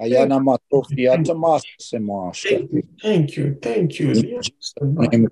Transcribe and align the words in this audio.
Ayana 0.00 0.40
matrofia 0.40 1.22
tamas 1.24 1.64
semasha. 1.80 2.68
Thank 3.00 3.36
you. 3.36 3.58
Thank 3.62 4.00
you. 4.00 4.42
Amen. 4.82 5.28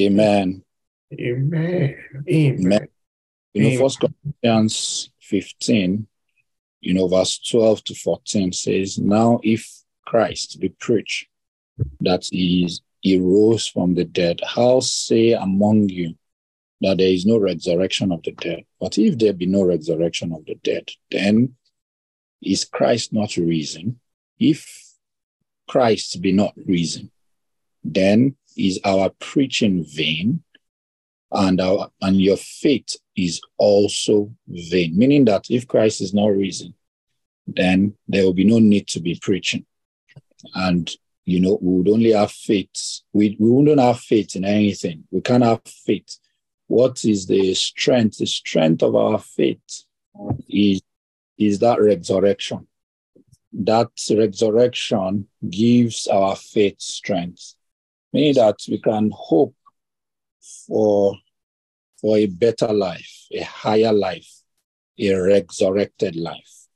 Amen. 0.00 0.62
Amen. 1.12 1.96
Amen. 2.30 2.88
You 3.52 3.62
know, 3.62 3.78
First 3.78 4.00
Corinthians 4.00 5.10
15, 5.22 6.06
you 6.80 6.94
know, 6.94 7.08
verse 7.08 7.40
12 7.50 7.84
to 7.84 7.94
14 7.94 8.52
says, 8.52 8.98
Now 8.98 9.40
if 9.42 9.68
Christ 10.06 10.60
be 10.60 10.68
preached 10.68 11.28
that 12.00 12.26
he, 12.30 12.64
is, 12.64 12.80
he 13.00 13.18
rose 13.18 13.66
from 13.66 13.94
the 13.94 14.04
dead, 14.04 14.40
how 14.46 14.80
say 14.80 15.32
among 15.32 15.88
you 15.88 16.14
that 16.80 16.98
there 16.98 17.08
is 17.08 17.26
no 17.26 17.38
resurrection 17.38 18.12
of 18.12 18.22
the 18.22 18.32
dead? 18.32 18.64
But 18.80 18.98
if 18.98 19.18
there 19.18 19.32
be 19.32 19.46
no 19.46 19.64
resurrection 19.64 20.32
of 20.32 20.44
the 20.46 20.54
dead, 20.62 20.88
then 21.10 21.56
is 22.42 22.64
Christ 22.64 23.12
not 23.12 23.36
reason? 23.36 24.00
If 24.38 24.94
Christ 25.68 26.20
be 26.20 26.32
not 26.32 26.54
reason, 26.66 27.10
then 27.84 28.36
is 28.56 28.80
our 28.84 29.10
preaching 29.18 29.84
vain, 29.84 30.42
and 31.32 31.60
our 31.60 31.90
and 32.00 32.20
your 32.20 32.36
faith 32.36 32.96
is 33.16 33.40
also 33.56 34.32
vain. 34.48 34.96
Meaning 34.96 35.26
that 35.26 35.44
if 35.50 35.66
Christ 35.66 36.00
is 36.00 36.12
not 36.12 36.28
risen, 36.28 36.74
then 37.46 37.94
there 38.08 38.24
will 38.24 38.34
be 38.34 38.44
no 38.44 38.58
need 38.58 38.88
to 38.88 39.00
be 39.00 39.18
preaching. 39.20 39.64
And 40.54 40.90
you 41.30 41.40
know, 41.40 41.58
we 41.60 41.74
would 41.74 41.88
only 41.88 42.12
have 42.12 42.32
faith. 42.32 43.02
We, 43.12 43.36
we 43.38 43.50
wouldn't 43.50 43.80
have 43.80 44.00
faith 44.00 44.34
in 44.34 44.44
anything. 44.44 45.04
We 45.10 45.20
can't 45.20 45.44
have 45.44 45.60
faith. 45.64 46.18
What 46.66 47.04
is 47.04 47.26
the 47.26 47.54
strength? 47.54 48.18
The 48.18 48.26
strength 48.26 48.82
of 48.82 48.96
our 48.96 49.18
faith 49.18 49.84
is, 50.48 50.82
is 51.40 51.58
that 51.60 51.80
resurrection. 51.80 52.66
That 53.52 53.88
resurrection 54.10 55.26
gives 55.48 56.06
our 56.06 56.36
faith 56.36 56.80
strength, 56.80 57.54
meaning 58.12 58.34
that 58.34 58.58
we 58.68 58.78
can 58.78 59.10
hope 59.12 59.56
for, 60.68 61.16
for 62.00 62.18
a 62.18 62.26
better 62.26 62.72
life, 62.72 63.26
a 63.32 63.40
higher 63.40 63.92
life, 63.92 64.30
a 64.98 65.14
resurrected 65.14 66.14
life. 66.14 66.66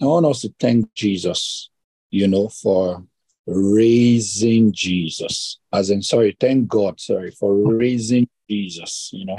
I 0.00 0.06
want 0.06 0.26
us 0.26 0.42
to 0.42 0.54
thank 0.58 0.94
Jesus, 0.94 1.68
you 2.10 2.28
know, 2.28 2.48
for 2.48 3.04
raising 3.46 4.72
Jesus. 4.72 5.58
As 5.72 5.90
in, 5.90 6.00
sorry, 6.00 6.36
thank 6.38 6.68
God, 6.68 7.00
sorry, 7.00 7.32
for 7.32 7.54
raising 7.54 8.28
Jesus, 8.48 9.10
you 9.12 9.26
know. 9.26 9.38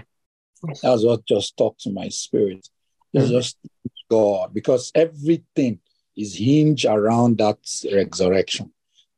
That's 0.81 1.03
what 1.03 1.25
just 1.25 1.57
talked 1.57 1.81
to 1.81 1.89
my 1.89 2.09
spirit. 2.09 2.67
It's 3.13 3.29
mm. 3.29 3.31
just 3.31 3.57
God, 4.13 4.53
because 4.53 4.91
everything 4.93 5.79
is 6.15 6.35
hinged 6.35 6.85
around 6.85 7.39
that 7.39 7.57
resurrection. 7.91 8.71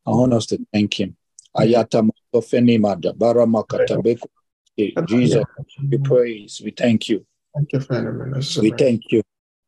I 0.07 0.11
want 0.11 0.33
us 0.33 0.45
to 0.47 0.65
thank 0.71 0.99
Him. 1.01 1.17
Ayata 1.57 1.99
Mokofeni 2.07 2.79
Mada, 2.79 3.11
Baramakata 3.11 4.01
Beku. 4.01 4.27
Jesus, 5.05 5.43
we 5.91 5.97
praise, 5.97 6.61
we 6.63 6.71
thank 6.71 7.09
you. 7.09 7.25
Thank 7.53 7.73
you, 7.73 7.79
Father, 7.81 8.11
We 8.61 8.71
thank 8.71 9.01
you. 9.11 9.21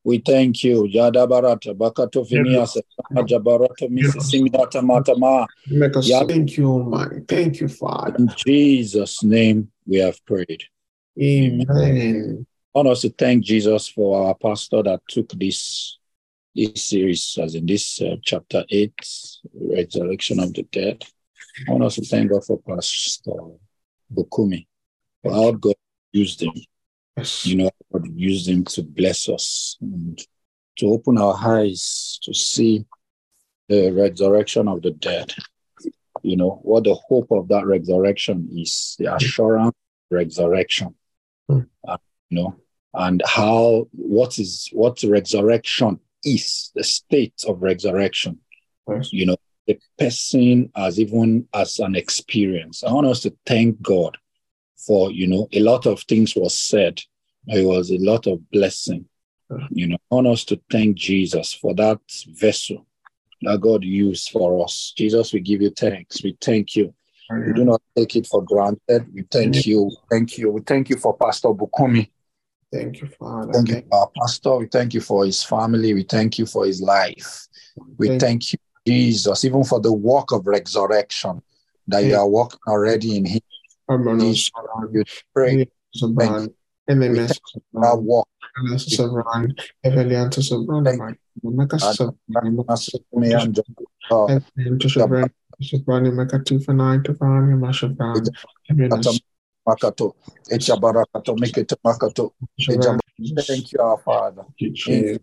We 0.06 0.20
thank 0.20 0.64
you. 0.64 0.88
Jada 0.94 1.28
Barata, 1.28 1.76
Bakato 1.76 2.24
Finiasa, 2.30 2.82
Jabarata, 3.14 3.90
Mississimiata 3.90 4.82
Matama. 4.82 5.46
Make 5.70 5.98
us 5.98 6.08
Yeah. 6.08 6.24
thank 6.24 6.58
you. 6.58 6.72
Thank 7.28 7.60
you, 7.60 7.68
Father. 7.68 8.16
In 8.18 8.30
Jesus' 8.46 9.24
name 9.24 9.72
we 9.86 9.98
have 9.98 10.20
prayed. 10.26 10.64
Amen. 11.22 11.68
I 11.70 12.57
want 12.78 12.90
us 12.90 13.02
to 13.02 13.10
thank 13.10 13.44
Jesus 13.44 13.88
for 13.88 14.28
our 14.28 14.36
pastor 14.36 14.84
that 14.84 15.02
took 15.10 15.30
this 15.32 15.98
this 16.54 16.86
series, 16.86 17.38
as 17.42 17.56
in 17.56 17.66
this 17.66 18.00
uh, 18.02 18.18
chapter 18.22 18.64
eight, 18.70 18.94
resurrection 19.54 20.40
of 20.40 20.54
the 20.54 20.62
dead. 20.72 21.04
I 21.68 21.72
want 21.72 21.86
us 21.86 21.96
to 21.96 22.06
thank 22.06 22.30
God 22.30 22.46
for 22.46 22.60
Pastor 22.60 23.32
Bukumi, 24.14 24.68
for 25.24 25.34
how 25.34 25.52
God 25.54 25.74
used 26.12 26.44
him. 26.44 26.54
You 27.42 27.56
know, 27.56 27.72
God 27.92 28.08
used 28.14 28.48
him 28.48 28.64
to 28.66 28.84
bless 28.84 29.28
us 29.28 29.78
and 29.82 30.20
to 30.78 30.86
open 30.86 31.18
our 31.18 31.36
eyes 31.36 32.20
to 32.24 32.34
see 32.34 32.86
the 33.70 33.92
resurrection 33.92 34.68
of 34.68 34.84
the 34.84 34.92
dead. 34.92 35.34
You 36.22 36.38
know, 36.38 36.60
what 36.62 36.84
the 36.84 36.94
hope 36.94 37.32
of 37.32 37.48
that 37.48 37.66
resurrection 37.66 38.50
is, 38.52 38.96
the 39.00 39.16
assurance 39.16 39.70
of 39.70 39.74
resurrection. 40.12 40.94
Hmm. 41.50 41.62
Uh, 41.88 41.98
you 42.30 42.42
know, 42.42 42.56
and 42.98 43.22
how 43.26 43.88
what 43.92 44.40
is 44.40 44.70
what 44.74 45.02
resurrection 45.04 46.00
is, 46.26 46.72
the 46.76 46.84
state 46.84 47.44
of 47.48 47.62
resurrection. 47.62 48.40
Yes. 48.90 49.14
You 49.14 49.28
know, 49.28 49.38
the 49.68 49.80
person 50.00 50.72
as 50.76 51.00
even 51.00 51.48
as 51.54 51.80
an 51.80 51.96
experience. 51.96 52.84
I 52.84 52.92
want 52.92 53.08
us 53.08 53.22
to 53.22 53.36
thank 53.46 53.82
God 53.82 54.18
for, 54.76 55.12
you 55.12 55.28
know, 55.28 55.48
a 55.54 55.60
lot 55.60 55.86
of 55.86 56.02
things 56.04 56.36
was 56.36 56.58
said. 56.58 57.00
It 57.48 57.66
was 57.66 57.92
a 57.92 57.98
lot 57.98 58.28
of 58.28 58.50
blessing. 58.52 59.06
Hmm. 59.50 59.66
You 59.70 59.88
know, 59.88 59.98
I 60.12 60.16
want 60.16 60.28
us 60.28 60.44
to 60.46 60.60
thank 60.72 60.98
Jesus 60.98 61.54
for 61.54 61.76
that 61.76 62.00
vessel 62.30 62.88
that 63.44 63.62
God 63.62 63.84
used 63.84 64.32
for 64.32 64.64
us. 64.64 64.94
Jesus, 64.98 65.34
we 65.34 65.40
give 65.40 65.62
you 65.62 65.70
thanks. 65.70 66.24
We 66.24 66.36
thank 66.42 66.76
you. 66.76 66.94
We 67.30 67.54
do 67.54 67.66
not 67.66 67.82
take 67.96 68.16
it 68.16 68.26
for 68.26 68.42
granted. 68.42 69.14
We 69.14 69.24
thank 69.30 69.66
you. 69.66 69.92
Thank 70.10 70.38
you. 70.38 70.52
We 70.52 70.62
thank 70.62 70.90
you 70.90 70.98
for 70.98 71.16
Pastor 71.16 71.50
Bukumi. 71.50 72.10
Thank 72.72 73.02
you, 73.02 73.08
Father. 73.08 73.54
Thank 73.54 73.70
you 73.70 73.84
our 73.92 74.10
pastor. 74.18 74.58
We 74.58 74.68
thank 74.68 74.94
you 74.94 75.02
for 75.02 75.26
his 75.26 75.44
family. 75.44 75.94
We 75.94 76.04
thank 76.04 76.38
you 76.38 76.46
for 76.46 76.66
his 76.66 76.82
life. 76.82 77.48
We 77.98 78.08
Thank- 78.08 78.22
thank 78.22 78.54
you, 78.54 78.60
Jesus, 78.86 79.46
even 79.46 79.64
for 79.64 79.80
the 79.80 79.94
work 79.94 80.32
of 80.32 80.46
resurrection 80.48 81.42
that 81.88 82.04
you 82.04 82.16
are 82.16 82.28
working 82.28 82.60
already 82.68 83.18
in 83.18 83.26
him. 83.26 83.42
Hermanos, 83.90 84.52
You 84.92 85.04
pray 85.34 85.70
Sobran, 85.96 86.54
MMS, 86.90 87.40
that 87.74 88.00
work. 88.02 88.28
Sobran, 88.76 89.58
Evelianta 89.86 90.42
Sobran, 90.42 90.84
Thank 90.84 91.18
Maka 98.90 99.12
Me 99.68 99.74
Sobran, 99.74 99.88
and 99.88 99.92
God. 99.92 99.98
to 99.98 100.04
Sobran, 100.04 100.16
Sobran, 100.16 101.04
Maka 101.04 101.22
Tifana, 101.22 101.28
Tifana, 101.28 101.28
Mashabran, 101.28 101.34
Eminence, 101.34 101.34
Makato. 101.34 101.34
Echabarakato. 101.34 101.40
Make 101.40 101.58
it 101.58 101.74
Makato. 101.86 102.32
Thank 103.48 103.72
you, 103.72 103.80
our 103.80 103.98
Father. 103.98 104.46
In 104.88 105.20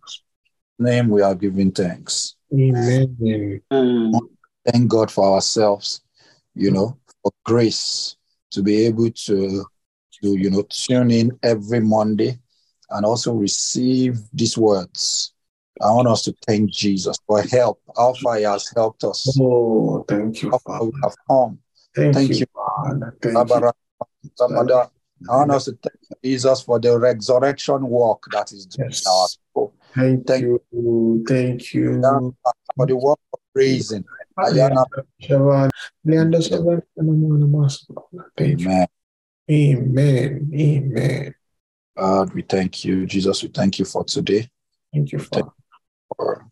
name 0.79 1.09
we 1.09 1.23
are 1.23 1.35
giving 1.35 1.73
thanks. 1.73 2.37
Amen. 2.53 3.61
thank 4.67 4.89
God 4.89 5.11
for 5.11 5.35
ourselves, 5.35 6.03
you 6.55 6.71
know, 6.71 6.99
for 7.23 7.33
grace 7.45 8.17
to 8.51 8.63
be 8.63 8.87
able 8.87 9.11
to, 9.11 9.65
to 10.23 10.39
you 10.39 10.51
know, 10.51 10.63
tune 10.63 11.11
in 11.11 11.39
every 11.43 11.81
Monday 11.81 12.39
and 12.91 13.07
also 13.07 13.33
receive 13.33 14.19
these 14.33 14.59
words. 14.59 15.33
I 15.83 15.91
want 15.91 16.09
us 16.09 16.23
to 16.23 16.35
thank 16.47 16.71
Jesus 16.71 17.17
for 17.27 17.43
help. 17.43 17.81
How 17.97 18.15
far 18.15 18.37
He 18.37 18.45
has 18.45 18.71
helped 18.77 19.05
us. 19.05 19.37
Oh, 19.41 20.05
thank 20.09 20.43
you, 20.43 20.51
How 20.51 20.59
far 20.59 20.79
Father. 20.79 20.91
we 20.91 20.93
have 21.03 21.15
come. 21.29 21.59
Thank, 21.97 22.15
Thank 22.15 22.31
you, 22.31 22.37
you. 22.37 22.47
Father. 22.55 23.17
Thank 23.21 23.75
you. 24.25 24.31
Abara- 24.41 24.65
Samada. 24.67 24.91
I 25.31 25.37
want 25.37 25.51
us 25.53 25.65
to 25.67 25.73
thank 25.73 26.23
Jesus 26.23 26.61
for 26.63 26.79
the 26.81 26.99
resurrection 26.99 27.89
work 27.89 28.23
that 28.33 28.53
is 28.53 28.67
doing 28.67 28.91
Yes. 28.91 29.07
our 29.07 29.29
soul. 29.55 29.75
Thank 29.95 30.27
Thank 30.27 30.43
you. 30.43 31.25
Thank 31.27 31.73
you. 31.75 32.35
For 32.77 32.87
the 32.87 32.97
work 32.97 33.19
of 33.33 33.41
praising. 33.55 34.05
Ayana. 34.39 34.85
Shavan, 35.23 35.71
Leander 36.05 36.39
Shavan, 36.39 36.83
and 36.97 37.09
I'm 37.09 37.33
on 37.33 37.41
the 37.41 37.47
master. 37.47 37.95
Thank 38.37 38.61
you. 38.61 38.67
Amen. 38.69 38.87
Amen. 39.51 40.51
Amen. 40.55 41.35
God, 41.97 42.35
we 42.35 42.43
thank 42.43 42.85
you. 42.85 43.07
Jesus, 43.07 43.43
we 43.43 43.49
thank 43.51 43.79
you 43.79 43.85
for 43.85 44.05
today. 44.05 44.49
Thank 44.93 45.13
you, 45.13 45.21
Father. 45.21 45.51
for 46.17 46.47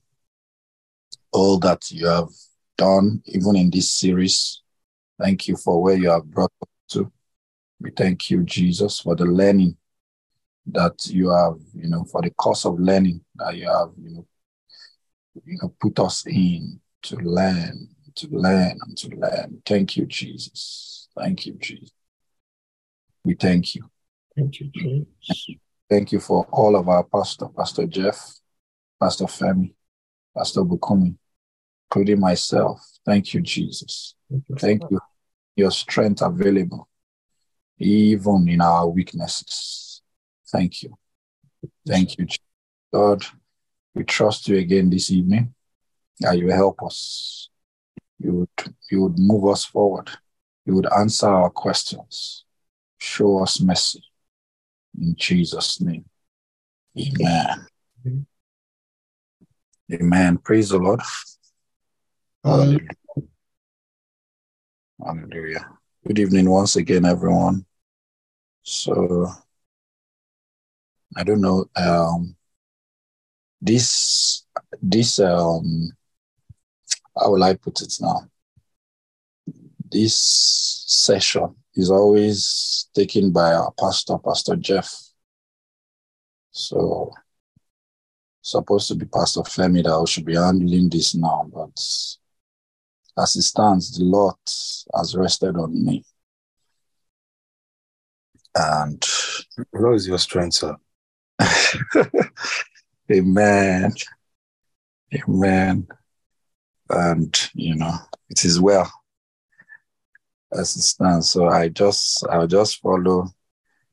all 1.33 1.59
that 1.59 1.91
you 1.91 2.07
have 2.07 2.29
done, 2.79 3.23
even 3.27 3.57
in 3.57 3.71
this 3.71 3.91
series. 3.93 4.63
Thank 5.21 5.49
you 5.49 5.57
for 5.57 5.83
where 5.83 5.97
you 5.97 6.11
have 6.11 6.31
brought 6.31 6.53
us. 6.63 6.69
We 7.83 7.91
thank 7.91 8.31
you, 8.31 8.45
Jesus, 8.45 9.01
for 9.01 9.17
the 9.17 9.25
learning 9.25 9.77
that 10.67 11.07
you 11.07 11.31
have, 11.31 11.57
you 11.75 11.89
know, 11.89 12.05
for 12.05 12.23
the 12.23 12.31
course 12.31 12.65
of 12.65 12.79
learning 12.79 13.21
that 13.35 13.57
you 13.57 13.67
have, 13.67 13.91
you 14.01 14.15
know, 14.15 14.27
you 15.45 15.59
know, 15.61 15.75
put 15.81 15.99
us 15.99 16.25
in 16.27 16.81
to 17.03 17.17
learn, 17.17 17.89
to 18.15 18.29
learn, 18.29 18.79
and 18.87 18.97
to 18.97 19.09
learn. 19.17 19.61
Thank 19.67 19.97
you, 19.97 20.07
Jesus. 20.07 21.09
Thank 21.19 21.47
you, 21.47 21.55
Jesus. 21.55 21.91
We 23.25 23.35
thank 23.35 23.75
you. 23.75 23.91
Thank 24.37 24.61
you, 24.61 24.71
Jesus. 24.73 25.47
Thank 25.91 26.13
you 26.13 26.21
for 26.21 26.47
all 26.53 26.77
of 26.77 26.89
our 26.89 27.03
pastor, 27.03 27.49
Pastor 27.49 27.87
Jeff, 27.87 28.35
Pastor 29.01 29.25
Femi, 29.25 29.75
Pastor 30.37 30.61
Bukumi, 30.61 31.17
including 31.91 32.21
myself. 32.21 32.81
Thank 33.05 33.35
you, 33.35 33.41
Jesus. 33.41 34.15
Thank 34.31 34.45
you, 34.49 34.57
Thank 34.57 34.83
you. 34.89 35.01
Your 35.57 35.71
strength 35.71 36.23
available, 36.23 36.89
even 37.83 38.49
in 38.49 38.61
our 38.61 38.89
weaknesses. 38.89 40.03
Thank 40.49 40.83
you. 40.83 40.97
Thank 41.87 42.19
you. 42.19 42.27
God. 42.93 43.25
We 43.95 44.05
trust 44.05 44.49
you 44.49 44.57
again 44.57 44.89
this 44.89 45.11
evening 45.11 45.55
that 46.21 46.39
you 46.39 46.49
help 46.49 46.83
us. 46.83 47.49
You 48.19 48.33
would, 48.33 48.75
you 48.91 49.03
would 49.03 49.19
move 49.19 49.47
us 49.47 49.65
forward. 49.65 50.11
You 50.65 50.75
would 50.77 50.91
answer 50.93 51.29
our 51.29 51.51
questions. 51.51 52.45
Show 52.99 53.43
us 53.43 53.61
mercy. 53.61 54.03
In 54.99 55.15
Jesus' 55.17 55.81
name. 55.81 56.05
Amen. 56.99 57.67
Amen. 58.07 58.27
Amen. 59.93 60.39
Praise 60.39 60.71
the 60.71 60.79
Lord. 60.79 61.01
Hallelujah. 62.45 62.89
Hallelujah. 65.05 65.69
Good 66.07 66.19
evening 66.19 66.49
once 66.49 66.77
again, 66.77 67.05
everyone. 67.05 67.65
So, 68.63 69.29
I 71.17 71.25
don't 71.25 71.41
know. 71.41 71.67
Um, 71.77 72.37
this, 73.61 74.45
this, 74.81 75.19
um, 75.21 75.91
how 77.19 77.33
will 77.33 77.43
I 77.43 77.55
put 77.55 77.81
it 77.81 77.95
now? 78.01 78.29
This 79.91 80.17
session 80.87 81.55
is 81.75 81.91
always 81.91 82.89
taken 82.95 83.31
by 83.31 83.53
our 83.53 83.73
pastor, 83.79 84.19
Pastor 84.19 84.57
Jeff. 84.57 84.91
So, 86.51 87.13
supposed 88.43 88.89
to 88.89 88.95
be 88.95 89.07
Pastor 89.07 89.41
Femi 89.41 89.83
that 89.85 90.09
should 90.09 90.25
be 90.25 90.35
handling 90.35 90.89
this 90.89 91.15
now, 91.15 91.49
but 91.53 91.79
as 93.19 93.37
it 93.37 93.43
stands, 93.43 93.97
the 93.97 94.05
Lord 94.05 94.35
has 94.95 95.15
rested 95.15 95.57
on 95.57 95.85
me. 95.85 96.05
And 98.55 99.05
what 99.71 99.95
is 99.95 100.07
your 100.07 100.19
strength, 100.19 100.55
sir? 100.55 100.77
Amen. 103.11 103.93
Amen. 105.15 105.87
And 106.91 107.51
you 107.55 107.77
know, 107.77 107.95
it 108.29 108.45
is 108.45 108.61
well 108.61 108.91
as 110.53 110.77
it 110.77 110.83
stands. 110.83 111.31
So 111.31 111.49
I 111.49 111.69
just 111.69 112.27
I'll 112.29 112.47
just 112.47 112.81
follow. 112.81 113.27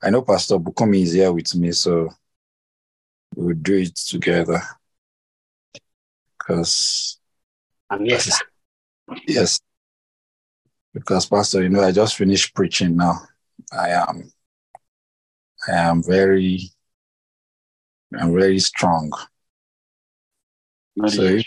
I 0.02 0.10
know 0.10 0.22
Pastor 0.22 0.58
Bukumi 0.58 1.04
is 1.04 1.14
here 1.14 1.32
with 1.32 1.54
me, 1.56 1.72
so 1.72 2.10
we'll 3.36 3.56
do 3.56 3.78
it 3.78 3.96
together. 3.96 4.62
Because 6.38 7.20
I'm 7.90 8.06
here. 8.06 8.20
Yes. 9.28 9.60
Because 10.94 11.26
Pastor, 11.26 11.64
you 11.64 11.70
know, 11.70 11.84
I 11.84 11.92
just 11.92 12.16
finished 12.16 12.54
preaching 12.54 12.96
now. 12.96 13.20
I 13.72 13.90
am 13.90 14.32
I 15.69 15.89
am 15.89 16.04
very 16.04 16.71
I'm 18.18 18.33
very 18.33 18.60
strong. 18.60 19.12
Not 20.95 21.12
So 21.12 21.24
your 21.24 21.38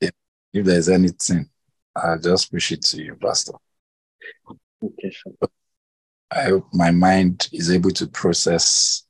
if- 0.00 0.12
If 0.52 0.64
there's 0.64 0.88
anything, 0.88 1.50
I'll 1.94 2.18
just 2.18 2.50
push 2.50 2.72
it 2.72 2.82
to 2.82 3.02
you, 3.02 3.16
Pastor. 3.16 3.52
Okay, 4.82 5.10
sir. 5.10 5.48
I 6.30 6.42
hope 6.44 6.72
my 6.72 6.90
mind 6.90 7.48
is 7.52 7.70
able 7.70 7.90
to 7.90 8.06
process. 8.06 9.04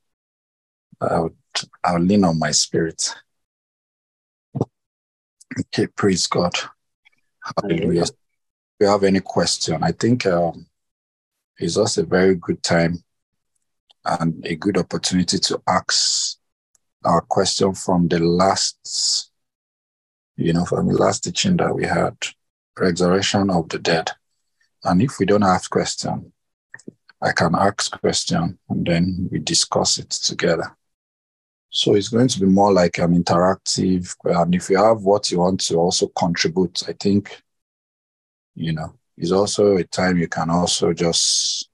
I'll, 1.00 1.30
I'll 1.84 2.00
lean 2.00 2.24
on 2.24 2.38
my 2.38 2.50
spirit. 2.50 3.14
Okay, 5.58 5.86
praise 5.86 6.26
God. 6.26 6.54
Hallelujah. 7.62 8.02
If 8.02 8.10
you 8.80 8.86
have 8.88 9.04
any 9.04 9.20
question, 9.20 9.82
I 9.82 9.92
think 9.92 10.26
um, 10.26 10.66
it's 11.58 11.74
just 11.76 11.98
a 11.98 12.02
very 12.02 12.34
good 12.34 12.62
time 12.62 13.04
and 14.06 14.44
a 14.46 14.56
good 14.56 14.78
opportunity 14.78 15.38
to 15.38 15.60
ask 15.66 16.38
our 17.04 17.20
question 17.22 17.74
from 17.74 18.08
the 18.08 18.18
last, 18.18 19.30
you 20.36 20.52
know, 20.52 20.64
from 20.64 20.88
the 20.88 20.94
last 20.94 21.24
teaching 21.24 21.56
that 21.56 21.74
we 21.74 21.84
had, 21.84 22.16
resurrection 22.78 23.50
of 23.50 23.68
the 23.68 23.78
dead. 23.78 24.10
And 24.84 25.02
if 25.02 25.18
we 25.18 25.26
don't 25.26 25.42
have 25.42 25.68
question, 25.70 26.32
I 27.20 27.32
can 27.32 27.54
ask 27.54 27.98
question 28.00 28.58
and 28.68 28.86
then 28.86 29.28
we 29.30 29.38
discuss 29.38 29.98
it 29.98 30.10
together. 30.10 30.76
So 31.70 31.94
it's 31.94 32.08
going 32.08 32.28
to 32.28 32.40
be 32.40 32.46
more 32.46 32.72
like 32.72 32.98
an 32.98 33.22
interactive. 33.22 34.14
And 34.24 34.54
if 34.54 34.70
you 34.70 34.78
have 34.78 35.02
what 35.02 35.30
you 35.30 35.40
want 35.40 35.60
to 35.62 35.76
also 35.76 36.06
contribute, 36.08 36.88
I 36.88 36.92
think, 36.92 37.42
you 38.54 38.72
know, 38.72 38.94
it's 39.16 39.32
also 39.32 39.76
a 39.76 39.84
time 39.84 40.18
you 40.18 40.28
can 40.28 40.50
also 40.50 40.92
just, 40.92 41.68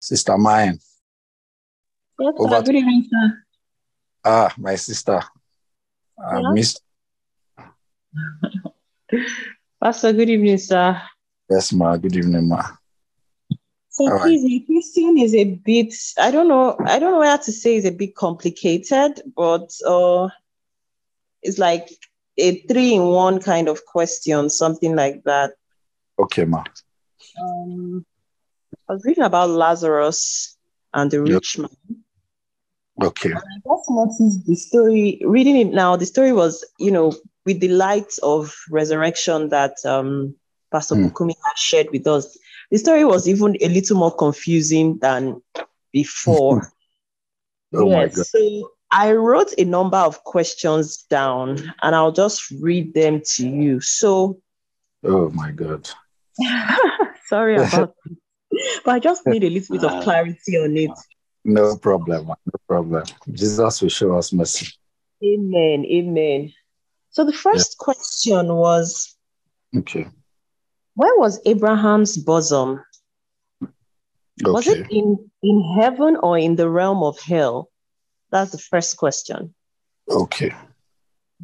Sister 0.00 0.38
Mayan, 0.38 0.78
Yes, 2.18 2.34
Over. 2.38 2.62
Good 2.62 2.76
evening, 2.76 3.08
sir. 3.10 3.42
ah, 4.24 4.54
my 4.56 4.76
sister, 4.76 5.20
I 6.18 6.40
Yeah. 6.40 6.52
missed, 6.52 6.80
Pastor, 9.82 10.12
good 10.12 10.30
evening, 10.30 10.58
sir. 10.58 11.00
yes, 11.50 11.72
ma, 11.72 11.96
good 11.96 12.16
evening, 12.16 12.48
ma. 12.48 12.62
So 13.90 14.06
All 14.06 14.14
right. 14.14 14.22
please, 14.22 14.42
my 14.44 14.64
question 14.66 15.18
is 15.18 15.34
a 15.34 15.44
bit, 15.44 15.94
I 16.18 16.30
don't 16.30 16.48
know, 16.48 16.76
I 16.84 16.98
don't 16.98 17.12
know 17.12 17.18
where 17.20 17.38
to 17.38 17.52
say 17.52 17.76
it's 17.76 17.86
a 17.86 17.90
bit 17.92 18.14
complicated, 18.16 19.22
but 19.36 19.70
uh 19.86 20.28
it's 21.42 21.58
like 21.58 21.88
a 22.38 22.60
three 22.62 22.94
in 22.94 23.02
one 23.04 23.40
kind 23.40 23.68
of 23.68 23.84
question, 23.84 24.50
something 24.50 24.96
like 24.96 25.22
that. 25.24 25.52
Okay, 26.18 26.44
ma. 26.44 26.64
Um 27.40 28.04
I 28.88 28.94
was 28.94 29.04
reading 29.04 29.24
about 29.24 29.50
Lazarus 29.50 30.56
and 30.92 31.10
the 31.10 31.22
Yep. 31.22 31.34
rich 31.34 31.58
man. 31.58 32.03
Okay, 33.02 33.32
I 33.32 33.38
just 33.66 33.90
noticed 33.90 34.46
the 34.46 34.54
story, 34.54 35.20
reading 35.24 35.56
it 35.56 35.72
now, 35.72 35.96
the 35.96 36.06
story 36.06 36.32
was, 36.32 36.64
you 36.78 36.90
know, 36.92 37.12
with 37.44 37.60
the 37.60 37.68
light 37.68 38.12
of 38.22 38.54
resurrection 38.70 39.48
that 39.48 39.84
um, 39.84 40.34
Pastor 40.70 40.94
Hmm. 40.94 41.06
Bukumi 41.06 41.34
had 41.44 41.56
shared 41.56 41.88
with 41.90 42.06
us. 42.06 42.38
The 42.70 42.78
story 42.78 43.04
was 43.04 43.28
even 43.28 43.56
a 43.60 43.68
little 43.68 43.96
more 43.96 44.14
confusing 44.14 44.98
than 44.98 45.42
before. 45.92 46.72
Oh 47.76 47.88
my. 47.90 48.06
God. 48.06 48.26
So 48.26 48.70
I 48.92 49.12
wrote 49.12 49.52
a 49.58 49.64
number 49.64 49.96
of 49.96 50.22
questions 50.22 51.02
down 51.10 51.58
and 51.82 51.94
I'll 51.94 52.12
just 52.12 52.52
read 52.60 52.94
them 52.94 53.20
to 53.34 53.48
you. 53.48 53.80
So 53.80 54.40
oh 55.02 55.30
my 55.30 55.50
God. 55.50 55.90
sorry 57.26 57.56
about. 57.56 57.94
But 58.84 58.94
I 58.94 58.98
just 59.00 59.26
need 59.26 59.42
a 59.42 59.50
little 59.50 59.76
bit 59.76 59.84
of 59.84 60.04
clarity 60.04 60.56
on 60.58 60.76
it. 60.76 60.90
No 61.44 61.76
problem, 61.76 62.26
no 62.26 62.58
problem. 62.66 63.04
Jesus 63.30 63.82
will 63.82 63.88
show 63.90 64.16
us 64.16 64.32
mercy. 64.32 64.66
Amen. 65.22 65.84
Amen. 65.84 66.52
So 67.10 67.24
the 67.24 67.32
first 67.32 67.78
question 67.78 68.54
was 68.54 69.14
Okay, 69.76 70.06
Where 70.94 71.16
was 71.18 71.40
Abraham's 71.46 72.16
bosom? 72.16 72.82
Was 74.42 74.66
it 74.66 74.86
in, 74.90 75.30
in 75.42 75.76
heaven 75.78 76.16
or 76.16 76.38
in 76.38 76.56
the 76.56 76.68
realm 76.68 77.02
of 77.02 77.20
hell? 77.20 77.70
That's 78.30 78.50
the 78.50 78.58
first 78.58 78.96
question. 78.96 79.54
Okay. 80.08 80.52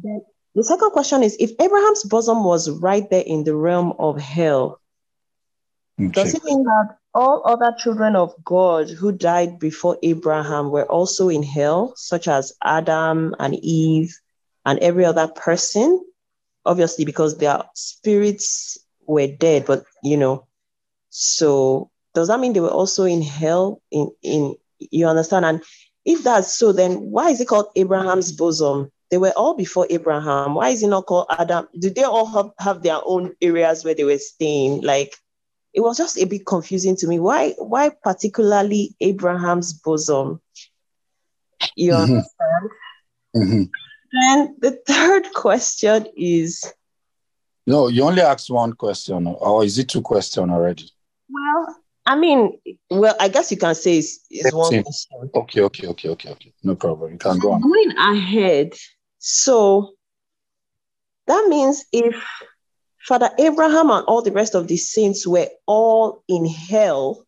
The 0.03 0.63
second 0.63 0.91
question 0.91 1.23
is 1.23 1.37
if 1.39 1.51
Abraham's 1.59 2.03
bosom 2.03 2.43
was 2.43 2.69
right 2.69 3.09
there 3.09 3.23
in 3.25 3.43
the 3.43 3.55
realm 3.55 3.93
of 3.97 4.19
hell, 4.19 4.81
does 5.97 6.33
it 6.33 6.43
mean 6.43 6.63
that 6.63 6.97
all 7.13 7.41
other 7.45 7.75
children 7.77 8.15
of 8.15 8.33
God 8.43 8.89
who 8.89 9.11
died 9.11 9.59
before 9.59 9.97
Abraham 10.03 10.71
were 10.71 10.85
also 10.85 11.29
in 11.29 11.43
hell, 11.43 11.93
such 11.95 12.27
as 12.27 12.53
Adam 12.63 13.35
and 13.39 13.55
Eve 13.55 14.17
and 14.65 14.79
every 14.79 15.05
other 15.05 15.27
person? 15.27 16.03
Obviously, 16.65 17.05
because 17.05 17.37
their 17.37 17.63
spirits 17.73 18.77
were 19.05 19.27
dead, 19.27 19.65
but 19.65 19.83
you 20.03 20.15
know, 20.17 20.45
so 21.09 21.89
does 22.13 22.27
that 22.27 22.39
mean 22.39 22.53
they 22.53 22.59
were 22.59 22.69
also 22.69 23.03
in 23.03 23.21
hell? 23.21 23.81
In 23.91 24.11
in 24.21 24.55
you 24.79 25.07
understand? 25.07 25.45
And 25.45 25.63
if 26.05 26.23
that's 26.23 26.53
so, 26.53 26.71
then 26.71 26.95
why 27.11 27.29
is 27.29 27.41
it 27.41 27.47
called 27.47 27.67
Abraham's 27.75 28.31
bosom? 28.31 28.91
They 29.09 29.17
were 29.17 29.33
all 29.35 29.55
before 29.55 29.87
Abraham. 29.89 30.55
Why 30.55 30.69
is 30.69 30.83
it 30.83 30.87
not 30.87 31.05
called 31.05 31.27
Adam? 31.29 31.67
Did 31.77 31.95
they 31.95 32.03
all 32.03 32.25
have, 32.25 32.51
have 32.59 32.81
their 32.81 32.99
own 33.03 33.33
areas 33.41 33.83
where 33.83 33.93
they 33.93 34.05
were 34.05 34.17
staying? 34.17 34.81
Like 34.81 35.15
it 35.73 35.81
was 35.81 35.97
just 35.97 36.17
a 36.17 36.25
bit 36.25 36.45
confusing 36.45 36.95
to 36.97 37.07
me. 37.07 37.19
Why 37.19 37.51
why 37.57 37.89
particularly 38.03 38.95
Abraham's 38.99 39.73
bosom? 39.73 40.41
You 41.75 41.93
Mhm. 41.93 42.01
understand? 42.01 42.69
hmm 43.33 43.63
And 44.13 44.55
the 44.59 44.71
third 44.85 45.33
question 45.33 46.07
is 46.17 46.73
No, 47.67 47.87
you 47.87 48.03
only 48.03 48.21
asked 48.21 48.49
one 48.49 48.73
question, 48.73 49.27
or 49.27 49.63
is 49.63 49.77
it 49.77 49.87
two 49.87 50.01
questions 50.01 50.51
already? 50.51 50.89
well, 51.29 51.75
I 52.05 52.15
mean, 52.17 52.59
well, 52.89 53.15
I 53.19 53.29
guess 53.29 53.51
you 53.51 53.57
can 53.57 53.75
say 53.75 53.99
it's, 53.99 54.25
it's 54.29 54.53
one 54.53 54.83
question. 54.83 55.29
Okay, 55.35 55.61
okay, 55.61 55.87
okay, 55.87 56.09
okay, 56.09 56.29
okay. 56.31 56.53
No 56.63 56.75
problem. 56.75 57.11
You 57.13 57.17
can 57.19 57.37
go 57.39 57.51
on. 57.53 57.61
Going 57.61 57.91
ahead, 57.97 58.73
so 59.19 59.93
that 61.27 61.47
means 61.47 61.85
if 61.93 62.15
Father 63.07 63.29
Abraham 63.39 63.89
and 63.89 64.05
all 64.05 64.21
the 64.21 64.31
rest 64.31 64.55
of 64.55 64.67
the 64.67 64.77
saints 64.77 65.25
were 65.27 65.47
all 65.65 66.23
in 66.27 66.45
hell 66.45 67.25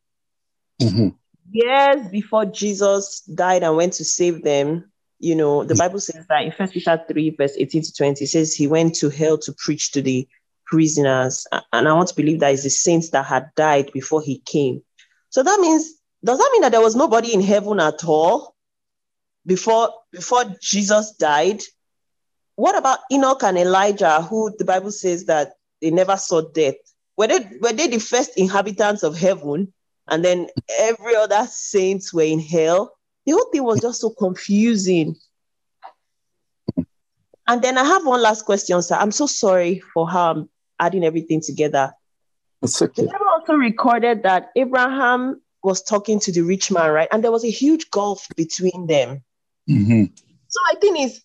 hmm 0.79 1.09
years 1.53 2.07
before 2.09 2.45
Jesus 2.45 3.21
died 3.21 3.63
and 3.63 3.77
went 3.77 3.93
to 3.93 4.05
save 4.05 4.43
them, 4.43 4.91
you 5.19 5.35
know, 5.35 5.63
the 5.63 5.75
Bible 5.75 5.99
says 5.99 6.25
that 6.27 6.43
in 6.43 6.51
First 6.51 6.73
Peter 6.73 7.01
3, 7.07 7.29
verse 7.31 7.53
18 7.57 7.83
to 7.83 7.93
20, 7.93 8.23
it 8.23 8.27
says 8.27 8.53
he 8.53 8.67
went 8.67 8.95
to 8.95 9.09
hell 9.09 9.37
to 9.37 9.53
preach 9.57 9.91
to 9.91 10.01
the 10.01 10.27
prisoners. 10.65 11.45
And 11.71 11.87
I 11.87 11.93
want 11.93 12.09
to 12.09 12.15
believe 12.15 12.39
that 12.39 12.53
it's 12.53 12.63
the 12.63 12.69
saints 12.69 13.11
that 13.11 13.25
had 13.25 13.49
died 13.55 13.91
before 13.93 14.21
he 14.21 14.39
came. 14.39 14.81
So 15.29 15.43
that 15.43 15.59
means, 15.59 15.93
does 16.23 16.39
that 16.39 16.49
mean 16.51 16.61
that 16.63 16.71
there 16.71 16.81
was 16.81 16.95
nobody 16.95 17.33
in 17.33 17.41
heaven 17.41 17.79
at 17.79 18.03
all 18.03 18.55
before 19.45 19.93
before 20.11 20.43
Jesus 20.61 21.11
died? 21.11 21.61
What 22.55 22.77
about 22.77 22.99
Enoch 23.11 23.43
and 23.43 23.57
Elijah, 23.57 24.21
who 24.21 24.53
the 24.57 24.65
Bible 24.65 24.91
says 24.91 25.25
that 25.25 25.53
they 25.83 25.91
never 25.91 26.17
saw 26.17 26.41
death? 26.41 26.75
Were 27.17 27.27
they 27.27 27.39
were 27.61 27.73
they 27.73 27.87
the 27.87 27.99
first 27.99 28.31
inhabitants 28.37 29.03
of 29.03 29.15
heaven? 29.15 29.71
And 30.07 30.25
then 30.25 30.47
every 30.79 31.15
other 31.15 31.45
saints 31.49 32.13
were 32.13 32.23
in 32.23 32.39
hell. 32.39 32.95
The 33.25 33.33
whole 33.33 33.49
thing 33.51 33.63
was 33.63 33.81
just 33.81 34.01
so 34.01 34.09
confusing. 34.09 35.15
And 37.47 37.61
then 37.61 37.77
I 37.77 37.83
have 37.83 38.05
one 38.05 38.21
last 38.21 38.45
question, 38.45 38.81
sir. 38.81 38.95
I'm 38.95 39.11
so 39.11 39.27
sorry 39.27 39.81
for 39.93 40.09
how 40.09 40.31
I'm 40.31 40.49
adding 40.79 41.03
everything 41.03 41.41
together. 41.41 41.93
It's 42.61 42.81
okay. 42.81 43.03
The. 43.03 43.09
Bible 43.09 43.25
also 43.37 43.53
recorded 43.53 44.23
that 44.23 44.49
Abraham 44.55 45.41
was 45.63 45.81
talking 45.83 46.19
to 46.21 46.31
the 46.31 46.41
rich 46.41 46.71
man, 46.71 46.91
right? 46.91 47.07
And 47.11 47.23
there 47.23 47.31
was 47.31 47.43
a 47.43 47.49
huge 47.49 47.89
gulf 47.91 48.27
between 48.35 48.87
them. 48.87 49.23
Mhm. 49.69 50.11
So 50.47 50.59
my 50.71 50.79
thing 50.79 50.97
is, 50.97 51.21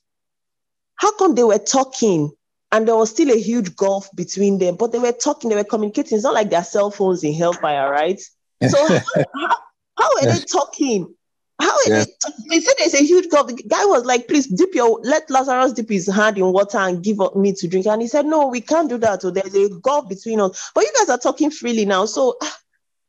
how 0.97 1.13
come 1.17 1.35
they 1.35 1.45
were 1.45 1.59
talking 1.59 2.33
and 2.73 2.87
there 2.87 2.97
was 2.97 3.11
still 3.11 3.31
a 3.31 3.41
huge 3.41 3.75
gulf 3.77 4.09
between 4.15 4.59
them, 4.59 4.77
but 4.77 4.93
they 4.93 4.99
were 4.99 5.13
talking, 5.13 5.49
they 5.51 5.57
were 5.57 5.65
communicating. 5.65 6.17
It's 6.17 6.25
not 6.25 6.35
like 6.35 6.51
their 6.51 6.65
cell 6.65 6.91
phones 6.91 7.25
in 7.25 7.33
hellfire, 7.35 7.91
right? 7.91 8.21
So 8.69 8.87
how, 8.87 9.01
how, 9.35 9.57
how 9.99 10.11
are 10.19 10.27
they 10.27 10.41
talking? 10.41 11.15
How 11.61 11.71
are 11.71 11.79
Yeah. 11.87 12.05
they? 12.05 12.13
talking? 12.21 12.45
They 12.49 12.61
said 12.61 12.75
there's 12.79 12.95
a 12.95 13.05
huge 13.05 13.31
gulf. 13.31 13.49
The 13.49 13.55
guy 13.55 13.85
was 13.85 14.05
like, 14.05 14.29
"Please 14.29 14.47
dip 14.47 14.75
your 14.75 15.01
let 15.03 15.29
Lazarus 15.29 15.73
dip 15.73 15.89
his 15.89 16.07
hand 16.07 16.39
in 16.39 16.53
water 16.53 16.79
and 16.79 17.03
give 17.03 17.21
up 17.21 17.35
me 17.35 17.53
to 17.53 17.67
drink." 17.67 17.87
And 17.87 18.01
he 18.03 18.07
said, 18.09 18.27
"No, 18.27 18.47
we 18.47 18.61
can't 18.61 18.89
do 18.89 18.99
that. 18.99 19.23
So 19.23 19.31
there's 19.31 19.55
a 19.55 19.69
gulf 19.81 20.09
between 20.09 20.41
us." 20.41 20.71
But 20.75 20.85
you 20.85 20.93
guys 20.99 21.09
are 21.09 21.19
talking 21.19 21.51
freely 21.51 21.85
now, 21.85 22.05
so 22.05 22.37
ah, 22.41 22.59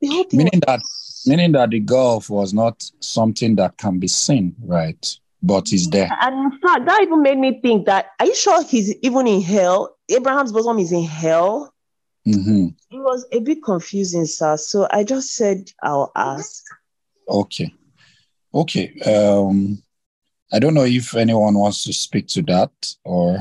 the 0.02 0.08
whole 0.08 0.24
thing. 0.24 0.40
meaning 0.40 0.62
that 0.66 0.80
meaning 1.28 1.52
that 1.52 1.70
the 1.70 1.80
gulf 1.80 2.30
was 2.30 2.54
not 2.54 2.90
something 3.02 3.56
that 3.58 3.78
can 3.78 4.00
be 4.00 4.08
seen, 4.08 4.56
right? 4.64 5.16
But 5.42 5.72
is 5.72 5.90
there. 5.90 6.10
And 6.22 6.54
in 6.54 6.60
fact, 6.60 6.86
that 6.86 7.02
even 7.02 7.22
made 7.22 7.38
me 7.38 7.60
think 7.62 7.86
that 7.86 8.08
are 8.20 8.26
you 8.26 8.36
sure 8.36 8.64
he's 8.64 8.94
even 9.02 9.26
in 9.28 9.42
hell? 9.42 9.96
Abraham's 10.10 10.52
bosom 10.52 10.80
is 10.80 10.92
in 10.92 11.04
hell. 11.04 11.74
Mhm. 12.28 12.76
It 12.92 12.98
was 12.98 13.26
a 13.32 13.40
bit 13.40 13.64
confusing, 13.64 14.26
sir. 14.26 14.58
So 14.58 14.88
I 14.92 15.04
just 15.04 15.36
said 15.36 15.72
I'll 15.82 16.12
ask. 16.16 16.64
Okay. 17.28 17.74
Okay. 18.54 19.00
Um 19.02 19.82
I 20.52 20.60
don't 20.60 20.74
know 20.74 20.86
if 20.86 21.16
anyone 21.16 21.54
wants 21.58 21.84
to 21.84 21.94
speak 21.94 22.28
to 22.30 22.42
that 22.44 22.72
or 23.06 23.40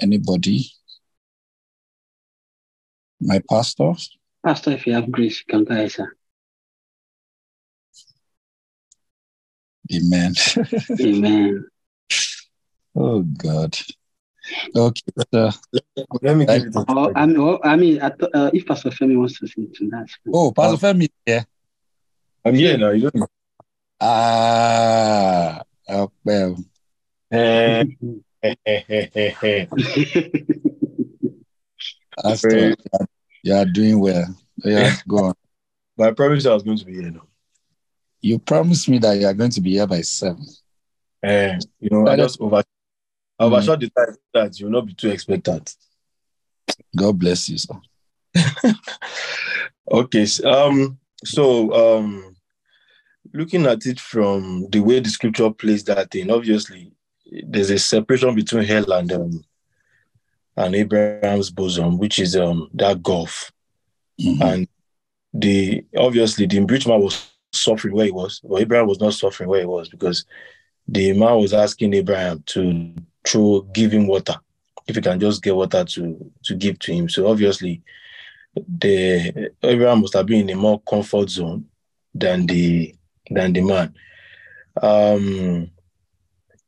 anybody. 0.00 0.70
My 3.20 3.42
pastor. 3.50 3.94
Pastor, 4.46 4.70
if 4.70 4.86
you 4.86 4.94
have 4.94 5.10
grace, 5.10 5.40
you 5.40 5.44
can 5.52 5.64
go 5.64 5.74
ahead, 5.74 5.90
sir. 5.90 6.16
Amen. 9.94 10.34
Amen. 11.00 11.66
oh 12.96 13.22
God. 13.22 13.76
Okay. 14.74 15.02
So, 15.32 15.50
Let 16.22 16.36
me 16.36 16.46
give 16.46 16.66
it 16.66 16.76
a 16.76 16.92
Or, 16.92 17.12
I 17.16 17.26
mean, 17.26 17.36
or, 17.36 17.66
I 17.66 17.76
mean 17.76 18.02
I 18.02 18.10
th- 18.10 18.30
uh, 18.32 18.50
if 18.52 18.66
Pastor 18.66 18.90
Femi 18.90 19.18
wants 19.18 19.38
to 19.40 19.46
say 19.46 19.66
to 19.74 19.88
that. 19.90 20.08
oh, 20.32 20.52
Pastor 20.52 20.86
Femi 20.86 21.04
is 21.04 21.08
here. 21.26 21.46
I'm 22.44 22.54
here 22.54 22.78
now. 22.78 22.90
You 22.90 23.02
don't 23.02 23.14
know. 23.16 23.26
Ah, 24.00 25.62
oh, 25.88 26.10
well, 26.24 26.56
eh. 27.32 27.84
Pastor, 32.22 32.76
you 33.42 33.54
are 33.54 33.64
doing 33.64 33.98
well. 33.98 34.36
Yeah, 34.64 34.94
go 35.06 35.16
on. 35.18 35.34
But 35.96 36.08
I 36.08 36.12
promised 36.12 36.46
I 36.46 36.54
was 36.54 36.62
going 36.62 36.78
to 36.78 36.84
be 36.84 36.94
here 36.94 37.10
now. 37.10 37.27
You 38.20 38.38
promised 38.38 38.88
me 38.88 38.98
that 38.98 39.18
you 39.18 39.26
are 39.26 39.34
going 39.34 39.50
to 39.50 39.60
be 39.60 39.72
here 39.72 39.86
by 39.86 40.00
seven. 40.02 40.46
Eh, 41.22 41.58
you 41.80 41.90
know, 41.90 42.06
I 42.08 42.16
just 42.16 42.40
over 42.40 42.56
I 43.38 43.44
overshot 43.44 43.80
the 43.80 43.90
time 43.90 44.16
that 44.34 44.58
you 44.58 44.66
will 44.66 44.72
not 44.72 44.86
be 44.86 44.94
too 44.94 45.10
expectant. 45.10 45.74
God 46.96 47.18
bless 47.18 47.48
you, 47.48 47.58
sir. 47.58 47.74
Okay. 49.90 50.26
Um. 50.44 50.98
So, 51.24 51.72
um, 51.72 52.36
looking 53.32 53.64
at 53.66 53.86
it 53.86 53.98
from 53.98 54.66
the 54.70 54.80
way 54.80 55.00
the 55.00 55.08
scripture 55.08 55.50
plays 55.50 55.82
that 55.84 56.10
thing, 56.10 56.30
obviously, 56.30 56.92
there's 57.44 57.70
a 57.70 57.78
separation 57.78 58.34
between 58.34 58.64
hell 58.64 58.92
and 58.92 59.10
um, 59.12 59.44
and 60.56 60.74
Abraham's 60.74 61.50
bosom, 61.50 61.96
which 61.98 62.18
is 62.18 62.36
um 62.36 62.68
that 62.74 63.02
gulf, 63.02 63.50
Mhm. 64.20 64.40
and 64.42 64.68
the 65.32 65.84
obviously 65.96 66.46
the 66.46 66.60
rich 66.60 66.86
man 66.86 67.00
was 67.00 67.30
suffering 67.52 67.94
where 67.94 68.06
he 68.06 68.10
was, 68.10 68.40
but 68.40 68.60
Abraham 68.60 68.86
was 68.86 69.00
not 69.00 69.14
suffering 69.14 69.48
where 69.48 69.60
he 69.60 69.66
was 69.66 69.88
because 69.88 70.24
the 70.86 71.12
man 71.12 71.36
was 71.38 71.52
asking 71.52 71.94
Abraham 71.94 72.42
to 72.46 72.94
throw 73.26 73.62
give 73.72 73.92
him 73.92 74.06
water 74.06 74.34
if 74.86 74.96
he 74.96 75.02
can 75.02 75.20
just 75.20 75.42
get 75.42 75.54
water 75.54 75.84
to 75.84 76.32
to 76.44 76.54
give 76.54 76.78
to 76.80 76.92
him. 76.92 77.08
So 77.08 77.26
obviously 77.28 77.82
the 78.54 79.50
Abraham 79.62 80.00
must 80.00 80.14
have 80.14 80.26
been 80.26 80.48
in 80.48 80.56
a 80.56 80.60
more 80.60 80.80
comfort 80.80 81.30
zone 81.30 81.66
than 82.14 82.46
the 82.46 82.94
than 83.30 83.52
the 83.52 83.60
man. 83.60 83.94
Um, 84.80 85.70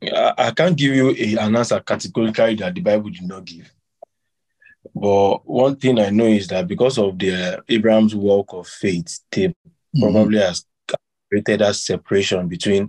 I, 0.03 0.35
I 0.39 0.51
can't 0.53 0.77
give 0.77 0.95
you 0.95 1.11
a, 1.11 1.37
an 1.45 1.57
answer 1.57 1.81
categorically 1.81 2.57
that 2.57 2.75
the 2.75 2.81
Bible 2.81 3.11
did 3.11 3.23
not 3.23 3.45
give. 3.45 3.73
But 4.95 5.49
one 5.49 5.77
thing 5.77 5.99
I 5.99 6.11
know 6.11 6.25
is 6.27 6.49
that 6.49 6.67
because 6.67 6.99
of 6.99 7.19
the 7.19 7.63
Abraham's 7.69 8.15
walk 8.15 8.53
of 8.53 8.67
faith, 8.67 9.21
they 9.31 9.55
Mhm. 9.97 10.13
probably 10.13 10.39
has 10.39 10.65
created 11.31 11.61
that 11.61 11.77
separation 11.77 12.49
between 12.49 12.89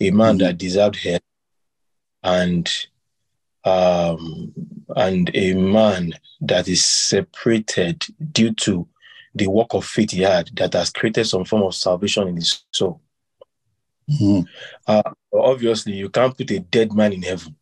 a 0.00 0.10
man 0.10 0.36
Mhm. 0.36 0.40
that 0.40 0.58
deserved 0.58 0.96
hell 0.96 1.20
and 2.22 2.68
um, 3.64 4.54
and 4.96 5.30
a 5.34 5.52
man 5.54 6.14
that 6.40 6.68
is 6.68 6.84
separated 6.84 8.02
due 8.32 8.54
to 8.54 8.88
the 9.34 9.46
work 9.46 9.74
of 9.74 9.84
faith 9.84 10.12
he 10.12 10.22
had 10.22 10.48
that 10.54 10.72
has 10.72 10.90
created 10.90 11.26
some 11.26 11.44
form 11.44 11.62
of 11.64 11.74
salvation 11.74 12.28
in 12.28 12.36
his 12.36 12.64
soul. 12.72 13.00
Mhm. 14.08 14.46
Obviously, 15.32 15.94
you 15.94 16.08
can't 16.08 16.36
put 16.36 16.50
a 16.50 16.60
dead 16.60 16.92
man 16.94 17.12
in 17.12 17.22
heaven. 17.22 17.54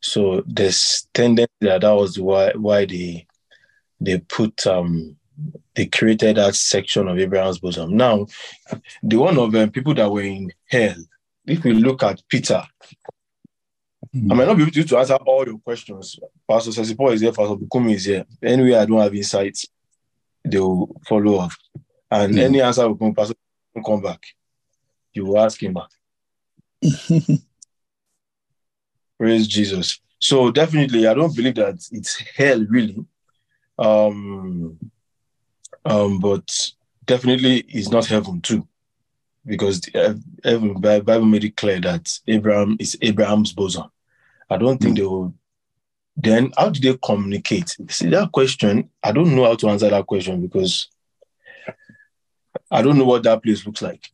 So 0.00 0.42
there's 0.46 1.06
tendency 1.14 1.52
that 1.60 1.82
that 1.82 1.92
was 1.92 2.18
why 2.18 2.52
why 2.54 2.84
they 2.86 3.26
they 4.00 4.18
put 4.18 4.66
um 4.66 5.16
they 5.74 5.86
created 5.86 6.36
that 6.36 6.54
section 6.54 7.08
of 7.08 7.18
Abraham's 7.18 7.58
bosom. 7.58 7.96
Now, 7.96 8.26
the 9.02 9.16
one 9.16 9.38
of 9.38 9.52
the 9.52 9.68
people 9.68 9.94
that 9.94 10.10
were 10.10 10.22
in 10.22 10.52
hell, 10.66 10.96
if 11.46 11.62
we 11.64 11.72
look 11.74 12.02
at 12.02 12.20
Peter, 12.28 12.62
I 14.30 14.34
might 14.34 14.46
not 14.46 14.56
be 14.56 14.62
able 14.62 14.72
to, 14.72 14.84
to 14.84 14.98
answer 14.98 15.14
all 15.14 15.46
your 15.46 15.58
questions. 15.58 16.18
Pastor 16.48 16.70
Sesipo 16.70 17.12
is 17.12 17.20
here, 17.20 17.32
Pastor 17.32 17.56
Bukumi 17.56 17.94
is 17.94 18.04
here. 18.06 18.24
Anyway, 18.42 18.74
I 18.74 18.84
don't 18.86 19.00
have 19.00 19.14
insights, 19.14 19.66
they 20.44 20.58
will 20.58 21.00
follow 21.06 21.36
up. 21.36 21.52
And 22.10 22.34
Mm. 22.34 22.38
any 22.42 22.60
answer 22.62 22.88
will 22.88 22.96
come, 22.96 23.14
Pastor 23.14 23.34
will 23.74 23.82
come 23.82 24.00
back. 24.00 24.24
You 25.12 25.26
will 25.26 25.38
ask 25.38 25.62
him 25.62 25.74
back. 25.74 25.90
Praise 29.18 29.46
Jesus. 29.46 30.00
So 30.18 30.50
definitely, 30.50 31.06
I 31.06 31.14
don't 31.14 31.34
believe 31.34 31.56
that 31.56 31.74
it's 31.92 32.16
hell 32.36 32.64
really. 32.68 32.96
Um, 33.78 34.78
um, 35.84 36.20
but 36.20 36.72
definitely 37.04 37.64
it's 37.68 37.90
not 37.90 38.06
heaven 38.06 38.40
too, 38.40 38.66
because 39.46 39.80
the, 39.80 40.22
heaven 40.44 40.74
Bible 40.80 41.24
made 41.24 41.44
it 41.44 41.56
clear 41.56 41.80
that 41.80 42.18
Abraham 42.26 42.76
is 42.78 42.96
Abraham's 43.02 43.52
bosom. 43.52 43.90
I 44.50 44.56
don't 44.56 44.78
think 44.78 44.96
they 44.96 45.04
will. 45.04 45.34
Then 46.16 46.52
how 46.56 46.70
do 46.70 46.80
they 46.80 46.98
communicate? 47.02 47.76
See 47.90 48.08
that 48.10 48.32
question. 48.32 48.90
I 49.02 49.12
don't 49.12 49.36
know 49.36 49.44
how 49.44 49.54
to 49.54 49.68
answer 49.68 49.88
that 49.88 50.06
question 50.06 50.42
because 50.42 50.88
I 52.70 52.82
don't 52.82 52.98
know 52.98 53.04
what 53.04 53.22
that 53.22 53.42
place 53.42 53.64
looks 53.64 53.82
like. 53.82 54.10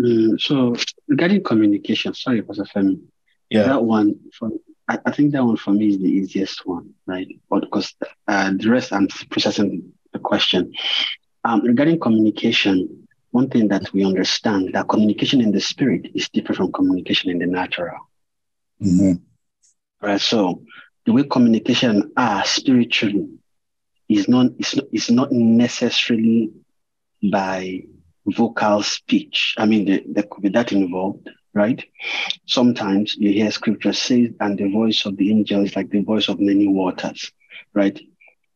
Mm, 0.00 0.40
so 0.40 0.76
regarding 1.08 1.42
communication, 1.42 2.14
sorry, 2.14 2.42
Pastor 2.42 2.64
Femi. 2.64 3.00
Yeah. 3.50 3.64
That 3.64 3.84
one, 3.84 4.18
for, 4.32 4.50
I, 4.88 4.98
I 5.06 5.12
think 5.12 5.32
that 5.32 5.44
one 5.44 5.56
for 5.56 5.72
me 5.72 5.88
is 5.88 5.98
the 5.98 6.08
easiest 6.08 6.66
one, 6.66 6.94
right? 7.06 7.28
But 7.48 7.60
because 7.62 7.94
uh, 8.28 8.52
the 8.56 8.70
rest, 8.70 8.92
I'm 8.92 9.08
processing 9.30 9.92
the 10.14 10.20
question. 10.20 10.72
Um, 11.44 11.62
regarding 11.62 12.00
communication, 12.00 13.06
one 13.32 13.50
thing 13.50 13.68
that 13.68 13.92
we 13.92 14.04
understand 14.04 14.70
that 14.74 14.88
communication 14.88 15.40
in 15.42 15.52
the 15.52 15.60
spirit 15.60 16.10
is 16.14 16.28
different 16.30 16.58
from 16.58 16.72
communication 16.72 17.30
in 17.30 17.38
the 17.38 17.46
natural, 17.46 17.98
Mhm. 18.82 19.20
right? 20.02 20.20
So 20.20 20.62
the 21.06 21.12
way 21.12 21.24
communication 21.24 22.12
are 22.16 22.44
spiritually 22.44 23.28
is 24.08 24.28
not 24.28 24.52
is 24.58 24.76
not, 24.76 24.86
is 24.92 25.10
not 25.10 25.32
necessarily 25.32 26.50
by 27.30 27.82
vocal 28.26 28.82
speech. 28.82 29.54
I 29.58 29.66
mean, 29.66 29.84
there, 29.86 30.00
there 30.06 30.24
could 30.30 30.42
be 30.42 30.48
that 30.50 30.72
involved, 30.72 31.28
right? 31.54 31.82
Sometimes 32.46 33.16
you 33.18 33.32
hear 33.32 33.50
scripture 33.50 33.92
says, 33.92 34.30
and 34.40 34.58
the 34.58 34.70
voice 34.70 35.04
of 35.06 35.16
the 35.16 35.30
angel 35.30 35.64
is 35.64 35.76
like 35.76 35.90
the 35.90 36.02
voice 36.02 36.28
of 36.28 36.40
many 36.40 36.68
waters, 36.68 37.32
right? 37.74 37.98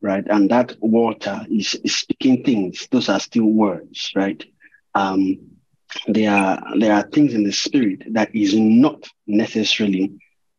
Right. 0.01 0.25
And 0.29 0.51
that 0.51 0.77
water 0.81 1.41
is, 1.51 1.75
is 1.85 1.97
speaking 1.97 2.45
things. 2.45 2.87
Those 2.91 3.09
are 3.09 3.19
still 3.19 3.47
words, 3.47 4.13
right? 4.15 4.43
Um, 4.95 5.39
there 6.07 6.31
are 6.31 6.63
there 6.79 6.95
are 6.95 7.03
things 7.03 7.35
in 7.35 7.45
the 7.45 7.53
spirit 7.53 8.03
that 8.13 8.35
is 8.35 8.55
not 8.55 9.09
necessarily 9.27 10.13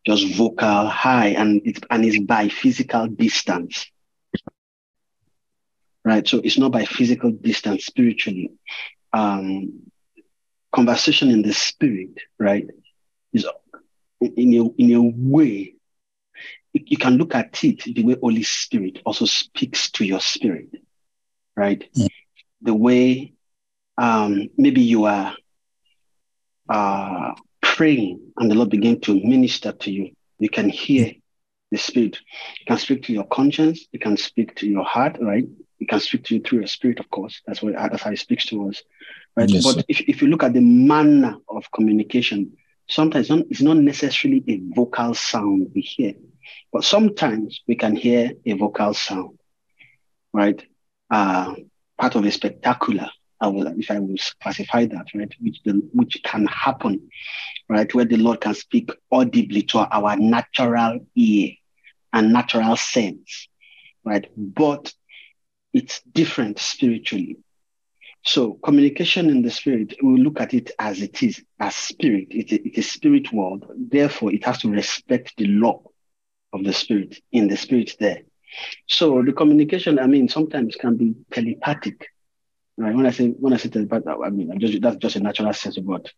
just 0.05 0.35
vocal 0.35 0.87
high 0.87 1.27
and 1.29 1.61
it's 1.65 1.79
and 1.89 2.03
it's 2.05 2.19
by 2.19 2.47
physical 2.49 3.07
distance 3.07 3.85
right 6.03 6.27
so 6.27 6.39
it's 6.43 6.57
not 6.57 6.71
by 6.71 6.85
physical 6.85 7.31
distance 7.31 7.85
spiritually 7.85 8.51
um 9.13 9.81
conversation 10.73 11.29
in 11.29 11.41
the 11.41 11.53
spirit 11.53 12.17
right 12.39 12.67
is 13.33 13.45
in 14.21 14.53
a 14.53 14.81
in 14.81 14.93
a 14.93 15.01
way 15.01 15.75
you 16.73 16.97
can 16.97 17.17
look 17.17 17.35
at 17.35 17.63
it 17.63 17.83
the 17.83 18.03
way 18.03 18.15
holy 18.21 18.43
spirit 18.43 18.99
also 19.05 19.25
speaks 19.25 19.91
to 19.91 20.05
your 20.05 20.19
spirit 20.19 20.69
right 21.55 21.89
mm. 21.95 22.07
the 22.61 22.73
way 22.73 23.33
um 23.97 24.49
maybe 24.57 24.81
you 24.81 25.05
are 25.05 25.35
uh 26.69 27.33
praying 27.79 28.19
and 28.35 28.51
the 28.51 28.55
Lord 28.55 28.69
begin 28.69 28.99
to 28.99 29.13
minister 29.23 29.71
to 29.71 29.89
you, 29.89 30.11
you 30.37 30.49
can 30.49 30.67
hear 30.67 31.13
the 31.71 31.77
Spirit. 31.77 32.19
You 32.59 32.65
can 32.65 32.77
speak 32.77 33.03
to 33.03 33.13
your 33.13 33.25
conscience. 33.25 33.85
You 33.93 33.99
can 33.99 34.17
speak 34.17 34.55
to 34.55 34.67
your 34.67 34.83
heart, 34.83 35.17
right? 35.21 35.47
You 35.77 35.87
can 35.87 36.01
speak 36.01 36.25
to 36.25 36.35
you 36.35 36.41
through 36.41 36.59
your 36.59 36.67
spirit, 36.67 36.99
of 36.99 37.09
course. 37.09 37.41
That's 37.47 37.61
what 37.61 37.75
that's 37.75 38.03
how 38.03 38.09
He 38.09 38.17
speaks 38.17 38.45
to 38.47 38.67
us, 38.67 38.83
right? 39.37 39.49
Yes, 39.49 39.63
but 39.63 39.85
if, 39.87 40.01
if 40.01 40.21
you 40.21 40.27
look 40.27 40.43
at 40.43 40.51
the 40.51 40.59
manner 40.59 41.37
of 41.47 41.71
communication, 41.71 42.57
sometimes 42.89 43.29
it's 43.29 43.29
not, 43.29 43.45
it's 43.49 43.61
not 43.61 43.77
necessarily 43.77 44.43
a 44.49 44.59
vocal 44.75 45.13
sound 45.13 45.71
we 45.73 45.79
hear, 45.79 46.15
but 46.71 46.83
sometimes 46.83 47.61
we 47.67 47.75
can 47.75 47.95
hear 47.95 48.31
a 48.45 48.53
vocal 48.53 48.93
sound, 48.93 49.39
right? 50.33 50.63
Uh, 51.09 51.55
part 51.97 52.15
of 52.15 52.25
a 52.25 52.31
spectacular 52.31 53.09
I 53.41 53.47
will, 53.47 53.67
if 53.67 53.89
I 53.89 53.99
will 53.99 54.17
classify 54.41 54.85
that, 54.85 55.07
right, 55.15 55.33
which 55.39 55.61
the, 55.63 55.81
which 55.93 56.17
can 56.23 56.45
happen, 56.47 57.09
right, 57.69 57.93
where 57.93 58.05
the 58.05 58.17
Lord 58.17 58.41
can 58.41 58.53
speak 58.53 58.91
audibly 59.11 59.61
to 59.63 59.79
our 59.79 60.17
natural 60.17 60.99
ear 61.15 61.51
and 62.11 62.33
natural 62.33 62.75
sense, 62.75 63.47
right, 64.03 64.27
but 64.35 64.93
it's 65.73 66.01
different 66.01 66.59
spiritually. 66.59 67.37
So 68.25 68.55
communication 68.55 69.29
in 69.29 69.41
the 69.41 69.51
spirit, 69.51 69.95
we 70.03 70.17
look 70.17 70.41
at 70.41 70.53
it 70.53 70.71
as 70.77 71.01
it 71.01 71.23
is, 71.23 71.41
as 71.59 71.75
spirit. 71.75 72.27
It, 72.31 72.51
it 72.51 72.77
is 72.77 72.91
spirit 72.91 73.31
world. 73.31 73.65
Therefore, 73.77 74.33
it 74.33 74.43
has 74.43 74.57
to 74.59 74.69
respect 74.69 75.33
the 75.37 75.45
law 75.45 75.83
of 76.53 76.63
the 76.63 76.73
spirit 76.73 77.19
in 77.31 77.47
the 77.47 77.57
spirit 77.57 77.95
there. 77.99 78.21
So 78.87 79.21
the 79.23 79.33
communication, 79.33 79.99
I 79.99 80.07
mean, 80.07 80.27
sometimes 80.27 80.75
can 80.75 80.97
be 80.97 81.15
telepathic 81.31 82.07
Right. 82.79 82.95
When 82.95 83.05
I 83.05 83.11
say 83.11 83.27
when 83.27 83.51
I 83.51 83.57
say 83.57 83.67
telepathy, 83.67 84.07
I 84.07 84.29
mean 84.29 84.57
just, 84.57 84.81
that's 84.81 84.95
just 84.95 85.17
a 85.17 85.19
natural 85.19 85.51
sense 85.51 85.77
of 85.77 85.83
what. 85.83 86.13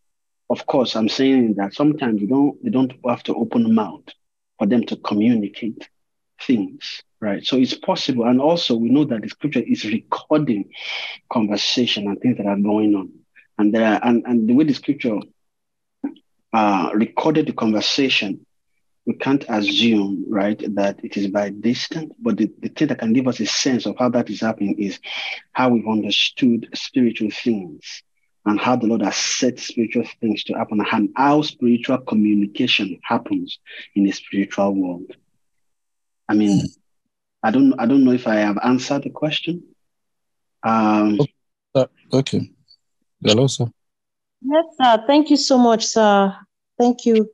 Of 0.47 0.67
course, 0.67 0.95
I'm 0.95 1.09
saying 1.09 1.55
that 1.55 1.73
sometimes 1.73 2.21
you 2.21 2.27
don't 2.27 2.63
they 2.63 2.69
don't 2.69 2.93
have 3.07 3.23
to 3.23 3.33
open 3.33 3.73
mouth 3.73 4.03
for 4.59 4.67
them 4.67 4.83
to 4.85 4.95
communicate 4.97 5.89
things, 6.45 7.01
right? 7.19 7.43
So 7.43 7.57
it's 7.57 7.73
possible, 7.73 8.25
and 8.25 8.39
also 8.39 8.75
we 8.75 8.89
know 8.89 9.05
that 9.05 9.23
the 9.23 9.29
scripture 9.29 9.63
is 9.65 9.85
recording 9.85 10.69
conversation 11.33 12.05
and 12.07 12.21
things 12.21 12.38
that 12.38 12.45
are 12.45 12.57
going 12.57 12.93
on, 12.93 13.09
and 13.57 13.73
there 13.73 13.93
are, 13.93 14.00
and 14.03 14.23
and 14.27 14.47
the 14.47 14.53
way 14.53 14.63
the 14.63 14.75
scripture 14.75 15.17
uh, 16.53 16.91
recorded 16.93 17.47
the 17.47 17.53
conversation 17.53 18.45
we 19.05 19.13
can't 19.15 19.46
assume, 19.50 20.25
right, 20.29 20.63
that 20.75 21.03
it 21.03 21.17
is 21.17 21.27
by 21.27 21.50
distance, 21.50 22.13
but 22.20 22.38
the, 22.38 22.51
the 22.60 22.70
thing 22.70 22.88
that 22.89 23.00
can 23.00 23.13
give 23.13 23.27
us 23.27 23.39
a 23.39 23.46
sense 23.46 23.85
of 23.85 23.96
how 23.98 24.09
that 24.09 24.29
is 24.29 24.42
happening 24.42 24.77
is 24.77 25.00
how 25.53 25.70
we've 25.70 25.87
understood 25.87 26.70
spiritual 26.74 27.31
things 27.31 28.03
and 28.46 28.59
how 28.59 28.75
the 28.75 28.87
Lord 28.87 29.01
has 29.01 29.16
set 29.16 29.59
spiritual 29.59 30.05
things 30.20 30.44
to 30.46 30.53
happen 30.53 30.83
and 30.92 31.09
how 31.16 31.42
spiritual 31.42 31.98
communication 32.00 33.00
happens 33.03 33.59
in 33.96 34.03
the 34.03 34.11
spiritual 34.11 34.74
world. 34.74 35.11
I 36.29 36.33
mean, 36.33 36.61
I 37.44 37.51
don't 37.51 37.74
I 37.79 37.85
don't 37.85 38.03
know 38.03 38.11
if 38.11 38.27
I 38.27 38.35
have 38.35 38.57
answered 38.64 39.03
the 39.03 39.09
question. 39.09 39.64
Um, 40.64 41.20
okay. 42.14 42.51
Hello, 43.24 43.48
sir. 43.48 43.66
Yes, 44.42 44.66
sir. 44.81 45.03
Thank 45.07 45.29
you 45.29 45.37
so 45.37 45.57
much, 45.57 45.85
sir. 45.85 46.35
Thank 46.81 47.05
you. 47.05 47.29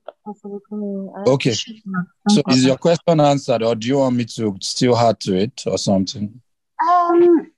Okay. 1.25 1.53
So 1.53 2.41
is 2.49 2.65
your 2.65 2.77
question 2.77 3.21
answered, 3.21 3.63
or 3.63 3.75
do 3.75 3.87
you 3.87 3.99
want 3.99 4.17
me 4.17 4.25
to 4.25 4.57
still 4.59 4.97
add 4.97 5.21
to 5.21 5.37
it 5.37 5.63
or 5.65 5.77
something? 5.77 6.41
Um, 6.89 7.49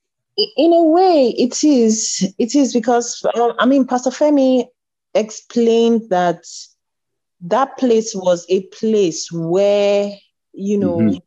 in 0.56 0.72
a 0.72 0.84
way, 0.84 1.30
it 1.30 1.64
is. 1.64 2.32
It 2.38 2.54
is 2.54 2.74
because 2.74 3.26
um, 3.34 3.54
I 3.58 3.66
mean, 3.66 3.88
Pastor 3.88 4.12
Femi 4.12 4.68
explained 5.16 6.12
that 6.12 6.46
that 7.42 7.76
place 7.80 8.14
was 8.14 8.46
a 8.50 8.62
place 8.68 9.32
where 9.32 10.12
you 10.54 10.78
know 10.78 10.98
mm-hmm. 10.98 11.18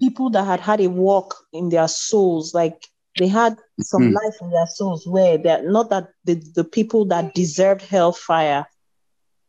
people 0.00 0.30
that 0.30 0.44
had 0.44 0.60
had 0.60 0.80
a 0.80 0.88
walk 0.88 1.34
in 1.52 1.68
their 1.68 1.88
souls, 1.88 2.54
like 2.54 2.86
they 3.18 3.28
had 3.28 3.58
some 3.80 4.04
mm-hmm. 4.04 4.14
life 4.14 4.36
in 4.40 4.48
their 4.48 4.68
souls, 4.68 5.06
where 5.06 5.36
they're 5.36 5.70
not 5.70 5.90
that 5.90 6.08
the, 6.24 6.42
the 6.54 6.64
people 6.64 7.04
that 7.04 7.34
deserved 7.34 7.82
hellfire 7.82 8.66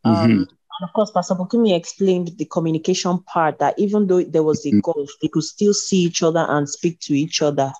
um, 0.07 0.15
mm-hmm. 0.15 0.39
and 0.39 0.49
of 0.83 0.93
course, 0.93 1.11
Pastor 1.11 1.35
Bukumi 1.35 1.75
explained 1.75 2.31
the 2.37 2.45
communication 2.45 3.19
part 3.19 3.59
that 3.59 3.77
even 3.77 4.07
though 4.07 4.23
there 4.23 4.43
was 4.43 4.65
a 4.65 4.69
mm-hmm. 4.69 4.79
gulf, 4.79 5.09
they 5.21 5.27
could 5.27 5.43
still 5.43 5.73
see 5.73 6.03
each 6.03 6.23
other 6.23 6.45
and 6.47 6.69
speak 6.69 6.99
to 7.01 7.13
each 7.13 7.41
other. 7.41 7.71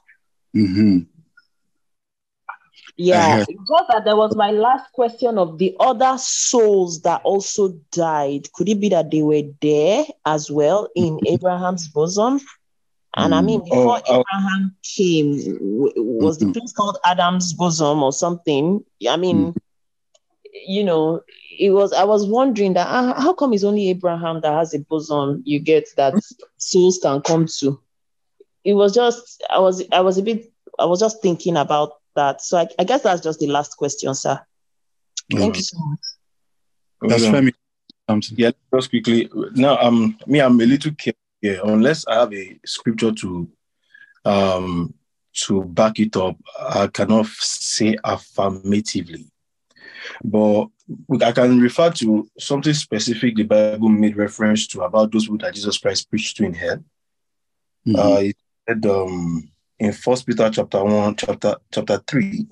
Mm-hmm. 0.56 1.00
Yeah, 3.00 3.46
just 3.46 3.88
that 3.90 4.06
there 4.06 4.16
was 4.16 4.36
my 4.36 4.50
last 4.50 4.92
question 4.92 5.38
of 5.38 5.60
the 5.60 5.76
other 5.80 6.18
souls 6.18 7.02
that 7.02 7.22
also 7.24 7.80
died. 7.92 8.52
Could 8.54 8.70
it 8.70 8.80
be 8.80 8.90
that 8.90 9.12
they 9.12 9.22
were 9.22 9.44
there 9.62 10.06
as 10.26 10.50
well 10.50 10.90
in 10.96 11.18
mm-hmm. 11.18 11.28
Abraham's 11.28 11.88
bosom? 11.90 12.42
And 13.16 13.34
I 13.34 13.42
mean, 13.42 13.62
mm. 13.62 13.66
before 13.66 14.02
oh, 14.08 14.20
Abraham 14.22 14.76
came, 14.84 15.58
was 15.96 16.38
the 16.38 16.46
mm-hmm. 16.46 16.52
place 16.54 16.72
called 16.72 16.98
Adam's 17.06 17.54
bosom 17.54 18.04
or 18.04 18.12
something? 18.12 18.84
I 19.08 19.18
mean. 19.18 19.54
You 20.54 20.84
know, 20.84 21.22
it 21.60 21.72
was 21.72 21.94
I 21.94 22.04
was 22.04 22.28
wondering 22.28 22.74
that 22.74 22.88
uh, 22.88 23.20
how 23.20 23.34
come 23.34 23.54
it's 23.54 23.64
only 23.64 23.90
Abraham 23.90 24.42
that 24.42 24.54
has 24.54 24.74
a 24.74 24.80
bosom 24.80 25.42
you 25.46 25.60
get 25.60 25.90
that 25.98 26.14
souls 26.58 27.00
can 27.02 27.22
come 27.22 27.48
to. 27.60 27.80
It 28.64 28.74
was 28.74 28.94
just 28.94 29.44
I 29.50 29.60
was 29.60 29.84
I 29.92 30.02
was 30.02 30.18
a 30.18 30.24
bit 30.24 30.52
I 30.80 30.86
was 30.86 31.00
just 31.00 31.22
thinking 31.22 31.58
about 31.58 31.94
that. 32.16 32.42
So 32.42 32.58
I, 32.58 32.68
I 32.78 32.84
guess 32.84 33.04
that's 33.04 33.22
just 33.22 33.40
the 33.40 33.48
last 33.48 33.78
question, 33.78 34.14
sir. 34.14 34.40
Thank 35.32 35.58
you 35.58 35.64
so 35.64 35.78
much. 35.80 36.00
That's 37.02 37.26
Femi. 37.26 37.54
Yeah, 38.38 38.52
just 38.74 38.90
quickly. 38.90 39.30
Now, 39.54 39.78
um, 39.80 40.18
me, 40.26 40.40
I'm 40.40 40.60
a 40.62 40.66
little 40.66 40.94
careful 40.94 41.20
here. 41.42 41.60
Unless 41.64 42.08
I 42.08 42.16
have 42.16 42.34
a 42.34 42.58
scripture 42.66 43.12
to, 43.12 43.50
um, 44.24 44.94
to 45.46 45.64
back 45.66 46.00
it 46.00 46.16
up, 46.16 46.38
I 46.58 46.88
cannot 46.88 47.28
say 47.28 47.98
affirmatively. 48.04 49.30
But 50.24 50.70
I 51.22 51.32
can 51.32 51.60
refer 51.60 51.92
to 51.92 52.30
something 52.40 52.74
specific 52.74 53.36
the 53.36 53.44
Bible 53.44 53.90
made 53.90 54.16
reference 54.18 54.68
to 54.68 54.82
about 54.82 55.12
those 55.12 55.26
people 55.26 55.40
that 55.40 55.54
Jesus 55.54 55.78
Christ 55.78 56.10
preached 56.10 56.38
to 56.38 56.46
in 56.46 56.54
hell. 56.54 56.84
Mm-hmm. 57.86 57.96
Uh, 57.96 58.20
it 58.20 58.36
said 58.68 58.86
um, 58.86 59.50
in 59.80 59.94
First 59.94 60.26
Peter 60.26 60.50
chapter 60.50 60.84
one, 60.84 61.16
chapter 61.16 61.56
chapter 61.72 62.02
three, 62.08 62.48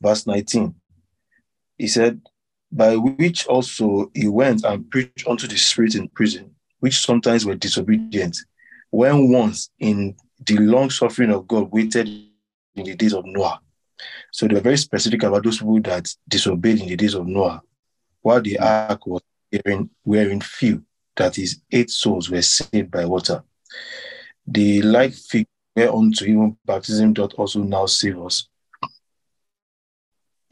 verse 0.00 0.26
nineteen. 0.26 0.74
He 1.78 1.88
said, 1.88 2.20
"By 2.70 2.96
which 2.96 3.46
also 3.46 4.10
he 4.14 4.28
went 4.28 4.64
and 4.64 4.90
preached 4.90 5.26
unto 5.26 5.46
the 5.46 5.56
spirit 5.56 5.94
in 5.94 6.08
prison, 6.08 6.54
which 6.80 7.00
sometimes 7.00 7.44
were 7.44 7.54
disobedient, 7.54 8.36
when 8.90 9.30
once 9.32 9.70
in 9.78 10.16
the 10.46 10.58
long 10.58 10.90
suffering 10.90 11.30
of 11.30 11.46
God 11.46 11.70
waited 11.72 12.08
in 12.74 12.84
the 12.84 12.94
days 12.94 13.14
of 13.14 13.24
Noah." 13.26 13.60
So 14.30 14.46
they 14.46 14.54
were 14.54 14.60
very 14.60 14.76
specific 14.76 15.22
about 15.22 15.44
those 15.44 15.58
people 15.58 15.80
that 15.82 16.14
disobeyed 16.28 16.80
in 16.80 16.88
the 16.88 16.96
days 16.96 17.14
of 17.14 17.26
Noah 17.26 17.62
while 18.22 18.40
the 18.40 18.58
ark 18.58 19.06
was 19.06 19.22
wearing, 19.52 19.90
wearing 20.04 20.40
few, 20.40 20.84
that 21.16 21.38
is, 21.38 21.60
eight 21.72 21.90
souls 21.90 22.30
were 22.30 22.42
saved 22.42 22.90
by 22.90 23.04
water. 23.04 23.42
The 24.46 24.82
like 24.82 25.12
fig 25.12 25.46
whereunto 25.74 26.24
even 26.24 26.56
baptism 26.64 27.12
doth 27.12 27.34
also 27.34 27.62
now 27.62 27.86
save 27.86 28.20
us, 28.20 28.48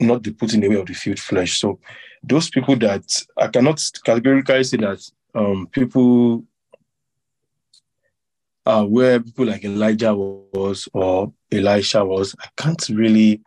not 0.01 0.23
the 0.23 0.33
putting 0.33 0.65
away 0.65 0.77
of 0.77 0.87
the 0.87 0.95
field 0.95 1.19
flesh. 1.19 1.59
So 1.59 1.81
those 2.23 2.49
people 2.51 2.77
that 2.77 3.05
I 3.37 3.49
cannot 3.49 3.83
categorically 4.05 4.65
say 4.65 4.77
that 4.79 5.11
um, 5.35 5.67
people 5.71 6.45
uh, 8.67 8.85
where 8.85 9.21
people 9.21 9.47
like 9.47 9.65
Elijah 9.65 10.15
was 10.15 10.89
or 10.93 11.33
Elisha 11.51 12.05
was, 12.05 12.35
I 12.41 12.49
can't 12.57 12.89
really 12.89 13.41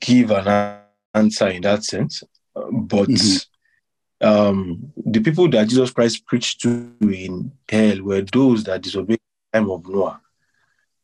give 0.00 0.30
an 0.30 0.80
answer 1.14 1.48
in 1.48 1.62
that 1.62 1.84
sense, 1.84 2.22
but 2.54 3.08
mm-hmm. 3.08 4.26
um, 4.26 4.92
the 4.96 5.20
people 5.20 5.48
that 5.50 5.68
Jesus 5.68 5.90
Christ 5.90 6.26
preached 6.26 6.60
to 6.62 6.92
in 7.00 7.52
hell 7.68 8.02
were 8.02 8.22
those 8.22 8.64
that 8.64 8.82
disobeyed 8.82 9.20
the 9.52 9.58
time 9.58 9.70
of 9.70 9.86
Noah, 9.88 10.20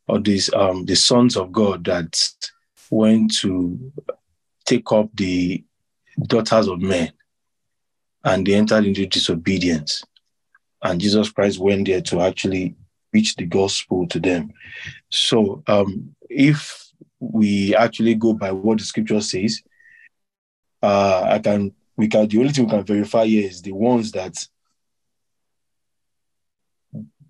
or 0.06 0.18
these 0.18 0.52
um, 0.52 0.84
the 0.84 0.96
sons 0.96 1.36
of 1.36 1.52
God 1.52 1.84
that 1.84 2.30
went 2.90 3.34
to 3.38 3.92
take 4.64 4.90
up 4.92 5.08
the 5.14 5.64
daughters 6.22 6.68
of 6.68 6.80
men, 6.80 7.12
and 8.24 8.46
they 8.46 8.54
entered 8.54 8.84
into 8.84 9.06
disobedience. 9.06 10.04
And 10.82 11.00
Jesus 11.00 11.30
Christ 11.30 11.58
went 11.58 11.86
there 11.86 12.02
to 12.02 12.20
actually 12.20 12.76
preach 13.10 13.36
the 13.36 13.46
gospel 13.46 14.06
to 14.08 14.20
them. 14.20 14.52
So, 15.14 15.62
um, 15.68 16.16
if 16.28 16.90
we 17.20 17.72
actually 17.76 18.16
go 18.16 18.32
by 18.32 18.50
what 18.50 18.78
the 18.78 18.84
scripture 18.84 19.20
says, 19.20 19.62
uh, 20.82 21.22
I 21.22 21.38
can 21.38 21.72
we 21.96 22.08
can 22.08 22.26
the 22.26 22.38
only 22.38 22.50
thing 22.50 22.64
we 22.64 22.70
can 22.70 22.84
verify 22.84 23.24
here 23.24 23.48
is 23.48 23.62
the 23.62 23.70
ones 23.70 24.10
that 24.12 24.44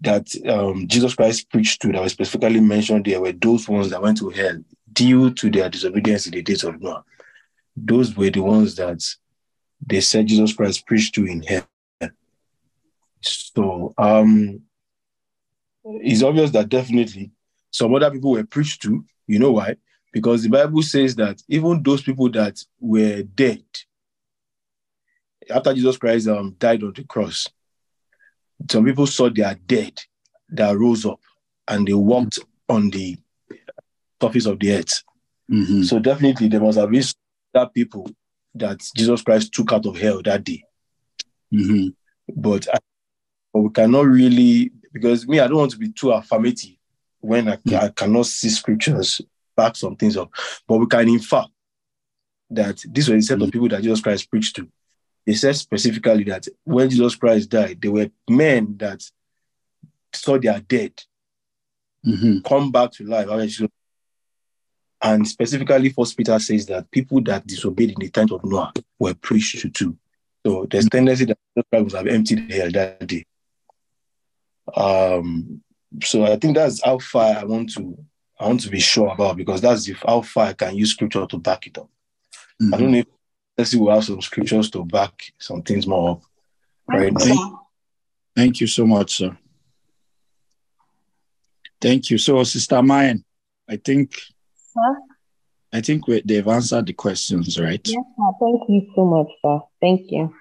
that 0.00 0.34
um, 0.48 0.88
Jesus 0.88 1.14
Christ 1.14 1.50
preached 1.50 1.82
to 1.82 1.92
that 1.92 2.00
were 2.00 2.08
specifically 2.08 2.60
mentioned 2.60 3.04
there 3.04 3.20
were 3.20 3.32
those 3.32 3.68
ones 3.68 3.90
that 3.90 4.00
went 4.00 4.16
to 4.18 4.30
hell 4.30 4.58
due 4.90 5.34
to 5.34 5.50
their 5.50 5.68
disobedience 5.68 6.24
in 6.24 6.32
the 6.32 6.42
days 6.42 6.64
of 6.64 6.80
Noah. 6.80 7.04
Those 7.76 8.16
were 8.16 8.30
the 8.30 8.40
ones 8.40 8.76
that 8.76 9.02
they 9.86 10.00
said 10.00 10.26
Jesus 10.26 10.54
Christ 10.54 10.86
preached 10.86 11.14
to 11.16 11.26
in 11.26 11.42
hell. 11.42 11.66
So 13.20 13.92
um, 13.98 14.62
it's 15.84 16.22
obvious 16.22 16.50
that 16.52 16.70
definitely 16.70 17.30
some 17.74 17.92
other 17.92 18.08
people 18.08 18.30
were 18.30 18.44
preached 18.44 18.82
to. 18.82 19.04
You 19.26 19.40
know 19.40 19.50
why? 19.50 19.74
Because 20.12 20.44
the 20.44 20.48
Bible 20.48 20.80
says 20.80 21.16
that 21.16 21.42
even 21.48 21.82
those 21.82 22.02
people 22.02 22.30
that 22.30 22.56
were 22.78 23.22
dead 23.22 23.64
after 25.50 25.74
Jesus 25.74 25.96
Christ 25.96 26.28
um, 26.28 26.54
died 26.56 26.84
on 26.84 26.92
the 26.94 27.02
cross, 27.02 27.48
some 28.70 28.84
people 28.84 29.08
saw 29.08 29.28
they 29.28 29.42
are 29.42 29.56
dead 29.66 30.00
that 30.50 30.78
rose 30.78 31.04
up 31.04 31.18
and 31.66 31.88
they 31.88 31.94
walked 31.94 32.38
on 32.68 32.90
the 32.90 33.16
surface 34.22 34.46
of 34.46 34.60
the 34.60 34.72
earth. 34.72 35.02
Mm-hmm. 35.50 35.82
So 35.82 35.98
definitely 35.98 36.46
there 36.46 36.60
must 36.60 36.78
have 36.78 36.92
been 36.92 37.02
that 37.54 37.74
people 37.74 38.08
that 38.54 38.88
Jesus 38.96 39.20
Christ 39.22 39.52
took 39.52 39.72
out 39.72 39.84
of 39.84 39.98
hell 39.98 40.22
that 40.22 40.44
day. 40.44 40.62
Mm-hmm. 41.52 41.88
But, 42.40 42.68
but 43.52 43.60
we 43.60 43.70
cannot 43.70 44.06
really 44.06 44.70
because 44.92 45.26
me, 45.26 45.40
I 45.40 45.48
don't 45.48 45.56
want 45.56 45.72
to 45.72 45.78
be 45.78 45.90
too 45.90 46.12
affirmative 46.12 46.73
when 47.24 47.48
I. 47.48 47.58
I 47.74 47.88
cannot 47.88 48.26
see 48.26 48.48
scriptures 48.50 49.20
back 49.56 49.76
some 49.76 49.96
things 49.96 50.16
up. 50.16 50.30
But 50.66 50.78
we 50.78 50.86
can 50.86 51.08
infer 51.08 51.44
that 52.50 52.82
this 52.88 53.08
was 53.08 53.16
the 53.16 53.22
set 53.22 53.34
of 53.34 53.42
mm-hmm. 53.42 53.50
people 53.50 53.68
that 53.68 53.82
Jesus 53.82 54.00
Christ 54.00 54.30
preached 54.30 54.56
to. 54.56 54.68
They 55.26 55.34
said 55.34 55.56
specifically 55.56 56.24
that 56.24 56.46
when 56.64 56.90
Jesus 56.90 57.14
Christ 57.14 57.48
died, 57.50 57.80
there 57.80 57.90
were 57.90 58.10
men 58.28 58.76
that 58.78 59.02
saw 60.12 60.38
their 60.38 60.60
dead 60.60 61.02
mm-hmm. 62.06 62.40
come 62.46 62.70
back 62.70 62.92
to 62.92 63.04
life. 63.04 63.28
And 65.02 65.26
specifically, 65.26 65.90
First 65.90 66.16
Peter 66.16 66.38
says 66.38 66.66
that 66.66 66.90
people 66.90 67.22
that 67.22 67.46
disobeyed 67.46 67.90
in 67.90 68.00
the 68.00 68.10
time 68.10 68.32
of 68.32 68.44
Noah 68.44 68.72
were 68.98 69.14
preached 69.14 69.58
to 69.60 69.70
too. 69.70 69.96
So 70.46 70.66
there's 70.70 70.88
tendency 70.88 71.24
that 71.24 71.38
Jesus 71.56 71.68
Christ 71.70 71.84
must 71.84 71.96
have 71.96 72.06
emptied 72.06 72.48
the 72.48 72.54
hell 72.54 72.70
that 72.72 73.06
day. 73.06 73.24
Um, 74.74 75.62
so 76.02 76.24
I 76.24 76.36
think 76.36 76.56
that's 76.56 76.82
how 76.84 76.98
far 76.98 77.36
I 77.36 77.44
want 77.44 77.72
to 77.74 77.96
I 78.38 78.46
want 78.46 78.60
to 78.60 78.70
be 78.70 78.80
sure 78.80 79.12
about 79.12 79.36
because 79.36 79.60
that's 79.60 79.88
if 79.88 80.02
how 80.06 80.22
far 80.22 80.46
I 80.46 80.52
can 80.52 80.76
use 80.76 80.90
scripture 80.90 81.26
to 81.26 81.38
back 81.38 81.66
it 81.66 81.78
up. 81.78 81.88
Mm-hmm. 82.60 82.74
I 82.74 82.78
don't 82.78 82.90
know 82.90 82.98
if 82.98 83.06
let's 83.56 83.70
see 83.70 83.78
we'll 83.78 83.94
have 83.94 84.04
some 84.04 84.20
scriptures 84.20 84.70
to 84.70 84.84
back 84.84 85.32
some 85.38 85.62
things 85.62 85.86
more 85.86 86.12
up 86.12 86.22
right 86.88 87.12
thank, 87.18 87.54
thank 88.36 88.60
you 88.60 88.66
so 88.66 88.86
much, 88.86 89.16
sir. 89.16 89.36
Thank 91.80 92.10
you. 92.10 92.18
So, 92.18 92.42
Sister 92.44 92.82
Mayan, 92.82 93.22
I 93.68 93.76
think 93.76 94.18
huh? 94.76 94.94
I 95.72 95.80
think 95.80 96.06
we, 96.06 96.22
they've 96.24 96.46
answered 96.46 96.86
the 96.86 96.92
questions, 96.92 97.60
right? 97.60 97.80
Yes, 97.84 98.04
sir. 98.16 98.30
Thank 98.40 98.62
you 98.68 98.92
so 98.94 99.04
much, 99.04 99.26
sir. 99.42 99.60
Thank 99.80 100.10
you. 100.10 100.32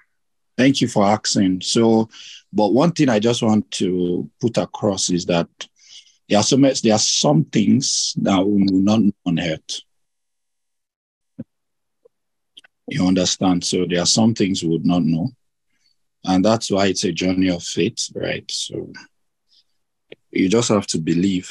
Thank 0.56 0.80
you 0.80 0.88
for 0.88 1.04
asking. 1.04 1.62
So, 1.62 2.08
but 2.52 2.72
one 2.72 2.92
thing 2.92 3.08
I 3.08 3.18
just 3.18 3.42
want 3.42 3.70
to 3.72 4.30
put 4.40 4.56
across 4.56 5.10
is 5.10 5.26
that 5.26 5.48
there 6.28 6.38
are 6.38 6.44
some 6.44 6.62
there 6.62 6.94
are 6.94 6.98
some 6.98 7.44
things 7.44 8.14
that 8.22 8.44
we 8.44 8.62
will 8.62 8.80
not 8.80 9.00
know 9.00 9.12
on. 9.26 9.38
You 12.86 13.06
understand? 13.06 13.64
So 13.64 13.86
there 13.86 14.00
are 14.00 14.06
some 14.06 14.34
things 14.34 14.62
we 14.62 14.68
would 14.68 14.86
not 14.86 15.02
know. 15.02 15.30
And 16.24 16.44
that's 16.44 16.70
why 16.70 16.86
it's 16.86 17.04
a 17.04 17.12
journey 17.12 17.50
of 17.50 17.62
faith, 17.62 18.10
right? 18.14 18.48
So 18.50 18.92
you 20.30 20.48
just 20.48 20.68
have 20.68 20.86
to 20.88 20.98
believe. 20.98 21.50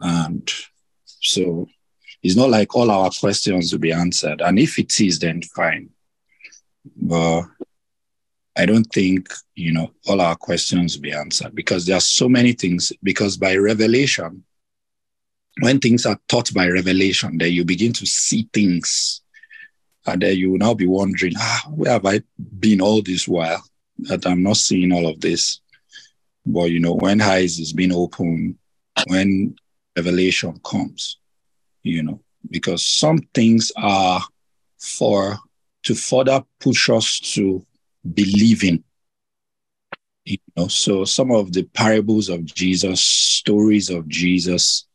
And 0.00 0.50
so 1.04 1.68
it's 2.22 2.36
not 2.36 2.50
like 2.50 2.74
all 2.74 2.90
our 2.90 3.10
questions 3.10 3.72
will 3.72 3.80
be 3.80 3.92
answered. 3.92 4.40
And 4.40 4.58
if 4.58 4.78
it 4.78 5.00
is, 5.00 5.18
then 5.18 5.42
fine. 5.42 5.90
But 6.96 7.42
I 8.56 8.66
don't 8.66 8.84
think, 8.84 9.28
you 9.54 9.72
know, 9.72 9.92
all 10.06 10.20
our 10.20 10.36
questions 10.36 10.96
will 10.96 11.02
be 11.02 11.12
answered 11.12 11.54
because 11.54 11.86
there 11.86 11.96
are 11.96 12.00
so 12.00 12.28
many 12.28 12.52
things. 12.52 12.92
Because 13.02 13.36
by 13.36 13.56
revelation, 13.56 14.44
when 15.60 15.78
things 15.78 16.06
are 16.06 16.18
taught 16.28 16.52
by 16.54 16.68
revelation, 16.68 17.38
then 17.38 17.52
you 17.52 17.64
begin 17.64 17.92
to 17.94 18.06
see 18.06 18.48
things. 18.52 19.22
And 20.06 20.22
then 20.22 20.36
you 20.36 20.52
will 20.52 20.58
now 20.58 20.74
be 20.74 20.86
wondering, 20.86 21.34
ah, 21.36 21.66
where 21.70 21.92
have 21.92 22.06
I 22.06 22.22
been 22.58 22.80
all 22.80 23.02
this 23.02 23.28
while 23.28 23.62
that 23.98 24.26
I'm 24.26 24.42
not 24.42 24.56
seeing 24.56 24.92
all 24.92 25.06
of 25.06 25.20
this? 25.20 25.60
But, 26.46 26.70
you 26.70 26.80
know, 26.80 26.94
when 26.94 27.20
eyes 27.20 27.58
is 27.58 27.72
being 27.72 27.92
open, 27.92 28.58
when 29.06 29.56
revelation 29.96 30.58
comes, 30.64 31.18
you 31.82 32.02
know, 32.02 32.20
because 32.48 32.86
some 32.86 33.18
things 33.34 33.70
are 33.76 34.22
for 34.78 35.38
to 35.84 35.94
further 35.94 36.42
push 36.58 36.90
us 36.90 37.20
to 37.34 37.64
believing. 38.14 38.84
You 40.24 40.38
know, 40.56 40.68
so 40.68 41.04
some 41.04 41.30
of 41.30 41.52
the 41.52 41.64
parables 41.64 42.28
of 42.28 42.44
Jesus, 42.44 43.00
stories 43.00 43.90
of 43.90 44.06
Jesus, 44.08 44.86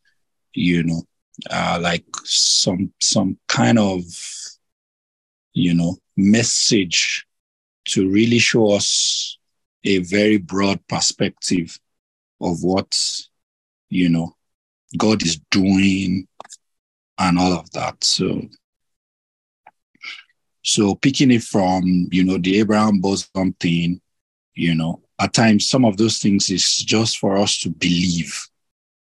you 0.54 0.82
know, 0.82 1.02
uh, 1.50 1.78
like 1.80 2.04
some 2.24 2.92
some 3.00 3.36
kind 3.48 3.78
of 3.78 4.02
you 5.52 5.74
know 5.74 5.96
message 6.16 7.26
to 7.86 8.08
really 8.10 8.38
show 8.38 8.72
us 8.72 9.38
a 9.84 9.98
very 9.98 10.38
broad 10.38 10.84
perspective 10.88 11.78
of 12.40 12.62
what 12.62 12.96
you 13.90 14.08
know 14.08 14.34
God 14.96 15.22
is 15.22 15.38
doing 15.50 16.26
and 17.18 17.38
all 17.38 17.52
of 17.52 17.70
that. 17.72 18.02
So 18.04 18.42
so 20.66 20.96
picking 20.96 21.30
it 21.30 21.44
from, 21.44 22.08
you 22.10 22.24
know, 22.24 22.38
the 22.38 22.58
Abraham 22.58 22.98
bosom 23.00 23.52
thing, 23.60 24.00
you 24.54 24.74
know, 24.74 25.00
at 25.20 25.32
times 25.32 25.70
some 25.70 25.84
of 25.84 25.96
those 25.96 26.18
things 26.18 26.50
is 26.50 26.78
just 26.78 27.18
for 27.18 27.36
us 27.36 27.60
to 27.60 27.70
believe 27.70 28.48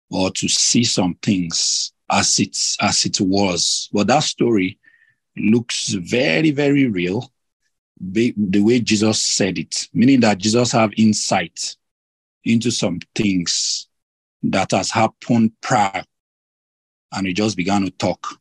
or 0.10 0.32
to 0.32 0.48
see 0.48 0.84
some 0.84 1.14
things 1.22 1.94
as 2.10 2.40
it 2.40 2.58
as 2.82 3.06
it 3.06 3.22
was. 3.22 3.88
But 3.94 4.08
that 4.08 4.24
story 4.24 4.80
looks 5.38 5.90
very, 5.90 6.50
very 6.50 6.88
real. 6.88 7.32
The 8.02 8.34
way 8.36 8.80
Jesus 8.80 9.22
said 9.22 9.60
it, 9.60 9.88
meaning 9.94 10.22
that 10.22 10.40
Jesus 10.40 10.72
have 10.72 10.92
insight 10.98 11.76
into 12.44 12.72
some 12.72 13.00
things 13.14 13.88
that 14.42 14.72
has 14.72 14.90
happened 14.90 15.52
prior, 15.62 16.04
and 17.12 17.28
he 17.28 17.34
just 17.34 17.56
began 17.56 17.84
to 17.84 17.92
talk 17.92 18.40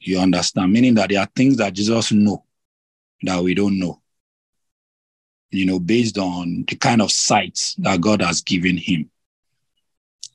you 0.00 0.18
understand? 0.18 0.72
Meaning 0.72 0.94
that 0.94 1.10
there 1.10 1.20
are 1.20 1.28
things 1.34 1.56
that 1.56 1.72
Jesus 1.72 2.12
know 2.12 2.44
that 3.22 3.42
we 3.42 3.54
don't 3.54 3.78
know. 3.78 4.00
You 5.50 5.66
know, 5.66 5.78
based 5.78 6.18
on 6.18 6.64
the 6.68 6.76
kind 6.76 7.00
of 7.00 7.10
sight 7.10 7.74
that 7.78 8.00
God 8.00 8.22
has 8.22 8.42
given 8.42 8.76
him. 8.76 9.10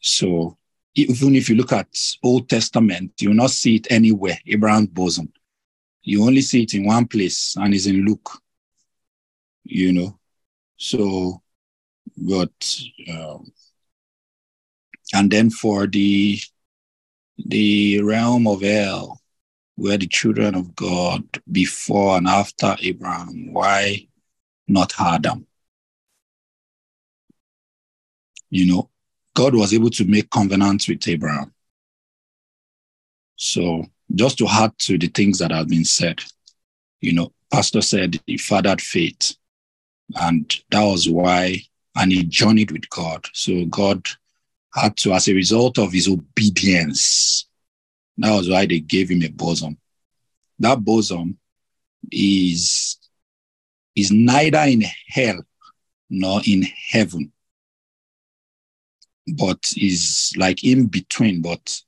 So 0.02 0.58
even 0.96 1.36
if 1.36 1.50
you 1.50 1.56
look 1.56 1.72
at 1.72 1.88
Old 2.24 2.50
Testament, 2.50 3.14
you 3.20 3.30
will 3.30 3.36
not 3.36 3.52
see 3.52 3.76
it 3.76 3.88
anywhere, 3.92 4.38
Abraham's 4.48 4.90
bosom. 4.90 5.32
You 6.02 6.24
only 6.24 6.42
see 6.42 6.64
it 6.64 6.74
in 6.74 6.86
one 6.86 7.08
place, 7.08 7.56
and 7.58 7.74
it's 7.74 7.86
in 7.86 8.06
Luke. 8.06 8.30
You 9.64 9.94
know, 9.94 10.20
so 10.78 11.42
but 12.18 12.52
um, 13.10 13.52
and 15.14 15.32
then 15.32 15.50
for 15.50 15.88
the 15.88 16.40
the 17.38 18.02
realm 18.02 18.48
of 18.48 18.62
hell, 18.62 19.22
were 19.78 19.98
the 19.98 20.08
children 20.08 20.56
of 20.56 20.76
God 20.76 21.24
before 21.52 22.18
and 22.18 22.28
after 22.28 22.76
Abraham. 22.82 23.52
Why 23.54 24.08
not 24.68 24.94
Adam? 25.00 25.48
You 28.50 28.68
know, 28.68 28.90
God 29.36 29.56
was 29.56 29.74
able 29.74 29.90
to 29.92 30.06
make 30.06 30.30
covenants 30.30 30.88
with 30.88 31.08
Abraham. 31.08 31.54
So 33.36 33.86
just 34.14 34.38
to 34.38 34.48
add 34.48 34.78
to 34.80 34.98
the 34.98 35.08
things 35.08 35.40
that 35.40 35.52
have 35.52 35.68
been 35.68 35.86
said, 35.86 36.22
you 37.02 37.14
know, 37.14 37.34
Pastor 37.52 37.82
said 37.82 38.20
he 38.28 38.38
fathered 38.38 38.82
faith. 38.82 39.36
And 40.16 40.54
that 40.70 40.84
was 40.84 41.10
why, 41.10 41.62
and 41.96 42.12
he 42.12 42.24
journeyed 42.24 42.72
with 42.72 42.90
God. 42.90 43.26
So 43.34 43.66
God 43.66 44.08
had 44.74 44.98
to, 44.98 45.14
as 45.14 45.28
a 45.28 45.34
result 45.34 45.80
of 45.80 45.92
his 45.92 46.08
obedience, 46.08 47.48
that 48.18 48.36
was 48.36 48.50
why 48.50 48.66
they 48.66 48.80
gave 48.80 49.10
him 49.10 49.24
a 49.24 49.30
bosom. 49.30 49.78
That 50.60 50.84
bosom 50.84 51.38
is, 52.12 52.98
is 53.96 54.12
neither 54.12 54.60
in 54.60 54.84
hell 55.08 55.44
nor 56.10 56.42
in 56.46 56.64
heaven, 56.90 57.32
but 59.36 59.60
is 59.78 60.32
like 60.38 60.64
in 60.64 60.88
between. 60.88 61.42
But 61.42 61.82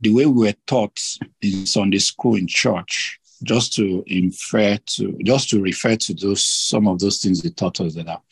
the 0.00 0.12
way 0.12 0.26
we 0.26 0.46
were 0.46 0.54
taught 0.66 1.00
in 1.40 1.64
Sunday 1.64 1.98
school 1.98 2.36
in 2.36 2.46
church, 2.46 3.18
just 3.42 3.72
to 3.74 4.02
infer 4.06 4.76
to, 4.76 5.18
just 5.24 5.48
to 5.50 5.62
refer 5.62 5.96
to 5.96 6.14
those 6.14 6.42
some 6.44 6.86
of 6.86 6.98
those 6.98 7.18
things 7.18 7.42
they 7.42 7.50
taught 7.50 7.80
us 7.80 7.94
that 7.94 8.08
are, 8.08 8.22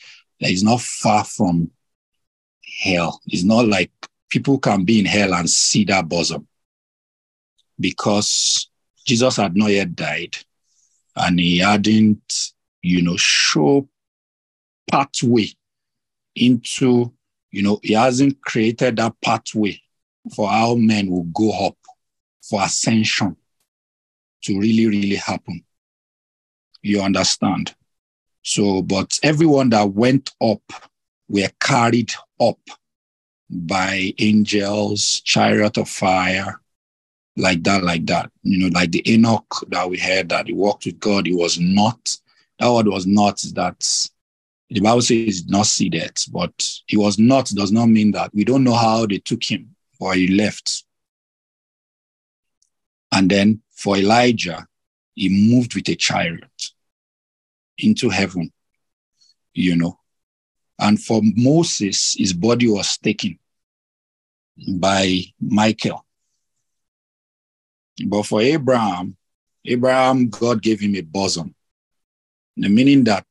that 0.41 0.51
is 0.51 0.63
not 0.63 0.81
far 0.81 1.25
from 1.25 1.71
hell. 2.83 3.21
It's 3.27 3.45
not 3.45 3.67
like 3.67 3.91
people 4.29 4.59
can 4.59 4.85
be 4.85 5.01
in 5.01 5.07
hell 5.07 5.33
and 5.35 5.49
see 5.49 5.85
that 5.85 6.09
bosom 6.09 6.47
because 7.79 8.69
Jesus 9.07 9.37
had 9.37 9.57
not 9.57 9.71
yet 9.71 9.95
died 9.95 10.37
and 11.17 11.39
he 11.39 11.59
hadn't, 11.59 12.53
you 12.83 13.03
know, 13.03 13.17
show 13.17 13.89
pathway 14.91 15.49
into, 16.35 17.13
you 17.51 17.63
know, 17.63 17.81
he 17.83 17.95
hasn't 17.95 18.41
created 18.43 18.97
that 18.97 19.15
pathway 19.23 19.81
for 20.35 20.49
how 20.49 20.75
men 20.75 21.11
will 21.11 21.25
go 21.25 21.67
up 21.67 21.77
for 22.43 22.63
ascension 22.63 23.37
to 24.43 24.59
really, 24.59 24.87
really 24.87 25.17
happen. 25.17 25.65
You 26.83 27.01
understand? 27.01 27.75
So, 28.43 28.83
but 28.83 29.19
everyone 29.23 29.71
that 29.71 29.91
went 29.91 30.33
up 30.41 30.63
were 31.29 31.51
carried 31.61 32.13
up 32.41 32.59
by 33.49 34.13
angels, 34.19 35.21
chariot 35.21 35.79
of 35.79 35.89
fire, 35.89 36.61
like 37.37 37.63
that, 37.65 37.83
like 37.83 38.07
that. 38.07 38.31
You 38.43 38.59
know, 38.59 38.79
like 38.79 38.93
the 38.93 39.03
Enoch 39.11 39.65
that 39.69 39.89
we 39.89 39.99
heard 39.99 40.29
that 40.29 40.47
he 40.47 40.53
walked 40.53 40.87
with 40.87 41.01
God, 41.01 41.27
he 41.27 41.35
was 41.35 41.59
not. 41.59 42.17
That 42.59 42.71
word 42.71 42.87
was 42.87 43.07
not 43.07 43.41
that 43.55 44.09
the 44.71 44.81
Bible 44.81 45.03
says 45.03 45.47
not 45.47 45.67
see 45.67 45.89
that, 45.91 46.25
but 46.33 46.53
he 46.87 46.97
was 46.97 47.19
not 47.19 47.47
does 47.47 47.73
not 47.73 47.87
mean 47.87 48.13
that 48.13 48.35
we 48.35 48.45
don't 48.45 48.65
know 48.65 48.75
how 48.75 49.07
they 49.07 49.19
took 49.19 49.43
him 49.43 49.75
or 50.01 50.15
he 50.15 50.29
left. 50.29 50.85
And 53.13 53.31
then 53.31 53.63
for 53.71 53.97
Elijah, 53.97 54.67
he 55.15 55.29
moved 55.29 55.75
with 55.75 55.89
a 55.89 55.95
chariot 55.95 56.71
into 57.79 58.09
heaven, 58.09 58.53
you 59.53 59.77
know. 59.77 59.99
And 60.79 61.01
for 61.01 61.21
Moses, 61.23 62.15
his 62.19 62.33
body 62.33 62.69
was 62.69 62.99
taken 62.99 63.39
by 64.77 65.21
Michael. 65.41 66.04
But 68.07 68.25
for 68.25 68.41
Abraham, 68.41 69.17
Abraham, 69.65 70.29
God 70.29 70.63
gave 70.63 70.81
him 70.81 70.97
a 70.97 71.01
bosom. 71.01 71.55
The 72.57 72.69
meaning 72.69 73.05
that 73.05 73.27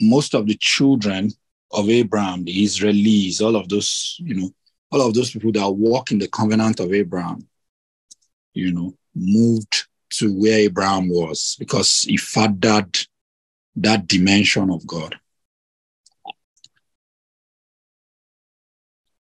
most 0.00 0.34
of 0.34 0.46
the 0.46 0.56
children 0.58 1.30
of 1.70 1.88
Abraham, 1.88 2.44
the 2.44 2.64
Israelis, 2.64 3.40
all 3.40 3.56
of 3.56 3.68
those, 3.68 4.16
you 4.20 4.34
know, 4.34 4.50
all 4.90 5.06
of 5.06 5.14
those 5.14 5.30
people 5.30 5.52
that 5.52 5.70
walk 5.70 6.10
in 6.10 6.18
the 6.18 6.28
covenant 6.28 6.80
of 6.80 6.92
Abraham, 6.92 7.48
you 8.52 8.72
know, 8.72 8.94
moved 9.14 9.86
to 10.10 10.32
where 10.38 10.58
Abraham 10.58 11.08
was 11.08 11.56
because 11.58 12.02
he 12.02 12.16
fathered 12.16 12.98
that 13.76 14.06
dimension 14.06 14.70
of 14.70 14.86
God. 14.86 15.18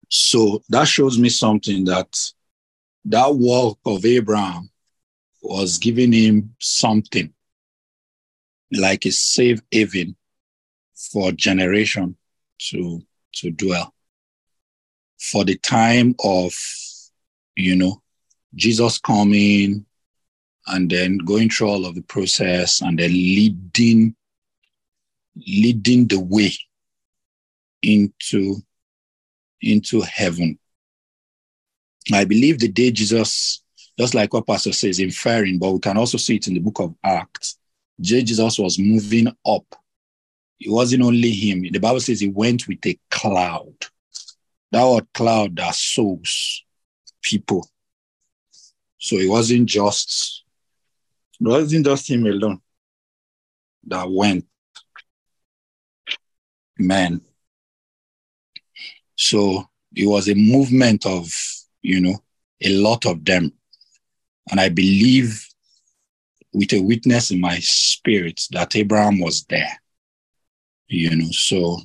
So 0.08 0.62
that 0.70 0.88
shows 0.88 1.18
me 1.18 1.28
something 1.28 1.84
that 1.84 2.32
that 3.06 3.34
walk 3.34 3.78
of 3.84 4.04
Abraham 4.04 4.70
was 5.42 5.78
giving 5.78 6.12
him 6.12 6.54
something 6.58 7.32
like 8.72 9.06
a 9.06 9.10
safe 9.10 9.60
haven 9.70 10.16
for 10.94 11.32
generation 11.32 12.16
to 12.58 13.00
to 13.32 13.50
dwell. 13.50 13.94
For 15.18 15.44
the 15.44 15.56
time 15.56 16.14
of 16.22 16.54
you 17.56 17.76
know 17.76 18.02
jesus 18.54 18.98
coming 18.98 19.84
and 20.66 20.90
then 20.90 21.18
going 21.18 21.48
through 21.48 21.68
all 21.68 21.86
of 21.86 21.94
the 21.94 22.02
process 22.02 22.80
and 22.80 22.98
then 22.98 23.12
leading 23.12 24.14
leading 25.46 26.06
the 26.06 26.20
way 26.20 26.52
into 27.82 28.56
into 29.60 30.00
heaven 30.00 30.58
i 32.14 32.24
believe 32.24 32.58
the 32.58 32.68
day 32.68 32.90
jesus 32.90 33.62
just 33.98 34.14
like 34.14 34.32
what 34.32 34.46
pastor 34.46 34.72
says 34.72 34.98
inferring 34.98 35.58
but 35.58 35.72
we 35.72 35.78
can 35.78 35.96
also 35.96 36.18
see 36.18 36.36
it 36.36 36.48
in 36.48 36.54
the 36.54 36.60
book 36.60 36.80
of 36.80 36.94
acts 37.04 37.58
jesus 38.00 38.58
was 38.58 38.78
moving 38.78 39.28
up 39.46 39.64
it 40.60 40.70
wasn't 40.70 41.02
only 41.02 41.30
him. 41.30 41.62
The 41.62 41.78
Bible 41.78 42.00
says 42.00 42.20
he 42.20 42.28
went 42.28 42.68
with 42.68 42.84
a 42.84 42.98
cloud. 43.10 43.74
That 44.72 44.84
word 44.84 45.06
cloud 45.14 45.56
that 45.56 45.74
souls, 45.74 46.64
people. 47.22 47.66
So 48.98 49.16
it 49.16 49.28
wasn't 49.28 49.66
just 49.66 50.44
it 51.40 51.48
wasn't 51.48 51.86
just 51.86 52.10
him 52.10 52.26
alone 52.26 52.60
that 53.86 54.10
went. 54.10 54.44
Man. 56.78 57.22
So 59.16 59.64
it 59.94 60.06
was 60.06 60.28
a 60.28 60.34
movement 60.34 61.06
of, 61.06 61.32
you 61.82 62.00
know, 62.00 62.22
a 62.60 62.70
lot 62.70 63.06
of 63.06 63.24
them. 63.24 63.52
And 64.50 64.60
I 64.60 64.68
believe 64.68 65.46
with 66.52 66.72
a 66.72 66.80
witness 66.80 67.30
in 67.30 67.40
my 67.40 67.58
spirit 67.60 68.40
that 68.50 68.74
Abraham 68.74 69.20
was 69.20 69.44
there 69.44 69.80
you 70.90 71.16
know. 71.16 71.30
So, 71.30 71.78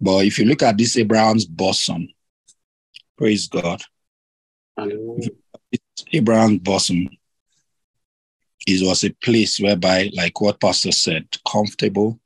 but 0.00 0.24
if 0.24 0.38
you 0.38 0.46
look 0.46 0.62
at 0.62 0.76
this 0.76 0.96
Abraham's 0.96 1.44
bosom, 1.44 2.08
praise 3.16 3.46
God. 3.46 3.82
Abraham's 6.12 6.60
bosom, 6.60 7.08
it 8.66 8.86
was 8.86 9.04
a 9.04 9.10
place 9.22 9.60
whereby, 9.60 10.10
like 10.14 10.40
what 10.40 10.60
Pastor 10.60 10.92
said, 10.92 11.26
comfortable, 11.50 12.18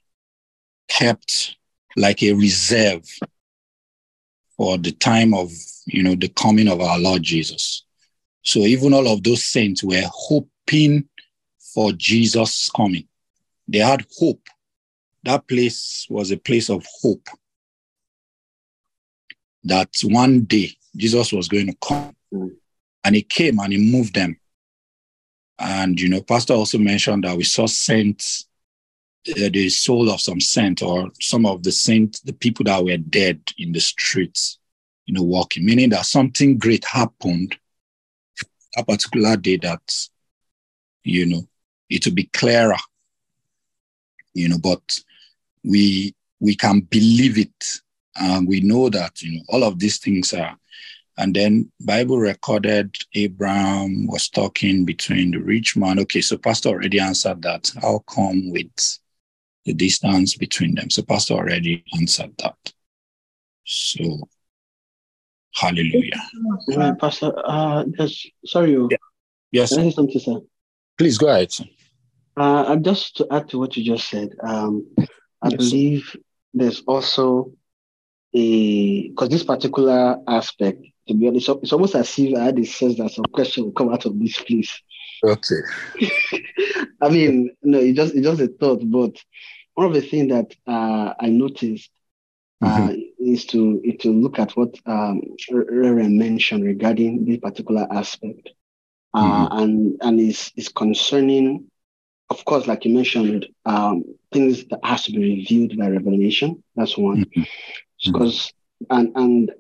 kept 0.89 1.57
like 1.97 2.23
a 2.23 2.33
reserve 2.33 3.05
for 4.57 4.79
the 4.79 4.92
time 4.92 5.35
of 5.35 5.51
you 5.87 6.03
know 6.03 6.14
the 6.14 6.29
coming 6.29 6.69
of 6.69 6.81
our 6.81 6.99
Lord 6.99 7.23
Jesus. 7.23 7.85
So 8.42 8.61
even 8.61 8.95
all 8.95 9.09
of 9.09 9.23
those 9.23 9.45
saints 9.45 9.83
were 9.83 10.05
hoping 10.07 11.09
for 11.75 11.92
Jesus 11.92 12.71
coming. 12.71 13.07
They 13.69 13.79
had 13.79 14.07
hope 14.19 14.40
that 15.27 15.49
place 15.49 16.07
was 16.09 16.31
a 16.31 16.37
place 16.37 16.71
of 16.71 16.87
hope 17.03 17.29
that 19.64 19.90
one 20.05 20.42
day 20.42 20.71
Jesus 20.95 21.33
was 21.33 21.49
going 21.49 21.66
to 21.66 21.77
come. 21.83 22.14
And 23.03 23.16
he 23.16 23.23
came 23.23 23.59
and 23.59 23.73
he 23.73 23.92
moved 23.92 24.14
them. 24.14 24.38
And, 25.59 26.01
you 26.01 26.09
know, 26.09 26.23
Pastor 26.23 26.55
also 26.55 26.79
mentioned 26.79 27.25
that 27.25 27.37
we 27.37 27.42
saw 27.42 27.66
saints, 27.66 28.47
uh, 29.31 29.49
the 29.53 29.69
soul 29.69 30.11
of 30.11 30.21
some 30.21 30.41
saint 30.41 30.83
or 30.83 31.11
some 31.21 31.47
of 31.47 31.62
the 31.62 31.73
saints, 31.73 32.21
the 32.21 32.33
people 32.33 32.65
that 32.65 32.85
were 32.85 32.97
dead 32.97 33.41
in 33.59 33.73
the 33.73 33.81
streets, 33.81 34.59
you 35.07 35.15
know, 35.15 35.23
walking, 35.23 35.65
meaning 35.65 35.91
that 35.91 36.07
something 36.07 36.59
great 36.59 36.85
happened 36.85 37.57
a 38.77 38.85
particular 38.85 39.37
day 39.37 39.57
that, 39.57 40.09
you 41.03 41.27
know, 41.27 41.49
it 41.89 42.05
will 42.05 42.15
be 42.15 42.25
clearer, 42.33 42.77
you 44.35 44.49
know, 44.49 44.59
but 44.59 45.01
we 45.65 46.15
we 46.41 46.55
can 46.55 46.81
believe 46.81 47.39
it. 47.39 47.65
And 48.19 48.49
we 48.49 48.61
know 48.61 48.89
that 48.89 49.21
you 49.21 49.37
know 49.37 49.43
all 49.49 49.65
of 49.65 49.79
these 49.79 49.99
things 49.99 50.33
are 50.33 50.57
and 51.19 51.35
then 51.35 51.71
bible 51.81 52.19
recorded 52.19 52.97
abraham 53.15 54.07
was 54.07 54.29
talking 54.31 54.85
between 54.87 55.33
the 55.33 55.39
rich 55.39 55.77
man. 55.77 55.99
Okay 55.99 56.23
so 56.23 56.39
pastor 56.39 56.71
already 56.71 56.99
answered 56.99 57.43
that. 57.43 57.71
How 57.83 58.03
come 58.09 58.51
with 58.51 58.99
the 59.67 59.75
distance 59.75 60.37
between 60.37 60.75
them 60.75 60.89
so 60.91 61.03
pastor 61.03 61.35
already 61.35 61.85
answered 61.99 62.33
that 62.39 62.57
so 63.65 64.29
hallelujah 65.55 66.23
right, 66.77 66.99
pastor 66.99 67.33
uh 67.45 67.85
just 67.99 68.31
sorry 68.45 68.73
yeah. 68.73 68.97
yes 69.53 69.75
Can 69.75 69.87
I 69.87 69.91
something 69.91 70.21
sir 70.21 70.41
please 70.97 71.19
go 71.19 71.29
ahead 71.29 71.51
uh 72.37 72.77
just 72.77 73.17
to 73.19 73.27
add 73.31 73.49
to 73.51 73.59
what 73.59 73.77
you 73.77 73.85
just 73.85 74.09
said 74.09 74.31
um 74.43 74.87
I 75.43 75.49
yes. 75.49 75.57
believe 75.57 76.17
there's 76.55 76.83
also 76.87 77.53
a 78.35 79.09
because 79.09 79.29
this 79.29 79.45
particular 79.45 80.19
aspect 80.27 80.85
to 81.09 81.15
be 81.15 81.29
honest, 81.29 81.49
it's 81.63 81.73
almost 81.73 81.95
as 81.95 82.19
if 82.19 82.37
I 82.37 82.45
had 82.45 82.59
a 82.59 82.65
sense 82.65 82.97
that 82.99 83.13
some 83.13 83.25
question 83.27 83.65
will 83.65 83.73
come 83.73 83.93
out 83.93 84.07
of 84.07 84.19
this 84.19 84.39
place. 84.39 84.83
Okay. 85.25 85.61
I 87.01 87.09
mean, 87.09 87.51
no, 87.63 87.79
it 87.79 87.95
just 87.95 88.15
it's 88.15 88.27
just 88.27 88.41
a 88.41 88.49
thought, 88.49 88.83
but 88.85 89.17
one 89.77 89.87
of 89.87 89.93
the 89.93 90.01
things 90.01 90.31
that 90.31 90.53
uh, 90.67 91.15
I 91.21 91.29
noticed 91.29 91.91
uh, 92.62 92.89
mm-hmm. 92.89 93.01
is 93.19 93.45
to 93.47 93.81
is 93.85 93.99
to 94.01 94.11
look 94.11 94.39
at 94.39 94.57
what 94.57 94.75
um, 94.87 95.21
Reverend 95.51 96.19
mentioned 96.19 96.65
regarding 96.65 97.27
this 97.27 97.39
particular 97.39 97.87
aspect, 97.91 98.49
uh, 99.12 99.49
mm-hmm. 99.49 99.59
and 99.59 99.97
and 100.01 100.21
is 100.21 100.51
is 100.57 100.71
concerning, 100.71 101.71
of 102.31 102.43
course, 102.47 102.67
like 102.67 102.87
you 102.87 102.95
mentioned, 102.95 103.47
um, 103.67 104.03
things 104.33 104.65
that 104.69 104.81
has 104.83 105.05
to 105.05 105.12
be 105.12 105.37
revealed 105.37 105.77
by 105.79 105.91
revelation. 105.91 106.65
That's 106.75 106.97
one, 106.97 107.27
mm-hmm. 107.27 107.43
because 108.05 108.51
and 108.89 109.12
and 109.15 109.53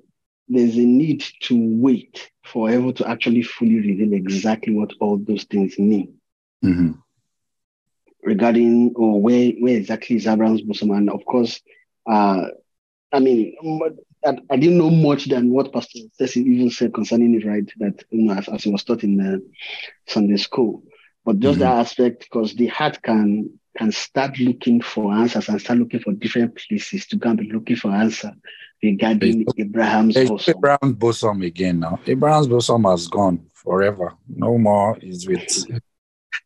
there's 0.48 0.76
a 0.76 0.84
need 0.84 1.26
to 1.40 1.54
wait 1.58 2.30
for 2.42 2.70
heaven 2.70 2.94
to 2.94 3.06
actually 3.06 3.42
fully 3.42 3.80
reveal 3.80 4.14
exactly 4.14 4.72
what 4.72 4.94
all 4.98 5.18
those 5.18 5.44
things 5.44 5.78
mean. 5.78 6.14
Regarding 8.22 8.92
or 8.96 9.20
where 9.20 9.50
where 9.60 9.76
exactly 9.76 10.16
is 10.16 10.26
Abraham's 10.26 10.62
bosom, 10.62 10.90
and 10.90 11.10
of 11.10 11.24
course, 11.24 11.60
uh, 12.10 12.46
I 13.12 13.20
mean, 13.20 13.54
I, 14.24 14.38
I, 14.50 14.56
didn't 14.56 14.78
know 14.78 14.90
much 14.90 15.26
than 15.26 15.50
what 15.50 15.72
Pastor 15.72 16.00
Sessi 16.18 16.38
even 16.38 16.70
said 16.70 16.92
concerning 16.92 17.34
it, 17.34 17.46
right? 17.46 17.70
That 17.78 18.02
you 18.10 18.22
know, 18.22 18.34
as, 18.34 18.48
as 18.48 18.66
it 18.66 18.72
was 18.72 18.82
taught 18.82 19.04
in 19.04 19.20
uh, 19.20 19.38
Sunday 20.06 20.38
school, 20.38 20.82
but 21.24 21.38
just 21.38 21.60
mm-hmm. 21.60 21.60
that 21.60 21.78
aspect, 21.78 22.22
because 22.22 22.54
the 22.54 22.66
heart 22.66 23.00
can 23.02 23.58
can 23.76 23.92
start 23.92 24.38
looking 24.38 24.80
for 24.80 25.12
answers 25.12 25.48
and 25.48 25.60
start 25.60 25.78
looking 25.78 26.00
for 26.00 26.12
different 26.12 26.56
places 26.56 27.06
to 27.06 27.16
go 27.16 27.30
and 27.30 27.38
be 27.38 27.52
looking 27.52 27.76
for 27.76 27.90
answer 27.90 28.32
regarding 28.82 29.42
it's, 29.42 29.52
Abraham's 29.58 30.16
it's 30.16 30.30
bosom. 30.30 30.54
Abraham's 30.56 30.94
bosom 30.94 31.42
again 31.42 31.80
now. 31.80 32.00
Abraham's 32.06 32.48
bosom 32.48 32.84
has 32.84 33.06
gone 33.08 33.46
forever. 33.52 34.14
No 34.28 34.58
more 34.58 34.98
is 35.00 35.26
with 35.26 35.46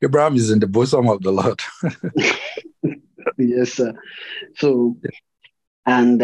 Abraham 0.03 0.37
is 0.37 0.51
in 0.51 0.59
the 0.61 0.67
bosom 0.67 1.09
of 1.09 1.23
the 1.23 1.33
Lord. 1.33 1.61
yes, 3.39 3.75
sir. 3.75 3.95
So, 4.57 4.97
and 5.87 6.19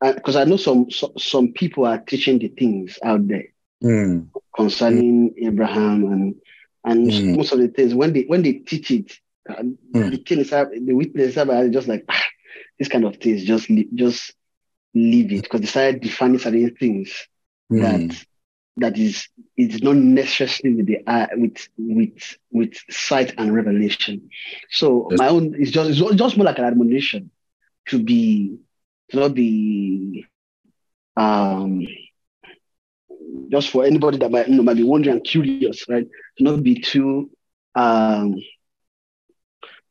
because 0.00 0.36
uh, 0.36 0.40
I 0.40 0.44
know 0.44 0.56
some 0.56 0.90
so, 0.90 1.12
some 1.18 1.52
people 1.52 1.86
are 1.86 1.98
teaching 1.98 2.38
the 2.38 2.48
things 2.48 2.98
out 3.02 3.26
there 3.26 3.46
mm. 3.82 4.28
concerning 4.54 5.30
mm. 5.30 5.46
Abraham 5.46 6.04
and 6.04 6.34
and 6.84 7.10
mm. 7.10 7.36
most 7.36 7.52
of 7.52 7.58
the 7.58 7.68
things 7.68 7.94
when 7.94 8.12
they 8.12 8.22
when 8.22 8.42
they 8.42 8.54
teach 8.54 8.90
it, 8.90 9.12
uh, 9.48 9.62
mm. 9.62 10.10
the 10.10 10.18
king 10.18 10.40
is 10.40 10.50
the 10.50 10.92
witness 10.92 11.36
are 11.36 11.68
just 11.68 11.88
like 11.88 12.04
ah, 12.08 12.24
this 12.78 12.88
kind 12.88 13.04
of 13.04 13.16
things 13.16 13.44
just 13.44 13.70
just 13.94 14.34
leave 14.94 15.32
it 15.32 15.42
because 15.42 15.60
they 15.60 15.66
started 15.66 16.00
defining 16.00 16.38
certain 16.38 16.74
things 16.76 17.26
mm. 17.72 17.80
that 17.80 18.24
that 18.76 18.98
is 18.98 19.28
it's 19.56 19.82
not 19.82 19.96
necessarily 19.96 20.76
with 20.76 20.86
the 20.86 20.98
eye 21.06 21.28
with 21.36 21.68
with 21.78 22.36
with 22.50 22.74
sight 22.90 23.34
and 23.38 23.54
revelation. 23.54 24.28
So 24.70 25.08
yes. 25.10 25.18
my 25.18 25.28
own 25.28 25.54
is 25.54 25.70
just 25.70 25.90
it's 25.90 26.16
just 26.16 26.36
more 26.36 26.46
like 26.46 26.58
an 26.58 26.64
admonition 26.64 27.30
to 27.88 28.02
be 28.02 28.58
to 29.10 29.16
not 29.16 29.34
be 29.34 30.26
um 31.16 31.86
just 33.50 33.70
for 33.70 33.84
anybody 33.84 34.18
that 34.18 34.30
might 34.30 34.48
you 34.48 34.56
know 34.56 34.62
might 34.62 34.76
be 34.76 34.82
wondering 34.82 35.16
and 35.16 35.24
curious, 35.24 35.88
right? 35.88 36.06
To 36.38 36.44
not 36.44 36.62
be 36.62 36.80
too 36.80 37.30
um 37.76 38.36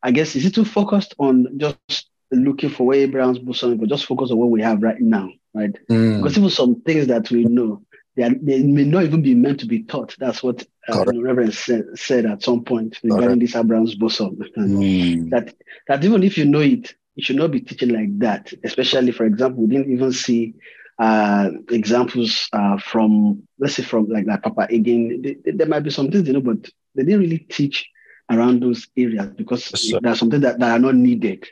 I 0.01 0.11
guess 0.11 0.35
is 0.35 0.45
it 0.45 0.53
too 0.55 0.65
focused 0.65 1.15
on 1.17 1.57
just 1.57 2.09
looking 2.31 2.69
for 2.69 2.85
where 2.85 2.99
Abraham's 2.99 3.39
bosom, 3.39 3.77
but 3.77 3.87
just 3.87 4.05
focus 4.05 4.31
on 4.31 4.37
what 4.37 4.49
we 4.49 4.61
have 4.61 4.81
right 4.81 4.99
now, 4.99 5.29
right? 5.53 5.73
Mm. 5.89 6.17
Because 6.17 6.37
even 6.37 6.49
some 6.49 6.81
things 6.81 7.07
that 7.07 7.29
we 7.31 7.45
know, 7.45 7.83
they, 8.15 8.23
are, 8.23 8.35
they 8.41 8.63
may 8.63 8.83
not 8.83 9.03
even 9.03 9.21
be 9.21 9.35
meant 9.35 9.59
to 9.61 9.65
be 9.65 9.83
taught. 9.83 10.15
That's 10.19 10.43
what 10.43 10.65
uh, 10.87 11.05
Reverend 11.05 11.53
said, 11.53 11.85
said 11.95 12.25
at 12.25 12.43
some 12.43 12.63
point 12.63 12.99
regarding 13.03 13.27
Correct. 13.27 13.41
this 13.41 13.55
Abraham's 13.55 13.95
bosom. 13.95 14.37
Mm. 14.57 15.29
That 15.31 15.55
that 15.87 16.03
even 16.03 16.23
if 16.23 16.37
you 16.37 16.45
know 16.45 16.61
it, 16.61 16.93
you 17.15 17.23
should 17.23 17.37
not 17.37 17.51
be 17.51 17.61
teaching 17.61 17.89
like 17.89 18.19
that. 18.19 18.53
Especially, 18.63 19.11
for 19.11 19.25
example, 19.25 19.63
we 19.63 19.75
didn't 19.75 19.91
even 19.91 20.11
see 20.11 20.53
uh, 20.99 21.49
examples 21.69 22.49
uh, 22.53 22.77
from, 22.77 23.43
let's 23.57 23.75
say, 23.75 23.83
from 23.83 24.07
like 24.09 24.25
that 24.27 24.43
Papa 24.43 24.67
again. 24.69 25.21
They, 25.21 25.35
they, 25.35 25.51
there 25.51 25.67
might 25.67 25.81
be 25.81 25.89
some 25.89 26.11
things 26.11 26.27
you 26.27 26.33
know, 26.33 26.41
but 26.41 26.69
they 26.95 27.03
didn't 27.03 27.21
really 27.21 27.39
teach 27.39 27.89
around 28.29 28.61
those 28.61 28.87
areas 28.95 29.27
because 29.35 29.71
yes, 29.83 29.99
there's 30.01 30.19
something 30.19 30.41
that, 30.41 30.59
that 30.59 30.71
are 30.71 30.79
not 30.79 30.95
needed 30.95 31.47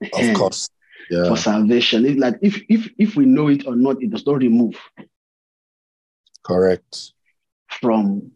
of 0.00 0.34
course. 0.34 0.68
Yeah. 1.10 1.28
For 1.28 1.36
salvation. 1.36 2.04
It, 2.04 2.18
like 2.18 2.38
if 2.42 2.60
if 2.68 2.90
if 2.98 3.16
we 3.16 3.24
know 3.24 3.48
it 3.48 3.66
or 3.66 3.74
not, 3.74 4.02
it 4.02 4.10
does 4.10 4.26
not 4.26 4.38
remove. 4.38 4.78
Correct. 6.48 7.12
From 7.80 8.32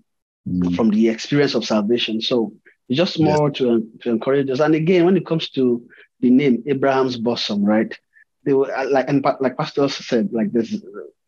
mm. 0.47 0.77
from 0.77 0.91
the 0.91 1.09
experience 1.09 1.55
of 1.55 1.65
salvation. 1.65 2.21
So 2.21 2.55
it's 2.89 2.99
just 2.99 3.19
more 3.19 3.49
yes. 3.49 3.59
to, 3.59 3.89
to 4.03 4.11
encourage 4.11 4.51
us. 4.51 4.61
And 4.61 4.75
again, 4.75 5.05
when 5.05 5.17
it 5.17 5.27
comes 5.27 5.49
to 5.51 5.89
the 6.21 6.31
name 6.31 6.63
Abraham's 6.67 7.17
bosom, 7.17 7.65
right? 7.65 7.97
They 8.45 8.53
were 8.53 8.73
uh, 8.77 8.89
like 8.91 9.09
and 9.09 9.25
like 9.41 9.57
Pastor 9.57 9.83
also 9.83 10.03
said, 10.03 10.31
like 10.33 10.53
there's 10.53 10.75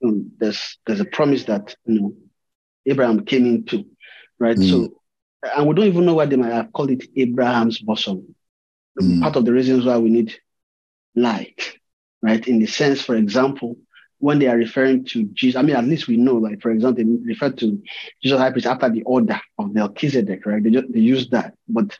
um, 0.05 0.31
there's 0.38 0.79
there's 0.87 1.01
a 1.01 1.05
promise 1.05 1.44
that 1.44 1.75
you 1.87 2.01
know 2.01 2.14
Abraham 2.87 3.25
came 3.25 3.47
into, 3.47 3.87
right? 4.38 4.57
Mm. 4.57 4.70
So 4.70 5.01
and 5.57 5.66
we 5.66 5.75
don't 5.75 5.87
even 5.87 6.07
know 6.07 6.14
why 6.14 6.27
they 6.27 6.37
might 6.37 6.53
have 6.53 6.73
called 6.73 6.90
it 6.90 7.05
Abraham's 7.16 7.79
bosom 7.79 8.35
mm. 9.01 9.20
part 9.20 9.37
of 9.37 9.44
the 9.44 9.53
reasons 9.53 9.85
why 9.85 9.99
we 9.99 10.11
need 10.11 10.35
light, 11.14 11.79
right? 12.23 12.47
In 12.47 12.59
the 12.59 12.66
sense, 12.66 13.03
for 13.03 13.14
example, 13.14 13.77
when 14.25 14.39
they 14.39 14.47
are 14.47 14.57
referring 14.57 15.05
to 15.05 15.25
Jesus, 15.35 15.59
I 15.59 15.61
mean, 15.61 15.77
at 15.77 15.85
least 15.85 16.09
we 16.09 16.17
know, 16.17 16.37
like, 16.37 16.63
for 16.63 16.71
example, 16.71 17.05
they 17.05 17.11
refer 17.27 17.51
to 17.51 17.83
Jesus 18.23 18.39
high 18.39 18.51
priest 18.51 18.67
after 18.67 18.89
the 18.89 19.03
order 19.03 19.39
of 19.59 19.75
Melchizedek, 19.75 20.47
right? 20.47 20.63
They, 20.63 20.71
just, 20.71 20.91
they 20.91 21.01
used 21.01 21.33
that, 21.33 21.53
but 21.69 21.99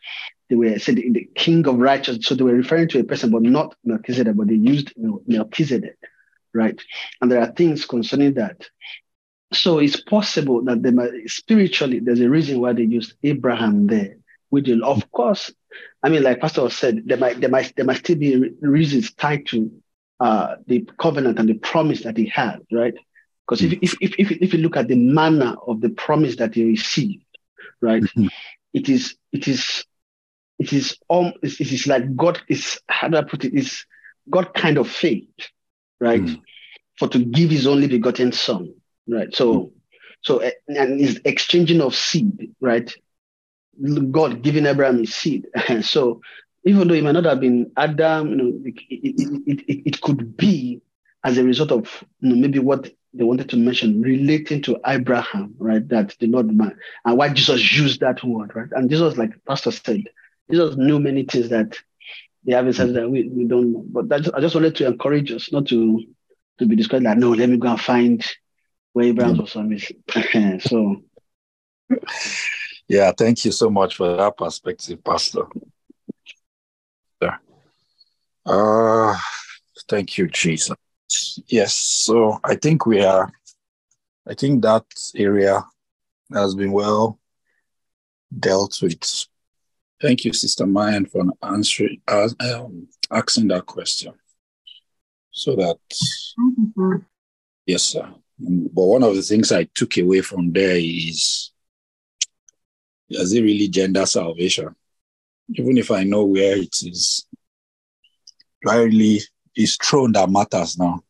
they 0.49 0.55
were 0.55 0.79
said 0.79 0.95
the, 0.95 1.29
king 1.35 1.67
of 1.67 1.77
righteousness. 1.77 2.25
So 2.25 2.33
they 2.33 2.43
were 2.43 2.55
referring 2.55 2.87
to 2.89 2.99
a 2.99 3.03
person, 3.03 3.29
but 3.29 3.43
not 3.43 3.75
Melchizedek, 3.83 4.35
but 4.35 4.47
they 4.47 4.55
used 4.55 4.91
Melchizedek, 4.97 5.99
right? 6.51 6.81
And 7.21 7.31
there 7.31 7.41
are 7.41 7.51
things 7.51 7.85
concerning 7.85 8.33
that. 8.33 8.69
So 9.53 9.77
it's 9.77 10.01
possible 10.01 10.63
that 10.63 10.81
they 10.81 10.89
might, 10.89 11.11
spiritually, 11.27 11.99
there's 11.99 12.21
a 12.21 12.29
reason 12.29 12.59
why 12.59 12.73
they 12.73 12.85
used 12.85 13.13
Abraham 13.21 13.85
there. 13.85 14.15
Which, 14.49 14.67
of 14.67 15.11
course, 15.11 15.51
I 16.01 16.09
mean, 16.09 16.23
like 16.23 16.41
Pastor 16.41 16.71
said, 16.71 17.03
there 17.05 17.17
might 17.17 17.39
there 17.39 17.49
might 17.49 17.75
there 17.75 17.85
might 17.85 17.97
still 17.97 18.15
be 18.15 18.49
reasons 18.61 19.13
tied 19.13 19.45
to 19.47 19.71
uh, 20.19 20.55
the 20.67 20.87
covenant 20.97 21.39
and 21.39 21.49
the 21.49 21.55
promise 21.55 22.03
that 22.03 22.17
he 22.17 22.25
had, 22.27 22.59
right? 22.71 22.93
Because 23.45 23.63
if, 23.63 23.73
if, 23.81 23.95
if, 24.01 24.19
if, 24.19 24.31
if 24.31 24.53
you 24.53 24.59
look 24.59 24.77
at 24.77 24.87
the 24.87 24.95
manner 24.95 25.55
of 25.67 25.81
the 25.81 25.89
promise 25.89 26.37
that 26.37 26.55
he 26.55 26.63
received, 26.63 27.25
right, 27.81 28.01
mm-hmm. 28.01 28.27
it 28.73 28.89
is 28.89 29.15
it 29.31 29.47
is 29.47 29.85
it 30.57 30.73
is 30.73 30.97
um 31.09 31.33
it 31.43 31.59
is 31.59 31.85
like 31.85 32.15
God 32.15 32.41
is 32.47 32.79
how 32.87 33.07
do 33.07 33.17
I 33.17 33.23
put 33.23 33.45
it 33.45 33.53
is 33.53 33.85
God 34.29 34.53
kind 34.53 34.77
of 34.77 34.89
faith, 34.89 35.29
right, 35.99 36.21
mm. 36.21 36.41
for 36.97 37.07
to 37.09 37.23
give 37.23 37.51
His 37.51 37.67
only 37.67 37.87
begotten 37.87 38.31
Son, 38.31 38.73
right? 39.07 39.33
So 39.35 39.53
mm. 39.53 39.71
so 40.21 40.41
and 40.67 40.99
is 40.99 41.21
exchanging 41.25 41.81
of 41.81 41.93
seed, 41.93 42.55
right? 42.59 42.91
God 44.11 44.41
giving 44.41 44.65
Abraham 44.65 44.99
his 44.99 45.13
seed. 45.13 45.47
so 45.81 46.21
even 46.65 46.87
though 46.87 46.95
it 46.95 47.03
might 47.03 47.11
not 47.11 47.25
have 47.25 47.39
been 47.39 47.71
Adam, 47.77 48.29
you 48.29 48.35
know, 48.35 48.59
it, 48.65 48.75
it, 48.89 49.63
it, 49.67 49.81
it, 49.85 50.01
could 50.01 50.35
be 50.35 50.81
as 51.23 51.37
a 51.37 51.43
result 51.43 51.71
of 51.71 52.03
you 52.19 52.29
know, 52.29 52.35
maybe 52.35 52.59
what 52.59 52.91
they 53.13 53.23
wanted 53.23 53.49
to 53.49 53.57
mention 53.57 54.01
relating 54.01 54.61
to 54.63 54.79
Abraham, 54.85 55.53
right? 55.59 55.87
That 55.87 56.15
the 56.19 56.27
Lord 56.27 56.51
man 56.51 56.75
and 57.05 57.17
why 57.17 57.29
Jesus 57.29 57.77
used 57.77 57.99
that 58.01 58.23
word, 58.23 58.55
right? 58.55 58.67
And 58.71 58.89
Jesus, 58.89 59.15
like 59.15 59.31
Pastor 59.45 59.71
said, 59.71 60.03
Jesus 60.49 60.75
knew 60.75 60.99
many 60.99 61.23
things 61.23 61.49
that 61.49 61.77
they 62.45 62.53
haven't 62.53 62.73
said 62.73 62.93
that 62.95 63.09
we, 63.09 63.29
we 63.29 63.45
don't 63.45 63.71
know. 63.71 63.85
But 63.87 64.09
that, 64.09 64.35
I 64.35 64.41
just 64.41 64.55
wanted 64.55 64.75
to 64.77 64.87
encourage 64.87 65.31
us 65.31 65.51
not 65.51 65.67
to 65.67 66.03
to 66.57 66.65
be 66.65 66.75
described 66.75 67.05
like, 67.05 67.17
no, 67.17 67.31
let 67.31 67.49
me 67.49 67.57
go 67.57 67.67
and 67.67 67.81
find 67.81 68.25
where 68.93 69.05
Abraham 69.05 69.37
was 69.37 69.55
on 69.55 69.77
so 70.61 71.03
yeah, 72.87 73.11
thank 73.11 73.45
you 73.45 73.51
so 73.51 73.69
much 73.69 73.97
for 73.97 74.15
that 74.15 74.37
perspective, 74.37 75.03
Pastor. 75.03 75.43
Uh, 78.45 79.15
thank 79.89 80.17
you, 80.17 80.27
Jesus. 80.27 80.75
Yes, 81.47 81.75
so 81.75 82.39
I 82.43 82.55
think 82.55 82.85
we 82.85 83.03
are, 83.03 83.31
I 84.27 84.33
think 84.33 84.61
that 84.63 84.85
area 85.15 85.63
has 86.33 86.55
been 86.55 86.71
well 86.71 87.19
dealt 88.37 88.79
with. 88.81 89.27
Thank 90.01 90.25
you, 90.25 90.33
Sister 90.33 90.65
Mayan, 90.65 91.05
for 91.05 91.23
answering, 91.41 92.01
uh, 92.07 92.29
um, 92.39 92.87
asking 93.11 93.47
that 93.49 93.65
question. 93.65 94.13
So 95.31 95.55
that, 95.55 95.77
mm-hmm. 96.39 96.97
yes, 97.65 97.83
sir. 97.83 98.13
But 98.37 98.83
one 98.83 99.03
of 99.03 99.15
the 99.15 99.21
things 99.21 99.51
I 99.51 99.63
took 99.75 99.97
away 99.97 100.21
from 100.21 100.51
there 100.51 100.77
is 100.77 101.51
does 103.09 103.33
it 103.33 103.41
really 103.41 103.67
gender 103.67 104.05
salvation? 104.05 104.75
Even 105.53 105.77
if 105.77 105.91
I 105.91 106.03
know 106.03 106.25
where 106.25 106.57
it 106.57 106.75
is, 106.83 107.25
do 108.65 108.71
I 108.71 108.83
really, 108.83 109.21
it's 109.55 109.77
throne 109.77 110.11
that 110.13 110.29
matters 110.29 110.77
now. 110.77 111.01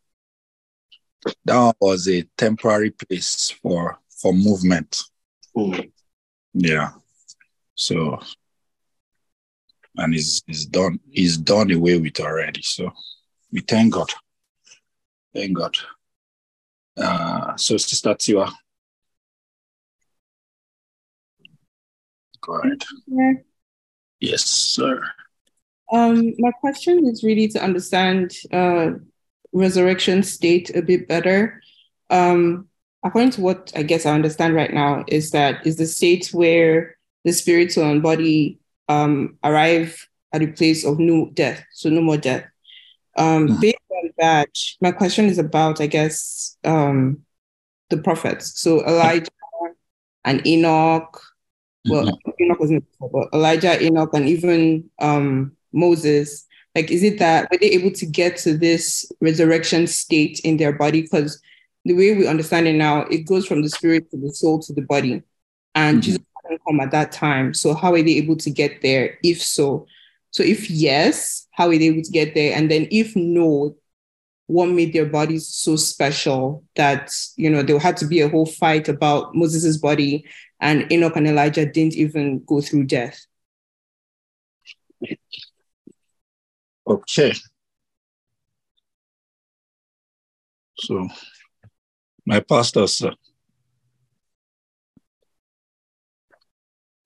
That 1.44 1.76
was 1.80 2.08
a 2.08 2.22
temporary 2.36 2.90
place 2.90 3.50
for 3.62 3.98
for 4.08 4.32
movement. 4.32 5.02
Mm. 5.56 5.90
Yeah. 6.54 6.90
So 7.74 8.20
and 9.96 10.14
it's, 10.14 10.42
it's 10.46 10.66
done 10.66 11.00
it's 11.10 11.36
done 11.36 11.72
away 11.72 11.98
with 11.98 12.20
already. 12.20 12.62
So 12.62 12.92
we 13.52 13.60
thank 13.60 13.94
God. 13.94 14.10
Thank 15.34 15.56
God. 15.56 15.76
Uh 16.96 17.56
so 17.56 17.76
Sister 17.76 18.14
Tiwa. 18.14 18.52
Go 22.40 22.60
ahead. 22.60 22.84
Yes, 24.20 24.44
sir. 24.44 25.02
Um, 25.92 26.34
my 26.38 26.50
question 26.52 27.06
is 27.06 27.22
really 27.22 27.48
to 27.48 27.62
understand 27.62 28.34
uh, 28.52 28.92
resurrection 29.52 30.22
state 30.22 30.74
a 30.74 30.82
bit 30.82 31.06
better. 31.08 31.62
Um, 32.10 32.68
according 33.04 33.30
to 33.32 33.40
what 33.40 33.72
I 33.76 33.82
guess 33.82 34.06
I 34.06 34.12
understand 34.12 34.54
right 34.54 34.72
now, 34.72 35.04
is 35.08 35.30
that 35.30 35.66
is 35.66 35.76
the 35.76 35.86
state 35.86 36.28
where 36.32 36.96
the 37.24 37.32
spiritual 37.32 37.90
and 37.90 38.02
body 38.02 38.58
um, 38.88 39.36
arrive 39.42 40.08
at 40.32 40.42
a 40.42 40.48
place 40.48 40.84
of 40.84 40.98
no 40.98 41.30
death, 41.34 41.64
so 41.72 41.88
no 41.88 42.00
more 42.00 42.16
death. 42.16 42.44
Um, 43.16 43.48
Mhm. 43.48 43.60
Based 43.60 43.78
on 43.90 44.10
that, 44.18 44.48
my 44.80 44.92
question 44.92 45.26
is 45.26 45.38
about, 45.38 45.80
I 45.80 45.86
guess, 45.86 46.56
um, 46.64 47.24
the 47.90 47.96
prophets. 47.96 48.60
So 48.60 48.84
Elijah 48.86 49.30
and 50.24 50.44
Enoch. 50.46 51.20
Well, 51.88 52.18
Enoch 52.40 52.58
wasn't, 52.60 52.84
but 53.00 53.28
Elijah, 53.32 53.80
Enoch, 53.82 54.10
and 54.12 54.28
even 54.28 54.90
um, 54.98 55.55
Moses. 55.72 56.46
Like, 56.74 56.90
is 56.90 57.02
it 57.02 57.18
that 57.18 57.48
were 57.50 57.58
they 57.58 57.70
able 57.70 57.92
to 57.92 58.06
get 58.06 58.36
to 58.38 58.56
this 58.56 59.10
resurrection 59.20 59.86
state 59.86 60.40
in 60.40 60.56
their 60.56 60.72
body? 60.72 61.02
Because 61.02 61.40
the 61.84 61.94
way 61.94 62.14
we 62.14 62.26
understand 62.26 62.66
it 62.66 62.74
now, 62.74 63.02
it 63.02 63.26
goes 63.26 63.46
from 63.46 63.62
the 63.62 63.70
spirit 63.70 64.10
to 64.10 64.16
the 64.16 64.32
soul 64.32 64.58
to 64.60 64.72
the 64.72 64.82
body. 64.82 65.22
And 65.74 65.98
Mhm. 65.98 66.02
Jesus 66.02 66.20
hadn't 66.42 66.60
come 66.66 66.80
at 66.80 66.90
that 66.90 67.12
time. 67.12 67.54
So 67.54 67.74
how 67.74 67.94
are 67.94 68.02
they 68.02 68.16
able 68.16 68.36
to 68.36 68.50
get 68.50 68.82
there? 68.82 69.18
If 69.22 69.42
so, 69.42 69.86
so 70.30 70.42
if 70.42 70.70
yes, 70.70 71.46
how 71.52 71.68
are 71.68 71.78
they 71.78 71.86
able 71.86 72.02
to 72.02 72.10
get 72.10 72.34
there? 72.34 72.54
And 72.54 72.70
then 72.70 72.88
if 72.90 73.16
no, 73.16 73.76
what 74.48 74.66
made 74.66 74.92
their 74.92 75.06
bodies 75.06 75.48
so 75.48 75.76
special 75.76 76.62
that 76.76 77.12
you 77.36 77.50
know 77.50 77.62
there 77.62 77.78
had 77.78 77.96
to 77.96 78.06
be 78.06 78.20
a 78.20 78.28
whole 78.28 78.46
fight 78.46 78.88
about 78.88 79.34
Moses' 79.34 79.76
body 79.76 80.24
and 80.60 80.90
Enoch 80.92 81.16
and 81.16 81.26
Elijah 81.26 81.66
didn't 81.66 81.94
even 81.94 82.44
go 82.44 82.60
through 82.60 82.84
death. 82.84 83.26
Okay. 86.86 87.32
So 90.78 91.08
my 92.24 92.40
pastor, 92.40 92.86
sir. 92.86 93.12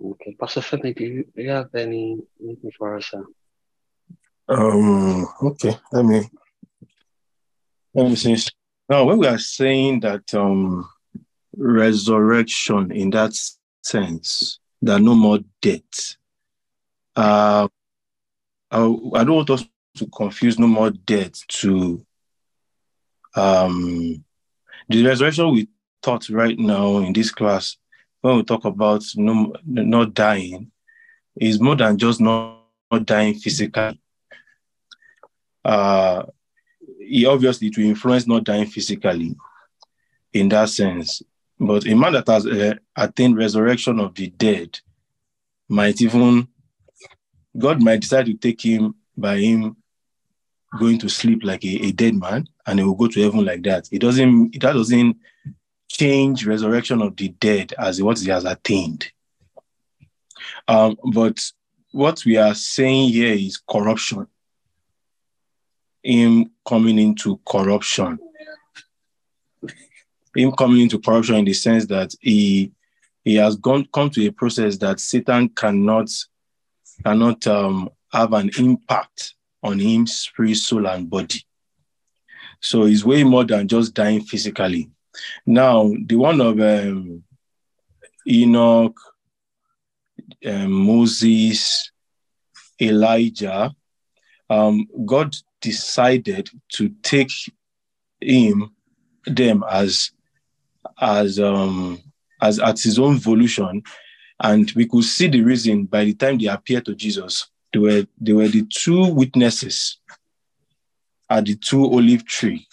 Okay. 0.02 0.36
Pastor 0.38 0.60
Femi, 0.60 0.96
do 0.96 1.04
you, 1.04 1.24
do 1.36 1.42
you 1.42 1.50
have 1.50 1.74
any 1.74 2.18
anything 2.42 2.72
for 2.76 2.96
us? 2.96 3.06
Sir? 3.06 3.24
Um, 4.48 5.26
okay, 5.42 5.76
let 5.92 6.04
me 6.04 6.22
let 7.94 8.08
me 8.08 8.16
see. 8.16 8.36
Now, 8.88 9.04
when 9.04 9.18
we 9.18 9.26
are 9.26 9.38
saying 9.38 10.00
that 10.00 10.34
um 10.34 10.88
resurrection 11.56 12.90
in 12.90 13.10
that 13.10 13.38
sense, 13.82 14.58
that 14.82 15.00
no 15.00 15.14
more 15.14 15.38
death, 15.60 16.16
uh, 17.14 17.68
I, 18.70 18.78
I 18.78 19.24
don't 19.24 19.36
want 19.36 19.50
us 19.50 19.64
to 19.96 20.06
confuse 20.06 20.58
no 20.58 20.66
more 20.66 20.90
death 20.90 21.46
to 21.48 22.04
um 23.34 24.24
the 24.88 25.04
resurrection 25.04 25.52
we 25.52 25.68
taught 26.02 26.28
right 26.30 26.58
now 26.58 26.98
in 26.98 27.12
this 27.12 27.30
class 27.30 27.76
when 28.20 28.36
we 28.36 28.42
talk 28.42 28.64
about 28.64 29.04
no 29.16 29.52
not 29.64 30.14
dying 30.14 30.70
is 31.36 31.60
more 31.60 31.76
than 31.76 31.96
just 31.96 32.20
not, 32.20 32.58
not 32.90 33.06
dying 33.06 33.34
physically 33.34 34.00
uh, 35.64 36.22
obviously 37.26 37.70
to 37.70 37.82
influence 37.82 38.26
not 38.26 38.44
dying 38.44 38.66
physically 38.66 39.36
in 40.32 40.48
that 40.48 40.68
sense. 40.68 41.22
But 41.58 41.86
a 41.86 41.94
man 41.94 42.14
that 42.14 42.28
has 42.28 42.46
uh, 42.46 42.74
attained 42.96 43.36
resurrection 43.36 44.00
of 44.00 44.14
the 44.14 44.28
dead 44.28 44.78
might 45.68 46.00
even, 46.00 46.48
God 47.56 47.82
might 47.82 48.00
decide 48.00 48.26
to 48.26 48.34
take 48.34 48.60
him 48.60 48.94
by 49.16 49.38
him 49.38 49.76
going 50.78 50.98
to 50.98 51.08
sleep 51.08 51.40
like 51.42 51.64
a, 51.64 51.86
a 51.86 51.92
dead 51.92 52.14
man 52.14 52.46
and 52.66 52.78
he 52.78 52.84
will 52.84 52.94
go 52.94 53.08
to 53.08 53.22
heaven 53.22 53.44
like 53.44 53.62
that. 53.64 53.88
It 53.90 54.00
doesn't, 54.00 54.60
that 54.60 54.72
doesn't 54.72 55.16
change 55.88 56.46
resurrection 56.46 57.02
of 57.02 57.16
the 57.16 57.28
dead 57.28 57.74
as 57.76 58.00
what 58.00 58.18
he 58.20 58.30
has 58.30 58.44
attained. 58.44 59.10
Um, 60.68 60.96
but 61.12 61.44
what 61.90 62.24
we 62.24 62.36
are 62.36 62.54
saying 62.54 63.10
here 63.10 63.34
is 63.34 63.58
corruption 63.58 64.26
him 66.02 66.50
coming 66.66 66.98
into 66.98 67.40
corruption. 67.46 68.18
Him 70.34 70.52
coming 70.52 70.82
into 70.82 70.98
corruption 70.98 71.36
in 71.36 71.44
the 71.44 71.54
sense 71.54 71.86
that 71.86 72.14
he 72.20 72.72
he 73.24 73.34
has 73.34 73.56
gone 73.56 73.86
come 73.92 74.08
to 74.10 74.26
a 74.26 74.32
process 74.32 74.78
that 74.78 74.98
Satan 74.98 75.50
cannot 75.50 76.08
cannot 77.04 77.46
um, 77.46 77.90
have 78.12 78.32
an 78.32 78.50
impact 78.58 79.34
on 79.62 79.78
him, 79.78 80.06
spirit, 80.06 80.56
soul, 80.56 80.86
and 80.86 81.08
body. 81.08 81.44
So 82.60 82.84
it's 82.84 83.04
way 83.04 83.24
more 83.24 83.44
than 83.44 83.68
just 83.68 83.94
dying 83.94 84.22
physically. 84.22 84.90
Now, 85.46 85.90
the 86.06 86.16
one 86.16 86.40
of 86.40 86.60
um, 86.60 87.22
Enoch, 88.26 88.98
um, 90.46 90.72
Moses, 90.72 91.90
Elijah, 92.80 93.74
um, 94.48 94.86
God 95.04 95.36
decided 95.60 96.50
to 96.72 96.88
take 97.02 97.30
him 98.20 98.72
them 99.26 99.62
as 99.70 100.10
as 101.00 101.38
um 101.38 102.00
as 102.40 102.58
at 102.58 102.80
his 102.80 102.98
own 102.98 103.18
volition 103.18 103.82
and 104.40 104.70
we 104.72 104.86
could 104.86 105.04
see 105.04 105.28
the 105.28 105.42
reason 105.42 105.84
by 105.84 106.04
the 106.04 106.14
time 106.14 106.38
they 106.38 106.46
appeared 106.46 106.84
to 106.84 106.94
jesus 106.94 107.48
they 107.72 107.78
were 107.78 108.06
they 108.20 108.32
were 108.32 108.48
the 108.48 108.64
two 108.70 109.12
witnesses 109.12 109.98
at 111.28 111.44
the 111.44 111.54
two 111.56 111.84
olive 111.84 112.24
tree 112.26 112.66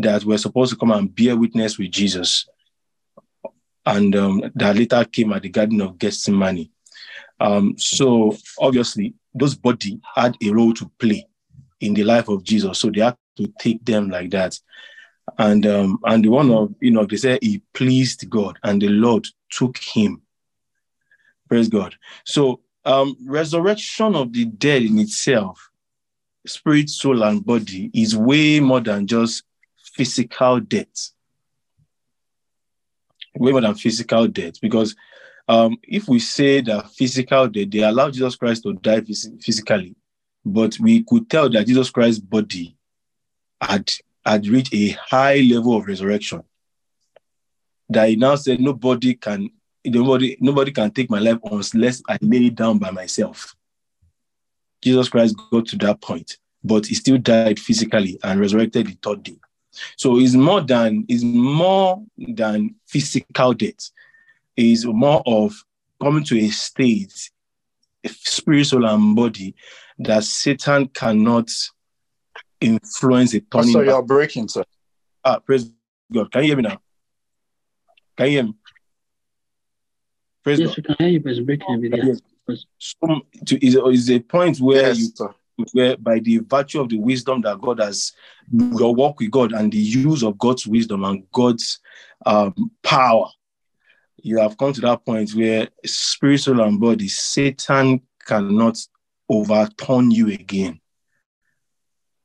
that 0.00 0.24
were 0.24 0.38
supposed 0.38 0.72
to 0.72 0.78
come 0.78 0.92
and 0.92 1.14
bear 1.14 1.36
witness 1.36 1.78
with 1.78 1.90
jesus 1.90 2.46
and 3.84 4.14
um, 4.14 4.42
that 4.54 4.76
later 4.76 5.04
came 5.04 5.32
at 5.32 5.42
the 5.42 5.48
garden 5.48 5.80
of 5.80 5.98
gethsemane 5.98 6.70
um, 7.40 7.76
so 7.76 8.36
obviously 8.60 9.14
those 9.34 9.54
body 9.54 10.00
had 10.14 10.36
a 10.42 10.50
role 10.50 10.72
to 10.74 10.90
play 10.98 11.26
in 11.80 11.94
the 11.94 12.04
life 12.04 12.28
of 12.28 12.44
Jesus. 12.44 12.78
So 12.78 12.90
they 12.90 13.00
had 13.00 13.16
to 13.36 13.52
take 13.58 13.84
them 13.84 14.08
like 14.08 14.30
that. 14.30 14.58
And 15.38 15.66
um, 15.66 15.98
and 16.04 16.24
the 16.24 16.28
one 16.28 16.50
of 16.50 16.74
you 16.80 16.90
know 16.90 17.04
they 17.04 17.16
said 17.16 17.38
he 17.42 17.62
pleased 17.74 18.28
God 18.28 18.58
and 18.62 18.80
the 18.80 18.88
Lord 18.88 19.26
took 19.50 19.76
him. 19.78 20.21
Praise 21.52 21.68
God. 21.68 21.94
So 22.24 22.60
um 22.86 23.14
resurrection 23.26 24.16
of 24.16 24.32
the 24.32 24.46
dead 24.46 24.84
in 24.84 24.98
itself, 24.98 25.70
spirit, 26.46 26.88
soul, 26.88 27.22
and 27.22 27.44
body 27.44 27.90
is 27.92 28.16
way 28.16 28.58
more 28.58 28.80
than 28.80 29.06
just 29.06 29.42
physical 29.76 30.60
death. 30.60 31.10
Way 33.36 33.52
more 33.52 33.60
than 33.60 33.74
physical 33.74 34.28
death. 34.28 34.62
Because 34.62 34.96
um, 35.46 35.76
if 35.82 36.08
we 36.08 36.20
say 36.20 36.62
that 36.62 36.90
physical 36.92 37.48
death, 37.48 37.70
they 37.70 37.82
allow 37.82 38.08
Jesus 38.08 38.34
Christ 38.36 38.62
to 38.62 38.72
die 38.72 39.02
phys- 39.02 39.44
physically, 39.44 39.94
but 40.46 40.80
we 40.80 41.04
could 41.04 41.28
tell 41.28 41.50
that 41.50 41.66
Jesus 41.66 41.90
Christ's 41.90 42.20
body 42.20 42.78
had, 43.60 43.92
had 44.24 44.46
reached 44.46 44.72
a 44.72 44.88
high 44.92 45.40
level 45.40 45.76
of 45.76 45.86
resurrection. 45.86 46.44
That 47.90 48.08
he 48.08 48.16
now 48.16 48.36
said, 48.36 48.58
Nobody 48.58 49.16
can 49.16 49.50
nobody, 49.84 50.36
nobody 50.40 50.72
can 50.72 50.90
take 50.90 51.10
my 51.10 51.18
life 51.18 51.38
unless 51.44 52.02
I 52.08 52.18
lay 52.20 52.46
it 52.46 52.54
down 52.54 52.78
by 52.78 52.90
myself. 52.90 53.54
Jesus 54.82 55.08
Christ 55.08 55.36
got 55.50 55.66
to 55.66 55.76
that 55.78 56.00
point, 56.00 56.38
but 56.64 56.86
he 56.86 56.94
still 56.94 57.18
died 57.18 57.60
physically 57.60 58.18
and 58.22 58.40
resurrected 58.40 58.86
the 58.88 58.98
third 59.02 59.22
day. 59.22 59.36
So 59.96 60.18
it's 60.18 60.34
more 60.34 60.60
than 60.60 61.06
is 61.08 61.24
more 61.24 62.02
than 62.18 62.74
physical 62.86 63.54
death. 63.54 63.90
It's 64.56 64.84
more 64.84 65.22
of 65.24 65.54
coming 66.00 66.24
to 66.24 66.38
a 66.38 66.48
state, 66.48 67.30
spiritual 68.04 68.86
and 68.86 69.16
body, 69.16 69.54
that 69.98 70.24
Satan 70.24 70.88
cannot 70.88 71.48
influence 72.60 73.34
a 73.34 73.40
turning. 73.40 73.72
So 73.72 73.80
you're 73.80 74.02
breaking, 74.02 74.48
sir. 74.48 74.64
Ah, 75.24 75.38
praise 75.38 75.70
God. 76.12 76.30
Can 76.30 76.42
you 76.42 76.48
hear 76.48 76.56
me 76.56 76.62
now? 76.64 76.82
Can 78.16 78.26
you 78.26 78.32
hear 78.32 78.42
me? 78.44 78.54
Praise 80.42 80.58
Yes, 80.58 80.68
God. 80.68 80.76
we 80.76 80.82
can 80.82 80.96
hear 80.98 81.08
you, 81.08 81.20
but 81.20 81.30
it's 81.30 81.40
breaking 81.40 81.74
a 81.74 81.78
bit. 81.78 81.96
Yeah. 81.96 82.04
Yes. 82.48 82.66
So, 82.78 83.20
to, 83.46 83.66
is, 83.66 83.76
is 83.76 84.10
a 84.10 84.20
point 84.20 84.58
where 84.58 84.88
Yes, 84.88 84.98
you 84.98 85.34
where 85.72 85.96
by 85.96 86.18
the 86.18 86.38
virtue 86.38 86.80
of 86.80 86.88
the 86.88 86.98
wisdom 86.98 87.42
that 87.42 87.60
God 87.60 87.78
has, 87.78 88.12
your 88.52 88.94
walk 88.94 89.20
with 89.20 89.30
God 89.30 89.52
and 89.52 89.70
the 89.70 89.78
use 89.78 90.22
of 90.22 90.38
God's 90.38 90.66
wisdom 90.66 91.04
and 91.04 91.30
God's 91.30 91.78
um, 92.26 92.70
power, 92.82 93.28
you 94.16 94.38
have 94.38 94.56
come 94.56 94.72
to 94.72 94.80
that 94.82 95.04
point 95.04 95.30
where 95.34 95.68
spirit, 95.84 96.38
soul, 96.38 96.60
and 96.60 96.80
body, 96.80 97.08
Satan 97.08 98.00
cannot 98.26 98.78
overturn 99.28 100.10
you 100.10 100.28
again 100.28 100.80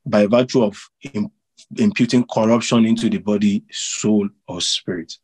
by 0.05 0.25
virtue 0.25 0.63
of 0.63 0.89
imputing 1.77 2.25
corruption 2.25 2.85
into 2.85 3.09
the 3.09 3.17
body, 3.17 3.63
soul, 3.71 4.29
or 4.47 4.61
spirit. 4.61 5.17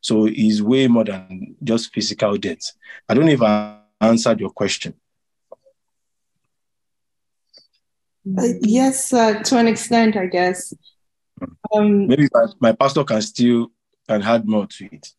So 0.00 0.26
it's 0.26 0.60
way 0.60 0.88
more 0.88 1.04
than 1.04 1.56
just 1.62 1.92
physical 1.92 2.36
death. 2.36 2.72
I 3.08 3.14
don't 3.14 3.28
even 3.28 3.76
answered 4.00 4.40
your 4.40 4.50
question. 4.50 4.94
Uh, 8.38 8.42
yes, 8.60 9.12
uh, 9.12 9.42
to 9.42 9.56
an 9.56 9.68
extent, 9.68 10.16
I 10.16 10.26
guess. 10.26 10.74
Um, 11.72 12.08
Maybe 12.08 12.28
my, 12.32 12.46
my 12.60 12.72
pastor 12.72 13.04
can 13.04 13.22
still 13.22 13.70
and 14.08 14.22
add 14.22 14.46
more 14.46 14.66
to 14.66 14.84
it. 14.86 15.12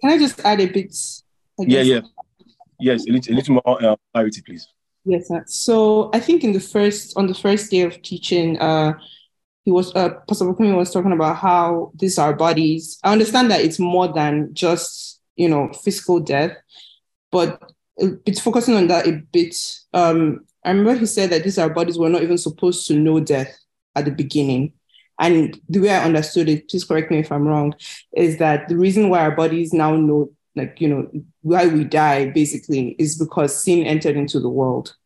Can 0.00 0.10
I 0.10 0.18
just 0.18 0.40
add 0.40 0.60
a 0.60 0.66
bit? 0.66 0.96
Yeah, 1.58 1.82
yeah. 1.82 2.00
Yes, 2.80 3.06
a 3.06 3.12
little, 3.12 3.32
a 3.32 3.36
little 3.36 3.54
more 3.54 3.84
uh, 3.84 3.96
clarity, 4.12 4.42
please. 4.42 4.66
Yes, 5.04 5.28
sir. 5.28 5.44
So 5.46 6.10
I 6.12 6.20
think 6.20 6.42
in 6.42 6.52
the 6.52 6.60
first 6.60 7.16
on 7.16 7.26
the 7.26 7.34
first 7.34 7.70
day 7.70 7.82
of 7.82 8.00
teaching, 8.02 8.58
uh, 8.58 8.94
he 9.64 9.70
was 9.70 9.94
uh, 9.94 10.10
Pastor 10.28 10.46
Bukumi 10.46 10.76
was 10.76 10.92
talking 10.92 11.12
about 11.12 11.36
how 11.36 11.92
these 11.94 12.18
are 12.18 12.34
bodies. 12.34 12.98
I 13.04 13.12
understand 13.12 13.50
that 13.50 13.60
it's 13.60 13.78
more 13.78 14.08
than 14.08 14.54
just 14.54 15.20
you 15.36 15.48
know 15.48 15.72
physical 15.72 16.20
death, 16.20 16.56
but 17.30 17.62
it's 17.96 18.40
focusing 18.40 18.76
on 18.76 18.88
that 18.88 19.06
a 19.06 19.12
bit. 19.32 19.56
Um, 19.92 20.44
I 20.64 20.70
remember 20.70 20.94
he 20.94 21.06
said 21.06 21.30
that 21.30 21.44
these 21.44 21.58
are 21.58 21.68
bodies 21.68 21.98
were 21.98 22.08
not 22.08 22.22
even 22.22 22.38
supposed 22.38 22.86
to 22.88 22.94
know 22.94 23.20
death 23.20 23.56
at 23.94 24.04
the 24.04 24.10
beginning. 24.10 24.72
And 25.18 25.60
the 25.68 25.80
way 25.80 25.90
I 25.90 26.04
understood 26.04 26.48
it, 26.48 26.68
please 26.68 26.84
correct 26.84 27.10
me 27.10 27.18
if 27.18 27.30
I'm 27.30 27.46
wrong, 27.46 27.74
is 28.16 28.38
that 28.38 28.68
the 28.68 28.76
reason 28.76 29.08
why 29.08 29.20
our 29.20 29.36
bodies 29.36 29.72
now 29.72 29.94
know, 29.94 30.30
like, 30.56 30.80
you 30.80 30.88
know, 30.88 31.10
why 31.42 31.66
we 31.66 31.84
die 31.84 32.30
basically 32.30 32.96
is 32.98 33.18
because 33.18 33.62
sin 33.62 33.84
entered 33.84 34.16
into 34.16 34.40
the 34.40 34.48
world. 34.48 34.96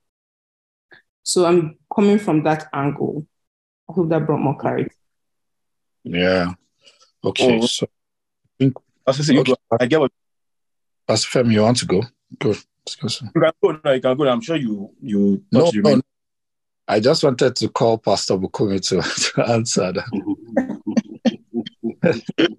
So 1.23 1.45
I'm 1.45 1.77
coming 1.95 2.19
from 2.19 2.45
that 2.45 2.69
angle. 2.73 3.27
I 3.89 3.93
hope 3.93 4.09
that 4.09 4.27
brought 4.27 4.41
more 4.41 4.57
clarity. 4.57 4.91
Yeah. 6.05 6.55
Okay. 7.25 7.59
Oh, 7.61 7.67
so 7.67 7.87
I 7.87 8.65
think 9.13 9.29
okay. 9.29 9.55
I 9.81 9.87
get 9.87 10.01
what 10.01 10.13
Pastor 11.07 11.45
Femi, 11.45 11.53
you 11.53 11.63
want 11.63 11.79
to 11.79 11.87
go? 11.87 12.03
Go. 12.39 12.55
Discussion. 12.85 13.31
You 13.35 13.41
can 13.41 13.53
go 13.63 13.81
now, 13.85 13.93
you 13.93 14.01
can 14.01 14.17
go. 14.17 14.29
I'm 14.29 14.41
sure 14.41 14.57
you 14.57 14.93
you 15.01 15.43
no, 15.51 15.71
you 15.73 15.83
no, 15.83 16.01
I 16.89 17.01
just 17.01 17.25
wanted 17.25 17.57
to 17.57 17.69
call 17.69 17.99
Pastor 17.99 18.35
Bukumi 18.35 18.81
to, 18.89 19.03
to 19.43 19.51
answer 19.51 19.93
that. 19.93 20.07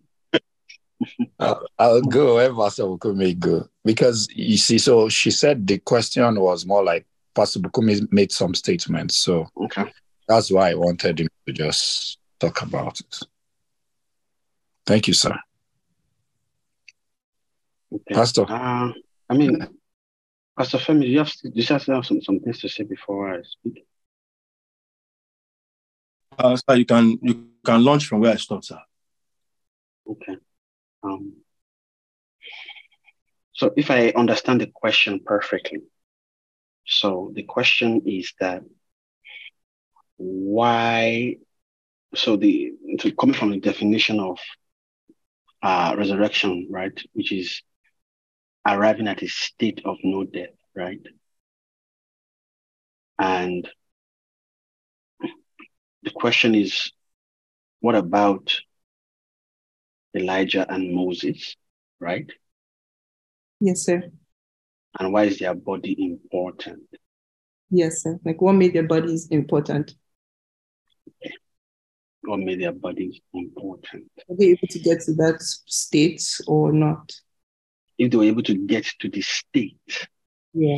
I'll, 1.40 1.66
I'll, 1.80 2.02
go 2.02 2.36
where 2.36 2.54
Pastor 2.54 2.84
Bukumi 2.84 3.38
go 3.40 3.70
because 3.86 4.28
you 4.34 4.58
see, 4.58 4.80
so 4.80 5.08
she 5.08 5.32
said 5.32 5.66
the 5.66 5.78
question 5.78 6.40
was 6.40 6.66
more 6.66 6.84
like 6.84 7.06
Pastor 7.34 7.60
Bukumi 7.60 8.12
made 8.12 8.32
some 8.32 8.54
statements, 8.54 9.16
so 9.16 9.48
okay. 9.56 9.86
That's 10.28 10.52
why 10.52 10.72
I 10.72 10.76
wanted 10.76 11.20
him 11.20 11.28
to 11.46 11.54
just 11.54 12.20
talk 12.40 12.62
about 12.62 13.00
it. 13.00 13.20
Thank 14.86 15.08
you, 15.08 15.14
sir. 15.14 15.36
Okay. 17.94 18.14
Pastor. 18.14 18.46
Uh, 18.48 18.92
I 19.30 19.34
mean, 19.34 19.68
Pastor 20.58 20.78
Femi, 20.78 21.08
you 21.08 21.20
have, 21.20 21.32
do 21.42 21.52
you 21.54 21.66
have 21.66 21.84
some, 21.84 22.22
some 22.22 22.40
things 22.40 22.60
to 22.60 22.70
say 22.70 22.84
before 22.84 23.34
I 23.34 23.42
speak? 23.44 23.86
Uh, 26.38 26.56
sir, 26.56 26.76
you 26.76 26.86
can 26.86 27.18
you 27.22 27.50
can 27.66 27.84
launch 27.84 28.06
from 28.06 28.20
where 28.22 28.34
I 28.34 28.36
stopped, 28.36 28.66
sir. 28.66 28.80
Okay. 30.08 30.38
Um, 31.02 31.34
so 33.54 33.74
if 33.76 33.90
I 33.90 34.10
understand 34.10 34.62
the 34.62 34.68
question 34.68 35.20
perfectly, 35.26 35.82
so 36.86 37.32
the 37.34 37.44
question 37.44 38.04
is 38.06 38.34
that 38.40 38.64
why? 40.18 41.38
So 42.16 42.36
the 42.36 42.74
so 43.00 43.12
coming 43.12 43.36
from 43.36 43.52
the 43.52 43.60
definition 43.60 44.20
of 44.20 44.40
uh, 45.62 45.96
resurrection, 45.98 46.68
right, 46.70 47.00
which 47.14 47.32
is 47.32 47.62
arriving 48.66 49.08
at 49.08 49.22
a 49.22 49.28
state 49.28 49.82
of 49.86 49.98
no 50.04 50.24
death, 50.24 50.50
right? 50.76 51.02
And 53.20 53.68
the 56.04 56.12
question 56.12 56.54
is, 56.56 56.92
what 57.80 57.96
about 57.96 58.60
Elijah 60.16 60.66
and 60.72 60.94
Moses, 60.94 61.56
right? 62.00 62.30
Yes, 63.60 63.84
sir. 63.84 64.04
And 65.00 65.14
why 65.14 65.26
is 65.26 65.40
their 65.40 65.54
body 65.54 65.96
important? 66.00 66.84
Yes, 67.70 68.04
sir. 68.04 68.20
Like 68.24 68.42
what 68.42 68.54
made 68.54 68.74
their 68.74 68.88
bodies 68.88 69.28
important? 69.30 69.94
Okay. 71.08 71.34
What 72.22 72.40
made 72.40 72.62
their 72.62 72.74
bodies 72.74 73.20
important? 73.34 74.12
Are 74.30 74.36
they 74.36 74.48
able 74.48 74.68
to 74.70 74.80
get 74.80 75.02
to 75.02 75.14
that 75.16 75.42
state 75.42 76.24
or 76.48 76.74
not? 76.74 77.12
if 77.98 78.12
they 78.12 78.18
were 78.18 78.24
able 78.24 78.44
to 78.44 78.56
get 78.56 78.86
to 79.00 79.10
the 79.10 79.22
state 79.22 80.08
yeah. 80.54 80.78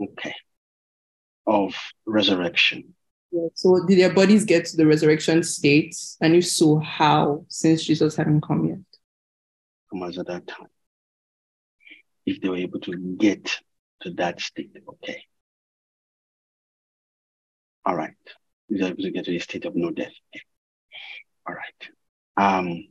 okay 0.00 0.34
of 1.46 1.74
resurrection 2.06 2.94
yeah. 3.30 3.48
so 3.54 3.84
did 3.86 3.98
their 3.98 4.12
bodies 4.12 4.44
get 4.44 4.64
to 4.66 4.76
the 4.76 4.86
resurrection 4.86 5.42
state 5.42 5.94
and 6.20 6.34
if 6.34 6.46
so 6.46 6.78
how 6.78 7.44
since 7.48 7.84
jesus 7.84 8.16
hadn't 8.16 8.42
come 8.42 8.64
yet 8.64 8.78
come 9.90 10.02
as 10.02 10.18
at 10.18 10.26
that 10.26 10.46
time 10.46 10.66
if 12.26 12.40
they 12.40 12.48
were 12.48 12.56
able 12.56 12.80
to 12.80 12.96
get 13.18 13.60
to 14.00 14.10
that 14.12 14.40
state 14.40 14.70
okay 14.88 15.22
all 17.84 17.96
right 17.96 18.14
they're 18.68 18.88
able 18.90 19.02
to 19.02 19.10
get 19.10 19.24
to 19.24 19.30
the 19.32 19.38
state 19.38 19.64
of 19.64 19.74
no 19.76 19.90
death 19.90 20.12
all 21.46 21.54
right 21.54 21.90
um 22.36 22.84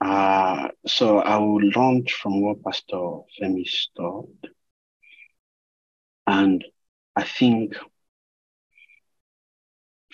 Uh, 0.00 0.68
so 0.86 1.18
I 1.18 1.36
will 1.36 1.70
launch 1.74 2.14
from 2.14 2.40
what 2.40 2.62
Pastor 2.62 3.20
Femi 3.38 3.66
started. 3.66 4.54
And 6.28 6.64
I 7.16 7.24
think, 7.24 7.74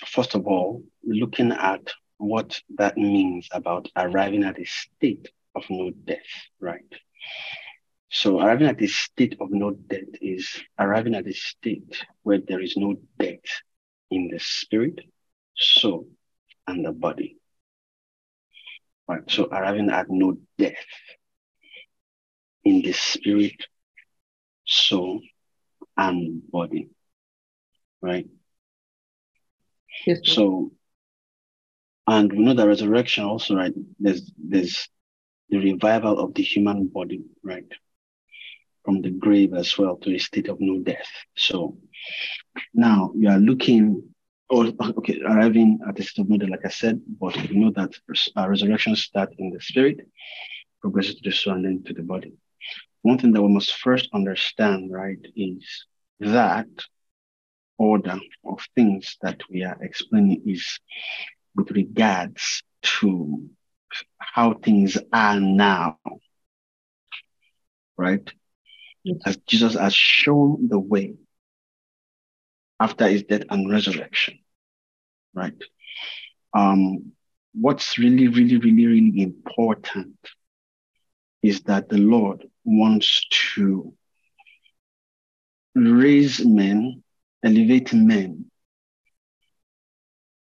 first 0.07 0.35
of 0.35 0.47
all, 0.47 0.83
looking 1.05 1.53
at 1.53 1.93
what 2.18 2.61
that 2.76 2.97
means 2.97 3.49
about 3.53 3.89
arriving 3.97 4.45
at 4.45 4.59
a 4.61 4.64
state 4.64 5.28
of 5.55 5.64
no 5.70 5.91
death, 5.91 6.30
right? 6.61 6.85
So 8.14 8.40
arriving 8.40 8.68
at 8.68 8.82
a 8.82 8.86
state 8.86 9.36
of 9.40 9.50
no 9.50 9.70
death 9.70 10.12
is 10.20 10.62
arriving 10.78 11.14
at 11.14 11.26
a 11.26 11.32
state 11.32 12.04
where 12.22 12.40
there 12.46 12.60
is 12.60 12.76
no 12.76 12.96
death 13.18 13.40
in 14.10 14.28
the 14.28 14.38
spirit, 14.38 15.00
soul, 15.56 16.06
and 16.66 16.84
the 16.84 16.92
body. 16.92 17.38
Right. 19.08 19.22
So 19.28 19.46
arriving 19.46 19.88
at 19.88 20.10
no 20.10 20.36
death 20.58 20.74
in 22.64 22.82
the 22.82 22.92
spirit, 22.92 23.56
soul, 24.66 25.22
and 25.96 26.42
body. 26.50 26.90
Right. 28.02 28.28
Yes. 30.06 30.20
So, 30.24 30.72
and 32.06 32.30
we 32.30 32.40
know 32.40 32.52
that 32.52 32.68
resurrection 32.68 33.24
also, 33.24 33.56
right? 33.56 33.72
There's 33.98 34.30
there's 34.36 34.86
the 35.48 35.56
revival 35.56 36.18
of 36.18 36.34
the 36.34 36.42
human 36.42 36.88
body, 36.88 37.22
right? 37.42 37.64
From 38.85 39.01
the 39.01 39.11
grave 39.11 39.55
as 39.55 39.78
well 39.78 39.97
to 39.99 40.14
a 40.14 40.18
state 40.18 40.49
of 40.49 40.59
no 40.61 40.80
death. 40.80 41.07
So 41.37 41.78
now 42.74 43.12
we 43.14 43.26
are 43.26 43.39
looking 43.39 44.03
or 44.51 44.66
okay, 44.99 45.18
arriving 45.22 45.78
at 45.89 45.97
the 45.97 46.03
state 46.03 46.22
of 46.22 46.28
model, 46.28 46.51
like 46.51 46.66
I 46.66 46.68
said, 46.68 47.01
but 47.18 47.35
we 47.49 47.57
know 47.57 47.70
that 47.70 47.95
uh, 48.37 48.49
resurrection 48.49 48.95
starts 48.97 49.35
in 49.39 49.51
the 49.51 49.61
spirit, 49.61 50.07
progresses 50.83 51.14
to 51.16 51.30
the 51.30 51.35
soul, 51.35 51.55
and 51.55 51.64
then 51.64 51.83
to 51.85 51.95
the 51.95 52.03
body. 52.03 52.35
One 53.01 53.18
thing 53.18 53.33
that 53.33 53.43
we 53.43 53.49
must 53.49 53.74
first 53.76 54.11
understand, 54.12 54.93
right, 54.93 55.18
is 55.35 55.87
that 56.20 56.68
order 57.78 58.18
of 58.45 58.61
things 58.74 59.16
that 59.22 59.41
we 59.49 59.64
are 59.64 59.78
explaining 59.80 60.43
is 60.47 60.78
with 61.57 61.70
regards 61.70 62.62
to 62.83 63.49
how 64.18 64.55
things 64.55 64.99
are 65.12 65.41
now, 65.41 65.99
right? 67.97 68.33
As 69.26 69.36
Jesus 69.48 69.74
has 69.74 69.94
shown 69.94 70.68
the 70.68 70.78
way 70.78 71.14
after 72.80 73.09
his 73.09 73.24
death 73.24 73.42
and 73.50 73.70
resurrection 73.70 74.38
right? 75.34 75.55
Um, 76.55 77.12
what's 77.55 77.98
really, 77.98 78.28
really, 78.28 78.59
really, 78.59 78.86
really 78.86 79.22
important 79.22 80.16
is 81.42 81.62
that 81.62 81.88
the 81.88 81.98
Lord 81.98 82.46
wants 82.64 83.26
to 83.55 83.94
raise 85.74 86.44
men, 86.44 87.03
elevate 87.42 87.92
men, 87.92 88.46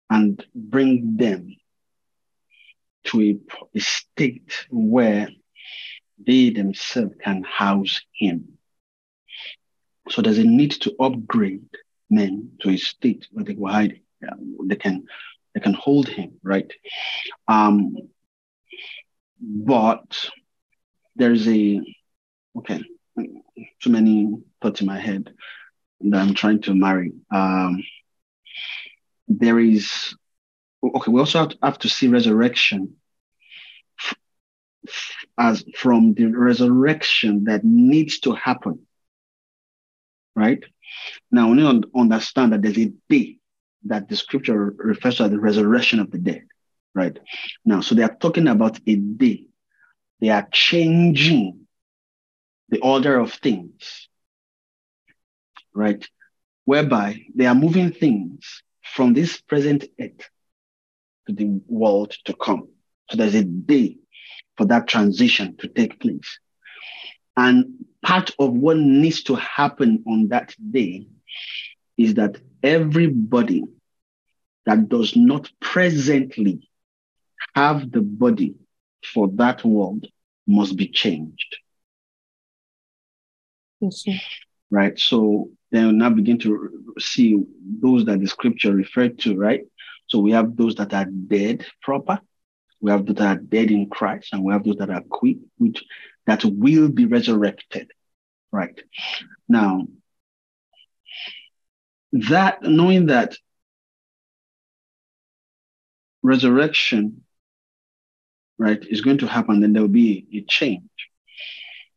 and 0.09 0.43
bring 0.53 1.15
them 1.17 1.55
to 3.05 3.21
a, 3.21 3.37
a 3.75 3.79
state 3.79 4.65
where 4.69 5.29
they 6.25 6.49
themselves 6.49 7.15
can 7.23 7.43
house 7.43 8.01
him. 8.13 8.57
So 10.09 10.21
there's 10.21 10.39
a 10.39 10.43
need 10.43 10.71
to 10.81 10.95
upgrade 10.99 11.69
men 12.09 12.51
to 12.61 12.69
a 12.69 12.77
state 12.77 13.27
where 13.31 13.45
they 13.45 13.53
will 13.53 13.71
hide, 13.71 14.01
Yeah, 14.21 14.33
they 14.65 14.75
can 14.75 15.05
they 15.53 15.61
can 15.61 15.73
hold 15.73 16.07
him, 16.07 16.39
right? 16.43 16.71
Um, 17.47 17.95
but 19.39 20.29
there's 21.15 21.47
a 21.47 21.81
okay, 22.57 22.83
too 23.81 23.89
many 23.89 24.37
thoughts 24.61 24.81
in 24.81 24.87
my 24.87 24.99
head 24.99 25.33
that 26.01 26.21
I'm 26.21 26.33
trying 26.33 26.61
to 26.61 26.73
marry. 26.73 27.13
Um, 27.31 27.83
there 29.27 29.59
is 29.59 30.15
okay. 30.83 31.11
We 31.11 31.19
also 31.19 31.39
have 31.39 31.49
to, 31.49 31.57
have 31.61 31.79
to 31.79 31.89
see 31.89 32.07
resurrection 32.07 32.95
as 35.39 35.63
from 35.75 36.13
the 36.13 36.25
resurrection 36.25 37.45
that 37.45 37.63
needs 37.63 38.19
to 38.19 38.33
happen. 38.33 38.85
Right 40.35 40.63
now, 41.31 41.49
we 41.49 41.55
need 41.57 41.83
to 41.83 41.89
understand 41.95 42.53
that 42.53 42.61
there's 42.61 42.77
a 42.77 42.91
day 43.09 43.37
that 43.85 44.09
the 44.09 44.15
scripture 44.17 44.75
refers 44.77 45.15
to 45.17 45.23
as 45.23 45.31
the 45.31 45.39
resurrection 45.39 45.99
of 45.99 46.11
the 46.11 46.17
dead. 46.17 46.43
Right 46.93 47.17
now, 47.63 47.81
so 47.81 47.95
they 47.95 48.03
are 48.03 48.15
talking 48.15 48.47
about 48.47 48.79
a 48.85 48.95
day. 48.95 49.45
They 50.19 50.29
are 50.29 50.47
changing 50.51 51.67
the 52.67 52.79
order 52.79 53.19
of 53.19 53.31
things, 53.33 54.09
right? 55.73 56.05
Whereby 56.65 57.25
they 57.33 57.45
are 57.45 57.55
moving 57.55 57.91
things 57.91 58.63
from 58.83 59.13
this 59.13 59.39
present 59.39 59.85
earth 59.99 60.29
to 61.27 61.33
the 61.33 61.61
world 61.67 62.15
to 62.25 62.33
come. 62.33 62.67
So 63.09 63.17
there's 63.17 63.35
a 63.35 63.43
day 63.43 63.97
for 64.59 64.65
that 64.65 64.89
transition 64.89 65.55
to 65.55 65.69
take 65.69 66.01
place. 66.01 66.37
And 67.37 67.85
part 68.01 68.31
of 68.37 68.51
what 68.51 68.75
needs 68.75 69.23
to 69.23 69.35
happen 69.35 70.03
on 70.05 70.27
that 70.27 70.53
day 70.71 71.07
is 71.97 72.15
that 72.15 72.41
everybody 72.61 73.63
that 74.65 74.89
does 74.89 75.15
not 75.15 75.49
presently 75.61 76.69
have 77.55 77.89
the 77.89 78.01
body 78.01 78.55
for 79.13 79.29
that 79.35 79.63
world 79.63 80.05
must 80.45 80.75
be 80.75 80.89
changed. 80.89 81.55
Yes, 83.79 84.03
right? 84.69 84.99
So 84.99 85.51
then 85.71 85.87
we 85.87 85.93
now 85.93 86.09
begin 86.09 86.37
to 86.39 86.95
see 86.99 87.41
those 87.81 88.03
that 88.03 88.19
the 88.19 88.27
scripture 88.27 88.73
referred 88.73 89.19
to, 89.19 89.37
right? 89.37 89.61
So 90.07 90.19
we 90.19 90.31
have 90.31 90.57
those 90.57 90.75
that 90.75 90.93
are 90.93 91.05
dead 91.05 91.65
proper, 91.81 92.19
we 92.81 92.91
have 92.91 93.05
those 93.05 93.17
that 93.17 93.37
are 93.37 93.41
dead 93.41 93.71
in 93.71 93.89
Christ, 93.89 94.29
and 94.31 94.43
we 94.43 94.53
have 94.53 94.63
those 94.63 94.77
that 94.77 94.89
are 94.89 95.01
quick, 95.01 95.37
which 95.57 95.83
that 96.25 96.43
will 96.45 96.89
be 96.89 97.05
resurrected, 97.05 97.91
right? 98.51 98.79
Now, 99.47 99.87
that 102.13 102.61
knowing 102.63 103.07
that 103.07 103.35
resurrection, 106.23 107.23
right, 108.57 108.83
is 108.89 109.01
going 109.01 109.19
to 109.19 109.27
happen, 109.27 109.59
then 109.59 109.73
there 109.73 109.81
will 109.81 109.89
be 109.89 110.27
a 110.33 110.41
change. 110.41 110.83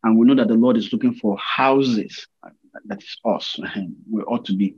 And 0.03 0.19
we 0.19 0.27
know 0.27 0.35
that 0.35 0.49
the 0.49 0.55
Lord 0.55 0.77
is 0.77 0.93
looking 0.93 1.15
for 1.15 1.37
houses. 1.39 2.27
Uh, 2.43 2.51
that 2.87 3.03
is 3.03 3.17
us. 3.25 3.59
We 4.11 4.23
ought 4.23 4.47
to 4.47 4.57
be 4.57 4.77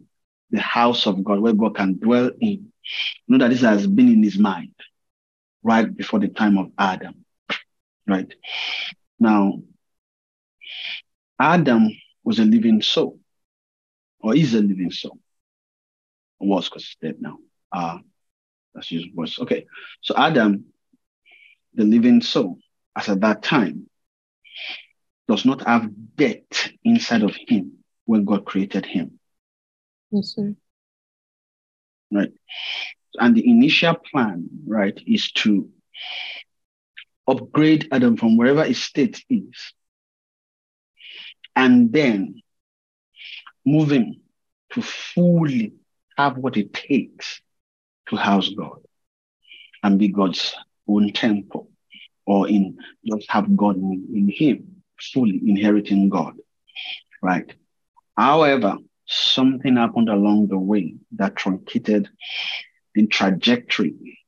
the 0.51 0.61
house 0.61 1.07
of 1.07 1.25
God 1.25 1.41
where 1.41 1.55
God 1.55 1.77
can 1.77 1.99
dwell 1.99 2.31
in. 2.41 2.73
We 3.27 3.37
know 3.37 3.39
that 3.39 3.51
this 3.51 3.63
has 3.63 3.87
been 3.87 4.09
in 4.09 4.23
his 4.23 4.39
mind 4.39 4.75
right 5.65 5.97
before 5.97 6.21
the 6.21 6.29
time 6.29 6.59
of 6.59 6.71
Adam. 6.79 7.25
Right? 8.07 8.33
Now, 9.19 9.62
Adam 11.41 11.89
was 12.23 12.39
a 12.39 12.45
living 12.45 12.83
soul, 12.83 13.19
or 14.21 14.37
is 14.37 14.55
a 14.55 14.61
living 14.61 14.93
soul. 14.93 15.19
Was 16.39 16.69
because 16.69 16.85
he's 16.85 16.97
dead 17.01 17.23
now. 17.23 17.39
Uh, 17.73 17.99
that's 18.75 18.89
his 18.89 19.07
was. 19.15 19.39
Okay. 19.39 19.67
So 20.03 20.15
Adam, 20.17 20.67
the 21.73 21.85
living 21.85 22.21
soul, 22.21 22.59
as 22.95 23.09
at 23.09 23.21
that 23.23 23.43
time, 23.43 23.89
does 25.27 25.47
not 25.47 25.67
have 25.67 25.91
death 26.17 26.71
inside 26.85 27.23
of 27.23 27.35
him 27.35 27.79
when 28.05 28.27
God 28.27 28.45
created 28.45 28.85
him. 28.85 29.19
Yes, 30.11 30.35
sir. 30.35 30.55
Right. 32.12 32.33
And 33.19 33.35
the 33.35 33.49
initial 33.49 33.95
plan, 33.95 34.49
right, 34.67 34.99
is 35.07 35.31
to 35.33 35.71
upgrade 37.27 37.89
Adam 37.91 38.17
from 38.17 38.37
wherever 38.37 38.65
his 38.65 38.83
state 38.83 39.25
is 39.31 39.73
and 41.57 41.93
then 41.93 42.43
move 43.65 43.91
him 43.93 44.21
to 44.73 44.83
fully 44.83 45.75
have 46.19 46.37
what 46.37 46.57
it 46.57 46.73
takes 46.73 47.41
to 48.09 48.17
house 48.17 48.51
God 48.51 48.81
and 49.83 49.99
be 49.99 50.09
God's 50.09 50.55
own 50.89 51.12
temple 51.12 51.71
or 52.27 52.49
in 52.49 52.79
just 53.07 53.31
have 53.31 53.57
God 53.57 53.77
in, 53.77 54.07
in 54.12 54.29
him 54.29 54.83
fully 55.12 55.41
inheriting 55.47 56.09
God, 56.09 56.35
right? 57.23 57.53
However, 58.17 58.77
something 59.07 59.77
happened 59.77 60.09
along 60.09 60.49
the 60.49 60.59
way 60.59 60.95
that 61.12 61.37
truncated 61.37 62.09
the 62.95 63.07
trajectory 63.07 64.18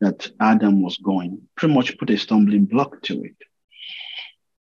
that 0.00 0.30
Adam 0.40 0.82
was 0.82 0.96
going, 0.98 1.42
pretty 1.56 1.74
much 1.74 1.98
put 1.98 2.10
a 2.10 2.18
stumbling 2.18 2.64
block 2.64 3.02
to 3.02 3.22
it. 3.22 3.36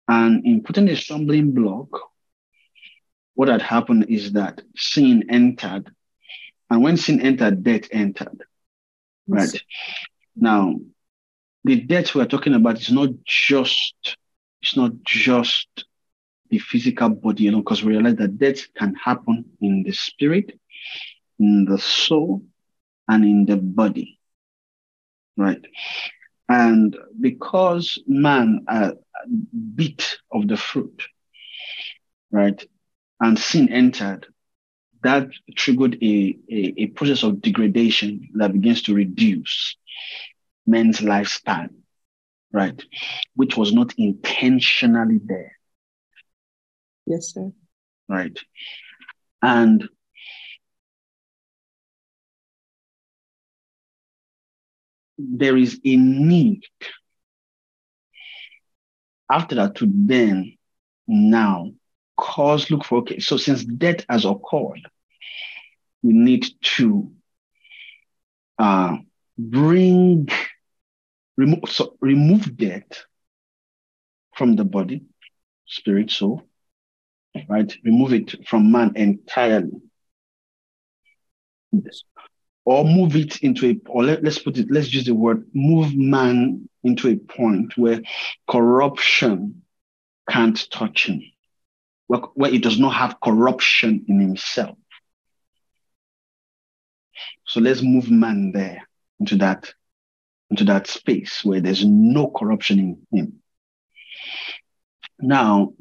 And 0.08 0.44
in 0.44 0.62
putting 0.62 0.88
a 0.88 0.96
stumbling 0.96 1.52
block, 1.52 1.88
what 3.34 3.48
had 3.48 3.62
happened 3.62 4.06
is 4.08 4.32
that 4.32 4.62
sin 4.76 5.24
entered. 5.30 5.90
And 6.70 6.82
when 6.82 6.96
sin 6.96 7.20
entered, 7.20 7.64
death 7.64 7.88
entered. 7.90 8.42
Right. 9.26 9.52
Yes. 9.52 9.62
Now, 10.36 10.76
the 11.64 11.80
death 11.80 12.14
we're 12.14 12.26
talking 12.26 12.54
about 12.54 12.80
is 12.80 12.90
not 12.90 13.10
just 13.24 14.16
it's 14.62 14.76
not 14.76 14.92
just 15.04 15.68
the 16.48 16.58
physical 16.58 17.10
body, 17.10 17.44
you 17.44 17.50
know, 17.50 17.58
because 17.58 17.84
we 17.84 17.92
realize 17.92 18.16
that 18.16 18.38
death 18.38 18.72
can 18.74 18.94
happen 18.94 19.44
in 19.60 19.82
the 19.82 19.92
spirit, 19.92 20.58
in 21.38 21.66
the 21.66 21.78
soul, 21.78 22.42
and 23.08 23.24
in 23.24 23.46
the 23.46 23.56
body. 23.56 24.18
Right. 25.36 25.64
And 26.48 26.96
because 27.20 27.98
man 28.06 28.64
uh, 28.68 28.92
bit 29.74 30.18
of 30.30 30.46
the 30.48 30.56
fruit, 30.56 31.02
right, 32.30 32.62
and 33.20 33.38
sin 33.38 33.72
entered, 33.72 34.26
that 35.02 35.28
triggered 35.56 36.02
a, 36.02 36.38
a, 36.50 36.74
a 36.78 36.86
process 36.88 37.22
of 37.22 37.40
degradation 37.40 38.28
that 38.34 38.52
begins 38.52 38.82
to 38.82 38.94
reduce 38.94 39.76
men's 40.66 41.00
lifespan 41.00 41.70
right? 42.54 42.80
Which 43.34 43.56
was 43.56 43.74
not 43.74 43.92
intentionally 43.98 45.20
there. 45.22 45.58
Yes, 47.04 47.34
sir. 47.34 47.52
Right. 48.08 48.38
And 49.42 49.86
there 55.18 55.56
is 55.56 55.80
a 55.84 55.96
need 55.96 56.62
after 59.30 59.54
that 59.54 59.74
to 59.76 59.90
then 59.90 60.56
now 61.06 61.70
cause 62.16 62.70
look 62.70 62.84
for 62.84 62.98
okay 62.98 63.18
so 63.18 63.36
since 63.36 63.64
death 63.64 64.04
has 64.08 64.24
occurred 64.24 64.80
we 66.02 66.12
need 66.12 66.44
to 66.60 67.10
uh, 68.58 68.96
bring 69.38 70.28
remove 71.36 71.60
so 71.68 71.96
remove 72.00 72.56
death 72.56 73.04
from 74.34 74.56
the 74.56 74.64
body, 74.64 75.02
spirit, 75.66 76.10
soul, 76.10 76.42
right? 77.48 77.72
Remove 77.84 78.12
it 78.12 78.46
from 78.46 78.70
man 78.70 78.92
entirely. 78.96 79.80
Or 82.66 82.84
move 82.84 83.14
it 83.14 83.42
into 83.42 83.68
a, 83.68 83.80
or 83.90 84.04
let, 84.04 84.24
let's 84.24 84.38
put 84.38 84.56
it, 84.56 84.70
let's 84.70 84.92
use 84.92 85.04
the 85.04 85.14
word, 85.14 85.46
move 85.52 85.94
man 85.94 86.68
into 86.82 87.08
a 87.08 87.16
point 87.16 87.76
where 87.76 88.00
corruption 88.48 89.62
can't 90.30 90.70
touch 90.70 91.06
him, 91.06 91.22
where, 92.06 92.20
where 92.34 92.50
he 92.50 92.58
does 92.58 92.78
not 92.78 92.94
have 92.94 93.20
corruption 93.22 94.06
in 94.08 94.18
himself. 94.18 94.78
So 97.46 97.60
let's 97.60 97.82
move 97.82 98.10
man 98.10 98.52
there 98.52 98.88
into 99.20 99.36
that 99.36 99.72
into 100.50 100.64
that 100.64 100.86
space 100.86 101.44
where 101.44 101.60
there's 101.60 101.84
no 101.84 102.28
corruption 102.28 102.78
in 102.78 103.18
him. 103.18 103.42
Now, 105.18 105.72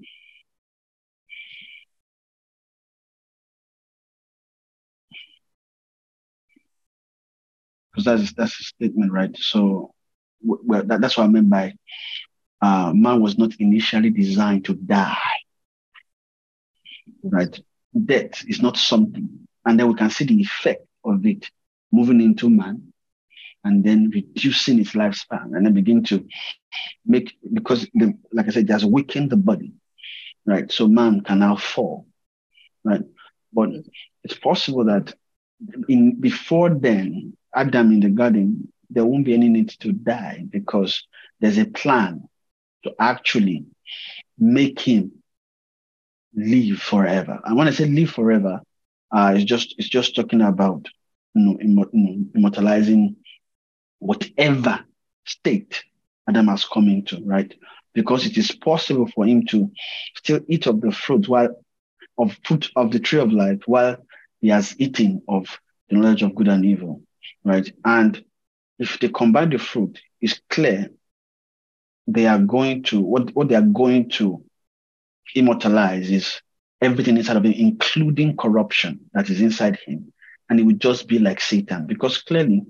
because 7.94 8.06
that's 8.06 8.34
that's 8.34 8.60
a 8.60 8.64
statement, 8.64 9.12
right? 9.12 9.36
So, 9.38 9.94
well, 10.41 10.84
that, 10.84 11.02
that's 11.02 11.18
what 11.18 11.26
I 11.26 11.28
meant 11.28 11.50
by 11.50 11.74
uh, 12.62 12.91
man 12.94 13.22
was 13.22 13.38
not 13.38 13.54
initially 13.60 14.10
designed 14.10 14.66
to 14.66 14.74
die, 14.74 15.18
right? 17.24 17.60
Death 18.06 18.44
is 18.48 18.62
not 18.62 18.78
something, 18.78 19.48
and 19.66 19.80
then 19.80 19.88
we 19.88 19.96
can 19.96 20.10
see 20.10 20.26
the 20.26 20.41
effect 20.41 20.86
of 21.06 21.26
it 21.26 21.50
moving 21.91 22.22
into 22.22 22.50
man, 22.50 22.94
and 23.64 23.84
then 23.84 24.10
reducing 24.10 24.80
its 24.80 24.91
lifespan, 24.91 25.56
and 25.56 25.66
then 25.66 25.74
begin 25.74 26.04
to 26.06 26.26
make 27.06 27.38
because 27.54 27.88
the, 27.94 28.18
like 28.32 28.48
I 28.48 28.52
said, 28.52 28.68
just 28.68 28.86
weaken 28.86 29.30
the 29.30 29.38
body, 29.38 29.74
right? 30.46 30.72
So 30.72 30.88
man 30.88 31.22
can 31.22 31.39
now 31.39 31.56
fall, 31.58 32.08
right? 32.84 33.04
But 33.54 33.70
it's 34.24 34.36
possible 34.36 34.86
that 34.86 35.14
in 35.88 36.20
before 36.20 36.70
then, 36.70 37.38
Adam 37.56 37.91
in 37.91 37.99
the 37.99 38.10
garden, 38.10 38.72
there 38.89 39.06
won't 39.06 39.26
be 39.26 39.34
any 39.34 39.49
need 39.49 39.70
to 39.70 39.91
die 39.91 40.45
because 40.49 41.08
there's 41.39 41.58
a 41.58 41.66
plan 41.66 42.28
to 42.84 42.93
actually 42.99 43.66
make 44.38 44.80
him 44.80 45.12
live 46.36 46.80
forever. 46.80 47.39
And 47.45 47.58
when 47.58 47.68
I 47.68 47.72
say 47.72 47.86
live 47.86 48.10
forever, 48.12 48.62
uh, 49.12 49.34
it's 49.36 49.45
just 49.45 49.76
it's 49.78 49.89
just 49.89 50.16
talking 50.16 50.41
about 50.41 50.88
you 51.36 51.45
know, 51.45 51.58
imm- 51.58 52.36
immortalizing 52.36 53.16
whatever 53.99 54.80
state 55.26 55.84
Adam 56.28 56.47
has 56.47 56.66
come 56.66 56.88
into, 56.88 57.22
right? 57.26 57.54
Because 57.93 58.26
it 58.26 58.38
is 58.38 58.51
possible 58.51 59.08
for 59.08 59.26
him 59.26 59.45
to 59.47 59.70
still 60.16 60.39
eat 60.47 60.68
of 60.68 60.82
the 60.82 60.91
fruit 60.91 61.28
while 61.28 61.56
of 62.18 62.38
fruit 62.43 62.70
of 62.76 62.91
the 62.91 62.99
tree 62.99 63.20
of 63.20 63.32
life 63.32 63.60
while 63.66 63.97
he 64.41 64.49
has 64.49 64.76
eaten 64.80 65.22
of 65.28 65.47
the 65.89 65.95
knowledge 65.95 66.22
of 66.24 66.36
good 66.36 66.47
and 66.47 66.66
evil, 66.66 67.01
right? 67.43 67.71
And 67.86 68.24
if 68.80 68.99
they 68.99 69.09
combine 69.09 69.49
the 69.49 69.57
fruit, 69.57 69.99
it's 70.21 70.41
clear 70.49 70.89
they 72.07 72.28
are 72.28 72.39
going 72.39 72.84
to 72.84 72.99
what, 72.99 73.34
what 73.36 73.47
they 73.47 73.55
are 73.55 73.61
going 73.61 74.09
to 74.09 74.43
immortalize 75.36 76.09
is 76.09 76.41
everything 76.82 77.17
inside 77.17 77.38
of 77.38 77.45
him, 77.45 77.53
including 77.53 78.36
corruption 78.36 78.99
that 79.13 79.30
is 79.30 79.41
inside 79.41 79.78
him. 79.86 80.11
And 80.49 80.59
it 80.59 80.63
would 80.63 80.82
just 80.82 81.07
be 81.07 81.19
like 81.19 81.39
Satan, 81.39 81.88
because 81.88 82.21
clearly 82.21 82.63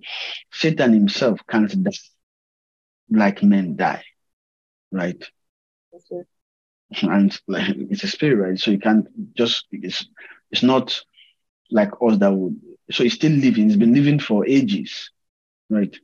Satan 0.52 0.94
himself 0.94 1.40
can't 1.50 1.84
die 1.84 1.92
like 3.10 3.44
men 3.44 3.76
die, 3.76 4.04
right? 4.92 5.22
Okay. 5.94 6.24
And 7.02 7.40
like, 7.48 7.76
it's 7.76 8.04
a 8.04 8.08
spirit, 8.08 8.36
right? 8.38 8.60
So 8.60 8.72
you 8.72 8.80
can't 8.80 9.08
just 9.36 9.66
it's 9.72 10.08
it's 10.52 10.64
not 10.64 11.00
like 11.72 11.92
us 12.02 12.20
that 12.20 12.32
would 12.32 12.60
so 12.94 13.04
he's 13.04 13.14
still 13.14 13.32
living, 13.32 13.66
he's 13.66 13.78
been 13.78 13.94
living 13.94 14.20
for 14.20 14.46
ages, 14.48 15.12
right? 15.70 15.96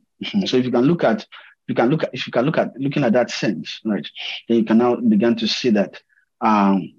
So 0.46 0.56
if 0.56 0.64
you 0.64 0.70
can 0.70 0.84
look 0.84 1.04
at 1.04 1.26
you 1.66 1.74
can 1.74 1.88
look 1.88 2.02
at 2.02 2.10
if 2.12 2.26
you 2.26 2.32
can 2.32 2.44
look 2.44 2.58
at 2.58 2.72
looking 2.78 3.04
at 3.04 3.12
that 3.12 3.30
sense, 3.30 3.80
right? 3.84 4.06
Then 4.48 4.58
you 4.58 4.64
can 4.64 4.78
now 4.78 4.96
begin 4.96 5.36
to 5.36 5.46
see 5.48 5.70
that 5.70 6.02
um 6.40 6.94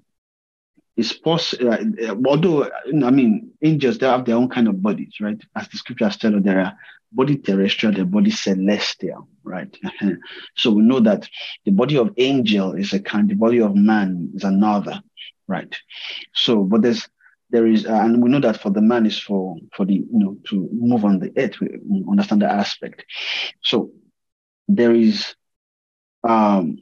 it's 0.96 1.12
possible. 1.12 1.72
Uh, 1.72 2.16
although 2.26 2.70
I 2.86 3.10
mean, 3.10 3.52
angels 3.62 3.98
they 3.98 4.06
have 4.06 4.24
their 4.24 4.36
own 4.36 4.48
kind 4.48 4.68
of 4.68 4.82
bodies, 4.82 5.14
right? 5.20 5.40
As 5.56 5.68
the 5.68 5.78
scriptures 5.78 6.16
tell 6.16 6.34
us, 6.36 6.42
there 6.42 6.60
are 6.60 6.74
body 7.12 7.36
terrestrial, 7.36 7.94
the 7.94 8.04
body 8.04 8.30
celestial, 8.30 9.28
right? 9.44 9.76
so 10.56 10.70
we 10.70 10.82
know 10.82 11.00
that 11.00 11.28
the 11.64 11.70
body 11.70 11.96
of 11.96 12.12
angel 12.16 12.72
is 12.74 12.92
a 12.92 13.00
kind, 13.00 13.28
the 13.28 13.34
body 13.34 13.60
of 13.60 13.74
man 13.74 14.30
is 14.34 14.44
another, 14.44 15.02
right? 15.46 15.74
So, 16.34 16.62
but 16.62 16.82
there's 16.82 17.08
there 17.52 17.66
is, 17.66 17.86
uh, 17.86 17.92
and 17.92 18.22
we 18.22 18.30
know 18.30 18.40
that 18.40 18.60
for 18.60 18.70
the 18.70 18.80
man 18.80 19.04
is 19.04 19.18
for 19.18 19.56
for 19.76 19.84
the 19.84 19.94
you 19.94 20.06
know 20.10 20.36
to 20.48 20.68
move 20.72 21.04
on 21.04 21.18
the 21.18 21.30
earth. 21.36 21.60
We 21.60 22.02
understand 22.10 22.40
that 22.42 22.50
aspect. 22.50 23.04
So 23.62 23.90
there 24.68 24.94
is 24.94 25.34
um, 26.26 26.78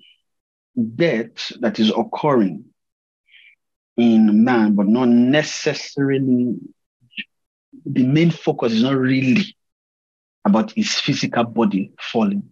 death 0.94 1.52
that 1.60 1.80
is 1.80 1.92
occurring 1.94 2.66
in 3.96 4.44
man, 4.44 4.74
but 4.76 4.86
not 4.86 5.08
necessarily. 5.08 6.54
The 7.84 8.04
main 8.04 8.30
focus 8.30 8.72
is 8.72 8.82
not 8.82 8.96
really 8.96 9.56
about 10.44 10.72
his 10.72 10.94
physical 10.94 11.44
body 11.44 11.92
falling, 12.00 12.44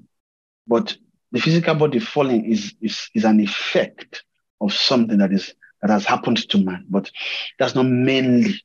but 0.66 0.96
the 1.30 1.40
physical 1.40 1.76
body 1.76 2.00
falling 2.00 2.50
is 2.50 2.74
is, 2.80 3.10
is 3.14 3.24
an 3.24 3.38
effect 3.38 4.24
of 4.60 4.72
something 4.72 5.18
that 5.18 5.32
is 5.32 5.54
that 5.82 5.90
has 5.90 6.04
happened 6.04 6.48
to 6.48 6.58
man, 6.58 6.86
but 6.88 7.10
that's 7.58 7.74
not 7.74 7.84
mainly 7.86 8.60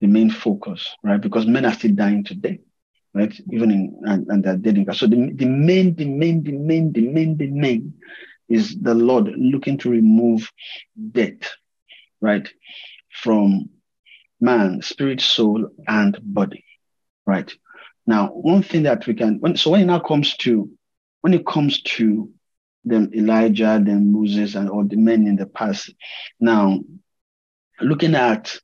the 0.00 0.06
main 0.06 0.30
focus, 0.30 0.94
right? 1.02 1.20
Because 1.20 1.46
men 1.46 1.64
are 1.64 1.72
still 1.72 1.92
dying 1.94 2.24
today, 2.24 2.60
right? 3.14 3.32
Even 3.52 3.70
in 3.70 4.00
and, 4.02 4.26
and 4.28 4.44
they're 4.44 4.56
dead 4.56 4.76
in 4.76 4.92
So 4.92 5.06
the, 5.06 5.32
the 5.34 5.46
main, 5.46 5.94
the 5.94 6.04
main, 6.04 6.42
the 6.42 6.52
main, 6.52 6.92
the 6.92 7.02
main, 7.02 7.36
the 7.36 7.46
main 7.46 7.94
is 8.48 8.78
the 8.80 8.94
Lord 8.94 9.28
looking 9.36 9.78
to 9.78 9.90
remove 9.90 10.50
death, 11.12 11.54
right? 12.20 12.48
From 13.10 13.70
man, 14.40 14.82
spirit, 14.82 15.20
soul, 15.20 15.68
and 15.86 16.18
body, 16.22 16.64
right? 17.26 17.52
Now, 18.06 18.28
one 18.28 18.62
thing 18.62 18.82
that 18.82 19.06
we 19.06 19.14
can 19.14 19.40
when 19.40 19.56
so 19.56 19.70
when 19.70 19.80
it 19.80 19.86
now 19.86 20.00
comes 20.00 20.36
to 20.38 20.70
when 21.22 21.32
it 21.32 21.46
comes 21.46 21.80
to 21.82 22.30
them 22.84 23.10
Elijah, 23.14 23.80
then 23.82 24.12
Moses, 24.12 24.54
and 24.54 24.68
all 24.68 24.84
the 24.84 24.96
men 24.96 25.26
in 25.26 25.36
the 25.36 25.46
past. 25.46 25.92
Now, 26.40 26.80
looking 27.80 28.14
at 28.14 28.58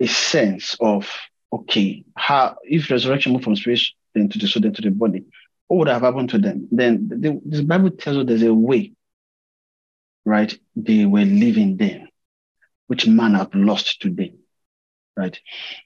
a 0.00 0.06
sense 0.06 0.76
of 0.80 1.10
okay, 1.52 2.04
how 2.16 2.56
if 2.64 2.90
resurrection 2.90 3.32
moved 3.32 3.44
from 3.44 3.56
spirit 3.56 3.80
then 4.14 4.28
to 4.28 4.38
the 4.38 4.46
soul, 4.46 4.62
then 4.62 4.74
to 4.74 4.82
the 4.82 4.90
body, 4.90 5.24
what 5.66 5.78
would 5.78 5.88
have 5.88 6.02
happened 6.02 6.30
to 6.30 6.38
them? 6.38 6.68
Then 6.70 7.08
the, 7.08 7.40
the 7.44 7.62
Bible 7.62 7.90
tells 7.90 8.18
us 8.18 8.26
there's 8.26 8.42
a 8.42 8.52
way, 8.52 8.92
right? 10.24 10.56
They 10.76 11.04
were 11.04 11.24
living 11.24 11.76
then, 11.76 12.08
which 12.86 13.06
man 13.06 13.34
have 13.34 13.54
lost 13.54 14.00
today, 14.00 14.34
right? 15.18 15.38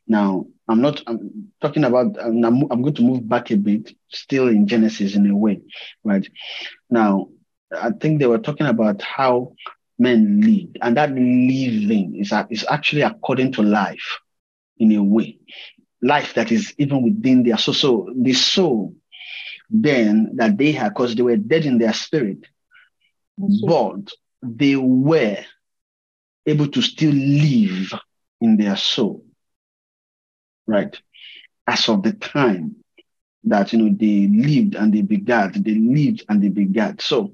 Now, 0.06 0.46
I'm 0.68 0.82
not 0.82 1.02
I'm 1.06 1.52
talking 1.60 1.84
about, 1.84 2.16
I'm, 2.20 2.44
I'm 2.44 2.82
going 2.82 2.94
to 2.94 3.02
move 3.02 3.26
back 3.26 3.50
a 3.50 3.56
bit, 3.56 3.96
still 4.10 4.48
in 4.48 4.66
Genesis 4.68 5.16
in 5.16 5.28
a 5.28 5.36
way, 5.36 5.62
right? 6.04 6.28
Now, 6.90 7.28
I 7.76 7.90
think 7.90 8.20
they 8.20 8.26
were 8.26 8.38
talking 8.38 8.66
about 8.66 9.00
how 9.00 9.54
men 9.98 10.42
live, 10.42 10.76
and 10.82 10.96
that 10.98 11.10
living 11.10 12.16
is, 12.20 12.32
is 12.50 12.66
actually 12.68 13.02
according 13.02 13.52
to 13.52 13.62
life 13.62 14.18
in 14.78 14.92
a 14.92 15.02
way, 15.02 15.38
life 16.02 16.34
that 16.34 16.52
is 16.52 16.74
even 16.76 17.02
within 17.02 17.42
their 17.42 17.56
soul. 17.56 17.74
So 17.74 18.12
the 18.14 18.34
soul 18.34 18.94
then 19.70 20.32
that 20.36 20.58
they 20.58 20.72
had, 20.72 20.90
because 20.90 21.14
they 21.14 21.22
were 21.22 21.38
dead 21.38 21.64
in 21.64 21.78
their 21.78 21.94
spirit, 21.94 22.44
but 23.38 24.12
they 24.42 24.76
were 24.76 25.38
able 26.44 26.68
to 26.68 26.82
still 26.82 27.14
live 27.14 27.94
in 28.42 28.56
their 28.56 28.76
soul 28.76 29.24
right? 30.66 31.00
As 31.66 31.88
of 31.88 32.02
the 32.02 32.12
time 32.12 32.76
that 33.44 33.72
you 33.72 33.78
know 33.80 33.96
they 33.96 34.28
lived 34.28 34.74
and 34.74 34.92
they 34.92 35.02
begat, 35.02 35.52
they 35.54 35.74
lived 35.74 36.24
and 36.28 36.42
they 36.42 36.48
begat. 36.48 37.02
So, 37.02 37.32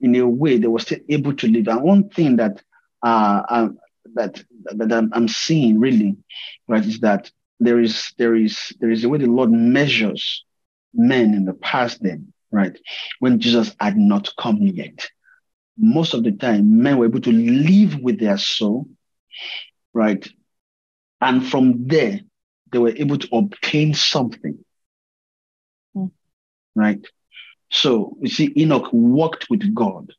in 0.00 0.14
a 0.16 0.26
way, 0.26 0.58
they 0.58 0.66
were 0.66 0.78
still 0.80 1.00
able 1.08 1.34
to 1.36 1.48
live. 1.48 1.68
And 1.68 1.82
one 1.82 2.08
thing 2.08 2.36
that 2.36 2.62
uh, 3.02 3.42
uh 3.48 3.68
that 4.14 4.42
that 4.64 4.92
I'm, 4.92 5.10
I'm 5.12 5.28
seeing 5.28 5.78
really, 5.78 6.16
right, 6.68 6.84
is 6.84 7.00
that 7.00 7.30
there 7.58 7.80
is 7.80 8.12
there 8.18 8.34
is 8.34 8.72
there 8.80 8.90
is 8.90 9.04
a 9.04 9.08
way 9.08 9.18
the 9.18 9.26
Lord 9.26 9.50
measures 9.50 10.44
men 10.94 11.34
in 11.34 11.44
the 11.44 11.54
past. 11.54 12.02
Then, 12.02 12.32
right, 12.50 12.76
when 13.20 13.40
Jesus 13.40 13.74
had 13.80 13.96
not 13.96 14.28
come 14.38 14.58
yet, 14.58 15.08
most 15.78 16.14
of 16.14 16.24
the 16.24 16.32
time 16.32 16.82
men 16.82 16.98
were 16.98 17.06
able 17.06 17.20
to 17.20 17.32
live 17.32 18.00
with 18.00 18.18
their 18.18 18.38
soul, 18.38 18.88
right, 19.92 20.26
and 21.20 21.46
from 21.46 21.86
there 21.86 22.20
they 22.72 22.78
were 22.78 22.94
able 22.96 23.18
to 23.18 23.28
obtain 23.32 23.94
something. 23.94 24.64
Mm. 25.96 26.10
Right? 26.74 27.04
So 27.70 28.16
you 28.20 28.28
see, 28.28 28.52
Enoch 28.56 28.88
walked 28.92 29.48
with 29.50 29.74
God. 29.74 30.12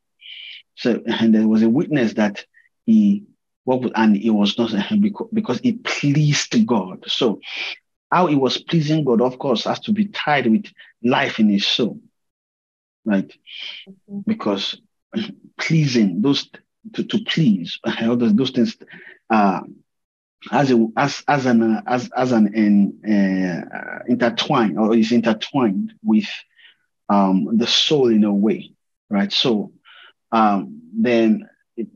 So 0.75 1.01
and 1.05 1.33
there 1.33 1.47
was 1.47 1.63
a 1.63 1.69
witness 1.69 2.13
that 2.13 2.45
he 2.85 3.25
walked 3.65 3.85
with, 3.85 3.93
and 3.95 4.17
it 4.17 4.31
was 4.31 4.57
not 4.57 4.73
because 5.33 5.59
he 5.59 5.73
pleased 5.73 6.65
God. 6.65 7.03
So 7.07 7.39
how 8.11 8.27
he 8.27 8.35
was 8.35 8.57
pleasing 8.57 9.05
God, 9.05 9.21
of 9.21 9.39
course, 9.39 9.63
has 9.65 9.79
to 9.81 9.93
be 9.93 10.07
tied 10.07 10.47
with 10.47 10.65
life 11.03 11.39
in 11.39 11.49
his 11.49 11.65
soul. 11.65 11.99
Right? 13.05 13.31
Mm-hmm. 13.87 14.19
Because 14.27 14.79
pleasing, 15.57 16.21
those 16.21 16.49
to, 16.93 17.03
to 17.03 17.19
please, 17.23 17.79
all 18.01 18.15
those, 18.17 18.33
those 18.33 18.51
things 18.51 18.75
uh, 19.29 19.61
as 20.51 20.71
a 20.71 20.87
as 20.97 21.23
as 21.27 21.45
an 21.45 21.61
uh, 21.61 21.81
as 21.85 22.09
as 22.15 22.31
an 22.31 22.53
in, 22.53 22.99
uh, 23.05 23.99
intertwined 24.07 24.77
or 24.77 24.95
is 24.95 25.11
intertwined 25.11 25.93
with 26.03 26.27
um, 27.09 27.57
the 27.57 27.67
soul 27.67 28.07
in 28.07 28.23
a 28.23 28.33
way, 28.33 28.71
right? 29.09 29.31
So 29.31 29.71
um, 30.31 30.81
then 30.93 31.47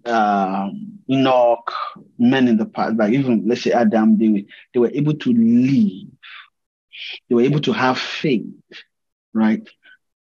uh, 0.06 0.70
Enoch, 1.10 1.72
men 2.18 2.48
in 2.48 2.58
the 2.58 2.66
past, 2.66 2.96
like 2.98 3.14
even 3.14 3.48
let's 3.48 3.62
say 3.64 3.72
Adam, 3.72 4.18
they 4.18 4.46
they 4.74 4.80
were 4.80 4.92
able 4.94 5.14
to 5.16 5.34
live 5.34 6.08
they 7.30 7.36
were 7.36 7.42
able 7.42 7.60
to 7.62 7.74
have 7.74 7.98
faith, 7.98 8.46
right? 9.34 9.68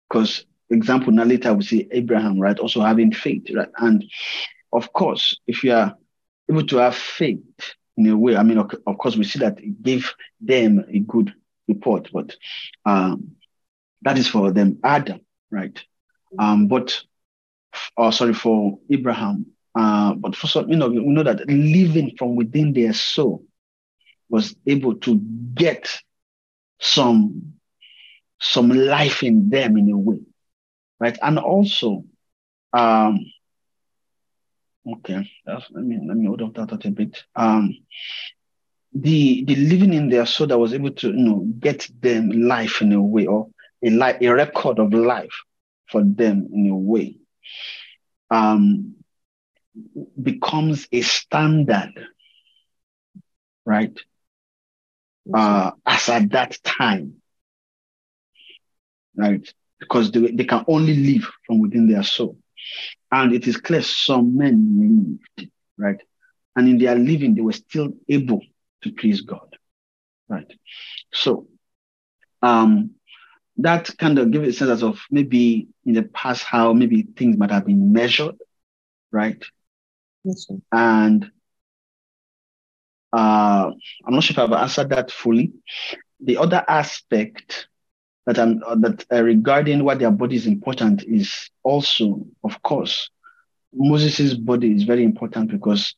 Because 0.09 0.45
example 0.69 1.11
now 1.13 1.23
later 1.23 1.53
we 1.53 1.63
see 1.63 1.87
Abraham, 1.91 2.39
right, 2.39 2.57
also 2.59 2.81
having 2.81 3.11
faith, 3.11 3.45
right? 3.53 3.69
And 3.77 4.03
of 4.73 4.93
course, 4.93 5.37
if 5.47 5.63
you 5.63 5.73
are 5.73 5.95
able 6.49 6.65
to 6.67 6.77
have 6.77 6.95
faith 6.95 7.43
in 7.99 8.07
a 8.07 8.17
way, 8.17 8.35
I 8.35 8.43
mean, 8.43 8.57
of, 8.57 8.97
course, 8.97 9.15
we 9.15 9.23
see 9.23 9.39
that 9.39 9.59
it 9.59 9.81
gave 9.83 10.13
them 10.39 10.85
a 10.89 10.99
good 10.99 11.33
report, 11.67 12.09
but 12.13 12.35
um, 12.85 13.35
that 14.01 14.17
is 14.17 14.27
for 14.27 14.51
them, 14.51 14.79
Adam, 14.83 15.21
right? 15.51 15.77
Um, 16.37 16.67
but, 16.67 17.01
oh, 17.97 18.11
sorry, 18.11 18.33
for 18.33 18.79
Abraham, 18.89 19.47
uh, 19.75 20.13
but 20.13 20.35
for 20.35 20.47
some, 20.47 20.69
you 20.69 20.77
know, 20.77 20.89
we 20.89 20.99
know 20.99 21.23
that 21.23 21.47
living 21.47 22.15
from 22.17 22.35
within 22.35 22.73
their 22.73 22.93
soul 22.93 23.43
was 24.29 24.55
able 24.65 24.95
to 24.95 25.17
get 25.53 25.89
some 26.79 27.53
some 28.41 28.69
life 28.69 29.21
in 29.21 29.49
them 29.49 29.75
in 29.75 29.89
a 29.91 29.97
way, 29.97 30.19
right? 30.97 31.17
And 31.21 31.37
also, 31.39 32.05
um, 32.71 33.19
okay, 34.97 35.29
let 35.45 35.83
me 35.83 35.99
let 36.07 36.17
me 36.17 36.25
hold 36.27 36.41
on 36.41 36.53
that 36.53 36.85
a 36.85 36.91
bit. 36.91 37.23
Um, 37.35 37.75
the 38.93 39.43
the 39.45 39.55
living 39.55 39.93
in 39.93 40.09
their 40.09 40.25
soul 40.25 40.47
that 40.47 40.57
was 40.57 40.73
able 40.73 40.91
to 40.91 41.07
you 41.07 41.13
know 41.13 41.45
get 41.59 41.87
them 42.01 42.29
life 42.29 42.81
in 42.81 42.91
a 42.93 43.01
way 43.01 43.27
or 43.27 43.47
a 43.83 43.89
life 43.89 44.17
a 44.21 44.29
record 44.29 44.79
of 44.79 44.93
life 44.93 45.43
for 45.87 46.03
them 46.03 46.47
in 46.53 46.69
a 46.69 46.75
way 46.75 47.17
um, 48.31 48.95
becomes 50.21 50.87
a 50.91 51.01
standard, 51.01 51.93
right? 53.65 53.97
Uh, 55.33 55.71
as 55.85 56.09
at 56.09 56.31
that 56.31 56.57
time, 56.63 57.21
right? 59.15 59.53
Because 59.79 60.11
they, 60.11 60.31
they 60.31 60.43
can 60.43 60.65
only 60.67 60.95
live 60.95 61.29
from 61.45 61.59
within 61.59 61.87
their 61.87 62.03
soul. 62.03 62.37
And 63.11 63.33
it 63.33 63.47
is 63.47 63.57
clear 63.57 63.81
some 63.81 64.37
men 64.37 65.17
lived, 65.37 65.51
right? 65.77 66.01
And 66.55 66.67
in 66.67 66.77
their 66.77 66.95
living, 66.95 67.35
they 67.35 67.41
were 67.41 67.53
still 67.53 67.93
able 68.07 68.41
to 68.83 68.91
please 68.91 69.21
God, 69.21 69.55
right? 70.27 70.51
So, 71.13 71.47
um, 72.41 72.91
that 73.57 73.95
kind 73.97 74.17
of 74.19 74.31
gives 74.31 74.61
a 74.61 74.67
sense 74.67 74.83
of 74.83 75.01
maybe 75.11 75.67
in 75.85 75.93
the 75.93 76.03
past 76.03 76.43
how 76.43 76.73
maybe 76.73 77.03
things 77.17 77.37
might 77.37 77.51
have 77.51 77.65
been 77.65 77.91
measured, 77.91 78.35
right? 79.11 79.43
Yes, 80.23 80.47
sir. 80.47 80.57
And 80.71 81.29
uh, 83.11 83.71
I'm 84.05 84.13
not 84.13 84.23
sure 84.23 84.33
if 84.33 84.39
I've 84.39 84.61
answered 84.61 84.89
that 84.89 85.11
fully. 85.11 85.51
The 86.21 86.37
other 86.37 86.63
aspect 86.67 87.68
that 88.29 88.37
I'm 88.37 88.61
uh, 88.63 88.75
that 88.75 89.03
uh, 89.11 89.23
regarding 89.23 89.83
what 89.83 89.97
their 89.97 90.11
body 90.11 90.35
is 90.35 90.45
important 90.45 91.01
is 91.03 91.49
also, 91.63 92.27
of 92.43 92.61
course, 92.61 93.09
Moses's 93.73 94.35
body 94.35 94.71
is 94.71 94.83
very 94.83 95.03
important 95.03 95.49
because 95.49 95.95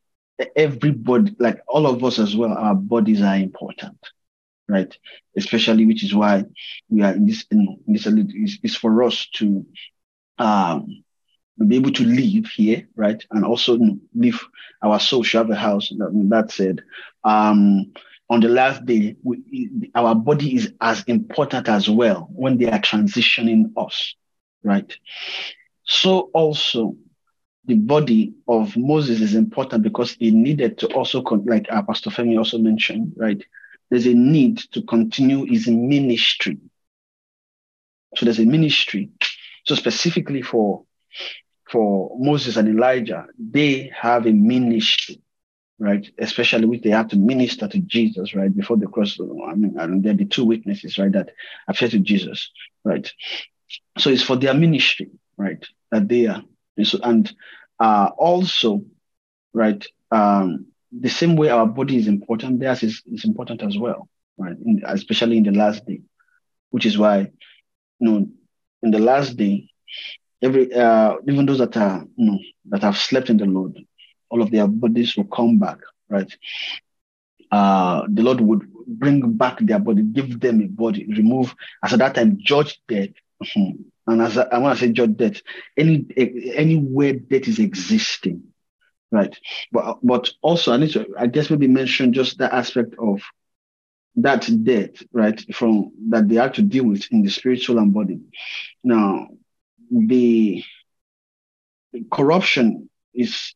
everybody, 0.55 1.35
like 1.39 1.61
all 1.67 1.85
of 1.85 2.01
us 2.05 2.19
as 2.19 2.33
well, 2.33 2.53
our 2.53 2.73
bodies 2.73 3.21
are 3.21 3.35
important, 3.35 3.97
right? 4.69 4.97
Especially, 5.35 5.85
which 5.85 6.05
is 6.05 6.15
why 6.15 6.45
we 6.87 7.01
are 7.01 7.11
in 7.11 7.27
this. 7.27 7.43
In, 7.51 7.77
this 7.85 8.05
is, 8.05 8.59
is 8.63 8.77
for 8.77 9.03
us 9.03 9.27
to 9.35 9.65
um, 10.37 11.03
be 11.67 11.75
able 11.75 11.91
to 11.91 12.05
live 12.05 12.45
here, 12.45 12.87
right? 12.95 13.21
And 13.31 13.43
also 13.43 13.77
live 14.15 14.41
our 14.81 15.01
soul 15.01 15.23
have 15.25 15.49
a 15.49 15.55
house. 15.55 15.89
That, 15.89 16.11
that 16.29 16.51
said, 16.51 16.81
um, 17.25 17.91
on 18.31 18.39
the 18.39 18.47
last 18.47 18.85
day, 18.85 19.17
we, 19.23 19.91
our 19.93 20.15
body 20.15 20.55
is 20.55 20.73
as 20.79 21.03
important 21.03 21.67
as 21.67 21.89
well 21.89 22.29
when 22.31 22.57
they 22.57 22.65
are 22.71 22.79
transitioning 22.79 23.73
us, 23.75 24.15
right? 24.63 24.91
So 25.83 26.31
also, 26.33 26.95
the 27.65 27.73
body 27.73 28.33
of 28.47 28.77
Moses 28.77 29.19
is 29.19 29.35
important 29.35 29.83
because 29.83 30.13
he 30.13 30.31
needed 30.31 30.77
to 30.77 30.87
also, 30.93 31.21
like 31.21 31.67
our 31.69 31.83
Pastor 31.85 32.09
Femi 32.09 32.37
also 32.37 32.57
mentioned, 32.57 33.11
right? 33.17 33.43
There's 33.89 34.05
a 34.05 34.13
need 34.13 34.59
to 34.71 34.81
continue 34.83 35.43
his 35.43 35.67
ministry. 35.67 36.57
So 38.15 38.25
there's 38.25 38.39
a 38.39 38.45
ministry. 38.45 39.09
So 39.65 39.75
specifically 39.75 40.41
for 40.41 40.85
for 41.69 42.15
Moses 42.17 42.55
and 42.55 42.69
Elijah, 42.69 43.27
they 43.37 43.91
have 43.93 44.25
a 44.25 44.31
ministry, 44.31 45.21
right? 45.81 46.07
Especially 46.19 46.65
which 46.65 46.83
they 46.83 46.91
have 46.91 47.07
to 47.07 47.15
minister 47.15 47.67
to 47.67 47.79
Jesus, 47.79 48.35
right? 48.35 48.55
Before 48.55 48.77
the 48.77 48.85
cross. 48.85 49.19
I 49.19 49.55
mean, 49.55 49.75
and 49.79 50.03
they're 50.03 50.13
the 50.13 50.25
two 50.25 50.45
witnesses, 50.45 50.99
right? 50.99 51.11
That 51.11 51.31
appear 51.67 51.89
to 51.89 51.99
Jesus, 51.99 52.51
right? 52.83 53.11
So 53.97 54.11
it's 54.11 54.21
for 54.21 54.35
their 54.35 54.53
ministry, 54.53 55.09
right? 55.37 55.65
That 55.89 56.07
they 56.07 56.27
are. 56.27 56.43
And, 56.77 56.87
so, 56.87 56.99
and 57.01 57.33
uh, 57.79 58.11
also, 58.15 58.83
right? 59.53 59.83
Um, 60.11 60.67
the 60.91 61.09
same 61.09 61.35
way 61.35 61.49
our 61.49 61.65
body 61.65 61.97
is 61.97 62.07
important, 62.07 62.59
theirs 62.59 62.83
is, 62.83 63.01
is 63.11 63.25
important 63.25 63.63
as 63.63 63.75
well, 63.75 64.07
right? 64.37 64.55
In, 64.63 64.83
especially 64.85 65.37
in 65.37 65.43
the 65.43 65.51
last 65.51 65.87
day, 65.87 66.01
which 66.69 66.85
is 66.85 66.95
why, 66.95 67.31
you 67.99 68.07
know, 68.07 68.27
in 68.83 68.91
the 68.91 68.99
last 68.99 69.35
day, 69.35 69.67
every 70.43 70.71
uh, 70.73 71.15
even 71.27 71.45
those 71.45 71.59
that 71.59 71.75
are 71.77 72.05
you 72.15 72.25
know 72.31 72.39
that 72.69 72.81
have 72.81 72.97
slept 72.97 73.29
in 73.29 73.37
the 73.37 73.45
Lord, 73.45 73.77
all 74.31 74.41
of 74.41 74.49
their 74.49 74.67
bodies 74.67 75.15
will 75.15 75.25
come 75.25 75.59
back, 75.59 75.77
right? 76.09 76.33
Uh, 77.51 78.03
the 78.09 78.23
Lord 78.23 78.39
would 78.39 78.73
bring 78.87 79.33
back 79.33 79.59
their 79.59 79.79
body, 79.79 80.01
give 80.01 80.39
them 80.39 80.61
a 80.61 80.67
body, 80.67 81.05
remove 81.05 81.53
as 81.83 81.93
at 81.93 81.99
that 81.99 82.15
time 82.15 82.37
judge 82.41 82.81
death. 82.87 83.09
Mm-hmm. 83.43 83.81
And 84.07 84.21
as 84.21 84.37
I, 84.37 84.43
I 84.43 84.57
want 84.57 84.79
to 84.79 84.85
say 84.85 84.91
judge 84.93 85.17
death, 85.17 85.41
any 85.77 86.05
anywhere 86.55 87.13
death 87.13 87.47
is 87.47 87.59
existing, 87.59 88.43
right? 89.11 89.37
But 89.71 89.99
but 90.01 90.31
also 90.41 90.73
I 90.73 90.77
need 90.77 90.91
to 90.91 91.05
I 91.19 91.27
guess 91.27 91.49
maybe 91.49 91.67
mention 91.67 92.13
just 92.13 92.37
that 92.37 92.53
aspect 92.53 92.95
of 92.97 93.21
that 94.15 94.49
death, 94.63 95.03
right? 95.11 95.39
From 95.53 95.91
that 96.09 96.29
they 96.29 96.35
have 96.35 96.53
to 96.53 96.61
deal 96.61 96.85
with 96.85 97.05
in 97.11 97.21
the 97.21 97.29
spiritual 97.29 97.79
and 97.79 97.93
body. 97.93 98.21
Now, 98.83 99.27
the 99.91 100.63
corruption 102.11 102.89
is 103.13 103.53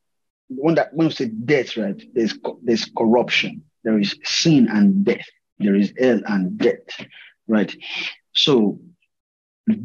when 0.50 0.76
that 0.76 0.94
when 0.94 1.08
we 1.08 1.14
say 1.14 1.26
death, 1.26 1.78
right? 1.78 2.02
There's 2.14 2.38
there's 2.64 2.86
corruption. 2.98 3.64
There 3.84 4.00
is 4.00 4.18
sin 4.24 4.68
and 4.70 5.06
death. 5.06 5.26
There 5.60 5.76
is 5.76 5.94
hell 6.00 6.22
and 6.26 6.58
death, 6.58 7.06
right? 7.48 7.74
So 8.34 8.80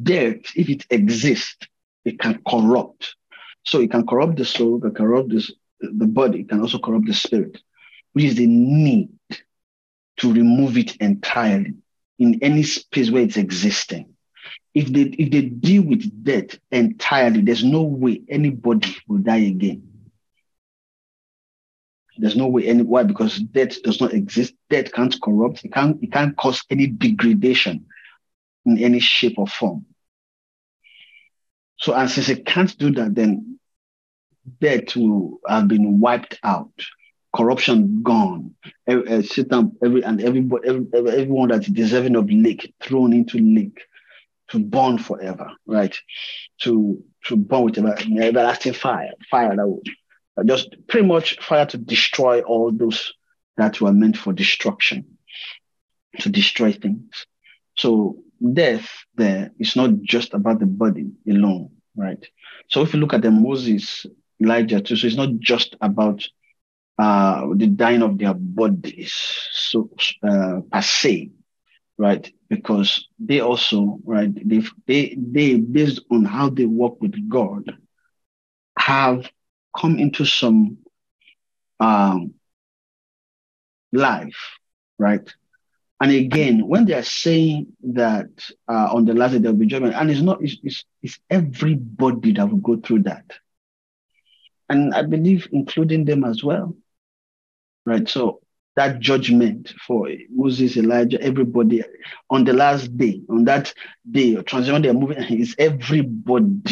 death, 0.03 0.39
if 0.57 0.69
it 0.69 0.87
exists, 0.91 1.67
it 2.05 2.19
can 2.19 2.41
corrupt. 2.49 3.15
So 3.65 3.81
it 3.81 3.91
can 3.91 4.07
corrupt 4.07 4.37
the 4.37 4.45
soul, 4.45 4.79
it 4.79 4.81
can 4.81 4.95
corrupt 4.95 5.31
this, 5.31 5.53
the 5.81 6.07
body, 6.07 6.41
it 6.41 6.49
can 6.49 6.61
also 6.61 6.79
corrupt 6.79 7.07
the 7.07 7.15
spirit, 7.15 7.61
which 8.15 8.25
is 8.25 8.35
the 8.37 8.47
need 8.47 9.11
to 10.17 10.33
remove 10.33 10.77
it 10.79 10.97
entirely 10.97 11.75
in 12.19 12.39
any 12.43 12.63
space 12.63 13.11
where 13.11 13.23
it's 13.23 13.37
existing 13.37 14.11
if 14.75 14.87
they 14.93 15.03
if 15.03 15.31
they 15.31 15.43
deal 15.43 15.83
with 15.83 16.25
death 16.25 16.59
entirely, 16.71 17.43
there's 17.43 17.65
no 17.65 17.83
way 17.83 18.23
anybody 18.29 18.97
will 19.09 19.19
die 19.19 19.39
again. 19.39 19.90
There's 22.21 22.37
no 22.37 22.49
way 22.49 22.67
any 22.67 22.83
why 22.83 23.03
because 23.05 23.39
death 23.39 23.83
does 23.83 24.01
not 24.01 24.13
exist. 24.13 24.55
Death 24.69 24.93
can't 24.93 25.15
corrupt. 25.23 25.65
It 25.65 25.73
can't 25.73 26.03
it 26.03 26.13
can't 26.13 26.37
cause 26.37 26.63
any 26.71 26.87
degradation 26.87 27.87
in 28.67 28.79
any 28.79 29.01
shape 29.01 29.39
or 29.39 29.47
form. 29.47 29.87
So 31.79 31.95
and 31.95 32.11
since 32.11 32.29
it 32.29 32.45
can't 32.45 32.77
do 32.79 32.91
that, 32.93 33.15
then 33.15 33.59
death 34.61 34.97
will 34.97 35.41
have 35.49 35.69
been 35.69 36.01
wiped 36.01 36.39
out, 36.43 36.73
corruption 37.35 38.03
gone, 38.03 38.55
every, 38.87 39.09
uh, 39.11 39.63
every 39.83 40.03
and 40.03 40.21
everybody, 40.21 40.69
every, 40.69 40.87
everyone 40.95 41.49
that's 41.49 41.69
deserving 41.69 42.17
of 42.17 42.31
lake 42.31 42.75
thrown 42.83 43.13
into 43.13 43.39
lake 43.39 43.81
to 44.51 44.59
burn 44.59 44.99
forever, 44.99 45.51
right? 45.67 45.97
To 46.63 47.03
to 47.27 47.37
burn 47.37 47.65
with 47.65 47.79
everlasting 47.79 48.75
fire, 48.75 49.13
fire 49.31 49.57
that 49.57 49.67
would 49.67 49.89
just 50.45 50.77
pretty 50.87 51.07
much 51.07 51.39
fire 51.41 51.67
to 51.67 51.79
destroy 51.79 52.41
all 52.43 52.73
those 52.73 53.13
that 53.57 53.81
were 53.81 53.93
meant 53.93 54.17
for 54.17 54.33
destruction, 54.33 55.19
to 56.19 56.29
destroy 56.29 56.73
things. 56.73 57.27
So 57.77 58.23
death 58.53 58.89
there 59.15 59.51
is 59.59 59.77
not 59.77 60.01
just 60.03 60.35
about 60.35 60.61
the 60.61 60.67
body 60.67 61.11
alone, 61.29 61.71
right? 61.95 62.25
So 62.69 62.83
if 62.83 62.95
you 62.95 63.01
look 63.01 63.13
at 63.13 63.23
the 63.23 63.31
Moses, 63.31 64.07
Elijah 64.41 64.81
too, 64.81 64.97
so 64.97 65.07
it's 65.07 65.17
not 65.17 65.39
just 65.39 65.77
about 65.81 66.27
uh, 66.99 67.47
the 67.55 67.67
dying 67.67 68.03
of 68.03 68.19
their 68.19 68.35
bodies, 68.35 69.13
so 69.53 69.91
uh, 70.23 70.61
per 70.71 70.83
se, 70.83 71.31
right? 71.99 72.31
Because 72.49 73.09
they 73.19 73.41
also, 73.41 73.99
right, 74.05 74.33
they, 74.49 74.63
they, 74.87 75.17
they, 75.19 75.57
based 75.57 76.01
on 76.11 76.25
how 76.25 76.51
they 76.51 76.67
work 76.67 77.01
with 77.01 77.29
God, 77.29 77.77
have 78.79 79.31
come 79.77 79.99
into 79.99 80.25
some 80.25 80.79
um, 81.79 82.35
life, 83.93 84.59
right? 84.99 85.29
And 86.01 86.13
again, 86.13 86.67
when 86.67 86.87
they 86.87 86.95
are 86.95 87.03
saying 87.03 87.67
that 87.95 88.31
uh, 88.69 88.89
on 88.93 89.05
the 89.05 89.13
last 89.15 89.33
day 89.33 89.39
there 89.39 89.53
will 89.53 89.59
be 89.59 89.67
judgment, 89.67 89.95
and 89.95 90.11
it's 90.11 90.23
not, 90.23 90.43
it's, 90.43 90.57
it's, 90.63 90.85
it's 91.03 91.19
everybody 91.29 92.33
that 92.33 92.49
will 92.49 92.59
go 92.59 92.77
through 92.77 93.03
that. 93.03 93.25
And 94.69 94.95
I 94.95 95.03
believe 95.03 95.49
including 95.53 96.05
them 96.05 96.25
as 96.25 96.43
well. 96.43 96.75
Right. 97.85 98.09
So 98.09 98.41
that 98.77 99.01
judgment 99.01 99.75
for 99.87 100.09
Moses, 100.31 100.77
Elijah, 100.77 101.21
everybody 101.21 101.83
on 102.31 102.45
the 102.45 102.53
last 102.53 102.97
day, 102.97 103.21
on 103.29 103.45
that 103.45 103.75
day, 104.11 104.37
or 104.37 104.43
transition 104.43 104.81
they 104.83 104.89
are 104.89 104.95
moving, 104.95 105.19
is 105.41 105.55
everybody 105.59 106.63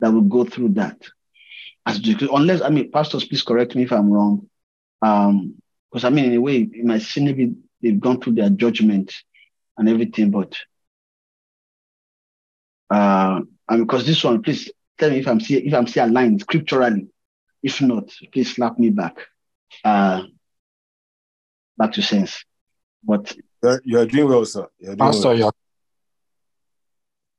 that 0.00 0.12
will 0.12 0.22
go 0.22 0.44
through 0.44 0.70
that. 0.70 1.00
As 1.86 2.00
unless 2.32 2.62
I 2.62 2.68
mean, 2.70 2.90
pastors, 2.90 3.24
please 3.24 3.42
correct 3.42 3.76
me 3.76 3.84
if 3.84 3.92
I'm 3.92 4.10
wrong. 4.10 4.48
Um, 5.02 5.54
because 5.90 6.04
I 6.04 6.10
mean, 6.10 6.26
in 6.26 6.34
a 6.34 6.40
way, 6.40 6.56
it 6.56 6.84
might 6.84 7.02
seem 7.02 7.24
maybe 7.24 7.54
they've 7.80 8.00
gone 8.00 8.20
through 8.20 8.34
their 8.34 8.50
judgment 8.50 9.14
and 9.78 9.88
everything, 9.88 10.30
but 10.30 10.56
uh, 12.90 13.40
and 13.68 13.86
because 13.86 14.04
this 14.04 14.24
one, 14.24 14.42
please 14.42 14.70
tell 14.98 15.10
me 15.10 15.18
if 15.18 15.28
I'm 15.28 15.40
see 15.40 15.56
if 15.56 15.72
I'm 15.72 15.86
still 15.86 16.06
aligned 16.06 16.40
scripturally. 16.40 17.06
If 17.62 17.80
not, 17.80 18.10
please 18.32 18.54
slap 18.54 18.78
me 18.78 18.90
back. 18.90 19.16
Uh, 19.84 20.22
back 21.76 21.92
to 21.92 22.02
sense. 22.02 22.44
But 23.02 23.34
you're, 23.62 23.80
you're 23.84 24.06
doing 24.06 24.28
well, 24.28 24.44
sir. 24.44 24.66
You're 24.78 24.96
doing 24.96 25.12
Pastor, 25.12 25.28
well. 25.28 25.38
you're 25.38 25.52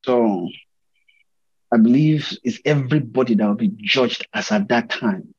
so 0.06 0.50
I 1.72 1.78
believe 1.78 2.38
it's 2.43 2.59
everybody 2.65 3.36
that 3.36 3.47
will 3.47 3.55
be 3.55 3.74
judged 3.76 4.28
as 4.34 4.51
at 4.51 4.70
that 4.70 4.89
time. 4.89 5.34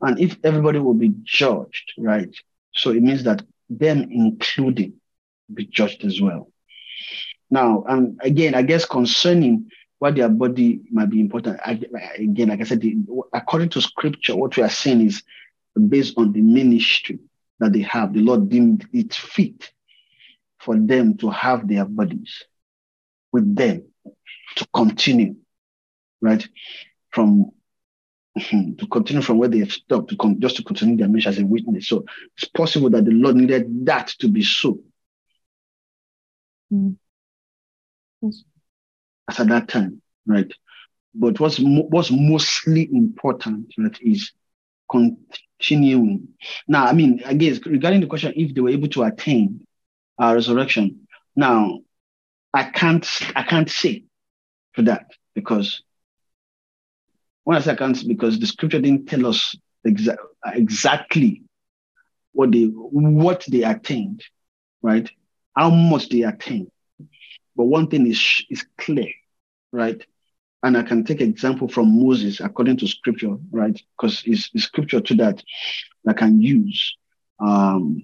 And 0.00 0.18
if 0.18 0.36
everybody 0.44 0.78
will 0.78 0.94
be 0.94 1.12
judged, 1.22 1.92
right? 1.98 2.34
So 2.72 2.90
it 2.90 3.02
means 3.02 3.24
that 3.24 3.42
them 3.68 4.08
including 4.10 4.94
be 5.52 5.66
judged 5.66 6.04
as 6.04 6.20
well. 6.20 6.50
Now, 7.50 7.84
and 7.88 8.18
again, 8.22 8.54
I 8.54 8.62
guess 8.62 8.84
concerning 8.84 9.70
what 9.98 10.14
their 10.14 10.28
body 10.28 10.80
might 10.90 11.10
be 11.10 11.20
important. 11.20 11.60
I, 11.64 11.80
again, 12.16 12.48
like 12.48 12.60
I 12.60 12.64
said, 12.64 12.80
the, 12.80 12.96
according 13.32 13.68
to 13.70 13.82
scripture, 13.82 14.34
what 14.34 14.56
we 14.56 14.62
are 14.62 14.70
saying 14.70 15.06
is 15.06 15.22
based 15.88 16.16
on 16.16 16.32
the 16.32 16.40
ministry 16.40 17.18
that 17.58 17.72
they 17.72 17.82
have. 17.82 18.14
The 18.14 18.20
Lord 18.20 18.48
deemed 18.48 18.86
it 18.92 19.12
fit 19.12 19.70
for 20.58 20.76
them 20.78 21.16
to 21.18 21.30
have 21.30 21.68
their 21.68 21.84
bodies 21.84 22.44
with 23.32 23.54
them 23.54 23.89
to 24.56 24.66
continue, 24.74 25.36
right? 26.20 26.46
From 27.10 27.52
to 28.36 28.86
continue 28.90 29.22
from 29.22 29.38
where 29.38 29.48
they 29.48 29.58
have 29.58 29.72
stopped, 29.72 30.10
to 30.10 30.16
come 30.16 30.40
just 30.40 30.56
to 30.56 30.64
continue 30.64 30.96
their 30.96 31.08
mission 31.08 31.30
as 31.30 31.38
a 31.38 31.44
witness. 31.44 31.88
So 31.88 32.04
it's 32.36 32.48
possible 32.48 32.90
that 32.90 33.04
the 33.04 33.10
Lord 33.10 33.36
needed 33.36 33.86
that 33.86 34.08
to 34.20 34.28
be 34.28 34.42
so. 34.42 34.78
Mm. 36.72 36.96
Yes. 38.22 38.44
As 39.28 39.40
at 39.40 39.48
that 39.48 39.68
time, 39.68 40.02
right? 40.26 40.52
But 41.14 41.40
what's 41.40 41.58
mo- 41.58 41.88
what's 41.88 42.10
mostly 42.10 42.88
important, 42.92 43.72
right, 43.78 43.98
is 44.00 44.32
continuing. 44.90 46.28
Now, 46.68 46.86
I 46.86 46.92
mean, 46.92 47.20
again, 47.24 47.58
regarding 47.66 48.00
the 48.00 48.06
question 48.06 48.32
if 48.36 48.54
they 48.54 48.60
were 48.60 48.70
able 48.70 48.88
to 48.88 49.02
attain 49.02 49.66
uh, 50.20 50.34
resurrection. 50.34 51.06
Now, 51.34 51.80
I 52.52 52.64
can't 52.64 53.06
I 53.36 53.42
can't 53.42 53.70
say 53.70 54.04
for 54.72 54.82
that 54.82 55.06
because 55.34 55.82
when 57.44 57.56
I 57.56 57.60
say 57.60 57.72
I 57.72 57.76
can't, 57.76 58.06
because 58.06 58.38
the 58.38 58.46
scripture 58.46 58.80
didn't 58.80 59.06
tell 59.08 59.26
us 59.26 59.56
exa- 59.86 60.16
exactly 60.46 61.42
what 62.32 62.52
they 62.52 62.64
what 62.64 63.44
they 63.50 63.62
attained, 63.62 64.22
right? 64.82 65.10
How 65.56 65.70
much 65.70 66.08
they 66.08 66.22
attained. 66.22 66.70
But 67.56 67.64
one 67.64 67.88
thing 67.88 68.06
is 68.06 68.44
is 68.50 68.64
clear, 68.78 69.08
right? 69.72 70.04
And 70.62 70.76
I 70.76 70.82
can 70.82 71.04
take 71.04 71.20
example 71.20 71.68
from 71.68 72.04
Moses 72.04 72.40
according 72.40 72.76
to 72.78 72.86
scripture, 72.86 73.36
right? 73.50 73.80
Because 73.96 74.22
it's, 74.26 74.50
it's 74.52 74.64
scripture 74.64 75.00
to 75.00 75.14
that 75.16 75.42
that 76.04 76.16
I 76.16 76.18
can 76.18 76.40
use 76.40 76.96
um, 77.40 78.02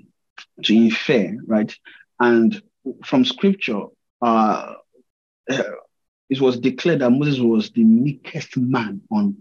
to 0.64 0.74
infer, 0.74 1.36
right? 1.46 1.74
And 2.18 2.60
from 3.04 3.24
scripture, 3.24 3.82
uh, 4.26 4.74
it 6.30 6.40
was 6.40 6.58
declared 6.58 7.00
that 7.00 7.10
Moses 7.10 7.40
was 7.40 7.70
the 7.70 7.84
meekest 7.84 8.56
man 8.56 9.02
on 9.10 9.36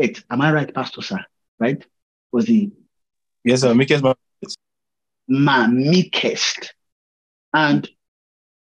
earth. 0.00 0.24
Am 0.30 0.40
I 0.42 0.52
right, 0.52 0.74
Pastor 0.74 1.02
Sir? 1.02 1.18
Right? 1.58 1.84
Was 2.32 2.46
the 2.46 2.70
Yes, 3.44 3.60
sir. 3.62 3.74
Make 3.74 3.90
it 3.90 4.02
my 4.02 4.14
man 5.28 5.76
meekest. 5.90 6.74
And 7.54 7.88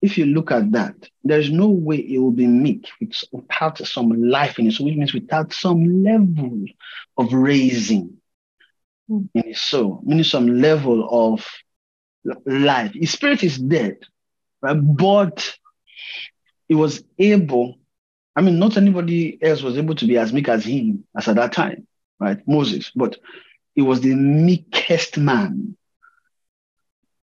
if 0.02 0.18
you 0.18 0.26
look 0.26 0.52
at 0.52 0.72
that, 0.72 0.94
there's 1.24 1.50
no 1.50 1.68
way 1.68 1.96
it 1.98 2.18
will 2.18 2.30
be 2.32 2.46
meek 2.46 2.88
without 3.32 3.78
some 3.78 4.10
life 4.30 4.58
in 4.58 4.68
it. 4.68 4.72
So 4.74 4.84
which 4.84 4.96
means 4.96 5.14
without 5.14 5.52
some 5.52 6.04
level 6.04 6.64
of 7.18 7.32
raising 7.32 8.14
Mm. 9.10 9.28
in 9.34 9.42
his 9.44 9.60
soul, 9.60 10.00
meaning 10.04 10.24
some 10.24 10.60
level 10.60 11.08
of 11.10 11.46
life. 12.46 12.92
His 12.94 13.12
spirit 13.12 13.42
is 13.42 13.58
dead, 13.58 13.96
right? 14.62 14.76
But 14.96 15.56
he 16.68 16.74
was 16.74 17.02
able, 17.18 17.78
I 18.36 18.42
mean, 18.42 18.58
not 18.58 18.76
anybody 18.76 19.38
else 19.42 19.62
was 19.62 19.78
able 19.78 19.94
to 19.96 20.06
be 20.06 20.18
as 20.18 20.32
meek 20.32 20.48
as 20.48 20.64
him 20.64 21.04
as 21.16 21.28
at 21.28 21.36
that 21.36 21.52
time, 21.52 21.86
right? 22.20 22.46
Moses, 22.46 22.90
but 22.94 23.16
he 23.74 23.82
was 23.82 24.00
the 24.00 24.14
meekest 24.14 25.18
man. 25.18 25.76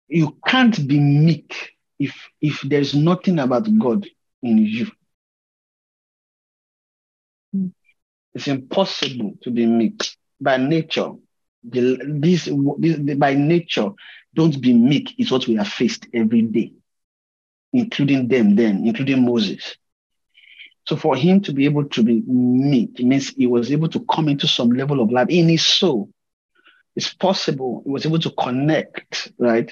You 0.08 0.38
can't 0.46 0.88
be 0.88 1.00
meek 1.00 1.74
if 2.00 2.16
if 2.42 2.62
there's 2.62 2.94
nothing 2.94 3.40
about 3.40 3.68
God 3.80 4.08
in 4.42 4.58
you. 4.58 4.92
It's 8.34 8.48
impossible 8.48 9.38
to 9.44 9.52
be 9.52 9.66
meek 9.66 10.04
by 10.42 10.58
nature. 10.58 11.12
The, 11.64 11.98
this, 12.20 12.50
this 12.78 13.16
by 13.16 13.36
nature, 13.36 13.90
don't 14.34 14.60
be 14.60 14.74
meek 14.74 15.18
is 15.18 15.32
what 15.32 15.48
we 15.48 15.58
are 15.58 15.66
faced 15.66 16.08
every 16.14 16.42
day, 16.42 16.74
including 17.74 18.28
them 18.28 18.56
then, 18.56 18.86
including 18.86 19.26
Moses. 19.26 19.76
So 20.86 20.96
for 20.96 21.16
him 21.16 21.42
to 21.42 21.54
be 21.54 21.66
able 21.66 21.86
to 21.86 22.04
be 22.04 22.22
meek 22.28 23.00
means 23.00 23.30
he 23.30 23.48
was 23.48 23.72
able 23.72 23.88
to 23.90 24.06
come 24.12 24.28
into 24.28 24.48
some 24.48 24.72
level 24.72 25.02
of 25.02 25.12
life 25.12 25.30
in 25.30 25.50
his 25.50 25.66
soul. 25.66 26.10
It's 26.96 27.14
possible 27.14 27.82
he 27.86 27.92
was 27.92 28.06
able 28.06 28.20
to 28.20 28.32
connect, 28.32 29.32
right, 29.40 29.72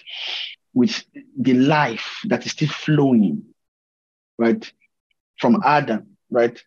with 0.73 1.03
the 1.37 1.53
life 1.53 2.21
that 2.25 2.45
is 2.45 2.53
still 2.53 2.69
flowing, 2.69 3.43
right, 4.37 4.71
from 5.39 5.61
Adam, 5.63 6.17
right? 6.31 6.59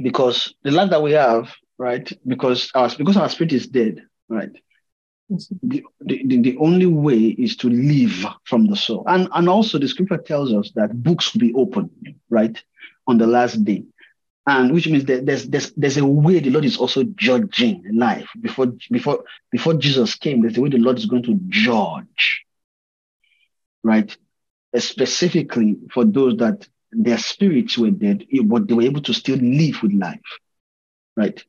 Because 0.00 0.54
the 0.62 0.70
life 0.70 0.90
that 0.90 1.02
we 1.02 1.12
have, 1.12 1.52
right, 1.76 2.10
because 2.26 2.70
our 2.74 2.88
because 2.96 3.16
our 3.16 3.28
spirit 3.28 3.52
is 3.52 3.66
dead, 3.66 4.02
right? 4.28 4.52
The, 5.62 5.84
the, 6.00 6.42
the 6.42 6.56
only 6.58 6.86
way 6.86 7.18
is 7.18 7.56
to 7.58 7.68
live 7.68 8.26
from 8.44 8.66
the 8.66 8.76
soul. 8.76 9.04
And, 9.06 9.28
and 9.32 9.48
also 9.48 9.78
the 9.78 9.86
scripture 9.88 10.18
tells 10.18 10.52
us 10.52 10.72
that 10.74 11.02
books 11.02 11.32
will 11.32 11.40
be 11.40 11.54
open, 11.54 11.90
right, 12.28 12.60
on 13.06 13.18
the 13.18 13.26
last 13.26 13.64
day. 13.64 13.84
And 14.46 14.72
which 14.72 14.88
means 14.88 15.04
that 15.04 15.26
there's 15.26 15.46
there's 15.46 15.70
there's 15.72 15.98
a 15.98 16.04
way 16.04 16.40
the 16.40 16.50
Lord 16.50 16.64
is 16.64 16.78
also 16.78 17.04
judging 17.04 17.84
life 17.92 18.28
before 18.40 18.72
before 18.90 19.22
before 19.52 19.74
Jesus 19.74 20.14
came. 20.16 20.40
There's 20.40 20.56
a 20.56 20.60
way 20.62 20.70
the 20.70 20.78
Lord 20.78 20.98
is 20.98 21.06
going 21.06 21.22
to 21.24 21.38
judge, 21.48 22.44
right? 23.84 24.16
Uh, 24.74 24.80
specifically 24.80 25.76
for 25.92 26.04
those 26.04 26.38
that 26.38 26.66
their 26.90 27.18
spirits 27.18 27.78
were 27.78 27.90
dead, 27.90 28.24
but 28.44 28.66
they 28.66 28.74
were 28.74 28.82
able 28.82 29.02
to 29.02 29.14
still 29.14 29.36
live 29.36 29.82
with 29.82 29.92
life, 29.92 30.18
right? 31.16 31.44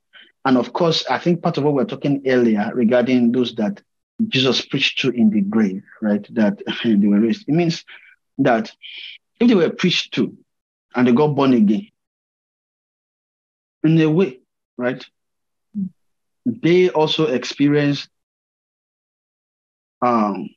And 0.45 0.57
of 0.57 0.73
course, 0.73 1.05
I 1.09 1.19
think 1.19 1.41
part 1.41 1.57
of 1.57 1.63
what 1.63 1.73
we 1.73 1.83
were 1.83 1.89
talking 1.89 2.23
earlier 2.25 2.71
regarding 2.73 3.31
those 3.31 3.53
that 3.55 3.81
Jesus 4.27 4.65
preached 4.65 4.99
to 4.99 5.09
in 5.09 5.29
the 5.29 5.41
grave, 5.41 5.83
right? 6.01 6.25
That 6.33 6.61
they 6.83 6.95
were 7.07 7.19
raised. 7.19 7.47
It 7.47 7.53
means 7.53 7.85
that 8.39 8.71
if 9.39 9.47
they 9.47 9.55
were 9.55 9.69
preached 9.69 10.13
to 10.15 10.35
and 10.95 11.07
they 11.07 11.11
got 11.11 11.35
born 11.35 11.53
again, 11.53 11.87
in 13.83 13.99
a 14.01 14.09
way, 14.09 14.39
right? 14.77 15.03
They 16.45 16.89
also 16.89 17.27
experienced 17.27 18.09
um, 20.01 20.49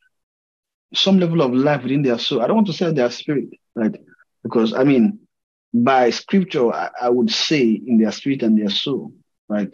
some 0.93 1.19
level 1.19 1.41
of 1.41 1.53
life 1.53 1.83
within 1.83 2.01
their 2.01 2.19
soul. 2.19 2.41
I 2.41 2.47
don't 2.47 2.55
want 2.55 2.67
to 2.67 2.73
say 2.73 2.91
their 2.91 3.11
spirit, 3.11 3.49
right? 3.75 3.95
Because 4.43 4.73
I 4.73 4.83
mean, 4.83 5.19
by 5.73 6.09
scripture, 6.09 6.71
I, 6.71 6.89
I 7.01 7.09
would 7.09 7.31
say 7.31 7.63
in 7.63 7.97
their 7.97 8.11
spirit 8.11 8.43
and 8.43 8.59
their 8.59 8.69
soul, 8.69 9.13
right? 9.49 9.73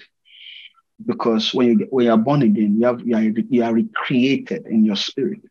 Because 1.06 1.54
when 1.54 1.80
you 1.80 1.88
when 1.90 2.06
you 2.06 2.12
are 2.12 2.18
born 2.18 2.44
again, 2.44 2.78
you 2.80 2.86
have 2.86 3.02
you 3.02 3.16
are, 3.16 3.22
you 3.22 3.64
are 3.64 3.74
recreated 3.74 4.68
in 4.68 4.86
your 4.86 4.96
spirit, 4.96 5.42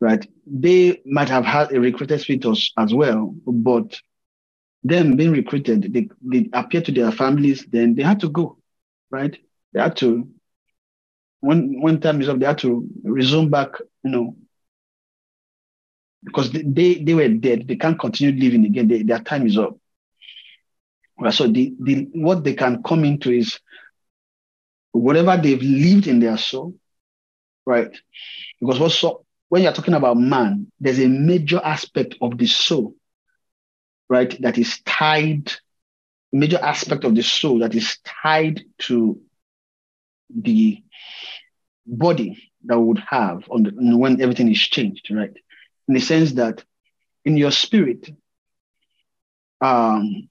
right? 0.00 0.26
They 0.46 1.02
might 1.04 1.28
have 1.28 1.44
had 1.44 1.72
a 1.72 1.80
recreated 1.80 2.20
spirit 2.20 2.44
as, 2.78 2.94
well, 2.94 3.34
but 3.46 4.00
them 4.82 5.16
being 5.16 5.32
recruited, 5.32 5.92
they, 5.92 6.08
they 6.22 6.48
appear 6.52 6.82
to 6.82 6.92
their 6.92 7.10
families, 7.12 7.66
then 7.70 7.94
they 7.94 8.02
had 8.02 8.20
to 8.20 8.28
go, 8.28 8.58
right? 9.10 9.36
They 9.72 9.80
had 9.80 9.96
to, 9.98 10.28
when 11.40 11.80
when 11.80 12.00
time 12.00 12.20
is 12.20 12.28
up, 12.28 12.38
they 12.38 12.46
had 12.46 12.58
to 12.58 12.88
resume 13.02 13.50
back, 13.50 13.70
you 14.02 14.10
know, 14.10 14.36
because 16.24 16.50
they, 16.52 16.94
they 16.94 17.14
were 17.14 17.28
dead. 17.28 17.68
They 17.68 17.76
can't 17.76 17.98
continue 17.98 18.38
living 18.40 18.64
again. 18.64 18.88
They, 18.88 19.02
their 19.02 19.20
time 19.20 19.46
is 19.46 19.58
up. 19.58 19.76
So 21.30 21.46
the, 21.46 21.74
the 21.80 22.08
what 22.12 22.44
they 22.44 22.54
can 22.54 22.82
come 22.82 23.04
into 23.04 23.30
is 23.30 23.58
whatever 24.92 25.36
they've 25.36 25.62
lived 25.62 26.06
in 26.06 26.20
their 26.20 26.36
soul, 26.36 26.74
right? 27.66 27.90
Because 28.60 28.78
what 28.80 28.92
so, 28.92 29.24
when 29.48 29.62
you're 29.62 29.72
talking 29.72 29.94
about 29.94 30.16
man, 30.16 30.70
there's 30.80 30.98
a 30.98 31.08
major 31.08 31.60
aspect 31.62 32.16
of 32.20 32.36
the 32.36 32.46
soul, 32.46 32.94
right, 34.08 34.40
that 34.42 34.58
is 34.58 34.80
tied, 34.84 35.52
major 36.32 36.58
aspect 36.58 37.04
of 37.04 37.14
the 37.14 37.22
soul 37.22 37.60
that 37.60 37.74
is 37.74 37.98
tied 38.04 38.62
to 38.78 39.20
the 40.34 40.82
body 41.86 42.50
that 42.64 42.80
would 42.80 42.98
have 42.98 43.44
on 43.50 43.62
the, 43.62 43.70
when 43.96 44.20
everything 44.20 44.50
is 44.50 44.60
changed, 44.60 45.08
right? 45.10 45.36
In 45.86 45.94
the 45.94 46.00
sense 46.00 46.32
that 46.32 46.64
in 47.24 47.36
your 47.36 47.50
spirit, 47.50 48.10
um, 49.60 50.28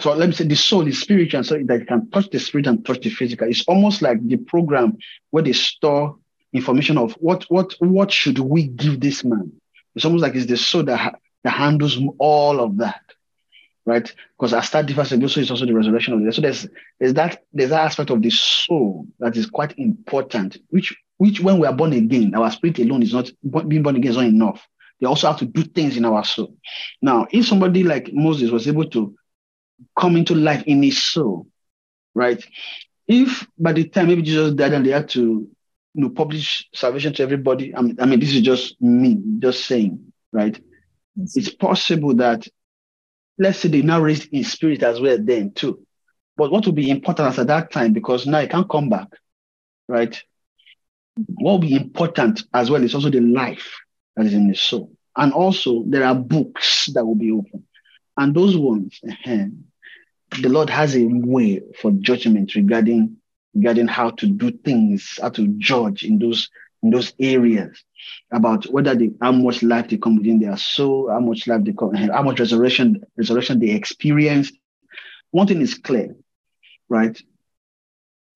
so 0.00 0.12
let 0.14 0.28
me 0.28 0.34
say 0.34 0.44
the 0.44 0.56
soul 0.56 0.86
is 0.86 1.00
spiritual, 1.00 1.42
so 1.44 1.58
that 1.64 1.80
you 1.80 1.86
can 1.86 2.10
touch 2.10 2.30
the 2.30 2.38
spirit 2.38 2.66
and 2.66 2.84
touch 2.84 3.00
the 3.00 3.10
physical. 3.10 3.48
It's 3.48 3.64
almost 3.66 4.02
like 4.02 4.26
the 4.26 4.36
program 4.36 4.98
where 5.30 5.42
they 5.42 5.52
store 5.52 6.16
information 6.52 6.98
of 6.98 7.12
what 7.14 7.44
what 7.48 7.74
what 7.80 8.10
should 8.10 8.38
we 8.38 8.68
give 8.68 9.00
this 9.00 9.24
man. 9.24 9.52
It's 9.94 10.04
almost 10.04 10.22
like 10.22 10.34
it's 10.34 10.46
the 10.46 10.56
soul 10.56 10.84
that 10.84 11.18
that 11.44 11.50
handles 11.50 11.98
all 12.18 12.60
of 12.60 12.78
that, 12.78 13.00
right? 13.86 14.12
Because 14.36 14.54
as 14.54 14.70
that 14.70 14.86
differs, 14.86 15.12
also 15.12 15.40
is 15.40 15.50
also 15.50 15.66
the 15.66 15.74
resurrection 15.74 16.14
of 16.14 16.24
the 16.24 16.32
So 16.32 16.42
there's 16.42 16.66
there's 17.00 17.14
that 17.14 17.44
there's 17.52 17.70
that 17.70 17.84
aspect 17.84 18.10
of 18.10 18.22
the 18.22 18.30
soul 18.30 19.06
that 19.18 19.36
is 19.36 19.46
quite 19.46 19.78
important, 19.78 20.58
which 20.70 20.96
which 21.16 21.40
when 21.40 21.58
we 21.58 21.66
are 21.66 21.74
born 21.74 21.92
again, 21.92 22.34
our 22.34 22.50
spirit 22.50 22.78
alone 22.78 23.02
is 23.02 23.12
not 23.14 23.30
being 23.68 23.82
born 23.82 23.96
again 23.96 24.10
is 24.10 24.16
not 24.16 24.26
enough. 24.26 24.66
They 25.00 25.06
also 25.06 25.28
have 25.28 25.38
to 25.38 25.46
do 25.46 25.62
things 25.62 25.96
in 25.96 26.04
our 26.04 26.24
soul. 26.24 26.54
Now, 27.02 27.26
if 27.30 27.46
somebody 27.46 27.84
like 27.84 28.10
Moses 28.12 28.50
was 28.50 28.66
able 28.66 28.88
to 28.90 29.14
come 29.98 30.16
into 30.16 30.34
life 30.34 30.62
in 30.66 30.82
his 30.82 31.02
soul, 31.02 31.46
right? 32.14 32.44
If 33.06 33.46
by 33.58 33.72
the 33.72 33.88
time 33.88 34.08
maybe 34.08 34.22
Jesus 34.22 34.54
died 34.54 34.72
and 34.72 34.84
they 34.84 34.90
had 34.90 35.08
to 35.10 35.48
you 35.94 36.02
know, 36.02 36.10
publish 36.10 36.68
salvation 36.74 37.12
to 37.14 37.22
everybody, 37.22 37.74
I 37.74 37.80
mean, 37.80 37.96
I 38.00 38.06
mean, 38.06 38.20
this 38.20 38.34
is 38.34 38.42
just 38.42 38.80
me, 38.80 39.18
just 39.38 39.64
saying, 39.66 40.12
right? 40.32 40.60
Yes. 41.16 41.36
It's 41.36 41.54
possible 41.54 42.14
that, 42.16 42.46
let's 43.38 43.58
say 43.60 43.68
they 43.68 43.82
now 43.82 44.00
raised 44.00 44.32
in 44.32 44.44
spirit 44.44 44.82
as 44.82 45.00
well 45.00 45.18
then 45.20 45.52
too. 45.52 45.84
But 46.36 46.52
what 46.52 46.66
will 46.66 46.72
be 46.72 46.90
important 46.90 47.38
at 47.38 47.46
that 47.48 47.72
time, 47.72 47.92
because 47.92 48.26
now 48.26 48.40
he 48.40 48.46
can't 48.46 48.68
come 48.70 48.88
back, 48.88 49.08
right? 49.88 50.22
What 51.26 51.52
will 51.52 51.58
be 51.58 51.74
important 51.74 52.44
as 52.54 52.70
well 52.70 52.84
is 52.84 52.94
also 52.94 53.10
the 53.10 53.20
life 53.20 53.74
that 54.14 54.26
is 54.26 54.34
in 54.34 54.48
the 54.48 54.54
soul. 54.54 54.92
And 55.16 55.32
also 55.32 55.82
there 55.86 56.04
are 56.04 56.14
books 56.14 56.86
that 56.94 57.04
will 57.04 57.16
be 57.16 57.32
open. 57.32 57.66
And 58.18 58.34
those 58.34 58.56
ones, 58.56 59.00
uh, 59.08 59.46
the 60.42 60.48
Lord 60.48 60.68
has 60.70 60.96
a 60.96 61.04
way 61.06 61.62
for 61.80 61.92
judgment 61.92 62.54
regarding 62.56 63.16
regarding 63.54 63.86
how 63.86 64.10
to 64.10 64.26
do 64.26 64.50
things, 64.50 65.18
how 65.22 65.30
to 65.30 65.46
judge 65.58 66.02
in 66.02 66.18
those 66.18 66.50
in 66.82 66.90
those 66.90 67.12
areas 67.20 67.82
about 68.32 68.64
whether 68.66 68.94
they 68.96 69.10
how 69.22 69.30
much 69.30 69.62
life 69.62 69.88
they 69.88 69.98
come 69.98 70.16
within 70.16 70.40
their 70.40 70.56
soul, 70.56 71.08
how 71.08 71.20
much 71.20 71.46
life 71.46 71.62
they 71.62 71.72
come, 71.72 71.94
how 71.94 72.22
much 72.22 72.40
resurrection 72.40 73.00
resurrection 73.16 73.60
they 73.60 73.70
experience. 73.70 74.50
One 75.30 75.46
thing 75.46 75.60
is 75.60 75.74
clear, 75.74 76.16
right? 76.88 77.20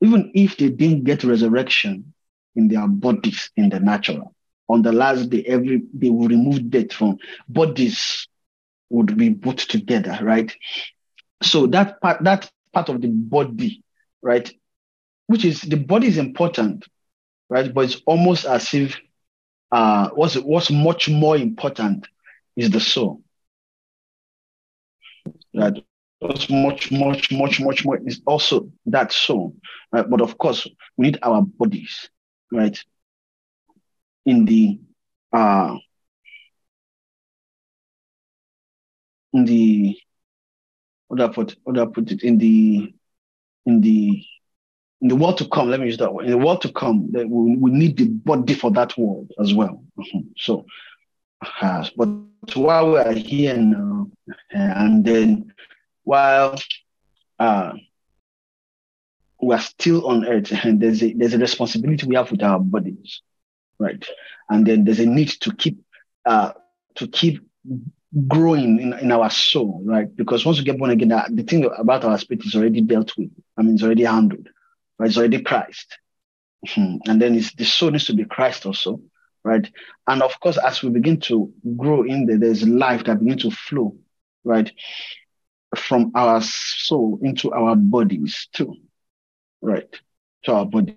Even 0.01 0.31
if 0.33 0.57
they 0.59 0.69
didn't 0.69 1.05
get 1.05 1.25
resurrection 1.25 2.15
in 2.55 2.69
their 2.69 2.87
bodies 2.87 3.51
in 3.57 3.69
the 3.69 3.81
natural, 3.81 4.33
on 4.69 4.83
the 4.83 4.93
last 4.93 5.29
day, 5.29 5.43
every 5.45 5.83
they 5.93 6.11
will 6.11 6.29
remove 6.29 6.71
death 6.71 6.93
from 6.93 7.19
bodies 7.49 8.29
would 8.93 9.17
be 9.17 9.31
put 9.35 9.59
together, 9.59 10.19
right? 10.23 10.53
So 11.43 11.67
that 11.69 12.01
part, 12.01 12.23
that 12.25 12.51
part 12.73 12.89
of 12.91 13.01
the 13.01 13.09
body, 13.09 13.83
right, 14.23 14.51
which 15.27 15.45
is 15.45 15.63
the 15.63 15.77
body 15.77 16.09
is 16.09 16.19
important, 16.19 16.87
right? 17.49 17.73
But 17.73 17.87
it's 17.87 18.03
almost 18.07 18.45
as 18.47 18.75
if 18.75 19.01
uh, 19.73 20.11
what's 20.11 20.37
what's 20.37 20.71
much 20.71 21.09
more 21.09 21.37
important 21.37 22.09
is 22.57 22.71
the 22.71 22.81
soul. 22.81 23.23
Right? 25.55 25.83
What's 26.21 26.51
much, 26.51 26.93
much, 26.93 27.33
much, 27.33 27.61
much 27.61 27.85
more 27.85 27.99
is 28.07 28.21
also 28.27 28.71
that 28.87 29.13
soul. 29.13 29.57
Right? 29.93 30.09
But 30.09 30.21
of 30.21 30.39
course, 30.39 30.67
we 30.97 31.07
need 31.07 31.19
our 31.23 31.43
bodies, 31.43 32.09
right? 32.53 32.79
In 34.27 34.45
the 34.45 34.79
uh 35.33 35.77
in 39.33 39.45
the 39.45 39.99
what 41.09 41.19
do 41.19 41.25
I 41.25 41.29
put 41.29 41.57
what 41.65 41.75
do 41.75 41.83
I 41.83 41.87
put 41.87 42.11
it 42.11 42.23
in 42.23 42.39
the 42.39 42.93
in 43.67 43.81
the 43.81 44.25
in 45.03 45.09
the 45.09 45.17
world 45.17 45.37
to 45.39 45.49
come, 45.49 45.69
let 45.69 45.81
me 45.81 45.87
use 45.87 45.99
that 45.99 46.15
word. 46.15 46.27
In 46.27 46.31
the 46.31 46.39
world 46.39 46.63
to 46.63 46.73
come, 46.73 47.09
that 47.11 47.29
we, 47.29 47.57
we 47.57 47.71
need 47.73 47.97
the 47.97 48.07
body 48.07 48.55
for 48.55 48.71
that 48.71 48.97
world 48.97 49.33
as 49.39 49.53
well. 49.53 49.83
Mm-hmm. 49.99 50.21
So, 50.37 50.65
uh, 51.61 51.85
but 51.97 52.09
while 52.55 52.93
we 52.93 52.99
are 52.99 53.13
here 53.13 53.57
now, 53.57 54.09
uh, 54.31 54.35
and 54.53 55.05
then 55.05 55.53
while 56.05 56.57
uh, 57.41 57.73
we 59.41 59.55
are 59.55 59.61
still 59.61 60.07
on 60.07 60.25
earth, 60.25 60.53
and 60.65 60.81
there's 60.81 61.03
a 61.03 61.13
there's 61.15 61.35
a 61.35 61.39
responsibility 61.39 62.07
we 62.07 62.15
have 62.15 62.31
with 62.31 62.43
our 62.45 62.61
bodies, 62.61 63.23
right? 63.81 64.07
And 64.49 64.65
then 64.65 64.85
there's 64.85 65.01
a 65.01 65.07
need 65.07 65.31
to 65.41 65.53
keep 65.53 65.83
uh, 66.25 66.53
to 66.95 67.09
keep 67.09 67.41
growing 68.29 68.81
in, 68.81 68.93
in 68.95 69.13
our 69.13 69.31
soul, 69.31 69.83
right? 69.85 70.15
Because 70.15 70.45
once 70.45 70.59
we 70.59 70.65
get 70.65 70.79
born 70.79 70.91
again, 70.91 71.09
the 71.31 71.43
thing 71.43 71.69
about 71.79 72.05
our 72.05 72.19
spirit 72.19 72.45
is 72.45 72.55
already 72.55 72.81
dealt 72.81 73.17
with. 73.17 73.31
I 73.57 73.63
mean, 73.63 73.75
it's 73.75 73.83
already 73.83 74.05
handled 74.05 74.49
right? 75.03 75.09
It's 75.09 75.19
already 75.19 75.43
Christ. 75.43 75.99
Hmm. 76.69 76.97
And 77.07 77.21
then 77.21 77.35
the 77.35 77.65
soul 77.65 77.91
needs 77.91 78.07
to 78.07 78.15
be 78.15 78.25
Christ 78.25 78.67
also, 78.67 79.01
right? 79.43 79.69
And 80.07 80.23
of 80.23 80.39
course, 80.39 80.59
as 80.59 80.83
we 80.83 80.91
begin 80.91 81.19
to 81.23 81.53
grow 81.77 82.05
in 82.05 82.27
there, 82.27 82.39
there's 82.39 82.67
life 82.67 83.05
that 83.05 83.19
begins 83.19 83.43
to 83.43 83.51
flow, 83.51 83.97
right? 84.45 84.71
From 85.77 86.13
our 86.15 86.41
soul 86.41 87.19
into 87.23 87.53
our 87.53 87.75
bodies 87.75 88.49
too, 88.53 88.77
right? 89.61 89.89
To 90.45 90.53
our 90.53 90.67
bodies. 90.67 90.97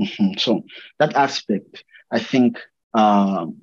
Mm-hmm. 0.00 0.38
So 0.38 0.64
that 0.98 1.14
aspect, 1.14 1.84
I 2.10 2.18
think, 2.18 2.58
um, 2.94 3.60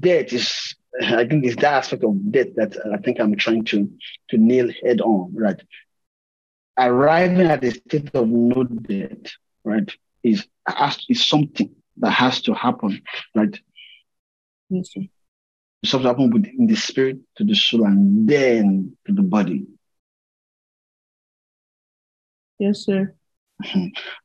death 0.00 0.32
is 0.32 0.74
I 1.02 1.26
think 1.26 1.44
it's 1.44 1.56
that 1.56 1.74
aspect 1.74 2.04
of 2.04 2.32
death 2.32 2.48
that 2.56 2.76
I 2.92 2.98
think 2.98 3.18
I'm 3.20 3.34
trying 3.36 3.64
to 3.66 3.90
to 4.30 4.36
nail 4.36 4.70
head 4.82 5.00
on, 5.00 5.34
right? 5.34 5.60
arriving 6.78 7.46
at 7.46 7.64
a 7.64 7.70
state 7.70 8.14
of 8.14 8.28
no 8.28 8.64
death, 8.64 9.32
right, 9.64 9.90
is, 10.22 10.46
is 11.08 11.24
something 11.24 11.74
that 11.98 12.10
has 12.10 12.42
to 12.42 12.54
happen, 12.54 13.02
right? 13.34 13.58
It's 14.70 14.94
something 15.84 16.08
happen 16.08 16.30
within 16.30 16.66
the 16.66 16.76
spirit 16.76 17.18
to 17.36 17.44
the 17.44 17.54
soul 17.54 17.84
and 17.84 18.28
then 18.28 18.96
to 19.06 19.12
the 19.12 19.22
body. 19.22 19.66
Yes, 22.58 22.84
sir. 22.84 23.14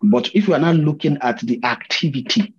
But 0.01 0.35
if 0.35 0.47
we 0.47 0.53
are 0.53 0.59
not 0.59 0.76
looking 0.76 1.18
at 1.22 1.39
the 1.41 1.64
activity 1.64 2.53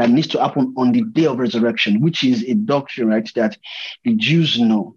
that 0.00 0.10
needs 0.10 0.28
to 0.28 0.40
happen 0.40 0.72
on 0.78 0.92
the 0.92 1.02
day 1.02 1.26
of 1.26 1.38
resurrection, 1.38 2.00
which 2.00 2.24
is 2.24 2.42
a 2.44 2.54
doctrine, 2.54 3.08
right, 3.08 3.30
that 3.34 3.58
the 4.02 4.14
Jews 4.14 4.58
know, 4.58 4.96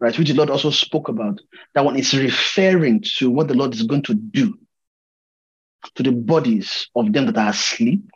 right, 0.00 0.18
which 0.18 0.28
the 0.28 0.34
Lord 0.34 0.50
also 0.50 0.70
spoke 0.70 1.08
about. 1.08 1.40
That 1.74 1.84
one 1.84 1.96
is 1.96 2.12
referring 2.14 3.04
to 3.18 3.30
what 3.30 3.46
the 3.46 3.54
Lord 3.54 3.74
is 3.74 3.84
going 3.84 4.02
to 4.04 4.14
do 4.14 4.58
to 5.94 6.02
the 6.02 6.10
bodies 6.10 6.88
of 6.96 7.12
them 7.12 7.26
that 7.26 7.38
are 7.38 7.50
asleep, 7.50 8.10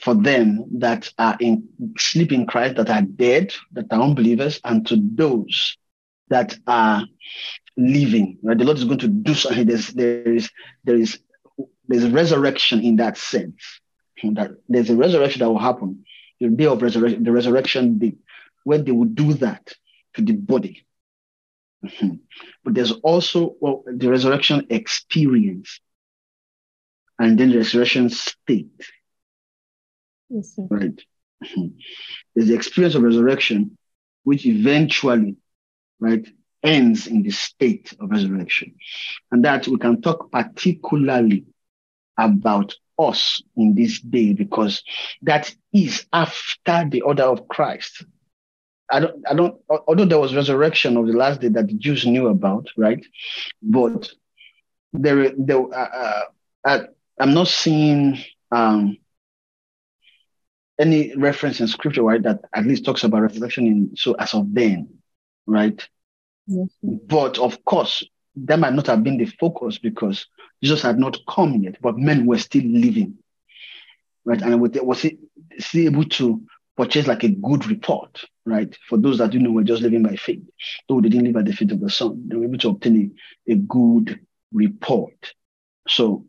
for 0.00 0.14
them 0.14 0.64
that 0.80 1.10
are 1.16 1.36
in 1.38 1.68
sleep 1.96 2.32
in 2.32 2.46
Christ, 2.46 2.74
that 2.76 2.90
are 2.90 3.02
dead, 3.02 3.54
that 3.72 3.86
are 3.92 4.02
unbelievers, 4.02 4.60
and 4.64 4.84
to 4.88 4.96
those 5.00 5.78
that 6.28 6.58
are 6.66 7.04
living. 7.76 8.38
Right? 8.42 8.58
The 8.58 8.64
Lord 8.64 8.78
is 8.78 8.84
going 8.84 8.98
to 8.98 9.08
do 9.08 9.32
something. 9.32 9.64
There's 9.64 9.88
there 9.90 10.34
is 10.34 10.50
there 10.82 10.96
is 10.96 11.20
there's 11.86 12.10
resurrection 12.10 12.82
in 12.82 12.96
that 12.96 13.16
sense. 13.16 13.80
That 14.22 14.52
there's 14.68 14.90
a 14.90 14.96
resurrection 14.96 15.40
that 15.40 15.50
will 15.50 15.58
happen, 15.58 16.04
the 16.40 16.48
day 16.48 16.66
of 16.66 16.82
resurrection, 16.82 17.22
the 17.22 17.32
resurrection 17.32 17.98
day, 17.98 18.16
when 18.64 18.84
they 18.84 18.92
will 18.92 19.04
do 19.04 19.34
that 19.34 19.74
to 20.14 20.22
the 20.22 20.32
body. 20.32 20.86
Mm-hmm. 21.84 22.14
But 22.64 22.74
there's 22.74 22.92
also 22.92 23.56
well, 23.60 23.84
the 23.86 24.08
resurrection 24.08 24.66
experience 24.70 25.80
and 27.18 27.38
then 27.38 27.50
the 27.50 27.58
resurrection 27.58 28.10
state. 28.10 28.90
Yes, 30.28 30.54
sir. 30.56 30.66
Right. 30.68 31.00
Mm-hmm. 31.44 31.66
There's 32.34 32.48
the 32.48 32.54
experience 32.54 32.94
of 32.94 33.02
resurrection, 33.02 33.76
which 34.24 34.46
eventually, 34.46 35.36
right, 36.00 36.26
ends 36.62 37.06
in 37.06 37.22
the 37.22 37.30
state 37.30 37.94
of 38.00 38.10
resurrection. 38.10 38.74
And 39.30 39.44
that 39.44 39.68
we 39.68 39.78
can 39.78 40.00
talk 40.00 40.30
particularly 40.30 41.44
about 42.18 42.74
us 42.98 43.42
in 43.56 43.74
this 43.74 44.00
day 44.00 44.32
because 44.32 44.82
that 45.22 45.54
is 45.72 46.06
after 46.12 46.86
the 46.88 47.02
order 47.02 47.24
of 47.24 47.48
Christ. 47.48 48.04
I 48.90 49.00
don't, 49.00 49.24
I 49.28 49.34
don't, 49.34 49.60
although 49.68 50.04
there 50.04 50.18
was 50.18 50.34
resurrection 50.34 50.96
of 50.96 51.06
the 51.06 51.12
last 51.12 51.40
day 51.40 51.48
that 51.48 51.66
the 51.66 51.74
Jews 51.74 52.06
knew 52.06 52.28
about, 52.28 52.68
right? 52.76 53.04
But 53.60 54.10
there, 54.92 55.32
there, 55.36 55.58
uh, 55.58 55.88
uh, 55.88 56.22
I, 56.64 56.80
I'm 57.18 57.34
not 57.34 57.48
seeing 57.48 58.18
um, 58.52 58.96
any 60.78 61.16
reference 61.16 61.60
in 61.60 61.66
scripture, 61.66 62.02
right, 62.02 62.22
that 62.22 62.42
at 62.54 62.66
least 62.66 62.84
talks 62.84 63.02
about 63.02 63.22
resurrection 63.22 63.66
in 63.66 63.96
so 63.96 64.14
as 64.14 64.34
of 64.34 64.52
then, 64.54 64.88
right? 65.46 65.86
Yes. 66.46 66.68
But 66.82 67.38
of 67.38 67.64
course, 67.64 68.04
that 68.36 68.58
might 68.58 68.74
not 68.74 68.86
have 68.86 69.02
been 69.02 69.18
the 69.18 69.26
focus 69.26 69.78
because 69.78 70.26
Jesus 70.62 70.82
had 70.82 70.98
not 70.98 71.18
come 71.28 71.54
yet, 71.62 71.76
but 71.80 71.98
men 71.98 72.26
were 72.26 72.38
still 72.38 72.64
living, 72.64 73.18
right? 74.24 74.40
And 74.42 74.60
was 74.60 75.02
he 75.02 75.18
still 75.58 75.86
able 75.86 76.04
to 76.04 76.42
purchase 76.76 77.06
like 77.06 77.24
a 77.24 77.30
good 77.30 77.66
report, 77.66 78.24
right? 78.44 78.76
For 78.88 78.98
those 78.98 79.18
that 79.18 79.32
you 79.32 79.40
know 79.40 79.50
were 79.50 79.64
just 79.64 79.82
living 79.82 80.02
by 80.02 80.16
faith, 80.16 80.42
though 80.88 81.00
they 81.00 81.08
didn't 81.08 81.24
live 81.24 81.34
by 81.34 81.42
the 81.42 81.52
faith 81.52 81.72
of 81.72 81.80
the 81.80 81.90
Son, 81.90 82.28
they 82.28 82.36
were 82.36 82.44
able 82.44 82.58
to 82.58 82.70
obtain 82.70 83.14
a, 83.48 83.52
a 83.52 83.56
good 83.56 84.20
report. 84.52 85.32
So, 85.88 86.26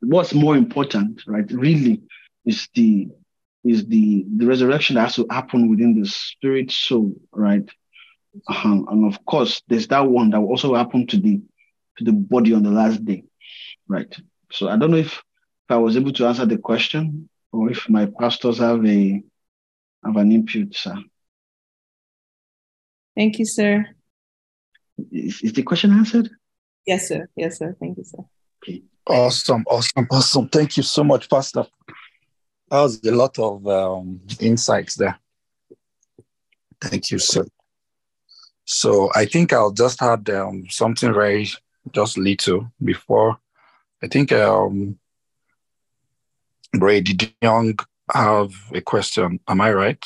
what's 0.00 0.32
more 0.32 0.56
important, 0.56 1.22
right? 1.26 1.50
Really, 1.50 2.02
is 2.46 2.68
the 2.74 3.08
is 3.64 3.86
the 3.86 4.24
the 4.36 4.46
resurrection 4.46 4.94
that 4.94 5.02
has 5.02 5.16
to 5.16 5.26
happen 5.30 5.68
within 5.68 6.00
the 6.00 6.08
spirit 6.08 6.70
soul, 6.70 7.14
right? 7.32 7.68
Uh-huh. 8.46 8.84
And 8.88 9.04
of 9.12 9.24
course, 9.24 9.62
there's 9.68 9.88
that 9.88 10.06
one 10.06 10.30
that 10.30 10.40
will 10.40 10.48
also 10.48 10.74
happen 10.74 11.06
to 11.08 11.18
the 11.18 11.40
to 11.96 12.04
the 12.04 12.12
body 12.12 12.54
on 12.54 12.62
the 12.62 12.70
last 12.70 13.04
day, 13.04 13.24
right? 13.88 14.14
So 14.52 14.68
I 14.68 14.76
don't 14.76 14.90
know 14.92 14.98
if, 14.98 15.14
if 15.14 15.70
I 15.70 15.76
was 15.76 15.96
able 15.96 16.12
to 16.12 16.26
answer 16.26 16.46
the 16.46 16.58
question 16.58 17.28
or 17.52 17.70
if 17.70 17.88
my 17.88 18.06
pastors 18.06 18.58
have 18.58 18.84
a 18.86 19.22
have 20.04 20.16
an 20.16 20.32
input, 20.32 20.74
sir. 20.74 20.94
Thank 23.16 23.38
you, 23.38 23.46
sir. 23.46 23.86
Is, 25.10 25.42
is 25.42 25.52
the 25.52 25.62
question 25.62 25.90
answered? 25.92 26.30
Yes, 26.86 27.08
sir. 27.08 27.28
Yes, 27.36 27.58
sir. 27.58 27.76
Thank 27.80 27.98
you, 27.98 28.04
sir. 28.04 28.24
Okay. 28.62 28.82
Awesome, 29.06 29.64
awesome, 29.68 30.06
awesome. 30.10 30.48
Thank 30.48 30.76
you 30.76 30.82
so 30.82 31.02
much, 31.02 31.28
Pastor. 31.28 31.66
That 32.70 32.82
was 32.82 33.02
a 33.04 33.10
lot 33.10 33.38
of 33.38 33.66
um, 33.66 34.20
insights 34.38 34.94
there. 34.96 35.18
Thank 36.80 37.10
you, 37.10 37.18
sir. 37.18 37.44
So 38.70 39.10
I 39.14 39.24
think 39.24 39.54
I'll 39.54 39.72
just 39.72 40.02
add 40.02 40.28
um, 40.28 40.66
something 40.68 41.14
very, 41.14 41.48
just 41.90 42.18
little 42.18 42.70
before. 42.84 43.38
I 44.02 44.08
think 44.08 44.30
um, 44.30 44.98
Brady 46.74 47.34
Young 47.40 47.78
have 48.12 48.52
a 48.74 48.82
question. 48.82 49.40
Am 49.48 49.62
I 49.62 49.72
right? 49.72 50.04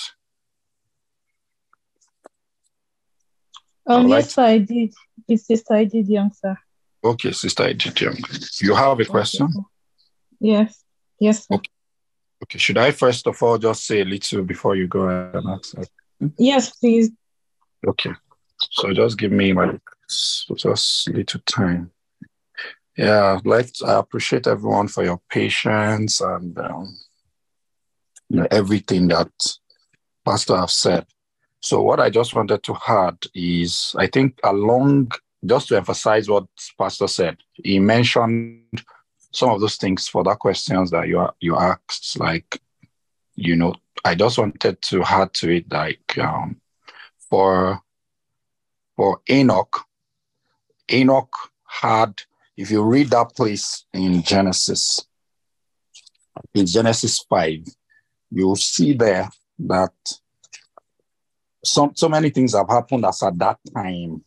Um, 3.85 4.07
yes, 4.09 4.39
I 4.39 4.59
did. 4.59 4.95
This 5.27 5.45
sister 5.45 5.75
Edidiong 5.75 6.33
sir. 6.33 6.57
Okay, 7.03 7.33
sister 7.33 7.65
Edidiong. 7.65 8.63
You 8.63 8.77
have 8.77 9.01
a 9.01 9.05
question? 9.05 9.49
Yes. 10.39 10.85
Yes. 11.19 11.49
Okay. 11.51 11.71
Okay. 12.45 12.59
Should 12.59 12.79
I 12.79 12.93
first 12.93 13.27
of 13.27 13.43
all 13.43 13.59
just 13.59 13.85
say 13.85 14.03
a 14.03 14.05
little 14.05 14.45
before 14.45 14.77
you 14.77 14.87
go 14.87 15.09
and 15.09 15.49
ask? 15.49 15.75
Yes, 16.39 16.71
please. 16.79 17.11
Okay. 17.85 18.13
So 18.71 18.93
just 18.93 19.19
give 19.19 19.33
me 19.33 19.53
my 19.53 19.79
just 20.57 21.09
a 21.09 21.13
little 21.13 21.41
time. 21.47 21.91
Yeah, 22.97 23.41
like 23.45 23.71
I 23.87 23.99
appreciate 23.99 24.47
everyone 24.47 24.89
for 24.89 25.05
your 25.05 25.21
patience 25.31 26.21
and 26.21 26.57
um, 26.59 26.97
you 28.29 28.41
know, 28.41 28.47
everything 28.51 29.09
that 29.09 29.31
Pastor 30.25 30.57
have 30.57 30.71
said. 30.71 31.07
So 31.61 31.83
what 31.83 32.01
I 32.01 32.11
just 32.11 32.35
wanted 32.35 32.63
to 32.65 32.77
add 32.89 33.19
is, 33.35 33.95
I 33.99 34.07
think 34.09 34.41
along 34.43 35.13
just 35.45 35.69
to 35.69 35.77
emphasize 35.77 36.29
what 36.29 36.47
Pastor 36.79 37.09
said, 37.09 37.39
he 37.55 37.79
mentioned 37.79 38.83
some 39.33 39.51
of 39.51 39.61
those 39.61 39.77
things 39.77 40.09
for 40.09 40.23
that 40.25 40.39
questions 40.39 40.91
that 40.91 41.09
you 41.09 41.27
you 41.41 41.57
asked, 41.57 42.19
like, 42.19 42.61
you 43.35 43.57
know, 43.57 43.75
I 44.05 44.15
just 44.15 44.39
wanted 44.39 44.83
to 44.83 45.03
add 45.05 45.33
to 45.35 45.51
it, 45.51 45.73
like, 45.73 46.19
um, 46.19 46.61
for 47.31 47.82
for 48.97 49.21
Enoch, 49.31 49.85
Enoch 50.93 51.33
had, 51.67 52.23
if 52.57 52.71
you 52.71 52.83
read 52.83 53.11
that 53.11 53.35
place 53.35 53.85
in 53.93 54.23
Genesis, 54.23 55.07
in 56.55 56.67
Genesis 56.67 57.25
5, 57.29 57.61
you'll 58.31 58.57
see 58.57 58.95
there 58.95 59.29
that 59.61 59.93
some 61.65 61.93
so 61.95 62.09
many 62.09 62.31
things 62.31 62.55
have 62.55 62.69
happened 62.69 63.05
as 63.05 63.23
at 63.23 63.39
that 63.39 63.59
time 63.75 64.25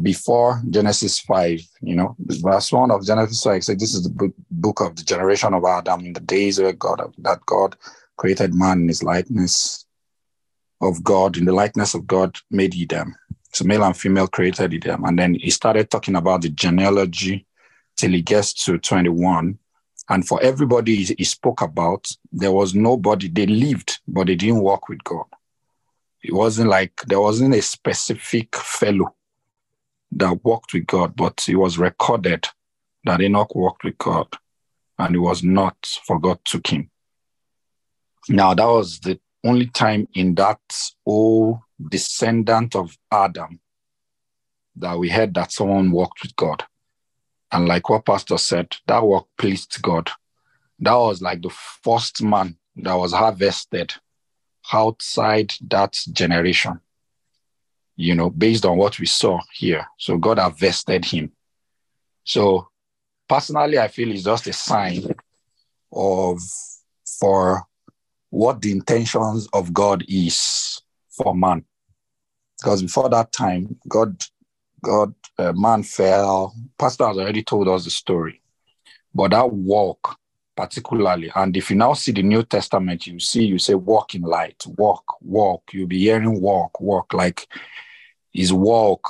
before 0.00 0.62
Genesis 0.68 1.18
5, 1.20 1.60
you 1.80 1.96
know, 1.96 2.14
verse 2.18 2.70
1 2.70 2.90
of 2.90 3.04
Genesis 3.04 3.42
5 3.42 3.64
says 3.64 3.76
this 3.78 3.94
is 3.94 4.02
the 4.02 4.10
book, 4.10 4.34
book 4.50 4.80
of 4.80 4.94
the 4.94 5.02
generation 5.02 5.54
of 5.54 5.64
Adam 5.64 6.04
in 6.04 6.12
the 6.12 6.20
days 6.20 6.60
where 6.60 6.72
God 6.72 7.14
that 7.18 7.44
God 7.46 7.76
created 8.16 8.54
man 8.54 8.82
in 8.82 8.88
his 8.88 9.02
likeness 9.02 9.85
of 10.80 11.02
God, 11.02 11.36
in 11.36 11.44
the 11.44 11.52
likeness 11.52 11.94
of 11.94 12.06
God 12.06 12.36
made 12.50 12.74
he 12.74 12.84
them. 12.84 13.16
So 13.52 13.64
male 13.64 13.84
and 13.84 13.96
female 13.96 14.28
created 14.28 14.72
he 14.72 14.78
them. 14.78 15.04
And 15.04 15.18
then 15.18 15.34
he 15.34 15.50
started 15.50 15.90
talking 15.90 16.16
about 16.16 16.42
the 16.42 16.50
genealogy 16.50 17.46
till 17.96 18.10
he 18.10 18.22
gets 18.22 18.52
to 18.64 18.78
21. 18.78 19.58
And 20.08 20.28
for 20.28 20.42
everybody 20.42 21.04
he, 21.04 21.24
spoke 21.24 21.62
about, 21.62 22.08
there 22.30 22.52
was 22.52 22.74
nobody, 22.74 23.28
they 23.28 23.46
lived, 23.46 23.98
but 24.06 24.26
they 24.26 24.36
didn't 24.36 24.60
walk 24.60 24.88
with 24.88 25.02
God. 25.02 25.24
It 26.22 26.32
wasn't 26.32 26.70
like 26.70 27.00
there 27.06 27.20
wasn't 27.20 27.54
a 27.54 27.62
specific 27.62 28.54
fellow 28.56 29.14
that 30.12 30.44
walked 30.44 30.72
with 30.72 30.86
God, 30.86 31.16
but 31.16 31.48
it 31.48 31.56
was 31.56 31.78
recorded 31.78 32.46
that 33.04 33.20
Enoch 33.20 33.54
walked 33.54 33.84
with 33.84 33.98
God 33.98 34.28
and 34.98 35.14
it 35.14 35.18
was 35.18 35.42
not, 35.42 35.76
for 36.04 36.18
God 36.18 36.38
took 36.44 36.66
him. 36.68 36.90
Now, 38.28 38.54
that 38.54 38.66
was 38.66 39.00
the 39.00 39.20
only 39.46 39.66
time 39.66 40.08
in 40.14 40.34
that 40.34 40.60
old 41.04 41.58
descendant 41.88 42.74
of 42.74 42.96
Adam 43.10 43.60
that 44.76 44.98
we 44.98 45.08
heard 45.08 45.34
that 45.34 45.52
someone 45.52 45.90
walked 45.90 46.22
with 46.22 46.36
God. 46.36 46.64
And 47.52 47.66
like 47.66 47.88
what 47.88 48.04
Pastor 48.04 48.38
said, 48.38 48.76
that 48.86 49.04
work 49.04 49.26
pleased 49.38 49.80
God. 49.82 50.10
That 50.80 50.94
was 50.94 51.22
like 51.22 51.42
the 51.42 51.50
first 51.82 52.22
man 52.22 52.56
that 52.76 52.94
was 52.94 53.12
harvested 53.12 53.94
outside 54.72 55.54
that 55.68 55.96
generation, 56.12 56.80
you 57.96 58.14
know, 58.14 58.30
based 58.30 58.66
on 58.66 58.76
what 58.76 58.98
we 58.98 59.06
saw 59.06 59.40
here. 59.54 59.86
So 59.98 60.18
God 60.18 60.38
harvested 60.38 61.04
him. 61.04 61.32
So 62.24 62.68
personally, 63.28 63.78
I 63.78 63.88
feel 63.88 64.10
it's 64.10 64.24
just 64.24 64.46
a 64.48 64.52
sign 64.52 65.14
of 65.92 66.40
for 67.18 67.64
what 68.30 68.60
the 68.60 68.72
intentions 68.72 69.48
of 69.52 69.72
God 69.72 70.04
is 70.08 70.80
for 71.10 71.34
man. 71.34 71.64
Because 72.58 72.82
before 72.82 73.08
that 73.10 73.32
time, 73.32 73.78
God, 73.88 74.22
God, 74.82 75.14
uh, 75.38 75.52
man 75.52 75.82
fell. 75.82 76.54
Pastor 76.78 77.06
has 77.06 77.18
already 77.18 77.42
told 77.42 77.68
us 77.68 77.84
the 77.84 77.90
story, 77.90 78.40
but 79.14 79.32
that 79.32 79.52
walk, 79.52 80.18
particularly, 80.56 81.30
and 81.34 81.56
if 81.56 81.70
you 81.70 81.76
now 81.76 81.92
see 81.92 82.12
the 82.12 82.22
New 82.22 82.42
Testament, 82.42 83.06
you 83.06 83.20
see, 83.20 83.44
you 83.44 83.58
say, 83.58 83.74
walk 83.74 84.14
in 84.14 84.22
light, 84.22 84.64
walk, 84.78 85.04
walk. 85.20 85.62
You'll 85.72 85.86
be 85.86 85.98
hearing 85.98 86.40
walk, 86.40 86.80
walk, 86.80 87.12
like 87.12 87.46
his 88.32 88.52
walk. 88.52 89.06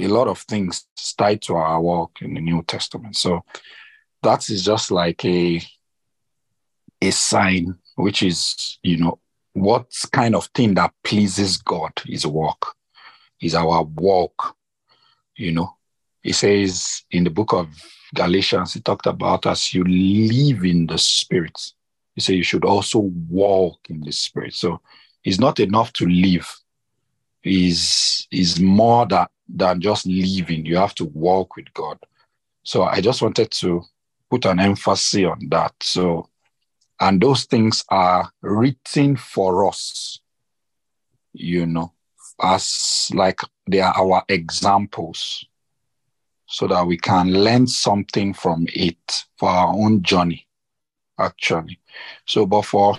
A 0.00 0.08
lot 0.08 0.28
of 0.28 0.38
things 0.40 0.86
tied 1.16 1.40
to 1.42 1.54
our 1.54 1.80
walk 1.80 2.20
in 2.20 2.34
the 2.34 2.40
New 2.40 2.62
Testament. 2.64 3.16
So 3.16 3.44
that 4.22 4.50
is 4.50 4.64
just 4.64 4.90
like 4.90 5.24
a 5.24 5.62
a 7.00 7.10
sign 7.10 7.78
which 7.96 8.22
is, 8.22 8.78
you 8.82 8.98
know, 8.98 9.18
what 9.52 9.86
kind 10.12 10.34
of 10.34 10.46
thing 10.46 10.74
that 10.74 10.92
pleases 11.04 11.58
God 11.58 11.92
is 12.08 12.26
walk, 12.26 12.74
is 13.40 13.54
our 13.54 13.82
walk. 13.82 14.56
You 15.36 15.52
know, 15.52 15.76
he 16.22 16.32
says 16.32 17.02
in 17.10 17.24
the 17.24 17.30
book 17.30 17.52
of 17.52 17.68
Galatians, 18.14 18.74
he 18.74 18.80
talked 18.80 19.06
about 19.06 19.46
as 19.46 19.72
you 19.74 19.84
live 19.84 20.64
in 20.64 20.86
the 20.86 20.98
spirit. 20.98 21.72
He 22.14 22.20
said 22.20 22.36
you 22.36 22.42
should 22.44 22.64
also 22.64 22.98
walk 23.28 23.78
in 23.88 24.00
the 24.00 24.12
spirit. 24.12 24.54
So 24.54 24.80
it's 25.24 25.40
not 25.40 25.60
enough 25.60 25.92
to 25.94 26.06
live. 26.06 26.48
Is 27.42 28.26
is 28.30 28.58
more 28.58 29.06
that 29.06 29.30
than 29.48 29.80
just 29.80 30.06
living. 30.06 30.64
You 30.64 30.76
have 30.76 30.94
to 30.96 31.04
walk 31.04 31.56
with 31.56 31.72
God. 31.74 31.98
So 32.62 32.84
I 32.84 33.00
just 33.00 33.20
wanted 33.20 33.50
to 33.50 33.82
put 34.30 34.46
an 34.46 34.58
emphasis 34.58 35.26
on 35.26 35.48
that. 35.50 35.74
So 35.80 36.28
and 37.00 37.20
those 37.20 37.44
things 37.44 37.84
are 37.88 38.30
written 38.42 39.16
for 39.16 39.66
us, 39.68 40.20
you 41.32 41.66
know, 41.66 41.92
as 42.42 43.10
like 43.14 43.40
they 43.66 43.80
are 43.80 43.94
our 43.96 44.24
examples 44.28 45.44
so 46.46 46.66
that 46.66 46.86
we 46.86 46.96
can 46.96 47.32
learn 47.32 47.66
something 47.66 48.32
from 48.34 48.66
it 48.74 49.24
for 49.38 49.48
our 49.48 49.74
own 49.74 50.02
journey. 50.02 50.46
actually. 51.18 51.80
So, 52.26 52.46
but 52.46 52.62
for 52.62 52.98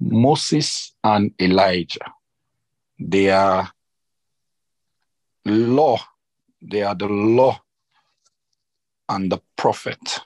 Moses 0.00 0.92
and 1.02 1.32
Elijah, 1.40 2.12
they 2.98 3.30
are 3.30 3.70
law, 5.44 5.98
they 6.62 6.82
are 6.82 6.94
the 6.94 7.06
law 7.06 7.60
and 9.08 9.30
the 9.30 9.40
prophet. 9.56 10.20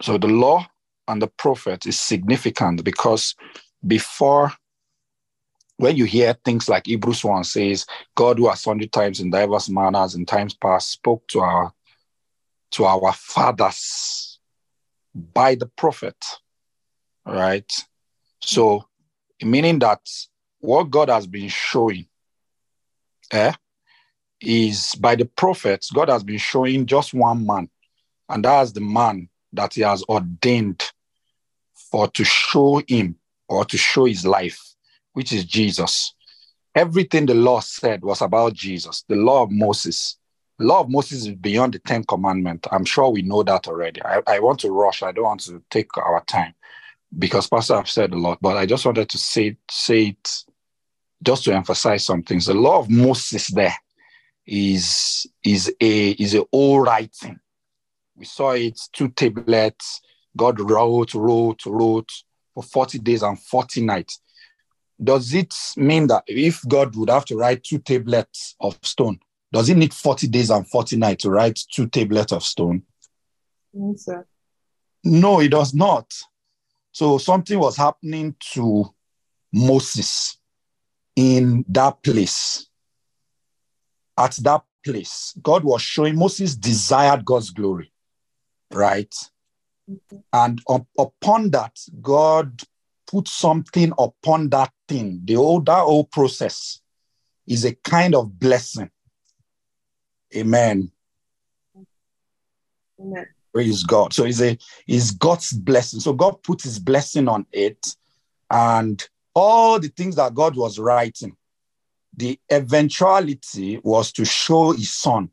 So 0.00 0.18
the 0.18 0.28
law 0.28 0.66
and 1.08 1.20
the 1.20 1.26
prophet 1.26 1.86
is 1.86 2.00
significant 2.00 2.84
because 2.84 3.34
before 3.86 4.52
when 5.78 5.96
you 5.96 6.04
hear 6.04 6.34
things 6.44 6.68
like 6.68 6.86
Hebrews 6.86 7.24
1 7.24 7.44
says, 7.44 7.86
God 8.16 8.38
who 8.38 8.48
has 8.48 8.64
hundred 8.64 8.92
times 8.92 9.20
in 9.20 9.30
diverse 9.30 9.68
manners 9.68 10.14
in 10.14 10.26
times 10.26 10.54
past 10.54 10.90
spoke 10.90 11.26
to 11.28 11.40
our 11.40 11.72
to 12.72 12.84
our 12.84 13.12
fathers 13.12 14.38
by 15.14 15.54
the 15.54 15.66
prophet. 15.66 16.16
Right? 17.24 17.72
So 18.40 18.84
meaning 19.42 19.78
that 19.80 20.00
what 20.60 20.90
God 20.90 21.08
has 21.08 21.26
been 21.26 21.48
showing 21.48 22.06
eh, 23.32 23.52
is 24.40 24.94
by 24.96 25.14
the 25.14 25.26
prophets, 25.26 25.90
God 25.90 26.08
has 26.08 26.24
been 26.24 26.38
showing 26.38 26.86
just 26.86 27.14
one 27.14 27.46
man, 27.46 27.70
and 28.28 28.44
that's 28.44 28.72
the 28.72 28.80
man 28.80 29.28
that 29.58 29.74
he 29.74 29.82
has 29.82 30.02
ordained 30.08 30.82
for 31.90 32.08
to 32.08 32.24
show 32.24 32.80
him 32.86 33.16
or 33.48 33.64
to 33.64 33.76
show 33.76 34.04
his 34.04 34.24
life, 34.24 34.60
which 35.12 35.32
is 35.32 35.44
Jesus. 35.44 36.14
Everything 36.74 37.26
the 37.26 37.34
law 37.34 37.60
said 37.60 38.02
was 38.02 38.22
about 38.22 38.52
Jesus, 38.54 39.04
the 39.08 39.16
law 39.16 39.42
of 39.42 39.50
Moses. 39.50 40.16
The 40.58 40.66
law 40.66 40.80
of 40.80 40.88
Moses 40.88 41.26
is 41.26 41.34
beyond 41.34 41.74
the 41.74 41.78
Ten 41.80 42.04
Commandments. 42.04 42.68
I'm 42.70 42.84
sure 42.84 43.10
we 43.10 43.22
know 43.22 43.42
that 43.42 43.68
already. 43.68 44.02
I, 44.02 44.22
I 44.26 44.38
want 44.40 44.60
to 44.60 44.70
rush. 44.70 45.02
I 45.02 45.12
don't 45.12 45.24
want 45.24 45.40
to 45.40 45.62
take 45.70 45.96
our 45.96 46.22
time 46.24 46.54
because 47.16 47.48
Pastor 47.48 47.76
have 47.76 47.88
said 47.88 48.12
a 48.12 48.18
lot, 48.18 48.38
but 48.40 48.56
I 48.56 48.66
just 48.66 48.84
wanted 48.84 49.08
to 49.08 49.18
say, 49.18 49.56
say 49.70 50.08
it 50.08 50.44
just 51.22 51.44
to 51.44 51.54
emphasize 51.54 52.04
some 52.04 52.22
things. 52.22 52.46
The 52.46 52.54
law 52.54 52.78
of 52.78 52.90
Moses 52.90 53.48
there 53.48 53.74
is, 54.46 55.26
is 55.44 55.72
a 55.80 56.10
is 56.10 56.34
a 56.34 56.44
old 56.52 56.86
writing. 56.86 57.40
We 58.18 58.24
saw 58.24 58.50
it, 58.52 58.80
two 58.92 59.08
tablets. 59.08 60.00
God 60.36 60.58
wrote, 60.60 61.14
wrote, 61.14 61.64
wrote 61.64 62.10
for 62.54 62.62
40 62.62 62.98
days 62.98 63.22
and 63.22 63.38
40 63.40 63.82
nights. 63.82 64.20
Does 65.02 65.32
it 65.32 65.54
mean 65.76 66.08
that 66.08 66.24
if 66.26 66.60
God 66.66 66.96
would 66.96 67.10
have 67.10 67.24
to 67.26 67.36
write 67.36 67.62
two 67.62 67.78
tablets 67.78 68.56
of 68.60 68.76
stone, 68.82 69.20
does 69.52 69.68
it 69.68 69.76
need 69.76 69.94
40 69.94 70.26
days 70.26 70.50
and 70.50 70.68
40 70.68 70.96
nights 70.96 71.22
to 71.22 71.30
write 71.30 71.58
two 71.72 71.86
tablets 71.86 72.32
of 72.32 72.42
stone? 72.42 72.82
Yes, 73.72 74.04
sir. 74.04 74.26
No, 75.04 75.40
it 75.40 75.50
does 75.50 75.72
not. 75.72 76.12
So 76.90 77.18
something 77.18 77.58
was 77.58 77.76
happening 77.76 78.34
to 78.54 78.92
Moses 79.52 80.38
in 81.14 81.64
that 81.68 82.02
place. 82.02 82.66
At 84.18 84.32
that 84.42 84.64
place, 84.84 85.32
God 85.40 85.62
was 85.62 85.80
showing 85.80 86.16
Moses 86.16 86.56
desired 86.56 87.24
God's 87.24 87.50
glory, 87.50 87.92
right? 88.72 89.14
And 90.32 90.60
up, 90.68 90.86
upon 90.98 91.50
that, 91.50 91.78
God 92.02 92.62
put 93.06 93.28
something 93.28 93.92
upon 93.98 94.50
that 94.50 94.72
thing. 94.86 95.20
The 95.24 95.34
whole 95.34 95.60
that 95.62 95.80
whole 95.80 96.04
process 96.04 96.80
is 97.46 97.64
a 97.64 97.74
kind 97.74 98.14
of 98.14 98.38
blessing. 98.38 98.90
Amen. 100.36 100.92
Amen. 103.00 103.26
Praise 103.52 103.82
God. 103.82 104.12
So 104.12 104.24
it's 104.24 104.42
a 104.42 104.58
is 104.86 105.12
God's 105.12 105.52
blessing. 105.52 106.00
So 106.00 106.12
God 106.12 106.42
put 106.42 106.62
his 106.62 106.78
blessing 106.78 107.28
on 107.28 107.46
it, 107.52 107.96
and 108.50 109.06
all 109.34 109.80
the 109.80 109.88
things 109.88 110.16
that 110.16 110.34
God 110.34 110.56
was 110.56 110.78
writing, 110.78 111.36
the 112.14 112.38
eventuality 112.50 113.80
was 113.82 114.12
to 114.12 114.24
show 114.24 114.72
his 114.72 114.90
son. 114.90 115.30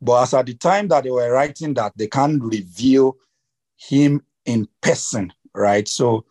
But 0.00 0.22
as 0.22 0.34
at 0.34 0.46
the 0.46 0.54
time 0.54 0.88
that 0.88 1.04
they 1.04 1.10
were 1.10 1.30
writing 1.32 1.74
that, 1.74 1.92
they 1.96 2.06
can't 2.06 2.42
reveal 2.42 3.16
him 3.76 4.22
in 4.44 4.68
person, 4.80 5.32
right? 5.54 5.86
So 5.86 6.24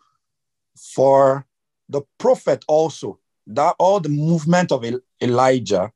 for 0.76 1.46
the 1.88 2.02
prophet 2.18 2.64
also, 2.66 3.18
that 3.46 3.76
all 3.78 4.00
the 4.00 4.08
movement 4.08 4.72
of 4.72 4.84
Elijah 5.20 5.92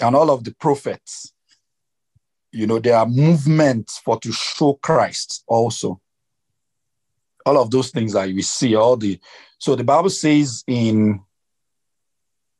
and 0.00 0.16
all 0.16 0.30
of 0.30 0.44
the 0.44 0.54
prophets, 0.54 1.32
you 2.52 2.66
know, 2.66 2.78
there 2.78 2.96
are 2.96 3.06
movements 3.06 3.98
for 3.98 4.18
to 4.20 4.32
show 4.32 4.74
Christ 4.74 5.44
also. 5.46 6.00
All 7.44 7.58
of 7.58 7.70
those 7.70 7.90
things 7.90 8.14
that 8.14 8.28
we 8.28 8.42
see, 8.42 8.74
all 8.74 8.96
the 8.96 9.20
so 9.58 9.74
the 9.74 9.84
Bible 9.84 10.10
says 10.10 10.64
in 10.66 11.20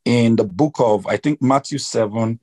in 0.05 0.37
the 0.37 0.45
book 0.45 0.77
of 0.79 1.07
I 1.07 1.17
think 1.17 1.43
Matthew 1.43 1.79
7, 1.79 2.39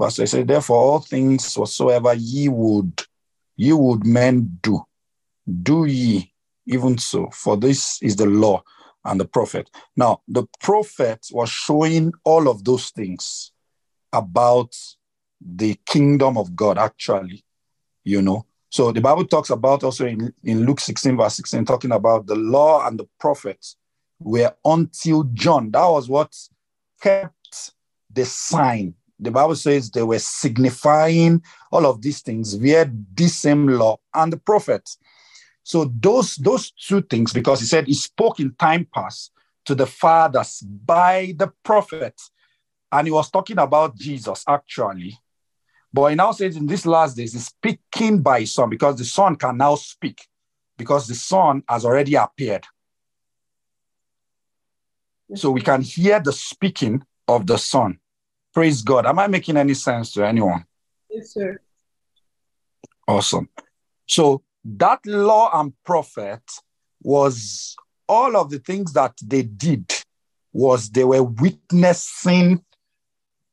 verse 0.00 0.20
I 0.20 0.24
say, 0.24 0.42
therefore 0.42 0.76
all 0.76 1.00
things 1.00 1.56
whatsoever 1.56 2.14
ye 2.14 2.48
would 2.48 3.02
ye 3.56 3.72
would 3.72 4.06
men 4.06 4.58
do, 4.62 4.80
do 5.62 5.84
ye 5.84 6.32
even 6.66 6.98
so, 6.98 7.28
for 7.30 7.56
this 7.56 8.00
is 8.02 8.16
the 8.16 8.26
law 8.26 8.62
and 9.04 9.18
the 9.18 9.24
prophet. 9.24 9.70
Now, 9.96 10.20
the 10.28 10.44
prophet 10.60 11.26
was 11.32 11.48
showing 11.48 12.12
all 12.24 12.48
of 12.48 12.64
those 12.64 12.90
things 12.90 13.52
about 14.12 14.76
the 15.40 15.78
kingdom 15.86 16.36
of 16.36 16.54
God, 16.54 16.78
actually, 16.78 17.44
you 18.04 18.20
know. 18.22 18.44
So 18.70 18.92
the 18.92 19.00
Bible 19.00 19.24
talks 19.24 19.50
about 19.50 19.82
also 19.82 20.06
in, 20.06 20.32
in 20.44 20.66
Luke 20.66 20.80
16, 20.80 21.16
verse 21.16 21.34
16, 21.36 21.64
talking 21.64 21.92
about 21.92 22.26
the 22.26 22.36
law 22.36 22.86
and 22.86 22.98
the 22.98 23.08
prophets 23.18 23.76
were 24.20 24.54
until 24.64 25.24
John. 25.32 25.70
That 25.70 25.86
was 25.86 26.08
what 26.08 26.36
kept 27.00 27.72
the 28.12 28.26
sign. 28.26 28.94
The 29.20 29.30
Bible 29.30 29.56
says 29.56 29.90
they 29.90 30.02
were 30.02 30.18
signifying 30.18 31.42
all 31.72 31.86
of 31.86 32.02
these 32.02 32.20
things 32.20 32.54
via 32.54 32.90
this 33.14 33.36
same 33.36 33.66
law 33.66 33.98
and 34.14 34.32
the 34.32 34.36
prophets. 34.36 34.98
So 35.64 35.92
those 36.00 36.36
those 36.36 36.70
two 36.70 37.02
things, 37.02 37.32
because 37.32 37.60
he 37.60 37.66
said 37.66 37.86
he 37.86 37.94
spoke 37.94 38.40
in 38.40 38.54
time 38.54 38.86
past 38.94 39.32
to 39.66 39.74
the 39.74 39.86
fathers 39.86 40.60
by 40.60 41.34
the 41.36 41.52
prophet, 41.62 42.18
and 42.90 43.06
he 43.06 43.10
was 43.10 43.30
talking 43.30 43.58
about 43.58 43.96
Jesus 43.96 44.44
actually. 44.48 45.18
But 45.92 46.08
he 46.08 46.16
now 46.16 46.32
says 46.32 46.56
in 46.56 46.66
these 46.66 46.86
last 46.86 47.16
days, 47.16 47.32
he's 47.32 47.46
speaking 47.46 48.22
by 48.22 48.40
his 48.40 48.54
son 48.54 48.70
because 48.70 48.96
the 48.96 49.04
son 49.04 49.36
can 49.36 49.56
now 49.56 49.74
speak 49.74 50.26
because 50.76 51.08
the 51.08 51.14
son 51.14 51.62
has 51.68 51.84
already 51.84 52.14
appeared. 52.14 52.66
So 55.34 55.50
we 55.50 55.60
can 55.60 55.82
hear 55.82 56.20
the 56.20 56.32
speaking 56.32 57.04
of 57.26 57.46
the 57.46 57.58
son. 57.58 57.98
Praise 58.52 58.82
God. 58.82 59.06
Am 59.06 59.18
I 59.18 59.26
making 59.26 59.56
any 59.56 59.74
sense 59.74 60.12
to 60.12 60.26
anyone? 60.26 60.64
Yes, 61.10 61.34
sir. 61.34 61.60
Awesome. 63.06 63.48
So 64.06 64.42
that 64.64 65.00
law 65.06 65.50
and 65.60 65.72
prophet 65.84 66.42
was 67.02 67.76
all 68.08 68.36
of 68.36 68.50
the 68.50 68.58
things 68.58 68.92
that 68.94 69.14
they 69.22 69.42
did 69.42 69.92
was 70.52 70.90
they 70.90 71.04
were 71.04 71.22
witnessing 71.22 72.64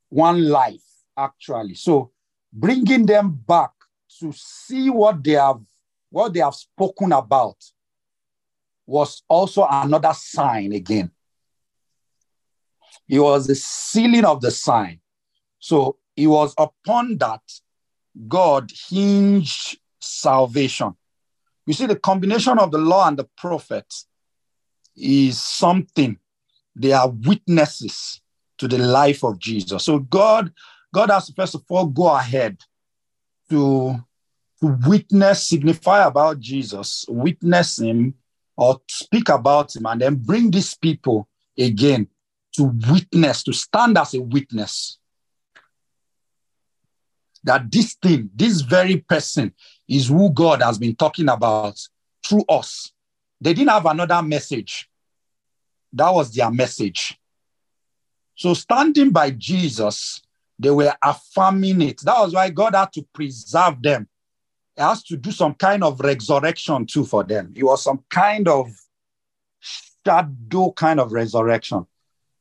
one 0.10 0.50
life 0.50 0.84
actually. 1.18 1.76
So 1.76 2.12
bringing 2.52 3.06
them 3.06 3.32
back 3.48 3.72
to 4.20 4.32
see 4.34 4.90
what 4.90 5.24
they 5.24 5.32
have 5.32 5.60
what 6.10 6.34
they 6.34 6.40
have 6.40 6.56
spoken 6.56 7.12
about 7.12 7.58
was 8.86 9.24
also 9.28 9.68
another 9.70 10.14
sign 10.14 10.72
again. 10.72 11.12
It 13.07 13.19
was 13.19 13.48
the 13.48 13.56
sealing 13.56 14.26
of 14.26 14.41
the 14.41 14.52
sign. 14.52 14.99
So 15.60 15.98
it 16.15 16.27
was 16.27 16.53
upon 16.57 17.18
that 17.18 17.41
God 18.27 18.72
hinged 18.90 19.77
salvation. 19.99 20.95
You 21.65 21.73
see, 21.73 21.86
the 21.86 21.95
combination 21.95 22.60
of 22.60 22.72
the 22.72 22.77
law 22.77 23.07
and 23.07 23.18
the 23.18 23.27
prophets 23.38 24.07
is 24.95 25.41
something. 25.41 26.18
They 26.76 26.91
are 26.91 27.10
witnesses 27.10 28.22
to 28.57 28.68
the 28.68 28.77
life 28.77 29.23
of 29.23 29.40
Jesus. 29.40 29.84
So 29.84 29.99
God, 29.99 30.52
God 30.94 31.10
has 31.10 31.27
to 31.27 31.34
first 31.34 31.56
of 31.56 31.64
all 31.69 31.86
go 31.88 32.07
ahead 32.07 32.60
to, 33.49 33.95
to 34.61 34.77
witness, 34.88 35.48
signify 35.48 36.06
about 36.06 36.40
Jesus, 36.40 37.06
witness 37.07 37.80
him, 37.80 38.15
or 38.57 38.80
speak 38.88 39.30
about 39.30 39.76
him, 39.76 39.86
and 39.86 40.02
then 40.02 40.15
bring 40.15 40.52
these 40.52 40.76
people 40.76 41.27
again 41.57 42.07
to 42.56 42.64
witness, 42.90 43.44
to 43.44 43.53
stand 43.53 43.98
as 43.98 44.14
a 44.14 44.22
witness 44.22 44.98
that 47.44 47.72
this 47.72 47.94
thing, 47.94 48.30
this 48.36 48.61
very 48.61 48.98
person, 48.98 49.53
is 49.88 50.07
who 50.07 50.32
God 50.32 50.61
has 50.61 50.77
been 50.77 50.95
talking 50.95 51.30
about 51.30 51.80
through 52.26 52.44
us. 52.49 52.91
They 53.40 53.53
didn't 53.53 53.69
have 53.69 53.86
another 53.86 54.22
message. 54.22 54.90
That 55.94 56.10
was 56.10 56.34
their 56.34 56.52
message. 56.52 57.18
So, 58.36 58.53
standing 58.53 59.11
by 59.11 59.32
Jesus, 59.32 60.22
they 60.57 60.72
were 60.72 60.94
affirming 61.02 61.82
it. 61.82 62.02
That 62.02 62.19
was 62.19 62.34
why 62.34 62.49
God 62.49 62.76
had 62.76 62.91
to 62.94 63.06
preserve 63.14 63.82
them 63.82 64.07
He 64.76 64.82
has 64.82 65.03
to 65.03 65.18
do 65.18 65.32
some 65.32 65.53
kind 65.53 65.84
of 65.84 65.99
resurrection 65.99 66.86
too 66.86 67.06
for 67.06 67.23
them. 67.23 67.53
It 67.56 67.64
was 67.64 67.84
some 67.84 68.03
kind 68.10 68.48
of 68.48 68.69
shadow 69.60 70.72
kind 70.72 70.99
of 70.99 71.11
resurrection. 71.11 71.86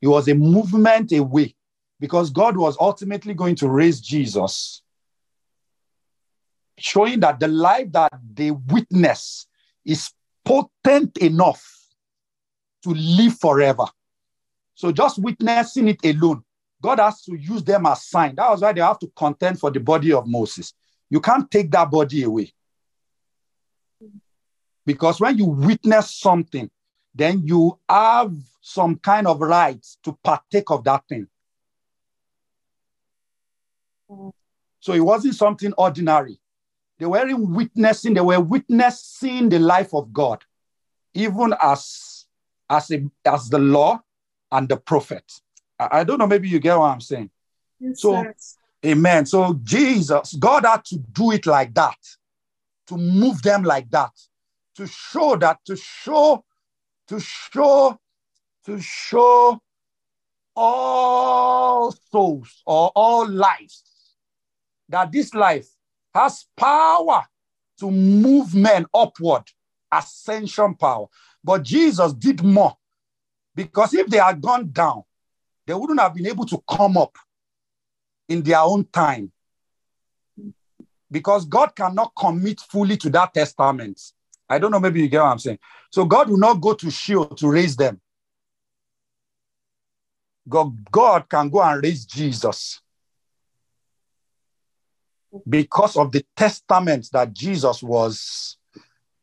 It 0.05 0.09
was 0.09 0.29
a 0.29 0.35
movement 0.35 1.13
away 1.13 1.55
because 1.99 2.29
God 2.29 2.59
was 2.59 2.77
ultimately 2.79 3.33
going 3.33 3.55
to 3.55 3.71
raise 3.71 4.03
Jesus, 4.03 4.83
showing 6.77 7.21
that 7.21 7.41
the 7.41 7.49
life 7.49 7.91
that 7.93 8.13
they 8.35 8.51
witness 8.51 9.47
is 9.83 10.11
potent 10.45 11.17
enough 11.17 11.65
to 12.83 12.91
live 12.91 13.39
forever. 13.39 13.87
So 14.75 14.93
just 14.93 15.19
witnessing 15.19 15.89
it 15.89 16.05
alone, 16.05 16.45
God 16.83 16.99
has 16.99 17.23
to 17.23 17.35
use 17.35 17.65
them 17.65 17.87
as 17.87 18.05
sign. 18.05 18.35
That 18.35 18.51
was 18.51 18.61
why 18.61 18.75
they 18.75 18.83
have 18.83 18.99
to 18.99 19.11
contend 19.17 19.59
for 19.59 19.71
the 19.71 19.81
body 19.81 20.13
of 20.13 20.27
Moses. 20.27 20.75
You 21.09 21.23
can't 21.23 21.51
take 21.51 21.71
that 21.71 21.91
body 21.91 22.25
away. 22.25 22.53
Because 24.85 25.19
when 25.19 25.39
you 25.39 25.47
witness 25.47 26.15
something, 26.15 26.71
then 27.15 27.47
you 27.47 27.79
have 27.89 28.35
some 28.61 28.97
kind 28.97 29.27
of 29.27 29.41
rights 29.41 29.99
to 30.03 30.13
partake 30.23 30.71
of 30.71 30.85
that 30.85 31.07
thing. 31.09 31.29
So 34.81 34.93
it 34.93 35.01
wasn't 35.01 35.35
something 35.35 35.73
ordinary. 35.79 36.39
They 36.99 37.07
weren't 37.07 37.39
witnessing, 37.51 38.15
they 38.15 38.21
were 38.21 38.41
witnessing 38.41 39.49
the 39.49 39.59
life 39.59 39.95
of 39.95 40.13
God, 40.13 40.45
even 41.15 41.55
as, 41.61 42.27
as, 42.69 42.91
a, 42.91 43.05
as 43.25 43.49
the 43.49 43.59
law 43.59 44.01
and 44.53 44.69
the 44.69 44.77
prophet. 44.77 45.25
I, 45.79 46.01
I 46.01 46.05
don't 46.05 46.19
know, 46.19 46.27
maybe 46.27 46.49
you 46.49 46.59
get 46.61 46.79
what 46.79 46.91
I'm 46.91 47.01
saying. 47.01 47.31
Yes, 47.81 48.01
So- 48.01 48.23
sir. 48.23 48.35
Amen. 48.85 49.25
So 49.25 49.59
Jesus, 49.63 50.35
God 50.35 50.67
had 50.67 50.85
to 50.85 50.99
do 50.99 51.31
it 51.31 51.47
like 51.47 51.73
that, 51.73 51.97
to 52.89 52.99
move 52.99 53.41
them 53.41 53.63
like 53.63 53.89
that, 53.93 54.11
to 54.77 54.87
show 54.87 55.37
that, 55.37 55.61
to 55.65 55.75
show, 55.75 56.45
to 57.09 57.21
show, 57.21 57.99
to 58.67 58.81
show 58.81 59.61
all 60.57 61.93
souls 62.11 62.63
or 62.67 62.93
all 62.95 63.29
lives 63.29 63.83
that 64.89 65.11
this 65.11 65.35
life 65.35 65.69
has 66.15 66.47
power 66.57 67.25
to 67.79 67.91
move 67.91 68.55
men 68.55 68.87
upward, 68.95 69.43
ascension 69.91 70.75
power. 70.75 71.07
But 71.43 71.63
Jesus 71.63 72.13
did 72.13 72.43
more 72.43 72.77
because 73.55 73.95
if 73.95 74.07
they 74.09 74.19
had 74.19 74.41
gone 74.41 74.71
down, 74.71 75.03
they 75.67 75.75
wouldn't 75.75 76.01
have 76.01 76.15
been 76.15 76.27
able 76.27 76.47
to 76.47 76.63
come 76.69 76.97
up 76.97 77.17
in 78.29 78.43
their 78.43 78.61
own 78.61 78.85
time. 78.93 79.33
Because 81.11 81.45
God 81.45 81.75
cannot 81.77 82.13
commit 82.17 82.61
fully 82.61 82.97
to 82.99 83.11
that 83.11 83.35
testament. 83.35 84.01
I 84.55 84.59
don't 84.59 84.71
know, 84.71 84.81
maybe 84.81 85.01
you 85.01 85.09
get 85.09 85.21
what 85.21 85.33
I'm 85.33 85.39
saying. 85.39 85.59
So 85.91 86.05
God 86.05 86.29
will 86.29 86.39
not 86.39 86.61
go 86.61 86.75
to 86.75 86.91
Sheol 86.91 87.27
to 87.27 87.51
raise 87.51 87.77
them. 87.77 88.01
God, 90.49 90.91
God 90.91 91.29
can 91.29 91.49
go 91.49 91.63
and 91.63 91.83
raise 91.83 92.05
Jesus 92.05 92.81
because 95.49 95.97
of 95.97 96.13
the 96.13 96.25
testament 96.37 97.09
that 97.13 97.33
Jesus 97.33 97.83
was 97.83 98.57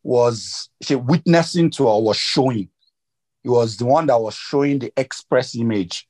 was 0.03 0.69
witnessing 0.89 1.69
to 1.71 1.87
or 1.87 2.03
was 2.03 2.17
showing. 2.17 2.69
He 3.43 3.49
was 3.49 3.77
the 3.77 3.85
one 3.85 4.07
that 4.07 4.19
was 4.19 4.33
showing 4.33 4.79
the 4.79 4.91
express 4.97 5.55
image 5.55 6.07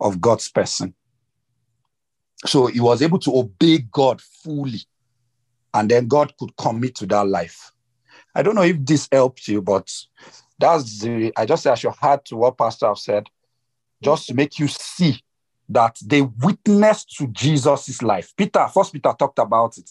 of 0.00 0.20
God's 0.20 0.48
person. 0.50 0.94
So 2.46 2.66
he 2.66 2.80
was 2.80 3.02
able 3.02 3.18
to 3.20 3.36
obey 3.36 3.78
God 3.78 4.20
fully. 4.20 4.80
And 5.72 5.90
then 5.90 6.08
God 6.08 6.32
could 6.38 6.56
commit 6.56 6.94
to 6.96 7.06
that 7.06 7.26
life. 7.26 7.73
I 8.34 8.42
don't 8.42 8.54
know 8.54 8.62
if 8.62 8.84
this 8.84 9.08
helped 9.10 9.46
you, 9.48 9.62
but 9.62 9.90
that's 10.58 11.00
the, 11.00 11.32
I 11.36 11.46
just 11.46 11.66
I 11.66 11.74
should 11.74 11.94
add 12.02 12.24
to 12.26 12.36
what 12.36 12.58
Pastor 12.58 12.88
have 12.88 12.98
said, 12.98 13.28
just 14.02 14.26
to 14.28 14.34
make 14.34 14.58
you 14.58 14.68
see 14.68 15.22
that 15.68 15.96
they 16.04 16.22
witnessed 16.22 17.16
to 17.16 17.26
Jesus' 17.28 18.02
life. 18.02 18.34
Peter, 18.36 18.66
first 18.72 18.92
Peter 18.92 19.14
talked 19.18 19.38
about 19.38 19.78
it. 19.78 19.90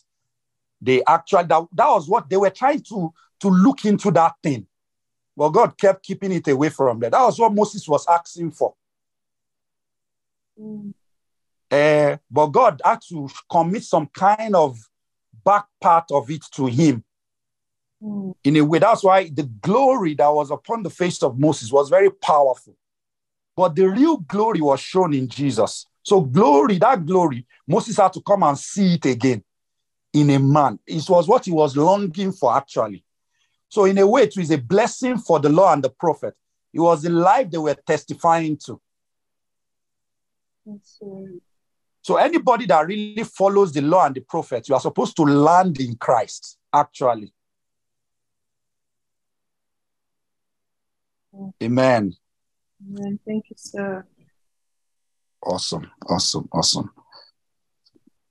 They 0.82 1.04
actually, 1.06 1.46
that, 1.46 1.68
that 1.74 1.88
was 1.88 2.08
what 2.10 2.30
they 2.30 2.38
were 2.38 2.50
trying 2.50 2.82
to, 2.82 3.14
to 3.40 3.48
look 3.48 3.86
into 3.86 4.12
that 4.12 4.34
thing. 4.44 4.68
But 5.36 5.50
God 5.50 5.78
kept 5.78 6.06
keeping 6.06 6.32
it 6.34 6.48
away 6.48 6.70
from 6.70 7.00
them. 7.00 7.10
That 7.10 7.24
was 7.24 7.40
what 7.40 7.54
Moses 7.54 7.88
was 7.88 8.06
asking 8.08 8.52
for. 8.52 8.76
Mm. 10.60 10.94
Uh, 11.72 12.18
but 12.30 12.48
God 12.48 12.82
had 12.86 13.02
to 13.10 13.28
commit 13.50 13.84
some 13.84 14.08
kind 14.08 14.56
of 14.56 14.78
back 15.44 15.66
part 15.82 16.12
of 16.12 16.30
it 16.30 16.44
to 16.52 16.68
him 16.68 17.04
Mm. 18.04 18.34
in 18.44 18.58
a 18.58 18.62
way. 18.66 18.80
That's 18.80 19.04
why 19.04 19.30
the 19.30 19.44
glory 19.44 20.14
that 20.16 20.28
was 20.28 20.52
upon 20.52 20.84
the 20.84 20.90
face 20.90 21.24
of 21.24 21.40
Moses 21.40 21.72
was 21.72 21.90
very 21.90 22.10
powerful. 22.10 22.76
But 23.56 23.76
the 23.76 23.88
real 23.88 24.18
glory 24.18 24.60
was 24.62 24.80
shown 24.80 25.14
in 25.14 25.28
Jesus. 25.30 25.86
So, 26.02 26.20
glory, 26.20 26.80
that 26.80 27.06
glory, 27.06 27.46
Moses 27.66 27.98
had 27.98 28.12
to 28.14 28.22
come 28.22 28.44
and 28.44 28.58
see 28.58 28.96
it 28.96 29.06
again 29.06 29.44
in 30.12 30.30
a 30.32 30.40
man. 30.40 30.80
It 30.86 31.08
was 31.08 31.28
what 31.28 31.46
he 31.46 31.52
was 31.52 31.78
longing 31.78 32.34
for, 32.34 32.54
actually. 32.56 33.06
So, 33.70 33.86
in 33.86 33.98
a 34.00 34.06
way, 34.06 34.24
it 34.24 34.36
was 34.36 34.52
a 34.52 34.58
blessing 34.58 35.18
for 35.18 35.40
the 35.40 35.50
law 35.50 35.72
and 35.72 35.84
the 35.84 35.90
prophet. 35.90 36.36
It 36.74 36.82
was 36.82 37.04
the 37.04 37.10
life 37.10 37.52
they 37.52 37.58
were 37.58 37.76
testifying 37.76 38.58
to. 38.66 38.82
So 42.02 42.18
anybody 42.18 42.66
that 42.66 42.86
really 42.86 43.24
follows 43.24 43.72
the 43.72 43.82
law 43.82 44.06
and 44.06 44.16
the 44.16 44.22
prophets, 44.22 44.68
you 44.68 44.76
are 44.76 44.82
supposed 44.82 45.16
to 45.16 45.24
land 45.24 45.80
in 45.80 45.96
Christ, 45.96 46.58
actually. 46.74 47.32
Amen. 51.62 52.14
Amen. 52.82 53.20
Thank 53.26 53.46
you, 53.50 53.56
sir. 53.58 54.06
Awesome, 55.42 55.90
awesome, 56.08 56.48
awesome. 56.52 56.92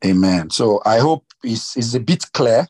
Amen. 0.04 0.50
So 0.50 0.80
I 0.84 0.98
hope 0.98 1.24
it's, 1.42 1.76
it's 1.76 1.94
a 1.94 2.00
bit 2.00 2.30
clear. 2.32 2.66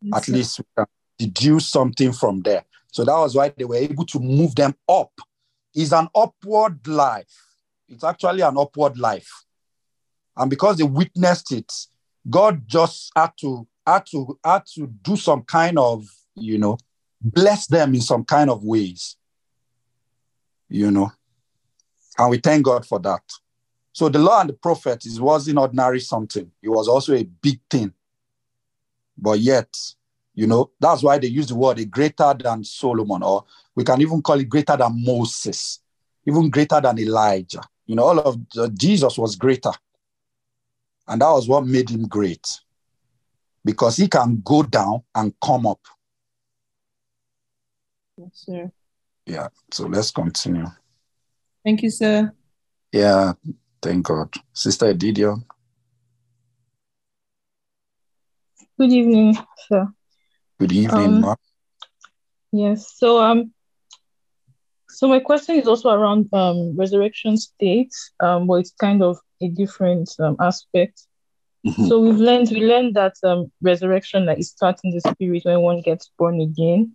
Yes, 0.00 0.16
At 0.16 0.24
sir. 0.24 0.32
least 0.32 0.58
we 0.58 0.64
can 0.76 0.86
deduce 1.18 1.68
something 1.68 2.12
from 2.12 2.40
there. 2.40 2.64
So 2.92 3.04
that 3.04 3.16
was 3.16 3.34
why 3.34 3.52
they 3.56 3.64
were 3.64 3.76
able 3.76 4.06
to 4.06 4.18
move 4.20 4.54
them 4.54 4.74
up. 4.88 5.12
It's 5.74 5.92
an 5.92 6.08
upward 6.14 6.86
life. 6.86 7.46
It's 7.88 8.04
actually 8.04 8.42
an 8.42 8.56
upward 8.56 8.98
life. 8.98 9.30
And 10.36 10.50
because 10.50 10.78
they 10.78 10.84
witnessed 10.84 11.52
it, 11.52 11.72
God 12.28 12.66
just 12.66 13.12
had 13.14 13.32
to 13.40 13.66
had 13.86 14.06
to 14.12 14.38
had 14.44 14.64
to 14.74 14.86
do 14.86 15.16
some 15.16 15.42
kind 15.42 15.78
of, 15.78 16.06
you 16.34 16.58
know, 16.58 16.78
bless 17.20 17.66
them 17.66 17.94
in 17.94 18.00
some 18.00 18.24
kind 18.24 18.50
of 18.50 18.64
ways. 18.64 19.16
You 20.68 20.90
know. 20.90 21.12
And 22.18 22.30
we 22.30 22.38
thank 22.38 22.64
God 22.64 22.86
for 22.86 22.98
that. 23.00 23.22
So 23.92 24.08
the 24.08 24.18
law 24.18 24.40
and 24.40 24.50
the 24.50 24.54
prophet 24.54 25.06
is 25.06 25.20
wasn't 25.20 25.58
ordinary 25.58 26.00
something. 26.00 26.50
It 26.62 26.68
was 26.68 26.88
also 26.88 27.14
a 27.14 27.22
big 27.24 27.60
thing. 27.70 27.92
But 29.16 29.38
yet, 29.38 29.68
you 30.34 30.46
know, 30.46 30.70
that's 30.80 31.02
why 31.02 31.18
they 31.18 31.28
use 31.28 31.46
the 31.46 31.54
word 31.54 31.78
a 31.78 31.84
greater 31.84 32.34
than 32.34 32.64
Solomon, 32.64 33.22
or 33.22 33.44
we 33.74 33.84
can 33.84 34.00
even 34.00 34.20
call 34.20 34.40
it 34.40 34.48
greater 34.48 34.76
than 34.76 35.04
Moses, 35.04 35.80
even 36.26 36.50
greater 36.50 36.80
than 36.80 36.98
Elijah. 36.98 37.62
You 37.86 37.94
know, 37.94 38.04
all 38.04 38.18
of 38.18 38.38
Jesus 38.74 39.16
was 39.16 39.36
greater. 39.36 39.72
And 41.06 41.20
that 41.20 41.30
was 41.30 41.46
what 41.46 41.66
made 41.66 41.90
him 41.90 42.08
great. 42.08 42.60
Because 43.64 43.96
he 43.96 44.08
can 44.08 44.40
go 44.44 44.62
down 44.62 45.02
and 45.14 45.34
come 45.42 45.66
up. 45.66 45.80
Yes, 48.16 48.30
sir. 48.32 48.72
Yeah. 49.26 49.48
So 49.72 49.86
let's 49.86 50.10
continue. 50.10 50.66
Thank 51.64 51.82
you, 51.82 51.90
sir. 51.90 52.32
Yeah. 52.92 53.32
Thank 53.82 54.06
God. 54.06 54.34
Sister 54.52 54.92
Edidiong. 54.92 55.44
Good 58.78 58.92
evening, 58.92 59.36
sir. 59.68 59.88
Good 60.58 60.72
evening, 60.72 61.04
Um, 61.14 61.20
ma. 61.20 61.34
Yes. 62.52 62.92
So 62.96 63.18
um 63.22 63.52
so 64.88 65.08
my 65.08 65.18
question 65.20 65.56
is 65.56 65.66
also 65.66 65.90
around 65.90 66.28
um 66.32 66.76
resurrection 66.76 67.36
state, 67.36 67.92
um, 68.20 68.46
but 68.46 68.54
it's 68.54 68.72
kind 68.78 69.02
of 69.02 69.18
a 69.42 69.48
different 69.48 70.10
um 70.18 70.36
aspect. 70.40 71.06
Mhm. 71.66 71.88
So 71.88 72.00
we've 72.00 72.18
learned 72.18 72.50
we 72.50 72.60
learned 72.60 72.94
that 72.94 73.14
um 73.22 73.50
resurrection 73.62 74.26
like 74.26 74.38
is 74.38 74.50
starting 74.50 74.92
the 74.92 75.00
spirit 75.00 75.44
when 75.44 75.60
one 75.60 75.80
gets 75.80 76.10
born 76.18 76.40
again. 76.40 76.92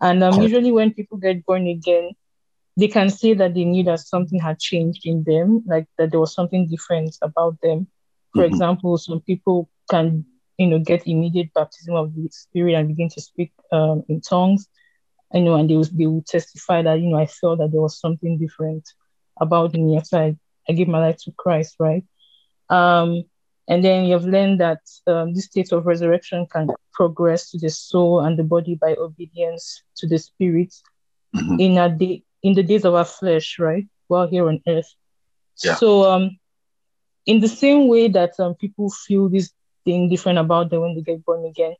And 0.00 0.22
um 0.22 0.40
usually 0.40 0.72
when 0.72 0.92
people 0.92 1.18
get 1.18 1.44
born 1.46 1.66
again, 1.66 2.10
they 2.78 2.88
can 2.88 3.10
say 3.10 3.34
that 3.34 3.54
they 3.54 3.64
knew 3.64 3.84
that 3.84 4.00
something 4.00 4.40
had 4.40 4.58
changed 4.58 5.02
in 5.04 5.24
them, 5.26 5.62
like 5.66 5.86
that 5.98 6.10
there 6.10 6.20
was 6.20 6.34
something 6.34 6.68
different 6.68 7.16
about 7.22 7.56
them. 7.62 7.86
For 8.34 8.44
Mhm. 8.44 8.44
example, 8.44 8.96
some 8.98 9.20
people 9.20 9.68
can, 9.90 10.24
you 10.58 10.66
know, 10.68 10.78
get 10.78 11.06
immediate 11.06 11.52
baptism 11.54 11.94
of 11.96 12.14
the 12.14 12.28
spirit 12.30 12.74
and 12.74 12.88
begin 12.88 13.08
to 13.10 13.20
speak 13.20 13.52
um, 13.72 14.04
in 14.08 14.20
tongues. 14.20 14.68
I 15.34 15.40
know, 15.40 15.54
and 15.56 15.68
they 15.68 15.76
will, 15.76 15.88
they 15.92 16.06
will 16.06 16.24
testify 16.26 16.82
that, 16.82 17.00
you 17.00 17.08
know, 17.10 17.18
I 17.18 17.26
felt 17.26 17.58
that 17.58 17.70
there 17.72 17.80
was 17.80 17.98
something 18.00 18.38
different 18.38 18.88
about 19.40 19.74
me 19.74 19.96
after 19.96 20.16
I, 20.16 20.36
I 20.68 20.72
gave 20.72 20.88
my 20.88 21.00
life 21.00 21.18
to 21.24 21.32
Christ, 21.36 21.76
right? 21.80 22.04
Um, 22.70 23.24
And 23.70 23.84
then 23.84 24.06
you've 24.06 24.26
learned 24.26 24.60
that 24.60 24.80
um, 25.06 25.34
this 25.34 25.46
state 25.46 25.72
of 25.72 25.86
resurrection 25.86 26.46
can 26.52 26.68
progress 26.92 27.50
to 27.52 27.58
the 27.58 27.70
soul 27.70 28.20
and 28.20 28.38
the 28.38 28.44
body 28.44 28.76
by 28.76 28.96
obedience 28.96 29.82
to 29.98 30.08
the 30.08 30.18
spirit 30.18 30.74
Mhm. 31.36 31.60
in 31.60 31.78
a 31.78 31.88
day 31.88 32.24
in 32.42 32.54
the 32.54 32.62
days 32.64 32.84
of 32.84 32.94
our 32.94 33.04
flesh, 33.06 33.58
right? 33.60 33.86
While 34.08 34.28
here 34.28 34.48
on 34.48 34.60
earth. 34.68 34.92
Yeah. 35.64 35.76
So 35.76 36.10
um 36.12 36.38
in 37.26 37.40
the 37.40 37.48
same 37.48 37.88
way 37.88 38.08
that 38.08 38.32
um, 38.40 38.54
people 38.54 38.90
feel 38.90 39.28
this 39.28 39.52
thing 39.84 40.08
different 40.08 40.38
about 40.38 40.70
them 40.70 40.82
when 40.82 40.94
they 40.94 41.02
get 41.02 41.24
born 41.24 41.44
again, 41.46 41.74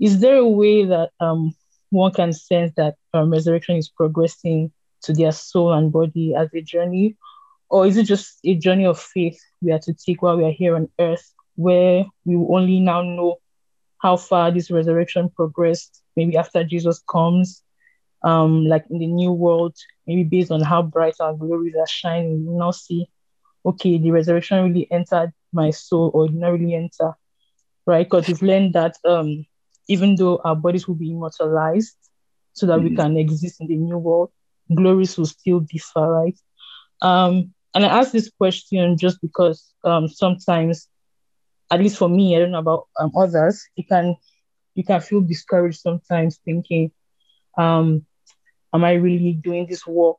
is 0.00 0.20
there 0.20 0.36
a 0.36 0.48
way 0.48 0.84
that 0.86 1.10
um 1.20 1.54
one 1.90 2.12
can 2.12 2.32
sense 2.32 2.72
that 2.76 2.96
um, 3.14 3.30
resurrection 3.30 3.76
is 3.76 3.88
progressing 3.88 4.70
to 5.02 5.12
their 5.12 5.32
soul 5.32 5.72
and 5.72 5.92
body 5.92 6.34
as 6.34 6.48
a 6.54 6.62
journey? 6.62 7.16
Or 7.70 7.86
is 7.86 7.96
it 7.96 8.04
just 8.04 8.38
a 8.44 8.54
journey 8.56 8.86
of 8.86 8.98
faith 9.00 9.38
we 9.62 9.72
are 9.72 9.78
to 9.80 9.94
take 9.94 10.22
while 10.22 10.36
we 10.36 10.44
are 10.44 10.52
here 10.52 10.76
on 10.76 10.88
earth, 11.00 11.34
where 11.56 12.04
we 12.24 12.36
will 12.36 12.56
only 12.56 12.80
now 12.80 13.02
know 13.02 13.36
how 13.98 14.16
far 14.16 14.50
this 14.50 14.70
resurrection 14.70 15.30
progressed, 15.36 16.02
maybe 16.16 16.36
after 16.36 16.64
Jesus 16.64 17.02
comes, 17.10 17.62
um, 18.24 18.64
like 18.66 18.84
in 18.90 18.98
the 18.98 19.06
new 19.06 19.32
world, 19.32 19.76
maybe 20.06 20.24
based 20.24 20.50
on 20.52 20.62
how 20.62 20.82
bright 20.82 21.14
our 21.20 21.34
glories 21.34 21.74
are 21.78 21.86
shining, 21.86 22.46
we 22.46 22.54
now 22.58 22.70
see, 22.70 23.06
okay, 23.64 23.98
the 23.98 24.10
resurrection 24.10 24.64
really 24.64 24.88
entered 24.90 25.32
my 25.52 25.70
soul 25.70 26.10
or 26.14 26.28
did 26.28 26.36
not 26.36 26.50
really 26.52 26.74
enter, 26.74 27.14
right? 27.86 28.06
Because 28.06 28.28
we've 28.28 28.42
learned 28.42 28.74
that 28.74 28.94
um, 29.08 29.44
even 29.88 30.16
though 30.16 30.40
our 30.44 30.56
bodies 30.56 30.86
will 30.88 30.94
be 30.96 31.10
immortalized 31.12 31.96
so 32.52 32.66
that 32.66 32.82
we 32.82 32.90
Mhm. 32.90 32.90
can 32.90 33.16
exist 33.16 33.60
in 33.60 33.66
the 33.68 33.76
new 33.76 33.98
world, 33.98 34.30
glories 34.74 35.16
will 35.18 35.26
still 35.26 35.60
differ, 35.60 36.06
right? 36.08 36.38
Um, 37.02 37.52
and 37.74 37.84
I 37.84 37.88
ask 38.00 38.12
this 38.12 38.30
question 38.30 38.96
just 38.98 39.20
because 39.20 39.72
um, 39.84 40.08
sometimes, 40.08 40.88
at 41.70 41.80
least 41.80 41.98
for 41.98 42.08
me, 42.08 42.36
I 42.36 42.40
don't 42.40 42.52
know 42.52 42.58
about 42.58 42.88
um, 42.98 43.12
others, 43.16 43.64
you 43.76 43.84
can 43.84 44.16
you 44.74 44.84
can 44.84 45.00
feel 45.00 45.20
discouraged 45.20 45.80
sometimes, 45.80 46.38
thinking, 46.44 46.90
um, 47.58 48.04
"Am 48.74 48.84
I 48.84 48.92
really 48.94 49.34
doing 49.34 49.66
this 49.68 49.86
work 49.86 50.18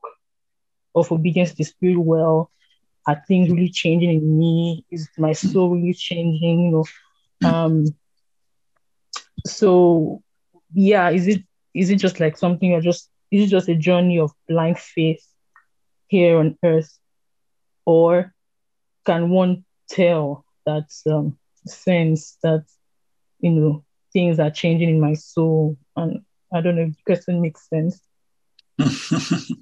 of 0.96 1.12
obedience 1.12 1.52
to 1.52 1.58
the 1.58 1.64
spirit 1.64 2.00
well? 2.00 2.52
Are 3.08 3.22
things 3.28 3.50
really 3.52 3.70
changing 3.70 4.12
in 4.12 4.40
me? 4.40 4.86
Is 4.92 5.10
my 5.18 5.34
soul 5.34 5.72
really 5.76 5.94
changing? 5.94 6.60
You 6.66 6.72
know." 6.72 7.50
Um, 7.50 7.86
so, 9.46 10.22
yeah, 10.74 11.10
is 11.10 11.28
it 11.28 11.42
is 11.74 11.90
it 11.90 11.98
just 11.98 12.20
like 12.20 12.38
something 12.38 12.74
or 12.74 12.82
just 12.82 13.10
is 13.32 13.46
it 13.46 13.48
just 13.50 13.70
a 13.70 13.76
journey 13.76 14.20
of 14.20 14.32
blind 14.48 14.78
faith 14.80 15.24
here 16.08 16.38
on 16.38 16.58
earth 16.64 16.98
or 17.86 18.34
can 19.06 19.30
one 19.30 19.64
tell 19.90 20.46
that 20.66 20.90
um, 21.10 21.38
sense 21.66 22.38
that 22.44 22.64
you 23.40 23.52
know 23.52 23.84
things 24.14 24.40
are 24.40 24.52
changing 24.52 24.90
in 24.90 25.00
my 25.00 25.14
soul 25.14 25.78
and 25.96 26.22
i 26.54 26.62
don't 26.62 26.76
know 26.76 26.84
if 26.84 26.96
the 26.96 27.04
question 27.06 27.42
makes 27.42 27.68
sense 27.70 28.02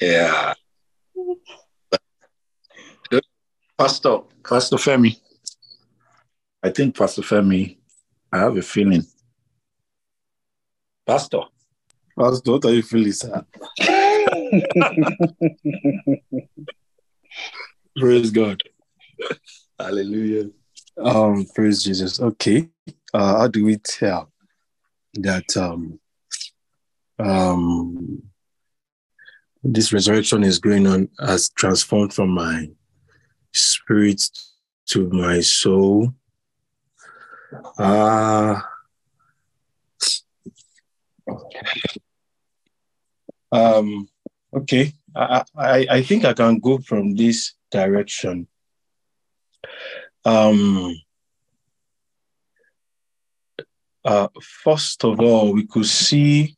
yeah. 0.00 0.54
Pastor, 3.78 4.18
Pastor 4.44 4.76
Femi. 4.76 5.18
I 6.62 6.70
think 6.70 6.96
Pastor 6.96 7.22
Femi, 7.22 7.78
I 8.32 8.38
have 8.38 8.56
a 8.56 8.62
feeling. 8.62 9.04
Pastor. 11.06 11.40
Pastor, 12.20 12.52
what 12.52 12.64
are 12.66 12.74
you 12.74 12.82
feeling, 12.82 13.12
sir? 13.12 13.46
Praise 17.98 18.30
God. 18.30 18.60
Hallelujah. 19.78 20.50
Um, 20.98 21.46
praise 21.54 21.82
Jesus. 21.82 22.20
Okay. 22.20 22.68
Uh, 23.14 23.38
how 23.38 23.48
do 23.48 23.64
we 23.64 23.78
tell 23.78 24.30
that 25.14 25.56
um 25.56 25.98
um 27.18 28.22
this 29.64 29.90
resurrection 29.90 30.44
is 30.44 30.58
going 30.58 30.86
on 30.86 31.08
as 31.20 31.48
transformed 31.48 32.12
from 32.12 32.34
my 32.34 32.68
spirit 33.52 34.20
to 34.88 35.08
my 35.08 35.40
soul? 35.40 36.12
Uh 37.78 38.60
um 43.52 44.08
okay. 44.54 44.92
I, 45.14 45.44
I 45.56 45.86
I 45.90 46.02
think 46.02 46.24
I 46.24 46.32
can 46.32 46.58
go 46.58 46.78
from 46.78 47.14
this 47.14 47.54
direction. 47.70 48.46
Um 50.24 50.94
uh, 54.04 54.28
first 54.40 55.04
of 55.04 55.20
all, 55.20 55.52
we 55.52 55.66
could 55.66 55.86
see. 55.86 56.56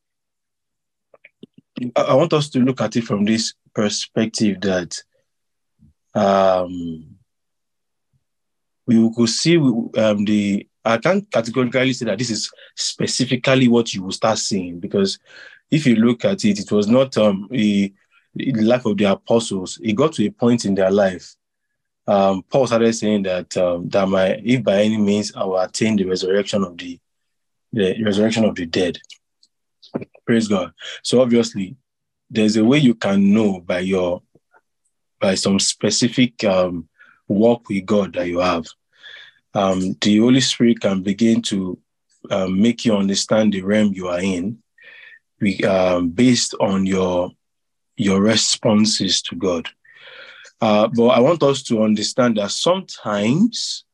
I 1.97 2.03
I 2.03 2.15
want 2.15 2.33
us 2.33 2.49
to 2.51 2.61
look 2.61 2.81
at 2.81 2.97
it 2.97 3.05
from 3.05 3.25
this 3.25 3.55
perspective 3.75 4.61
that 4.61 5.03
um, 6.15 7.17
we 8.87 9.11
could 9.15 9.29
see 9.29 9.57
um, 9.57 10.25
the. 10.25 10.67
I 10.85 10.99
can't 10.99 11.31
categorically 11.31 11.93
say 11.93 12.07
that 12.07 12.19
this 12.19 12.31
is 12.31 12.51
specifically 12.77 13.69
what 13.69 13.95
you 13.95 14.03
will 14.03 14.13
start 14.13 14.39
seeing 14.39 14.81
because 14.81 15.21
if 15.73 15.87
you 15.87 15.97
look 15.97 16.25
at 16.27 16.45
it, 16.45 16.61
it 16.61 16.71
was 16.71 16.87
not 16.87 17.17
um, 17.17 17.49
a, 17.53 17.91
the 18.35 18.53
life 18.53 18.85
of 18.85 18.99
the 18.99 19.05
apostles. 19.05 19.81
It 19.83 19.95
got 19.95 20.13
to 20.13 20.27
a 20.27 20.31
point 20.31 20.67
in 20.67 20.75
their 20.75 20.91
life. 20.91 21.35
Um, 22.07 22.43
Paul 22.43 22.67
started 22.67 22.93
saying 22.93 23.23
that 23.23 23.57
um, 23.57 23.89
that 23.89 24.07
my 24.07 24.41
if 24.45 24.63
by 24.63 24.83
any 24.83 24.99
means 24.99 25.35
I 25.35 25.45
will 25.45 25.59
attain 25.59 25.97
the 25.97 26.05
resurrection 26.05 26.63
of 26.63 26.77
the 26.77 27.01
the 27.73 28.03
resurrection 28.05 28.45
of 28.45 28.55
the 28.55 28.67
dead. 28.67 28.99
Praise 30.27 30.47
God. 30.47 30.73
So 31.03 31.23
obviously, 31.23 31.77
there's 32.31 32.57
a 32.57 32.65
way 32.65 32.79
you 32.79 32.95
can 32.95 33.33
know 33.33 33.61
by 33.61 33.79
your 33.79 34.23
by 35.21 35.37
some 35.37 35.59
specific 35.59 36.45
um, 36.45 36.87
walk 37.29 37.69
with 37.69 37.87
God 37.87 38.13
that 38.15 38.27
you 38.27 38.41
have. 38.41 38.67
Um, 39.55 39.97
the 40.03 40.19
Holy 40.19 40.41
Spirit 40.41 40.81
can 40.81 41.03
begin 41.03 41.41
to 41.43 41.79
um, 42.31 42.61
make 42.61 42.85
you 42.85 42.95
understand 42.95 43.53
the 43.53 43.63
realm 43.63 43.93
you 43.95 44.09
are 44.09 44.21
in, 44.21 44.59
we, 45.43 45.59
um, 45.65 46.09
based 46.09 46.55
on 46.61 46.87
your 46.87 47.31
your 47.97 48.23
responses 48.23 49.21
to 49.23 49.37
God. 49.37 49.69
Uh, 50.61 50.89
but 50.89 51.09
I 51.09 51.21
want 51.21 51.43
us 51.43 51.63
to 51.65 51.83
understand 51.83 52.39
that 52.39 52.51
sometimes 52.53 53.85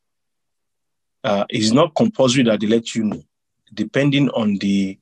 uh, 1.24 1.44
it's 1.48 1.72
not 1.72 1.96
compulsory 1.96 2.44
that 2.44 2.60
they 2.60 2.66
let 2.66 2.94
you 2.94 3.04
know 3.04 3.22
depending 3.72 4.28
on 4.30 4.56
the 4.58 4.98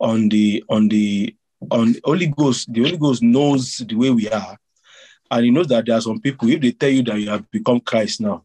on 0.00 0.28
the 0.28 0.64
on 0.68 0.88
the 0.88 1.34
on 1.70 1.94
Holy 2.04 2.26
Ghost, 2.26 2.72
the 2.72 2.82
Holy 2.82 2.96
Ghost 2.96 3.22
knows 3.22 3.78
the 3.78 3.94
way 3.94 4.10
we 4.10 4.28
are, 4.28 4.58
and 5.30 5.44
he 5.44 5.50
knows 5.50 5.68
that 5.68 5.86
there 5.86 5.96
are 5.96 6.00
some 6.00 6.20
people. 6.20 6.48
If 6.48 6.60
they 6.60 6.72
tell 6.72 6.90
you 6.90 7.02
that 7.04 7.18
you 7.18 7.30
have 7.30 7.50
become 7.50 7.80
Christ 7.80 8.20
now, 8.20 8.44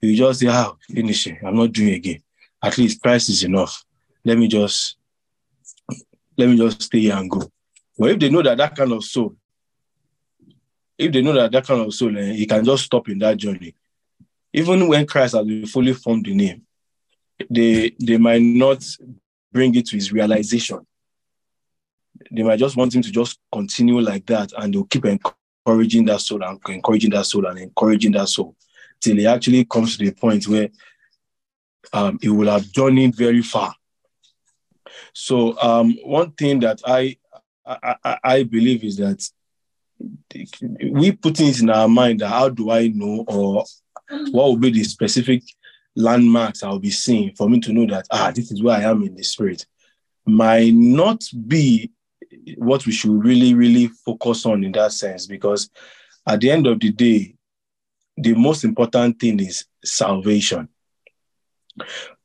you 0.00 0.16
just 0.16 0.40
say, 0.40 0.48
"Ah, 0.48 0.74
finish 0.82 1.26
it. 1.26 1.38
I'm 1.44 1.56
not 1.56 1.72
doing 1.72 1.90
it 1.90 1.96
again. 1.96 2.22
At 2.62 2.78
least 2.78 3.00
Christ 3.00 3.28
is 3.28 3.44
enough. 3.44 3.84
Let 4.24 4.38
me 4.38 4.48
just 4.48 4.96
let 6.36 6.48
me 6.48 6.56
just 6.56 6.82
stay 6.82 7.00
here 7.00 7.16
and 7.16 7.30
go." 7.30 7.50
But 7.98 8.10
if 8.10 8.18
they 8.18 8.30
know 8.30 8.42
that 8.42 8.58
that 8.58 8.76
kind 8.76 8.92
of 8.92 9.04
soul, 9.04 9.36
if 10.98 11.12
they 11.12 11.22
know 11.22 11.32
that 11.32 11.52
that 11.52 11.66
kind 11.66 11.80
of 11.80 11.94
soul, 11.94 12.16
eh, 12.16 12.32
he 12.32 12.46
can 12.46 12.64
just 12.64 12.84
stop 12.84 13.08
in 13.08 13.18
that 13.18 13.36
journey. 13.36 13.74
Even 14.52 14.88
when 14.88 15.06
Christ 15.06 15.34
has 15.34 15.46
been 15.46 15.66
fully 15.66 15.92
formed 15.92 16.26
in 16.28 16.38
him, 16.38 16.66
they 17.50 17.94
they 18.00 18.16
might 18.16 18.42
not 18.42 18.84
bring 19.52 19.74
it 19.74 19.86
to 19.86 19.96
his 19.96 20.12
realization. 20.12 20.80
They 22.30 22.42
might 22.42 22.58
just 22.58 22.76
want 22.76 22.94
him 22.94 23.02
to 23.02 23.10
just 23.10 23.38
continue 23.52 24.00
like 24.00 24.26
that, 24.26 24.52
and 24.56 24.72
they'll 24.72 24.84
keep 24.84 25.04
encouraging 25.04 26.06
that 26.06 26.20
soul 26.20 26.42
and 26.42 26.60
encouraging 26.68 27.10
that 27.10 27.26
soul 27.26 27.46
and 27.46 27.58
encouraging 27.58 28.12
that 28.12 28.28
soul 28.28 28.56
till 29.00 29.16
he 29.16 29.26
actually 29.26 29.64
comes 29.64 29.96
to 29.96 30.04
the 30.04 30.12
point 30.12 30.46
where 30.48 30.68
um, 31.92 32.18
he 32.20 32.28
will 32.28 32.50
have 32.50 32.70
journeyed 32.72 33.14
very 33.14 33.42
far. 33.42 33.74
So 35.18 35.58
um, 35.62 35.96
one 36.04 36.32
thing 36.32 36.60
that 36.60 36.82
I, 36.84 37.16
I 37.64 38.18
I 38.22 38.42
believe 38.42 38.84
is 38.84 38.98
that 38.98 39.26
we 40.92 41.10
put 41.12 41.40
it 41.40 41.58
in 41.58 41.70
our 41.70 41.88
mind 41.88 42.20
that 42.20 42.28
how 42.28 42.50
do 42.50 42.70
I 42.70 42.88
know 42.88 43.24
or 43.26 43.64
what 44.30 44.44
will 44.44 44.58
be 44.58 44.70
the 44.70 44.84
specific 44.84 45.42
landmarks 45.96 46.62
I'll 46.62 46.78
be 46.78 46.90
seeing 46.90 47.34
for 47.34 47.48
me 47.48 47.60
to 47.60 47.72
know 47.72 47.86
that 47.86 48.06
ah 48.10 48.30
this 48.30 48.52
is 48.52 48.62
where 48.62 48.76
I 48.76 48.82
am 48.82 49.04
in 49.04 49.14
the 49.14 49.22
spirit 49.22 49.64
might 50.26 50.74
not 50.74 51.24
be 51.48 51.90
what 52.58 52.84
we 52.84 52.92
should 52.92 53.24
really 53.24 53.54
really 53.54 53.88
focus 54.04 54.44
on 54.44 54.64
in 54.64 54.72
that 54.72 54.92
sense 54.92 55.26
because 55.26 55.70
at 56.26 56.42
the 56.42 56.50
end 56.50 56.66
of 56.66 56.78
the 56.78 56.92
day 56.92 57.34
the 58.18 58.34
most 58.34 58.64
important 58.64 59.18
thing 59.18 59.40
is 59.40 59.64
salvation. 59.82 60.68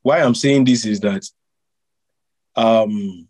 Why 0.01 0.19
i'm 0.19 0.35
saying 0.35 0.65
this 0.65 0.85
is 0.85 0.99
that 0.99 1.23
um 2.55 3.27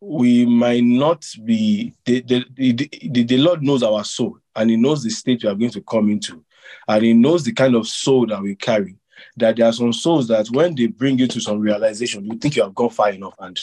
we 0.00 0.46
might 0.46 0.82
not 0.82 1.26
be 1.44 1.94
the 2.04 2.20
the, 2.22 2.44
the, 2.54 3.22
the, 3.24 3.36
Lord 3.36 3.62
knows 3.62 3.82
our 3.82 4.02
soul 4.02 4.38
and 4.56 4.70
He 4.70 4.76
knows 4.76 5.02
the 5.02 5.10
state 5.10 5.42
we 5.42 5.50
are 5.50 5.54
going 5.54 5.70
to 5.72 5.82
come 5.82 6.10
into, 6.10 6.42
and 6.88 7.04
He 7.04 7.12
knows 7.12 7.44
the 7.44 7.52
kind 7.52 7.74
of 7.74 7.86
soul 7.86 8.26
that 8.26 8.42
we 8.42 8.54
carry. 8.54 8.96
That 9.36 9.56
there 9.56 9.66
are 9.66 9.72
some 9.72 9.92
souls 9.92 10.28
that 10.28 10.48
when 10.48 10.74
they 10.74 10.86
bring 10.86 11.18
you 11.18 11.26
to 11.28 11.40
some 11.40 11.60
realization, 11.60 12.24
you 12.24 12.38
think 12.38 12.56
you 12.56 12.62
have 12.62 12.74
gone 12.74 12.88
far 12.88 13.10
enough, 13.10 13.34
and 13.38 13.60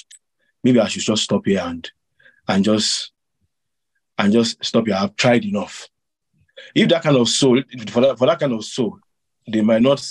maybe 0.63 0.79
I 0.79 0.87
should 0.87 1.01
just 1.01 1.23
stop 1.23 1.45
here 1.45 1.63
and 1.63 1.89
and 2.47 2.63
just 2.63 3.11
and 4.19 4.31
just 4.31 4.63
stop 4.63 4.85
here. 4.85 4.95
I've 4.95 5.15
tried 5.15 5.45
enough. 5.45 5.87
If 6.75 6.89
that 6.89 7.03
kind 7.03 7.17
of 7.17 7.27
soul, 7.29 7.61
for 7.89 8.01
that, 8.01 8.17
for 8.19 8.27
that 8.27 8.39
kind 8.39 8.53
of 8.53 8.63
soul, 8.63 8.99
they 9.47 9.61
might 9.61 9.81
not 9.81 10.07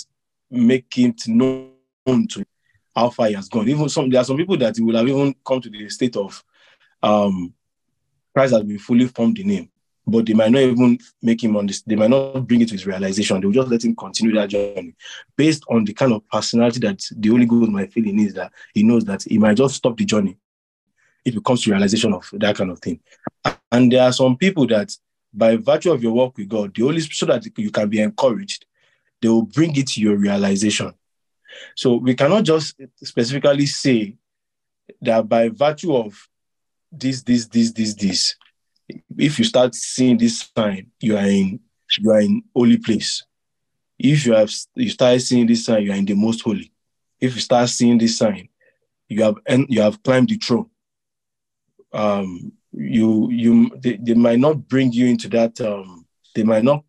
make 0.51 0.97
it 0.97 1.27
known 1.27 1.71
to 2.05 2.45
how 2.97 3.11
far 3.11 3.27
he 3.27 3.33
has 3.35 3.47
gone. 3.47 3.69
Even 3.69 3.87
some 3.89 4.09
there 4.09 4.19
are 4.19 4.25
some 4.25 4.37
people 4.37 4.57
that 4.57 4.75
will 4.79 4.95
have 4.95 5.07
even 5.07 5.35
come 5.45 5.61
to 5.61 5.69
the 5.69 5.87
state 5.89 6.17
of 6.17 6.43
um 7.03 7.53
Christ 8.33 8.53
has 8.53 8.63
been 8.63 8.79
fully 8.79 9.07
formed 9.07 9.37
in 9.39 9.49
him, 9.49 9.69
but 10.05 10.25
they 10.25 10.33
might 10.33 10.51
not 10.51 10.61
even 10.61 10.97
make 11.21 11.43
him 11.43 11.55
on 11.55 11.67
this, 11.67 11.81
they 11.81 11.95
might 11.95 12.09
not 12.09 12.47
bring 12.47 12.61
it 12.61 12.67
to 12.69 12.73
his 12.73 12.85
realization. 12.85 13.39
They'll 13.39 13.51
just 13.51 13.69
let 13.69 13.83
him 13.83 13.95
continue 13.95 14.33
that 14.33 14.49
journey 14.49 14.95
based 15.35 15.63
on 15.69 15.85
the 15.85 15.93
kind 15.93 16.13
of 16.13 16.27
personality 16.27 16.79
that 16.81 17.01
the 17.15 17.29
Holy 17.29 17.45
Ghost 17.45 17.71
might 17.71 17.93
feel 17.93 18.07
in 18.07 18.19
is 18.19 18.33
that 18.33 18.51
he 18.73 18.83
knows 18.83 19.05
that 19.05 19.23
he 19.23 19.37
might 19.37 19.57
just 19.57 19.75
stop 19.75 19.95
the 19.95 20.05
journey 20.05 20.37
if 21.23 21.35
it 21.35 21.43
comes 21.43 21.63
to 21.63 21.71
realization 21.71 22.13
of 22.13 22.27
that 22.33 22.55
kind 22.55 22.71
of 22.71 22.79
thing. 22.79 22.99
And 23.71 23.91
there 23.91 24.03
are 24.03 24.13
some 24.13 24.37
people 24.37 24.65
that 24.67 24.95
by 25.33 25.55
virtue 25.57 25.91
of 25.91 26.01
your 26.01 26.13
work 26.13 26.37
with 26.37 26.49
God, 26.49 26.73
the 26.73 26.99
Spirit, 26.99 27.13
so 27.13 27.25
that 27.27 27.45
you 27.57 27.69
can 27.69 27.89
be 27.89 28.01
encouraged, 28.01 28.65
they 29.21 29.29
will 29.29 29.43
bring 29.43 29.75
it 29.75 29.87
to 29.87 30.01
your 30.01 30.15
realization. 30.15 30.93
So 31.75 31.95
we 31.95 32.15
cannot 32.15 32.43
just 32.43 32.75
specifically 33.03 33.65
say 33.65 34.15
that 35.01 35.27
by 35.27 35.49
virtue 35.49 35.95
of 35.95 36.27
this, 36.91 37.21
this, 37.23 37.47
this, 37.47 37.71
this, 37.71 37.93
this, 37.93 38.35
if 39.17 39.39
you 39.39 39.45
start 39.45 39.75
seeing 39.75 40.17
this 40.17 40.49
sign, 40.55 40.87
you 40.99 41.17
are 41.17 41.27
in 41.27 41.59
you 41.97 42.11
are 42.11 42.21
in 42.21 42.43
holy 42.55 42.77
place. 42.77 43.23
If 43.97 44.25
you 44.25 44.33
have 44.33 44.51
you 44.75 44.89
start 44.89 45.21
seeing 45.21 45.47
this 45.47 45.65
sign, 45.65 45.83
you 45.83 45.91
are 45.91 45.95
in 45.95 46.05
the 46.05 46.15
most 46.15 46.41
holy. 46.41 46.71
If 47.19 47.35
you 47.35 47.41
start 47.41 47.69
seeing 47.69 47.97
this 47.97 48.17
sign, 48.17 48.49
you 49.07 49.23
have 49.23 49.35
you 49.47 49.81
have 49.81 50.01
climbed 50.03 50.29
the 50.29 50.37
throne. 50.37 50.69
Um, 51.93 52.53
you 52.71 53.29
you 53.31 53.71
they, 53.77 53.97
they 53.97 54.13
might 54.13 54.39
not 54.39 54.67
bring 54.67 54.91
you 54.91 55.07
into 55.07 55.29
that. 55.29 55.59
Um, 55.61 56.05
they 56.35 56.43
might 56.43 56.63
not 56.63 56.83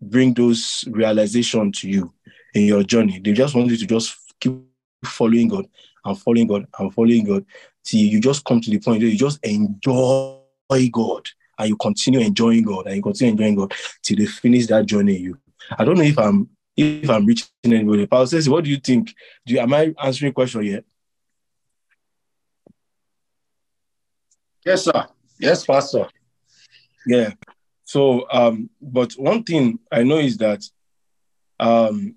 bring 0.00 0.34
those 0.34 0.84
realization 0.88 1.70
to 1.72 1.88
you 1.88 2.12
in 2.54 2.62
your 2.64 2.82
journey. 2.82 3.20
They 3.20 3.32
just 3.32 3.54
want 3.54 3.70
you 3.70 3.76
to 3.76 3.86
just 3.86 4.16
keep 4.40 4.54
following 5.04 5.48
God 5.48 5.66
and 6.04 6.18
following 6.18 6.46
God 6.46 6.66
and 6.78 6.92
following 6.92 7.24
God 7.24 7.44
till 7.84 8.00
you 8.00 8.20
just 8.20 8.44
come 8.44 8.60
to 8.60 8.70
the 8.70 8.78
point 8.78 9.00
where 9.00 9.08
you 9.08 9.18
just 9.18 9.44
enjoy 9.44 10.38
God 10.92 11.28
and 11.58 11.68
you 11.68 11.76
continue 11.76 12.20
enjoying 12.20 12.62
God 12.64 12.86
and 12.86 12.96
you 12.96 13.02
continue 13.02 13.32
enjoying 13.32 13.56
God 13.56 13.72
till 14.02 14.16
they 14.16 14.26
finish 14.26 14.66
that 14.66 14.86
journey. 14.86 15.16
You, 15.16 15.38
I 15.78 15.84
don't 15.84 15.96
know 15.96 16.04
if 16.04 16.18
I'm 16.18 16.48
if 16.76 17.10
I'm 17.10 17.26
reaching 17.26 17.48
anybody. 17.64 18.06
Pastor 18.06 18.36
says, 18.36 18.48
what 18.48 18.64
do 18.64 18.70
you 18.70 18.78
think? 18.78 19.14
Do 19.44 19.54
you, 19.54 19.60
am 19.60 19.74
I 19.74 19.94
answering 20.02 20.32
question 20.32 20.64
yet? 20.64 20.84
Yes, 24.64 24.84
sir. 24.84 25.06
Yes, 25.38 25.64
Pastor. 25.66 26.06
Yeah. 27.06 27.32
So, 27.84 28.26
um, 28.30 28.70
but 28.80 29.12
one 29.14 29.42
thing 29.42 29.78
I 29.90 30.04
know 30.04 30.18
is 30.18 30.36
that 30.38 30.62
um, 31.58 32.14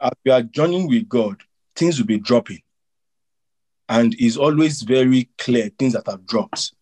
as 0.00 0.12
we 0.24 0.30
are 0.30 0.42
journeying 0.42 0.88
with 0.88 1.08
God, 1.08 1.42
things 1.76 1.98
will 1.98 2.06
be 2.06 2.18
dropping. 2.18 2.60
And 3.88 4.14
it's 4.18 4.36
always 4.36 4.82
very 4.82 5.28
clear 5.38 5.70
things 5.78 5.92
that 5.92 6.06
have 6.06 6.26
dropped. 6.26 6.72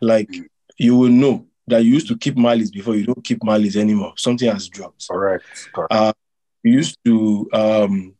Like 0.00 0.28
you 0.78 0.96
will 0.96 1.08
know 1.08 1.46
that 1.66 1.84
you 1.84 1.94
used 1.94 2.08
to 2.08 2.16
keep 2.16 2.36
mileage 2.36 2.70
before 2.72 2.96
you 2.96 3.06
don't 3.06 3.24
keep 3.24 3.42
mileage 3.42 3.76
anymore. 3.76 4.14
Something 4.16 4.50
has 4.50 4.68
dropped. 4.68 5.06
Correct. 5.08 5.44
Correct. 5.74 5.92
Uh, 5.92 6.12
you 6.62 6.72
used 6.72 6.98
to 7.04 7.48
um, 7.52 8.14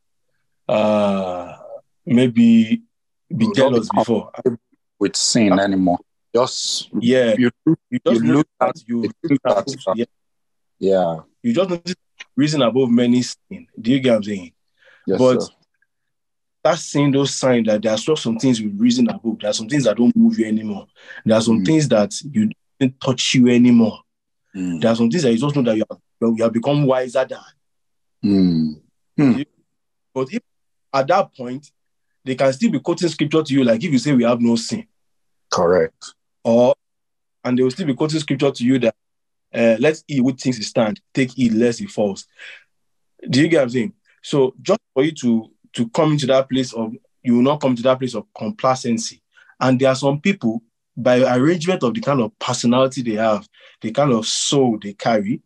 uh, 0.69 1.57
maybe 2.07 2.83
be 3.35 3.45
You 3.47 3.55
jealous 3.55 3.89
before. 3.91 4.31
With 4.99 5.17
sin 5.17 5.59
anymore. 5.59 5.99
Just 6.35 6.91
Yeah, 7.01 7.35
you, 7.39 7.51
you 7.67 7.99
just 8.07 8.23
you 8.23 8.29
know 8.29 8.35
look 8.35 8.49
at 8.61 8.77
you 8.87 9.03
you 9.03 9.13
look 9.31 9.41
at 9.47 9.97
yeah, 9.97 10.05
yeah. 10.79 11.21
You 11.43 11.53
just 11.55 11.71
notice 11.71 11.95
reason 12.37 12.63
above 12.63 12.91
many 12.91 13.23
sin. 13.23 13.67
Do 13.81 13.91
you 13.91 14.01
get 14.01 14.11
what 14.11 14.17
I'm 14.17 14.23
saying? 14.25 14.53
Yes, 15.07 15.19
but 15.19 15.43
sir. 15.43 15.49
that's 16.63 16.83
seeing 16.83 17.11
those 17.11 17.35
signs 17.35 17.67
that 17.67 17.83
there 17.83 17.93
are 17.93 17.99
still 17.99 18.17
some 18.17 18.39
things 18.39 18.61
with 18.61 18.79
reason 18.79 19.09
above. 19.09 19.39
There 19.41 19.51
are 19.51 19.55
some 19.55 19.69
things 19.69 19.85
that 19.85 19.97
don't 19.97 20.15
move 20.15 20.39
you 20.39 20.47
anymore. 20.47 20.87
There 21.25 21.37
are 21.37 21.41
some 21.41 21.61
Mm. 21.61 21.67
things 21.67 21.89
that 21.89 22.15
you 22.33 22.51
don't 22.79 23.01
touch 23.01 23.35
you 23.35 23.49
anymore. 23.49 24.01
Mm. 24.55 24.81
There 24.81 24.91
are 24.91 24.97
some 24.97 25.11
things 25.11 25.23
that 25.23 25.33
you 25.33 25.39
just 25.39 25.57
know 25.57 25.63
that 25.63 25.77
you 25.77 25.85
have, 25.91 25.99
you 26.21 26.43
have 26.43 26.53
become 26.53 26.85
wiser 26.85 27.25
than. 27.25 27.39
Mm. 28.25 29.47
But 30.15 30.33
if 30.33 30.43
at 30.93 31.07
that 31.07 31.35
point, 31.35 31.71
they 32.25 32.35
can 32.35 32.53
still 32.53 32.71
be 32.71 32.81
quoting 32.81 33.09
scripture 33.09 33.43
to 33.43 33.55
you, 33.55 33.65
like 33.65 33.83
if 33.83 33.91
you 33.91 33.99
say 33.99 34.13
we 34.13 34.25
have 34.25 34.41
no 34.41 34.57
sin, 34.57 34.87
Correct. 35.51 36.15
or 36.45 36.75
and 37.45 37.57
they 37.59 37.63
will 37.63 37.71
still 37.71 37.87
be 37.87 37.95
quoting 37.95 38.21
scripture 38.21 38.51
to 38.51 38.65
you 38.65 38.79
that 38.81 38.95
uh, 39.55 39.77
let's 39.79 40.05
eat 40.09 40.23
with 40.23 40.41
things 40.41 40.57
he 40.57 40.63
stand, 40.63 41.01
take 41.15 41.39
it 41.39 41.53
lest 41.53 41.81
he 41.81 41.87
falls. 41.87 42.27
Do 43.29 43.41
you 43.41 43.49
get 43.49 43.59
what 43.59 43.63
I'm 43.65 43.71
saying? 43.71 43.93
So 44.23 44.55
just 44.63 44.81
for 44.95 45.03
you 45.03 45.13
to 45.13 45.51
to 45.73 45.89
come 45.91 46.13
into 46.13 46.27
that 46.27 46.49
place 46.49 46.73
of 46.73 46.95
you 47.23 47.37
will 47.37 47.43
not 47.43 47.61
come 47.61 47.77
to 47.77 47.83
that 47.83 47.99
place 47.99 48.15
of 48.15 48.27
complacency. 48.37 49.23
And 49.61 49.79
there 49.79 49.91
are 49.91 49.95
some 49.95 50.21
people 50.21 50.63
by 50.97 51.21
arrangement 51.21 51.83
of 51.83 51.95
the 51.95 52.01
kind 52.01 52.21
of 52.21 52.37
personality 52.39 53.03
they 53.03 53.15
have, 53.15 53.49
the 53.81 53.93
kind 53.93 54.13
of 54.13 54.27
soul 54.27 54.79
they 54.83 54.95
carry, 54.95 55.41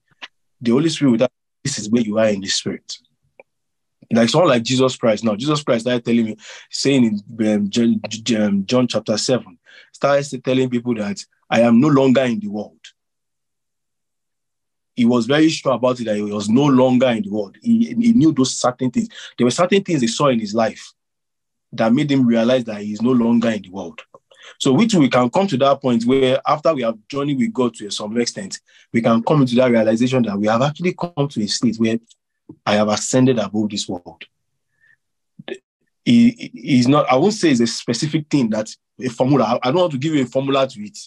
the 0.61 0.71
Holy 0.71 0.89
Spirit 0.89 1.19
tell 1.19 1.29
this 1.63 1.79
is 1.79 1.91
where 1.91 2.03
you 2.03 2.19
are 2.19 2.29
in 2.29 2.41
the 2.41 2.49
spirit. 2.49 2.99
Like 4.13 4.29
someone 4.29 4.51
like 4.51 4.63
Jesus 4.63 4.97
Christ. 4.97 5.25
Now, 5.25 5.35
Jesus 5.35 5.63
Christ 5.63 5.83
started 5.83 6.05
telling 6.05 6.25
me, 6.27 6.37
saying 6.71 7.05
in 7.39 7.49
um, 7.49 7.71
John, 7.71 8.01
um, 8.37 8.67
John 8.67 8.87
chapter 8.87 9.17
7, 9.17 9.59
started 9.93 10.45
telling 10.45 10.71
people 10.71 10.95
that 10.97 11.25
I 11.51 11.63
am 11.63 11.81
no 11.81 11.89
longer 11.89 12.23
in 12.23 12.39
the 12.39 12.49
world. 12.49 12.79
He 14.95 15.05
was 15.05 15.27
very 15.27 15.49
sure 15.49 15.73
about 15.73 16.01
it 16.01 16.05
that 16.05 16.17
he 16.17 16.23
was 16.23 16.49
no 16.49 16.67
longer 16.67 17.09
in 17.09 17.23
the 17.23 17.31
world. 17.31 17.57
He, 17.63 17.95
he 17.95 18.13
knew 18.13 18.33
those 18.33 18.55
certain 18.55 18.91
things. 18.91 19.09
There 19.37 19.45
were 19.45 19.51
certain 19.51 19.83
things 19.83 20.01
he 20.01 20.07
saw 20.07 20.29
in 20.29 20.39
his 20.39 20.55
life 20.55 20.93
that 21.73 21.93
made 21.93 22.11
him 22.11 22.27
realize 22.27 22.65
that 22.65 22.81
he 22.81 22.93
is 22.93 23.03
no 23.03 23.11
longer 23.11 23.51
in 23.51 23.63
the 23.63 23.71
world. 23.71 24.01
So, 24.59 24.73
which 24.73 24.95
we 24.95 25.09
can 25.09 25.31
come 25.31 25.47
to 25.49 25.57
that 25.59 25.81
point 25.81 26.05
where, 26.05 26.41
after 26.47 26.75
we 26.75 26.83
have 26.83 26.97
journeyed 27.09 27.39
with 27.39 27.53
God 27.53 27.75
to 27.75 27.87
a 27.87 27.91
some 27.91 28.17
extent, 28.19 28.61
we 28.93 29.01
can 29.01 29.23
come 29.23 29.41
into 29.41 29.55
that 29.57 29.71
realization 29.71 30.23
that 30.25 30.39
we 30.39 30.47
have 30.47 30.63
actually 30.63 30.95
come 30.95 31.29
to 31.29 31.43
a 31.43 31.47
state 31.49 31.77
where 31.77 31.99
I 32.65 32.75
have 32.75 32.89
ascended 32.89 33.39
above 33.39 33.71
this 33.71 33.89
world. 33.89 34.23
He 36.05 36.29
is 36.55 36.87
not, 36.87 37.11
I 37.11 37.17
won't 37.17 37.33
say 37.33 37.51
it's 37.51 37.61
a 37.61 37.67
specific 37.67 38.27
thing 38.29 38.51
that 38.51 38.69
a 39.01 39.09
formula. 39.09 39.59
I 39.63 39.71
don't 39.71 39.81
want 39.81 39.93
to 39.93 39.99
give 39.99 40.15
you 40.15 40.23
a 40.23 40.27
formula 40.27 40.69
to 40.69 40.81
it 40.81 40.99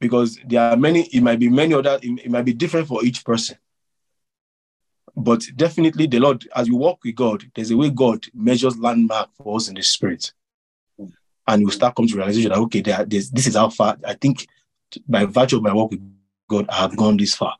because 0.00 0.38
there 0.46 0.62
are 0.62 0.76
many, 0.76 1.02
it 1.12 1.22
might 1.22 1.38
be 1.38 1.48
many 1.48 1.74
other, 1.74 1.98
it, 2.02 2.24
it 2.24 2.30
might 2.30 2.44
be 2.44 2.54
different 2.54 2.88
for 2.88 3.04
each 3.04 3.24
person. 3.24 3.58
But 5.14 5.42
definitely, 5.56 6.06
the 6.06 6.18
Lord, 6.18 6.48
as 6.54 6.66
you 6.68 6.76
walk 6.76 7.00
with 7.04 7.14
God, 7.14 7.44
there's 7.54 7.70
a 7.70 7.76
way 7.76 7.90
God 7.90 8.24
measures 8.32 8.78
landmark 8.78 9.28
for 9.34 9.56
us 9.56 9.68
in 9.68 9.74
the 9.74 9.82
spirit. 9.82 10.32
And 11.46 11.62
you 11.62 11.70
start 11.70 11.94
coming 11.96 12.08
to 12.08 12.16
realization 12.16 12.50
that, 12.50 12.58
okay, 12.58 12.80
there, 12.80 13.04
this 13.04 13.46
is 13.46 13.56
how 13.56 13.68
far 13.68 13.98
I 14.06 14.14
think 14.14 14.46
by 15.06 15.24
virtue 15.24 15.56
of 15.56 15.62
my 15.62 15.74
work 15.74 15.90
with 15.90 16.00
God, 16.48 16.66
I 16.68 16.76
have 16.76 16.96
gone 16.96 17.16
this 17.16 17.34
far. 17.34 17.56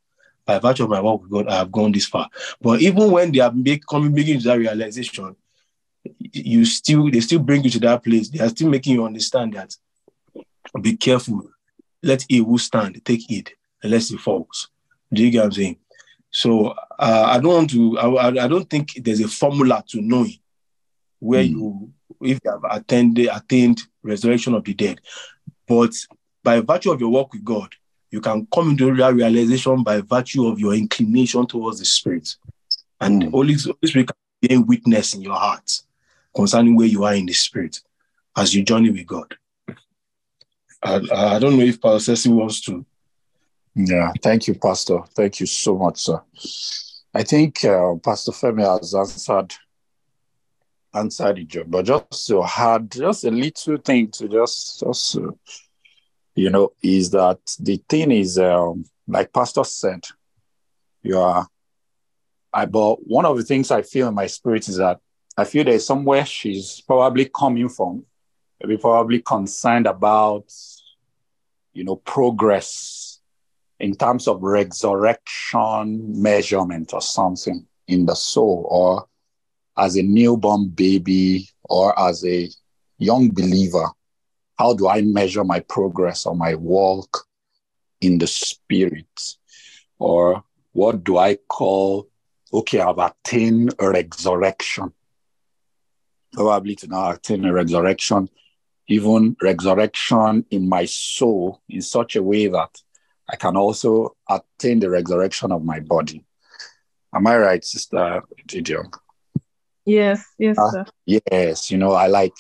By 0.47 0.59
virtue 0.59 0.85
of 0.85 0.91
my 0.91 1.01
work 1.01 1.23
with 1.23 1.31
God, 1.31 1.49
I 1.49 1.57
have 1.57 1.73
gone 1.73 1.93
this 1.93 2.07
far. 2.07 2.29
But 2.61 2.81
even 2.81 3.11
when 3.11 3.33
they 3.33 3.41
are 3.41 3.53
make, 3.53 3.85
coming 3.87 4.15
to 4.15 4.39
that 4.39 4.59
realization, 4.59 5.37
you 6.19 6.65
still 6.65 7.11
they 7.11 7.21
still 7.21 7.41
bring 7.41 7.65
you 7.65 7.71
to 7.71 7.81
that 7.81 8.03
place. 8.03 8.31
They 8.31 8.41
are 8.41 8.49
still 8.49 8.71
making 8.71 8.95
you 8.95 9.05
understand 9.05 9.55
that 9.55 9.77
be 10.81 10.97
careful. 10.97 11.51
Let 12.03 12.25
he 12.29 12.39
who 12.39 12.59
stand 12.59 13.01
take 13.05 13.21
heed, 13.29 13.51
unless 13.83 14.09
he 14.09 14.17
falls. 14.17 14.69
Do 15.13 15.23
you 15.25 15.31
get 15.31 15.39
what 15.41 15.45
I'm 15.47 15.53
saying? 15.53 15.77
So 16.31 16.69
uh, 16.69 17.25
I 17.29 17.41
don't 17.41 17.55
want 17.55 17.71
to. 17.71 17.99
I, 17.99 18.45
I 18.45 18.49
don't 18.49 18.69
think 18.71 18.93
there's 19.03 19.21
a 19.21 19.29
formula 19.29 19.83
to 19.89 20.01
knowing 20.01 20.39
where 21.19 21.45
Mm. 21.45 21.51
you 21.51 21.93
if 22.23 22.39
you 22.45 22.51
have 22.51 22.65
attended 22.71 23.29
attained 23.33 23.81
resurrection 24.03 24.55
of 24.55 24.65
the 24.65 24.75
dead. 24.75 25.01
But 25.67 25.93
by 26.43 26.61
virtue 26.61 26.91
of 26.93 27.01
your 27.01 27.11
work 27.11 27.33
with 27.33 27.45
God, 27.45 27.75
you 28.11 28.21
can 28.21 28.47
come 28.53 28.71
into 28.71 28.95
that 28.97 29.15
realization 29.15 29.83
by 29.83 30.01
virtue 30.01 30.47
of 30.47 30.59
your 30.59 30.75
inclination 30.75 31.47
towards 31.47 31.79
the 31.79 31.85
Spirit, 31.85 32.37
and 33.01 33.23
Mm. 33.25 33.31
Holy, 33.31 33.55
Holy 33.55 33.77
Spirit 33.87 34.07
can 34.09 34.17
be 34.49 34.55
a 34.55 34.61
witness 34.61 35.15
in 35.15 35.23
your 35.23 35.37
heart 35.37 35.71
concerning 36.35 36.77
where 36.77 36.87
you 36.87 37.05
are 37.05 37.15
in 37.15 37.27
the 37.27 37.33
Spirit 37.33 37.81
as 38.37 38.55
you 38.55 38.63
journey 38.63 38.91
with 38.91 39.07
God. 39.07 39.37
I, 40.83 41.01
I 41.13 41.39
don't 41.39 41.59
know 41.59 41.65
if 41.65 41.81
Pastor 41.81 42.13
Sessi 42.13 42.33
wants 42.33 42.61
to. 42.63 42.85
Yeah, 43.75 44.13
thank 44.23 44.49
you, 44.49 44.55
Pastor. 44.55 45.01
Thank 45.15 45.41
you 45.41 45.47
so 45.47 45.77
much, 45.77 45.99
sir. 46.01 46.21
I 47.15 47.23
think 47.23 47.65
uh, 47.65 47.95
Pastor 47.97 48.33
Femi 48.33 48.63
has 48.81 48.95
answered 48.95 49.55
answered 50.95 51.39
it, 51.39 51.71
but 51.71 51.85
just 51.85 52.27
to 52.27 52.43
add 52.45 52.91
just 52.91 53.25
a 53.25 53.31
little 53.31 53.77
thing 53.77 54.11
to 54.11 54.29
just, 54.29 54.81
just 54.81 55.17
uh, 55.17 55.31
you 56.35 56.51
know, 56.51 56.73
is 56.83 57.11
that 57.11 57.39
the 57.61 57.81
thing 57.89 58.11
is, 58.11 58.39
um, 58.39 58.85
like 59.07 59.33
Pastor 59.33 59.65
said, 59.65 60.05
you 61.03 61.19
are, 61.19 61.47
I, 62.53 62.67
but 62.67 63.07
one 63.07 63.25
of 63.25 63.37
the 63.37 63.45
things 63.45 63.71
I 63.71 63.83
feel 63.83 64.09
in 64.09 64.15
my 64.15 64.27
spirit 64.27 64.69
is 64.69 64.79
that 64.79 64.99
I 65.37 65.45
feel 65.45 65.65
there's 65.65 65.87
somewhere 65.87 66.27
she's 66.27 66.81
probably 66.81 67.31
coming 67.33 67.69
from, 67.69 68.05
maybe 68.61 68.77
probably 68.77 69.21
concerned 69.21 69.87
about, 69.87 70.45
you 71.73 71.85
know, 71.85 71.97
progress 71.97 73.21
in 73.79 73.95
terms 73.95 74.29
of 74.29 74.43
resurrection 74.43 76.21
measurement 76.21 76.93
or 76.93 77.01
something 77.01 77.67
in 77.89 78.07
the 78.07 78.15
soul 78.15 78.67
or 78.69 79.07
as 79.77 79.97
a 79.97 80.03
newborn 80.03 80.69
baby 80.69 81.49
or 81.65 81.99
as 81.99 82.25
a 82.27 82.49
young 82.99 83.31
believer, 83.31 83.89
how 84.59 84.75
do 84.75 84.89
I 84.89 85.01
measure 85.01 85.45
my 85.45 85.61
progress 85.61 86.27
or 86.27 86.37
my 86.37 86.55
walk 86.55 87.27
in 88.03 88.19
the 88.19 88.27
spirit? 88.27 89.37
Or 89.99 90.45
what 90.73 91.03
do 91.03 91.17
I 91.17 91.37
call, 91.49 92.09
okay, 92.53 92.81
I've 92.81 92.99
attained 92.99 93.75
a 93.79 93.89
resurrection. 93.89 94.93
Probably 96.33 96.75
to 96.77 96.87
now 96.87 97.11
attain 97.11 97.45
a 97.47 97.53
resurrection, 97.53 98.29
even 98.91 99.37
resurrection 99.41 100.45
in 100.51 100.69
my 100.69 100.85
soul 100.85 101.61
in 101.69 101.81
such 101.81 102.17
a 102.17 102.23
way 102.23 102.49
that 102.49 102.77
I 103.29 103.37
can 103.37 103.57
also 103.57 104.17
attain 104.29 104.81
the 104.81 104.91
resurrection 104.91 105.53
of 105.53 105.65
my 105.65 105.79
body. 105.79 106.25
Am 107.15 107.27
I 107.29 107.39
right, 107.39 107.65
Sister 107.65 108.21
Edidiong? 108.45 108.93
Yes, 109.87 110.25
yes, 110.39 110.59
Uh, 110.59 110.71
sir. 110.73 110.85
Yes, 111.07 111.71
you 111.71 111.79
know, 111.79 111.93
I 111.93 112.09
like 112.09 112.35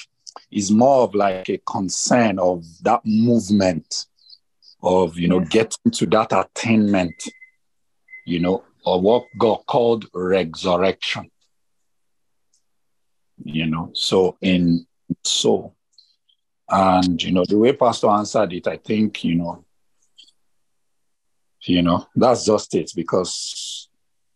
it's 0.51 0.71
more 0.71 1.05
of 1.05 1.15
like 1.15 1.49
a 1.49 1.59
concern 1.59 2.39
of 2.41 2.65
that 2.83 3.01
movement 3.05 4.07
of 4.83 5.17
you 5.19 5.29
know 5.29 5.41
Yes. 5.41 5.49
getting 5.51 5.93
to 5.93 6.07
that 6.07 6.33
attainment, 6.33 7.15
you 8.27 8.41
know, 8.41 8.65
of 8.85 9.03
what 9.03 9.25
God 9.39 9.67
called 9.67 10.07
resurrection. 10.15 11.31
You 13.45 13.67
know, 13.67 13.91
so 13.95 14.37
in 14.41 14.87
so 15.25 15.75
and 16.71 17.23
you 17.23 17.33
know 17.33 17.45
the 17.47 17.59
way 17.59 17.73
Pastor 17.73 18.09
answered 18.09 18.53
it, 18.53 18.67
I 18.67 18.77
think 18.77 19.25
you 19.25 19.35
know, 19.35 19.65
you 21.63 21.83
know, 21.83 22.07
that's 22.15 22.45
just 22.45 22.75
it 22.75 22.93
because 22.95 23.89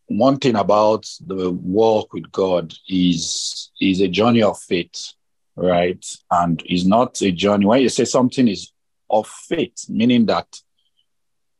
one 0.06 0.38
thing 0.38 0.56
about 0.56 1.06
the 1.24 1.50
walk 1.50 2.12
with 2.12 2.30
God 2.30 2.74
is 2.88 3.70
is 3.80 4.00
a 4.00 4.08
journey 4.08 4.42
of 4.42 4.58
faith, 4.58 5.12
right? 5.56 6.04
And 6.30 6.62
is 6.66 6.86
not 6.86 7.22
a 7.22 7.30
journey. 7.30 7.66
When 7.66 7.82
you 7.82 7.88
say 7.88 8.04
something 8.04 8.48
is 8.48 8.72
of 9.08 9.28
faith, 9.28 9.88
meaning 9.88 10.26
that 10.26 10.48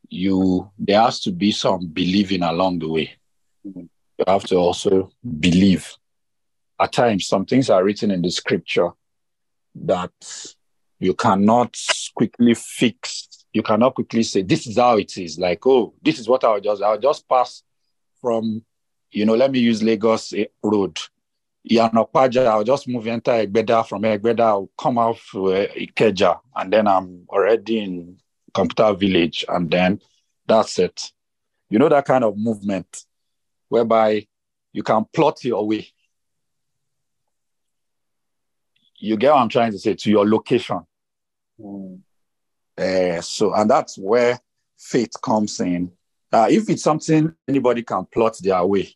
you 0.09 0.69
there 0.77 1.01
has 1.01 1.21
to 1.21 1.31
be 1.31 1.51
some 1.51 1.87
believing 1.87 2.43
along 2.43 2.79
the 2.79 2.89
way. 2.89 3.13
Mm-hmm. 3.65 3.85
You 4.17 4.25
have 4.27 4.43
to 4.45 4.55
also 4.55 5.11
believe. 5.39 5.93
At 6.79 6.91
times, 6.91 7.27
some 7.27 7.45
things 7.45 7.69
are 7.69 7.83
written 7.83 8.11
in 8.11 8.21
the 8.21 8.29
scripture 8.29 8.89
that 9.75 10.11
you 11.05 11.13
cannot 11.13 11.77
quickly 12.15 12.53
fix. 12.55 13.45
You 13.53 13.63
cannot 13.63 13.95
quickly 13.95 14.23
say, 14.23 14.41
this 14.41 14.67
is 14.67 14.77
how 14.77 14.97
it 14.97 15.17
is. 15.17 15.37
Like, 15.39 15.65
oh, 15.65 15.93
this 16.01 16.19
is 16.19 16.27
what 16.27 16.43
I'll 16.43 16.59
just, 16.59 16.81
I'll 16.81 16.99
just 16.99 17.29
pass 17.29 17.63
from, 18.19 18.63
you 19.11 19.25
know, 19.25 19.35
let 19.35 19.51
me 19.51 19.59
use 19.59 19.81
Lagos 19.83 20.33
Road. 20.63 20.99
Iyana 21.69 22.07
Ipaja, 22.07 22.45
I'll 22.47 22.63
just 22.63 22.87
move 22.87 23.07
enter 23.07 23.31
Egbeda 23.31 23.87
from 23.87 24.03
Egbeda, 24.03 24.41
I'll 24.41 24.69
come 24.77 24.97
out 24.99 25.17
to 25.31 25.53
uh, 25.53 25.67
Ikeja, 25.67 26.39
and 26.55 26.71
then 26.71 26.87
I'm 26.87 27.25
already 27.29 27.79
in 27.79 28.17
Computer 28.53 28.93
Village, 28.93 29.45
and 29.47 29.71
then 29.71 29.99
that's 30.47 30.77
it. 30.77 31.11
You 31.69 31.79
know, 31.79 31.89
that 31.89 32.05
kind 32.05 32.23
of 32.23 32.37
movement 32.37 33.05
whereby 33.69 34.27
you 34.73 34.83
can 34.83 35.05
plot 35.13 35.43
your 35.43 35.65
way. 35.67 35.87
You 38.97 39.17
get 39.17 39.33
what 39.33 39.41
I'm 39.41 39.49
trying 39.49 39.71
to 39.71 39.79
say 39.79 39.95
to 39.95 40.09
your 40.09 40.27
location. 40.27 40.81
Uh, 42.77 43.21
so, 43.21 43.53
and 43.53 43.69
that's 43.69 43.97
where 43.97 44.39
faith 44.77 45.11
comes 45.21 45.59
in. 45.59 45.91
Uh, 46.31 46.47
if 46.49 46.69
it's 46.69 46.83
something 46.83 47.33
anybody 47.47 47.81
can 47.81 48.05
plot 48.05 48.37
their 48.41 48.65
way, 48.65 48.93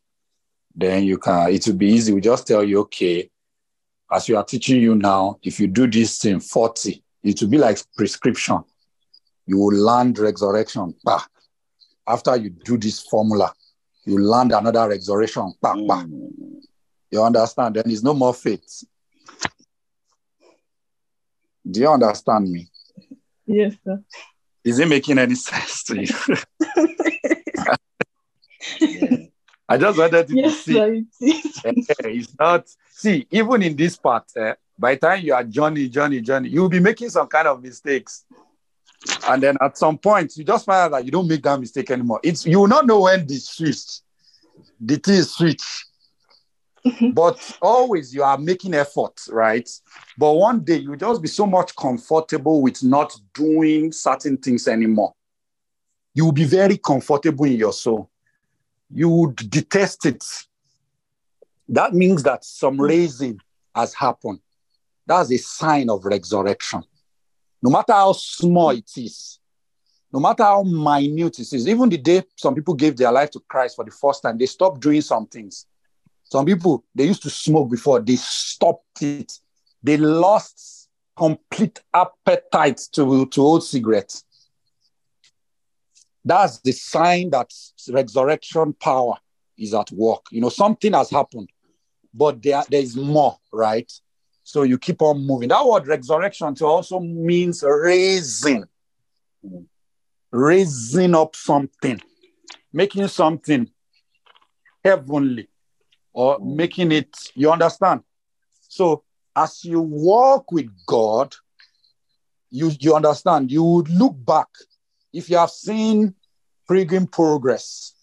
then 0.75 1.03
you 1.03 1.17
can, 1.17 1.51
it 1.53 1.65
will 1.65 1.75
be 1.75 1.87
easy. 1.87 2.11
We 2.13 2.21
just 2.21 2.47
tell 2.47 2.63
you, 2.63 2.79
okay, 2.81 3.29
as 4.11 4.27
we 4.27 4.35
are 4.35 4.43
teaching 4.43 4.81
you 4.81 4.95
now, 4.95 5.37
if 5.43 5.59
you 5.59 5.67
do 5.67 5.87
this 5.87 6.19
thing 6.19 6.39
40, 6.39 7.03
it 7.23 7.41
will 7.41 7.49
be 7.49 7.57
like 7.57 7.79
prescription. 7.95 8.63
You 9.45 9.57
will 9.57 9.73
land 9.75 10.19
resurrection. 10.19 10.95
Bah. 11.03 11.23
After 12.07 12.35
you 12.35 12.49
do 12.49 12.77
this 12.77 13.01
formula, 13.01 13.53
you 14.05 14.19
land 14.19 14.51
another 14.51 14.89
resurrection. 14.89 15.53
Bah, 15.61 15.75
bah. 15.87 16.05
You 17.11 17.23
understand? 17.23 17.75
Then 17.75 17.83
it's 17.87 18.03
no 18.03 18.13
more 18.13 18.33
faith. 18.33 18.83
Do 21.69 21.79
you 21.81 21.89
understand 21.89 22.49
me? 22.51 22.67
Yes, 23.45 23.75
sir. 23.83 24.03
Is 24.63 24.79
it 24.79 24.87
making 24.87 25.17
any 25.17 25.35
sense 25.35 25.83
to 25.85 26.01
you? 26.01 26.07
I 29.67 29.77
just 29.77 29.99
wanted 29.99 30.27
to 30.27 30.35
Yes, 30.35 30.59
see. 30.61 30.73
sir. 30.73 30.93
It 30.93 31.05
is. 31.21 31.63
Eh, 31.65 31.71
it's 32.05 32.35
not 32.39 32.67
see 32.91 33.27
even 33.31 33.61
in 33.63 33.75
this 33.75 33.95
part 33.97 34.23
eh, 34.35 34.53
by 34.77 34.95
the 34.95 34.99
time 35.01 35.23
you 35.23 35.33
are 35.33 35.43
journey 35.43 35.87
journey 35.89 36.21
journey 36.21 36.49
you'll 36.49 36.69
be 36.69 36.79
making 36.79 37.09
some 37.09 37.27
kind 37.27 37.47
of 37.47 37.61
mistakes 37.61 38.25
and 39.27 39.43
then 39.43 39.57
at 39.61 39.77
some 39.77 39.97
point 39.97 40.35
you 40.37 40.43
just 40.43 40.65
find 40.65 40.77
out 40.85 40.91
that 40.97 41.05
you 41.05 41.11
don't 41.11 41.27
make 41.27 41.41
that 41.43 41.59
mistake 41.59 41.91
anymore 41.91 42.19
it's 42.23 42.45
you 42.45 42.59
will 42.59 42.67
not 42.67 42.85
know 42.85 43.01
when 43.01 43.25
the 43.27 43.35
switch 43.35 43.99
the 44.79 44.95
thing 44.97 45.15
is 45.15 45.33
switch 46.97 47.13
but 47.13 47.57
always 47.61 48.13
you 48.13 48.23
are 48.23 48.37
making 48.37 48.73
effort 48.73 49.19
right 49.29 49.69
but 50.17 50.33
one 50.33 50.59
day 50.61 50.77
you 50.77 50.95
just 50.95 51.21
be 51.21 51.27
so 51.27 51.45
much 51.45 51.75
comfortable 51.75 52.61
with 52.61 52.83
not 52.83 53.15
doing 53.33 53.91
certain 53.91 54.37
things 54.37 54.67
anymore 54.67 55.13
you 56.13 56.25
will 56.25 56.31
be 56.31 56.45
very 56.45 56.77
comfortable 56.77 57.45
in 57.45 57.53
your 57.53 57.73
soul 57.73 58.09
you 58.91 59.09
would 59.09 59.35
detest 59.49 60.05
it 60.05 60.23
that 61.69 61.93
means 61.93 62.23
that 62.23 62.43
some 62.43 62.73
mm-hmm. 62.73 62.81
raising 62.81 63.39
has 63.75 63.93
happened. 63.93 64.39
That's 65.05 65.31
a 65.31 65.37
sign 65.37 65.89
of 65.89 66.03
resurrection. 66.03 66.83
No 67.61 67.69
matter 67.69 67.93
how 67.93 68.13
small 68.13 68.71
it 68.71 68.89
is, 68.97 69.39
no 70.11 70.19
matter 70.19 70.43
how 70.43 70.63
minute 70.63 71.39
it 71.39 71.53
is, 71.53 71.67
even 71.67 71.89
the 71.89 71.97
day 71.97 72.23
some 72.35 72.55
people 72.55 72.73
gave 72.73 72.97
their 72.97 73.11
life 73.11 73.29
to 73.31 73.39
Christ 73.47 73.75
for 73.75 73.85
the 73.85 73.91
first 73.91 74.23
time, 74.23 74.37
they 74.37 74.47
stopped 74.47 74.81
doing 74.81 75.01
some 75.01 75.27
things. 75.27 75.67
Some 76.31 76.45
people, 76.45 76.85
they 76.95 77.05
used 77.05 77.23
to 77.23 77.29
smoke 77.29 77.69
before, 77.69 77.99
they 77.99 78.15
stopped 78.15 79.01
it. 79.01 79.33
They 79.81 79.97
lost 79.97 80.89
complete 81.15 81.81
appetite 81.93 82.81
to, 82.93 83.25
to 83.25 83.41
old 83.41 83.63
cigarettes. 83.63 84.23
That's 86.23 86.59
the 86.59 86.71
sign 86.71 87.31
that 87.31 87.51
resurrection 87.89 88.73
power 88.73 89.15
is 89.57 89.73
at 89.73 89.91
work. 89.91 90.25
You 90.31 90.41
know, 90.41 90.49
something 90.49 90.93
has 90.93 91.09
happened 91.09 91.49
but 92.13 92.41
there, 92.41 92.63
there 92.69 92.81
is 92.81 92.95
more, 92.95 93.37
right? 93.51 93.91
So 94.43 94.63
you 94.63 94.77
keep 94.77 95.01
on 95.01 95.25
moving. 95.25 95.49
That 95.49 95.65
word 95.65 95.87
resurrection 95.87 96.55
also 96.61 96.99
means 96.99 97.63
raising, 97.63 98.65
raising 100.31 101.15
up 101.15 101.35
something, 101.35 102.01
making 102.73 103.07
something 103.07 103.69
heavenly, 104.83 105.49
or 106.13 106.39
mm. 106.39 106.55
making 106.55 106.91
it, 106.91 107.15
you 107.35 107.51
understand? 107.51 108.03
So 108.67 109.03
as 109.35 109.63
you 109.63 109.79
walk 109.81 110.51
with 110.51 110.69
God, 110.85 111.35
you, 112.49 112.71
you 112.79 112.95
understand, 112.95 113.51
you 113.51 113.63
would 113.63 113.89
look 113.89 114.15
back. 114.25 114.47
If 115.13 115.29
you 115.29 115.37
have 115.37 115.51
seen 115.51 116.15
pilgrim 116.67 117.07
progress, 117.07 117.93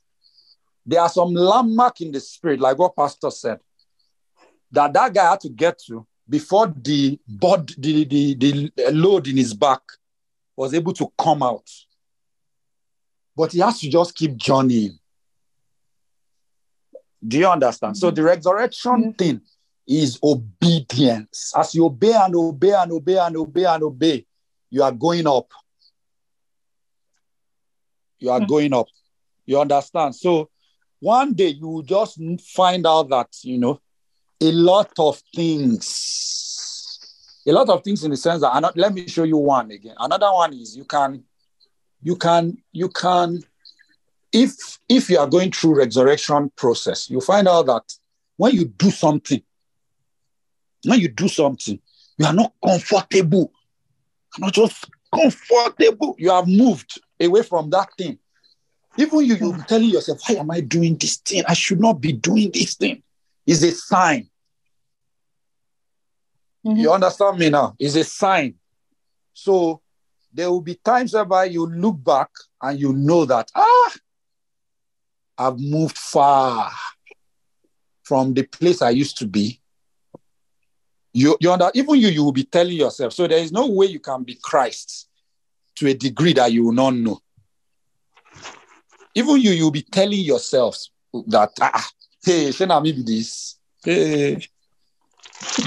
there 0.85 1.01
are 1.01 1.09
some 1.09 1.35
landmark 1.35 2.01
in 2.01 2.13
the 2.13 2.21
spirit, 2.21 2.61
like 2.61 2.79
what 2.79 2.95
Pastor 2.95 3.31
said 3.31 3.61
that 4.73 4.93
that 4.93 5.15
guy 5.15 5.31
had 5.31 5.41
to 5.41 5.49
get 5.49 5.79
to 5.87 6.07
before 6.29 6.67
the 6.67 7.19
bod, 7.27 7.73
the, 7.79 8.05
the, 8.05 8.35
the 8.35 8.73
load 8.93 9.29
in 9.29 9.37
his 9.37 9.55
back 9.55 9.81
was 10.57 10.75
able 10.75 10.93
to 10.93 11.11
come 11.19 11.43
out. 11.43 11.69
But 13.37 13.53
he 13.53 13.61
has 13.61 13.81
to 13.81 13.91
just 13.91 14.15
keep 14.15 14.37
journeying. 14.37 14.99
Do 17.27 17.39
you 17.39 17.47
understand? 17.49 17.97
So 17.97 18.11
the 18.11 18.23
resurrection 18.23 19.03
Yes. 19.05 19.15
thing 19.17 19.41
is 19.87 20.19
obedience. 20.23 21.53
As 21.57 21.75
you 21.75 21.85
obey 21.87 22.13
and 22.13 22.35
obey 22.35 22.73
and 22.73 22.93
obey 22.93 23.17
and 23.19 23.37
obey 23.37 23.65
and 23.65 23.83
obey, 23.83 24.27
you 24.71 24.83
are 24.83 24.93
going 24.93 25.27
up. 25.27 25.51
You 28.19 28.31
are 28.31 28.41
Mm. 28.41 28.49
going 28.49 28.73
up. 28.75 28.89
You 29.45 29.61
understand? 29.61 30.15
So 30.17 30.51
one 31.01 31.35
day 31.35 31.49
you 31.49 31.69
will 31.69 31.83
just 31.83 32.19
find 32.55 32.87
out 32.87 33.09
that, 33.11 33.29
you 33.43 33.59
know, 33.59 33.81
A 34.39 34.53
lot 34.53 34.91
of 34.99 35.23
things. 35.35 36.99
A 37.47 37.53
lot 37.53 37.71
of 37.71 37.83
things 37.83 38.05
in 38.05 38.11
the 38.11 38.19
sense 38.19 38.43
that 38.43 38.61
not, 38.61 38.77
let 38.77 38.93
me 38.93 39.09
show 39.09 39.23
you 39.25 39.39
one 39.39 39.71
again. 39.71 39.95
Another 39.99 40.31
one 40.31 40.53
is 40.53 40.77
you 40.77 40.85
can, 40.85 41.25
you 42.03 42.17
can, 42.17 42.59
you 42.71 42.91
can, 42.91 43.43
if 44.33 44.79
if 44.89 45.11
you 45.11 45.19
are 45.19 45.27
going 45.27 45.51
through 45.53 45.79
resurrection 45.79 46.51
process, 46.57 47.11
you 47.11 47.21
find 47.21 47.49
out 47.49 47.67
that 47.67 47.83
when 48.37 48.55
you 48.55 48.67
do 48.67 48.91
something, 48.91 49.43
when 50.85 51.01
you 51.01 51.09
do 51.09 51.29
something, 51.29 51.79
you 52.19 52.27
are 52.27 52.33
not 52.33 52.53
comfortable. 52.65 53.53
You're 54.37 54.47
not 54.47 54.55
just 54.55 54.85
comfortable. 55.15 56.15
You 56.19 56.31
have 56.31 56.47
moved 56.47 57.01
away 57.21 57.43
from 57.43 57.71
that 57.71 57.89
thing. 57.97 58.19
Even 58.99 59.25
you, 59.25 59.37
you're 59.37 59.59
telling 59.65 59.91
yourself, 59.91 60.21
why 60.27 60.37
am 60.37 60.51
I 60.51 60.61
doing 60.61 60.97
this 60.97 61.17
thing? 61.17 61.45
I 61.47 61.55
should 61.55 61.81
not 61.81 62.01
be 62.01 62.13
doing 62.13 62.51
this 62.53 62.75
thing. 62.75 63.03
Is 63.47 63.63
a 63.63 63.71
sign. 63.71 64.29
Mhm. 66.67 66.79
You 66.79 66.93
understand 66.93 67.39
me 67.39 67.51
now? 67.51 67.77
It's 67.79 67.95
a 67.95 68.05
sign. 68.05 68.55
So 69.35 69.81
there 70.33 70.51
will 70.51 70.61
be 70.63 70.75
times 70.77 71.15
whereby 71.15 71.45
you 71.45 71.67
look 71.67 72.03
back 72.03 72.31
and 72.61 72.79
you 72.81 72.93
know 72.93 73.25
that, 73.25 73.51
ah, 73.55 73.93
I've 75.39 75.59
moved 75.59 75.99
far 75.99 76.71
from 78.03 78.35
the 78.35 78.45
place 78.45 78.83
I 78.83 78.91
used 78.91 79.19
to 79.19 79.27
be. 79.27 79.61
You, 81.13 81.37
you 81.41 81.51
under, 81.51 81.71
even 81.75 81.97
you, 81.97 82.09
you 82.09 82.25
will 82.25 82.33
be 82.33 82.45
telling 82.45 82.77
yourself. 82.77 83.13
So 83.13 83.27
there 83.27 83.39
is 83.39 83.53
no 83.53 83.67
way 83.67 83.87
you 83.87 84.01
can 84.01 84.23
be 84.23 84.39
Christ 84.41 85.09
to 85.77 85.89
a 85.89 85.95
degree 85.95 86.33
that 86.35 86.53
you 86.53 86.65
will 86.65 86.73
not 86.73 86.95
know. 86.95 87.21
Even 89.15 89.41
you, 89.41 89.51
you'll 89.53 89.71
be 89.71 89.83
telling 89.83 90.21
yourselves 90.21 90.91
that, 91.29 91.51
ah, 91.61 91.89
hey, 92.23 92.51
shouldn't 92.53 92.73
I 92.73 92.81
be 92.81 92.93
this? 93.03 93.59
Hey. 93.83 94.47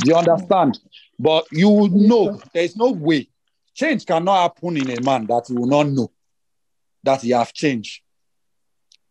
You 0.06 0.16
understand? 0.16 0.80
But 1.18 1.46
you 1.52 1.70
will 1.70 1.90
know 1.90 2.40
there 2.54 2.64
is 2.64 2.78
no 2.78 2.92
way. 2.92 3.28
Change 3.74 4.06
cannot 4.06 4.42
happen 4.42 4.78
in 4.78 4.90
a 4.92 5.02
man 5.02 5.26
that 5.28 5.46
he 5.48 5.54
will 5.54 5.68
not 5.68 5.88
know 5.88 6.12
that 7.04 7.22
he 7.22 7.32
have 7.32 7.54
changed. 7.54 8.02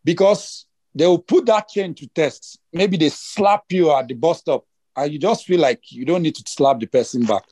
Because 0.09 0.65
they 0.95 1.07
will 1.07 1.19
put 1.19 1.45
that 1.45 1.69
chain 1.69 1.93
to 1.93 2.07
test. 2.07 2.59
Maybe 2.73 2.97
they 2.97 3.11
slap 3.11 3.65
you 3.69 3.93
at 3.93 4.09
the 4.09 4.15
bus 4.15 4.39
stop 4.39 4.65
and 4.97 5.13
you 5.13 5.19
just 5.19 5.45
feel 5.45 5.61
like 5.61 5.83
you 5.93 6.07
don't 6.07 6.23
need 6.23 6.35
to 6.37 6.43
slap 6.47 6.81
the 6.81 6.87
person 6.87 7.27
back. 7.27 7.43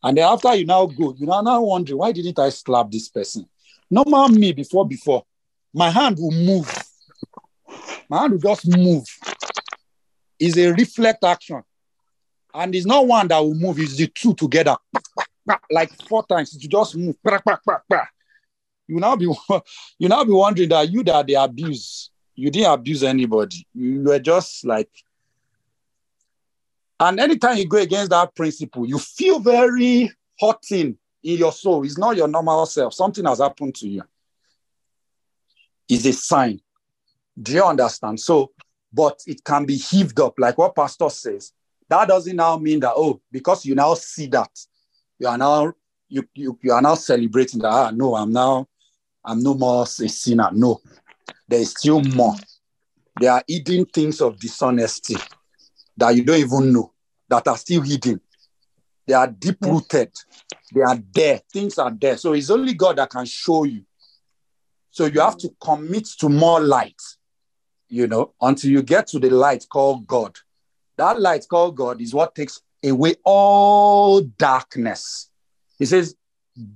And 0.00 0.16
then 0.16 0.22
after 0.24 0.54
you 0.54 0.66
now 0.66 0.86
go, 0.86 1.16
you 1.18 1.28
are 1.32 1.42
now 1.42 1.60
wondering, 1.60 1.98
why 1.98 2.12
didn't 2.12 2.38
I 2.38 2.50
slap 2.50 2.92
this 2.92 3.08
person? 3.08 3.44
Normal 3.90 4.28
me 4.28 4.52
before, 4.52 4.86
before, 4.86 5.24
my 5.74 5.90
hand 5.90 6.16
will 6.20 6.30
move. 6.30 6.72
My 8.08 8.20
hand 8.20 8.34
will 8.34 8.54
just 8.54 8.68
move. 8.68 9.04
It's 10.38 10.56
a 10.58 10.72
reflect 10.72 11.24
action. 11.24 11.60
And 12.54 12.72
it's 12.72 12.86
not 12.86 13.04
one 13.04 13.26
that 13.26 13.40
will 13.40 13.56
move, 13.56 13.80
it's 13.80 13.96
the 13.96 14.06
two 14.06 14.34
together. 14.34 14.76
Like 15.68 15.90
four 16.08 16.24
times, 16.24 16.54
it 16.54 16.70
just 16.70 16.94
move. 16.94 17.16
You 18.90 18.98
now 18.98 19.14
be 19.14 19.24
you 19.98 20.08
now 20.08 20.24
be 20.24 20.32
wondering 20.32 20.68
that 20.70 20.90
you 20.90 21.04
that 21.04 21.26
they 21.26 21.34
abuse, 21.34 22.10
you 22.34 22.50
didn't 22.50 22.72
abuse 22.72 23.04
anybody. 23.04 23.66
You 23.74 24.02
were 24.02 24.18
just 24.18 24.64
like 24.64 24.90
and 26.98 27.20
anytime 27.20 27.56
you 27.56 27.66
go 27.66 27.78
against 27.78 28.10
that 28.10 28.34
principle, 28.34 28.86
you 28.86 28.98
feel 28.98 29.38
very 29.38 30.10
hurting 30.38 30.98
in 31.22 31.38
your 31.38 31.52
soul. 31.52 31.84
It's 31.84 31.96
not 31.96 32.16
your 32.16 32.28
normal 32.28 32.66
self. 32.66 32.92
Something 32.92 33.24
has 33.24 33.38
happened 33.38 33.74
to 33.76 33.88
you. 33.88 34.02
It's 35.88 36.04
a 36.04 36.12
sign. 36.12 36.60
Do 37.40 37.52
you 37.52 37.64
understand? 37.64 38.20
So, 38.20 38.52
but 38.92 39.20
it 39.26 39.42
can 39.44 39.64
be 39.64 39.76
heaved 39.76 40.20
up, 40.20 40.34
like 40.38 40.58
what 40.58 40.74
Pastor 40.74 41.08
says. 41.08 41.52
That 41.88 42.08
doesn't 42.08 42.36
now 42.36 42.58
mean 42.58 42.80
that, 42.80 42.92
oh, 42.94 43.20
because 43.32 43.64
you 43.64 43.74
now 43.74 43.94
see 43.94 44.26
that, 44.26 44.50
you 45.18 45.26
are 45.26 45.38
now 45.38 45.72
you, 46.10 46.28
you, 46.34 46.58
you 46.60 46.72
are 46.72 46.82
now 46.82 46.96
celebrating 46.96 47.60
that. 47.60 47.72
Ah, 47.72 47.90
no, 47.92 48.16
I'm 48.16 48.32
now, 48.32 48.66
I'm 49.24 49.42
no 49.42 49.54
more 49.54 49.82
a 49.82 49.86
sinner. 49.86 50.50
No, 50.52 50.80
there 51.48 51.60
is 51.60 51.70
still 51.70 52.00
mm. 52.00 52.14
more. 52.14 52.34
There 53.18 53.32
are 53.32 53.42
hidden 53.46 53.84
things 53.86 54.20
of 54.20 54.38
dishonesty 54.38 55.16
that 55.96 56.14
you 56.16 56.24
don't 56.24 56.38
even 56.38 56.72
know 56.72 56.92
that 57.28 57.46
are 57.46 57.56
still 57.56 57.82
hidden. 57.82 58.20
They 59.06 59.14
are 59.14 59.26
deep 59.26 59.58
rooted. 59.62 60.12
They 60.72 60.82
are 60.82 60.98
there. 61.12 61.40
Things 61.52 61.78
are 61.78 61.90
there. 61.90 62.16
So 62.16 62.32
it's 62.32 62.50
only 62.50 62.74
God 62.74 62.96
that 62.96 63.10
can 63.10 63.26
show 63.26 63.64
you. 63.64 63.84
So 64.90 65.06
you 65.06 65.20
have 65.20 65.36
to 65.38 65.50
commit 65.60 66.06
to 66.18 66.28
more 66.28 66.60
light, 66.60 67.00
you 67.88 68.06
know, 68.06 68.34
until 68.40 68.70
you 68.70 68.82
get 68.82 69.06
to 69.08 69.18
the 69.18 69.30
light 69.30 69.66
called 69.68 70.06
God. 70.06 70.36
That 70.96 71.20
light 71.20 71.46
called 71.48 71.76
God 71.76 72.00
is 72.00 72.14
what 72.14 72.34
takes 72.34 72.60
away 72.84 73.14
all 73.24 74.20
darkness. 74.20 75.30
He 75.78 75.86
says, 75.86 76.14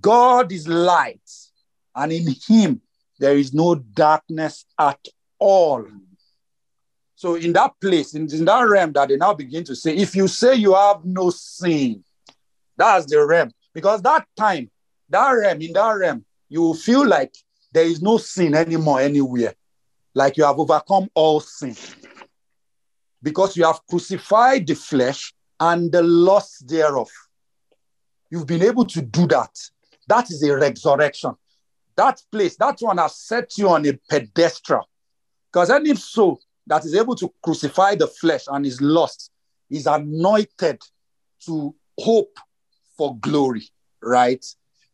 God 0.00 0.52
is 0.52 0.68
light, 0.68 1.28
and 1.94 2.12
in 2.12 2.34
him 2.46 2.80
there 3.18 3.36
is 3.36 3.54
no 3.54 3.74
darkness 3.74 4.64
at 4.78 4.98
all. 5.38 5.86
So 7.16 7.36
in 7.36 7.52
that 7.54 7.72
place, 7.80 8.14
in, 8.14 8.32
in 8.32 8.44
that 8.44 8.62
realm 8.62 8.92
that 8.92 9.08
they 9.08 9.16
now 9.16 9.34
begin 9.34 9.64
to 9.64 9.76
say, 9.76 9.94
if 9.94 10.14
you 10.14 10.28
say 10.28 10.56
you 10.56 10.74
have 10.74 11.04
no 11.04 11.30
sin, 11.30 12.04
that's 12.76 13.06
the 13.06 13.24
realm. 13.24 13.50
Because 13.72 14.02
that 14.02 14.26
time, 14.36 14.70
that 15.08 15.30
realm, 15.30 15.62
in 15.62 15.72
that 15.72 15.90
realm, 15.90 16.24
you 16.48 16.60
will 16.60 16.74
feel 16.74 17.06
like 17.06 17.34
there 17.72 17.84
is 17.84 18.02
no 18.02 18.18
sin 18.18 18.54
anymore 18.54 19.00
anywhere. 19.00 19.54
Like 20.14 20.36
you 20.36 20.44
have 20.44 20.58
overcome 20.58 21.08
all 21.14 21.40
sin. 21.40 21.76
Because 23.22 23.56
you 23.56 23.64
have 23.64 23.80
crucified 23.88 24.66
the 24.66 24.74
flesh 24.74 25.32
and 25.58 25.90
the 25.90 26.02
lust 26.02 26.68
thereof. 26.68 27.08
You've 28.30 28.46
been 28.46 28.62
able 28.62 28.84
to 28.86 29.00
do 29.02 29.26
that. 29.28 29.50
That 30.08 30.30
is 30.30 30.42
a 30.42 30.54
resurrection. 30.56 31.34
That 31.96 32.20
place, 32.30 32.56
that 32.56 32.78
one 32.80 32.98
has 32.98 33.16
set 33.16 33.56
you 33.56 33.68
on 33.68 33.86
a 33.86 33.92
pedestal. 34.10 34.88
Because 35.52 35.70
any 35.70 35.94
soul 35.94 36.40
that 36.66 36.84
is 36.84 36.94
able 36.94 37.14
to 37.16 37.32
crucify 37.42 37.94
the 37.94 38.08
flesh 38.08 38.44
and 38.48 38.66
is 38.66 38.80
lost 38.80 39.30
is 39.70 39.86
anointed 39.86 40.80
to 41.46 41.74
hope 41.98 42.38
for 42.96 43.16
glory, 43.18 43.68
right? 44.02 44.44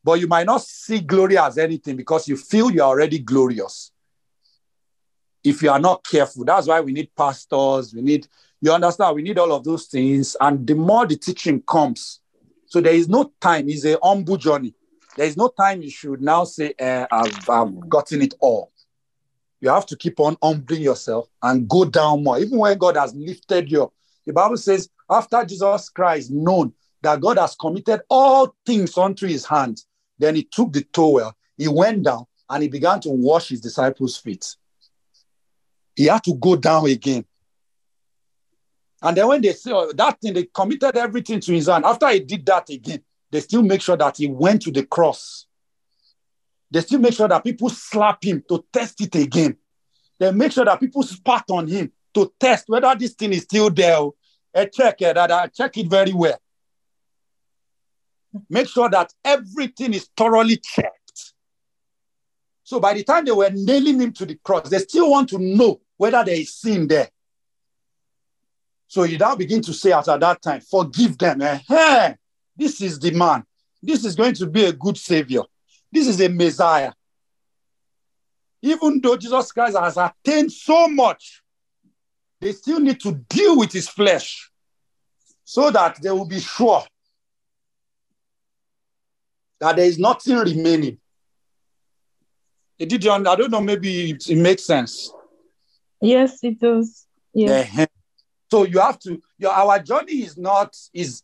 But 0.02 0.20
you 0.20 0.26
might 0.26 0.46
not 0.46 0.62
see 0.62 1.00
glory 1.00 1.38
as 1.38 1.58
anything 1.58 1.96
because 1.96 2.28
you 2.28 2.36
feel 2.36 2.70
you're 2.70 2.84
already 2.84 3.18
glorious. 3.18 3.92
If 5.42 5.62
you 5.62 5.70
are 5.70 5.78
not 5.78 6.04
careful, 6.04 6.44
that's 6.44 6.66
why 6.66 6.80
we 6.80 6.92
need 6.92 7.10
pastors, 7.16 7.94
we 7.94 8.02
need, 8.02 8.26
you 8.60 8.72
understand, 8.72 9.16
we 9.16 9.22
need 9.22 9.38
all 9.38 9.52
of 9.52 9.64
those 9.64 9.86
things. 9.86 10.36
And 10.38 10.66
the 10.66 10.74
more 10.74 11.06
the 11.06 11.16
teaching 11.16 11.62
comes, 11.62 12.20
so 12.66 12.80
there 12.80 12.94
is 12.94 13.08
no 13.08 13.32
time, 13.40 13.68
it's 13.68 13.84
a 13.84 13.98
humble 14.02 14.36
journey. 14.36 14.74
There 15.16 15.26
is 15.26 15.36
no 15.36 15.48
time 15.48 15.82
you 15.82 15.90
should 15.90 16.20
now 16.22 16.44
say, 16.44 16.74
eh, 16.78 17.06
I've, 17.10 17.48
I've 17.48 17.88
gotten 17.88 18.22
it 18.22 18.34
all. 18.40 18.72
You 19.60 19.68
have 19.68 19.86
to 19.86 19.96
keep 19.96 20.18
on 20.20 20.36
humbling 20.42 20.82
yourself 20.82 21.28
and 21.42 21.68
go 21.68 21.84
down 21.84 22.24
more. 22.24 22.38
Even 22.38 22.58
when 22.58 22.78
God 22.78 22.96
has 22.96 23.14
lifted 23.14 23.70
you 23.70 23.84
up. 23.84 23.92
The 24.26 24.32
Bible 24.32 24.56
says, 24.56 24.88
after 25.10 25.44
Jesus 25.44 25.88
Christ 25.90 26.30
known 26.30 26.72
that 27.02 27.20
God 27.20 27.38
has 27.38 27.54
committed 27.56 28.02
all 28.08 28.54
things 28.64 28.96
unto 28.96 29.26
his 29.26 29.44
hands, 29.44 29.86
then 30.18 30.34
he 30.34 30.44
took 30.44 30.72
the 30.72 30.82
towel, 30.82 31.34
he 31.56 31.68
went 31.68 32.04
down, 32.04 32.26
and 32.48 32.62
he 32.62 32.68
began 32.68 33.00
to 33.00 33.10
wash 33.10 33.48
his 33.48 33.60
disciples' 33.60 34.16
feet. 34.16 34.56
He 35.96 36.06
had 36.06 36.22
to 36.24 36.34
go 36.34 36.56
down 36.56 36.86
again. 36.86 37.24
And 39.02 39.16
then 39.16 39.28
when 39.28 39.40
they 39.40 39.52
say 39.52 39.72
oh, 39.72 39.92
that 39.92 40.20
thing, 40.20 40.34
they 40.34 40.44
committed 40.44 40.96
everything 40.96 41.40
to 41.40 41.52
his 41.52 41.68
hand. 41.68 41.84
After 41.84 42.08
he 42.10 42.20
did 42.20 42.44
that 42.46 42.68
again, 42.68 43.02
they 43.30 43.40
still 43.40 43.62
make 43.62 43.80
sure 43.80 43.96
that 43.96 44.16
he 44.16 44.26
went 44.26 44.62
to 44.62 44.70
the 44.70 44.84
cross. 44.84 45.46
They 46.70 46.80
still 46.80 47.00
make 47.00 47.14
sure 47.14 47.28
that 47.28 47.44
people 47.44 47.68
slap 47.68 48.22
him 48.22 48.44
to 48.48 48.64
test 48.72 49.00
it 49.00 49.14
again. 49.14 49.56
They 50.18 50.30
make 50.32 50.52
sure 50.52 50.64
that 50.64 50.78
people 50.78 51.02
spat 51.02 51.44
on 51.50 51.66
him 51.66 51.92
to 52.14 52.32
test 52.38 52.68
whether 52.68 52.94
this 52.94 53.14
thing 53.14 53.32
is 53.32 53.42
still 53.42 53.70
there. 53.70 54.08
I 54.54 54.66
check 54.66 55.00
it, 55.02 55.16
I 55.16 55.46
check 55.48 55.76
it 55.78 55.88
very 55.88 56.12
well. 56.12 56.38
Make 58.48 58.68
sure 58.68 58.88
that 58.90 59.12
everything 59.24 59.94
is 59.94 60.08
thoroughly 60.16 60.56
checked. 60.56 61.34
So 62.62 62.78
by 62.78 62.94
the 62.94 63.02
time 63.02 63.24
they 63.24 63.32
were 63.32 63.50
nailing 63.52 64.00
him 64.00 64.12
to 64.12 64.26
the 64.26 64.36
cross, 64.36 64.68
they 64.68 64.78
still 64.78 65.10
want 65.10 65.28
to 65.30 65.38
know 65.38 65.80
whether 65.96 66.22
there 66.24 66.36
is 66.36 66.54
sin 66.54 66.86
there. 66.86 67.08
So 68.86 69.04
you 69.04 69.18
now 69.18 69.34
begin 69.36 69.62
to 69.62 69.72
say 69.72 69.92
after 69.92 70.16
that 70.18 70.42
time, 70.42 70.60
forgive 70.60 71.18
them. 71.18 71.42
Eh? 71.42 72.14
This 72.56 72.80
is 72.80 72.98
the 72.98 73.10
man. 73.12 73.44
This 73.82 74.04
is 74.04 74.14
going 74.14 74.34
to 74.34 74.46
be 74.46 74.64
a 74.64 74.72
good 74.72 74.96
savior. 74.96 75.42
This 75.90 76.06
is 76.06 76.20
a 76.20 76.28
Messiah. 76.28 76.92
Even 78.62 79.00
though 79.00 79.16
Jesus 79.16 79.50
Christ 79.52 79.76
has 79.78 79.96
attained 79.96 80.52
so 80.52 80.86
much, 80.88 81.42
they 82.40 82.52
still 82.52 82.80
need 82.80 83.00
to 83.00 83.12
deal 83.12 83.56
with 83.58 83.72
his 83.72 83.88
flesh 83.88 84.50
so 85.44 85.70
that 85.70 86.00
they 86.02 86.10
will 86.10 86.26
be 86.26 86.40
sure 86.40 86.84
that 89.60 89.76
there 89.76 89.86
is 89.86 89.98
nothing 89.98 90.36
remaining. 90.36 90.98
Did 92.78 93.04
you, 93.04 93.10
I 93.10 93.22
don't 93.36 93.50
know, 93.50 93.60
maybe 93.60 94.10
it, 94.10 94.28
it 94.28 94.36
makes 94.36 94.64
sense. 94.64 95.12
Yes, 96.00 96.42
it 96.42 96.58
does. 96.58 97.06
Yes. 97.34 97.70
Eh, 97.76 97.86
So 98.50 98.64
you 98.64 98.80
have 98.80 98.98
to, 99.00 99.20
your, 99.38 99.52
our 99.52 99.78
journey 99.80 100.22
is 100.22 100.38
not, 100.38 100.74
is 100.94 101.22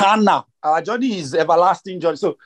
eternal. 0.00 0.46
Our 0.62 0.82
journey 0.82 1.18
is 1.18 1.34
everlasting 1.34 2.00
journey. 2.00 2.16
So 2.16 2.38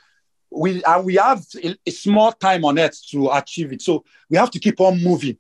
we, 0.51 0.83
and 0.85 1.05
we 1.05 1.17
have 1.17 1.45
a, 1.63 1.77
a 1.87 1.91
small 1.91 2.33
time 2.33 2.65
on 2.65 2.79
earth 2.79 3.01
to 3.11 3.31
achieve 3.31 3.73
it. 3.73 3.83
So 3.83 4.05
we 4.31 4.37
have 4.37 4.51
to 4.53 4.59
keep 4.59 4.81
on 4.81 5.03
moving. 5.03 5.39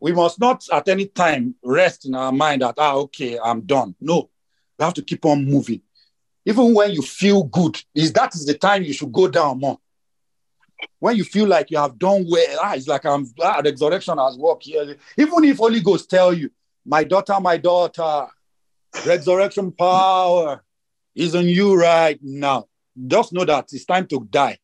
We 0.00 0.12
must 0.12 0.40
not 0.40 0.66
at 0.72 0.88
any 0.88 1.06
time 1.06 1.54
rest 1.64 2.06
in 2.06 2.14
our 2.14 2.32
mind 2.32 2.62
that, 2.62 2.74
ah, 2.78 2.94
okay, 2.94 3.38
I'm 3.38 3.60
done. 3.62 3.94
No, 4.00 4.28
we 4.78 4.84
have 4.84 4.94
to 4.94 5.02
keep 5.02 5.24
on 5.24 5.44
moving. 5.44 5.80
Even 6.44 6.74
when 6.74 6.90
you 6.90 7.02
feel 7.02 7.44
good, 7.44 7.80
is 7.94 8.12
that 8.14 8.34
is 8.34 8.44
the 8.44 8.54
time 8.54 8.82
you 8.82 8.92
should 8.92 9.12
go 9.12 9.28
down 9.28 9.60
more. 9.60 9.78
When 10.98 11.16
you 11.16 11.22
feel 11.22 11.46
like 11.46 11.70
you 11.70 11.78
have 11.78 11.98
done 11.98 12.26
well, 12.28 12.58
ah, 12.60 12.74
it's 12.74 12.88
like 12.88 13.06
I'm 13.06 13.26
ah, 13.40 13.62
resurrection 13.64 14.18
has 14.18 14.36
worked 14.36 14.64
here. 14.64 14.96
Even 15.16 15.44
if 15.44 15.58
Holy 15.58 15.80
Ghost 15.80 16.10
tell 16.10 16.34
you, 16.34 16.50
my 16.84 17.04
daughter, 17.04 17.38
my 17.40 17.56
daughter, 17.56 18.26
resurrection 19.06 19.70
power 19.70 20.62
is 21.14 21.34
on 21.34 21.46
you 21.46 21.74
right 21.74 22.18
now. 22.22 22.66
Just 23.06 23.32
know 23.32 23.44
that 23.44 23.66
it's 23.72 23.84
time 23.84 24.06
to 24.08 24.26
die. 24.30 24.58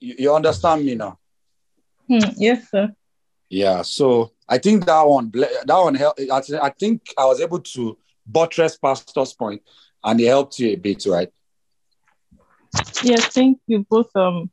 You, 0.00 0.14
you 0.18 0.34
understand 0.34 0.84
me 0.84 0.94
now? 0.94 1.18
Hmm, 2.08 2.30
yes, 2.36 2.70
sir. 2.70 2.94
Yeah. 3.48 3.82
So 3.82 4.32
I 4.48 4.58
think 4.58 4.84
that 4.86 5.02
one, 5.02 5.30
that 5.32 5.66
one 5.68 5.94
helped. 5.94 6.20
I 6.30 6.70
think 6.70 7.02
I 7.16 7.24
was 7.24 7.40
able 7.40 7.60
to 7.60 7.98
buttress 8.26 8.76
Pastor's 8.76 9.32
point, 9.32 9.62
and 10.02 10.20
it 10.20 10.26
helped 10.26 10.58
you 10.58 10.70
a 10.70 10.76
bit, 10.76 11.06
right? 11.06 11.30
Yes, 13.02 13.26
thank 13.28 13.58
you. 13.66 13.86
Both 13.88 14.14
um, 14.16 14.50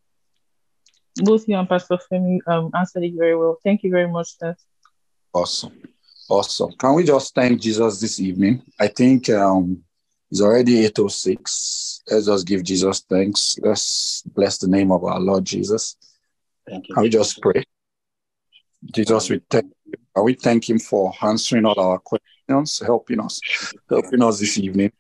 both 1.17 1.47
you 1.47 1.57
and 1.57 1.67
Pastor 1.67 1.97
Femi 2.11 2.39
um 2.47 2.71
answered 2.75 3.03
it 3.03 3.13
very 3.17 3.35
well. 3.35 3.57
Thank 3.63 3.83
you 3.83 3.91
very 3.91 4.07
much, 4.07 4.37
sir. 4.37 4.55
Awesome. 5.33 5.81
Awesome. 6.29 6.71
Can 6.79 6.95
we 6.95 7.03
just 7.03 7.35
thank 7.35 7.61
Jesus 7.61 7.99
this 7.99 8.19
evening? 8.19 8.63
I 8.79 8.87
think 8.87 9.29
um, 9.29 9.83
it's 10.31 10.41
already 10.41 10.87
8.06. 10.89 12.01
Let's 12.09 12.25
just 12.25 12.47
give 12.47 12.63
Jesus 12.63 13.01
thanks. 13.01 13.57
Let's 13.61 14.23
bless 14.23 14.57
the 14.57 14.67
name 14.67 14.91
of 14.91 15.03
our 15.03 15.19
Lord 15.19 15.45
Jesus. 15.45 15.95
Thank 16.67 16.87
you. 16.89 16.95
Can 16.95 17.03
we 17.03 17.09
just 17.09 17.41
pray? 17.41 17.63
Jesus, 18.93 19.29
we 19.29 19.41
thank 19.49 19.71
you. 19.85 19.93
Can 20.15 20.23
we 20.23 20.33
thank 20.33 20.69
him 20.69 20.79
for 20.79 21.13
answering 21.21 21.65
all 21.65 21.79
our 21.79 21.99
questions, 21.99 22.79
helping 22.79 23.19
us, 23.19 23.39
helping 23.89 24.21
us 24.21 24.39
this 24.39 24.57
evening. 24.57 24.91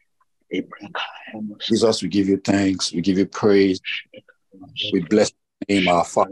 Jesus, 1.61 2.03
we 2.03 2.09
give 2.09 2.27
you 2.27 2.37
thanks. 2.37 2.93
We 2.93 3.01
give 3.01 3.17
you 3.17 3.25
praise. 3.25 3.81
We 4.91 5.01
bless 5.01 5.31
the 5.67 5.73
name, 5.73 5.87
of 5.87 5.95
our 5.95 6.05
Father. 6.05 6.29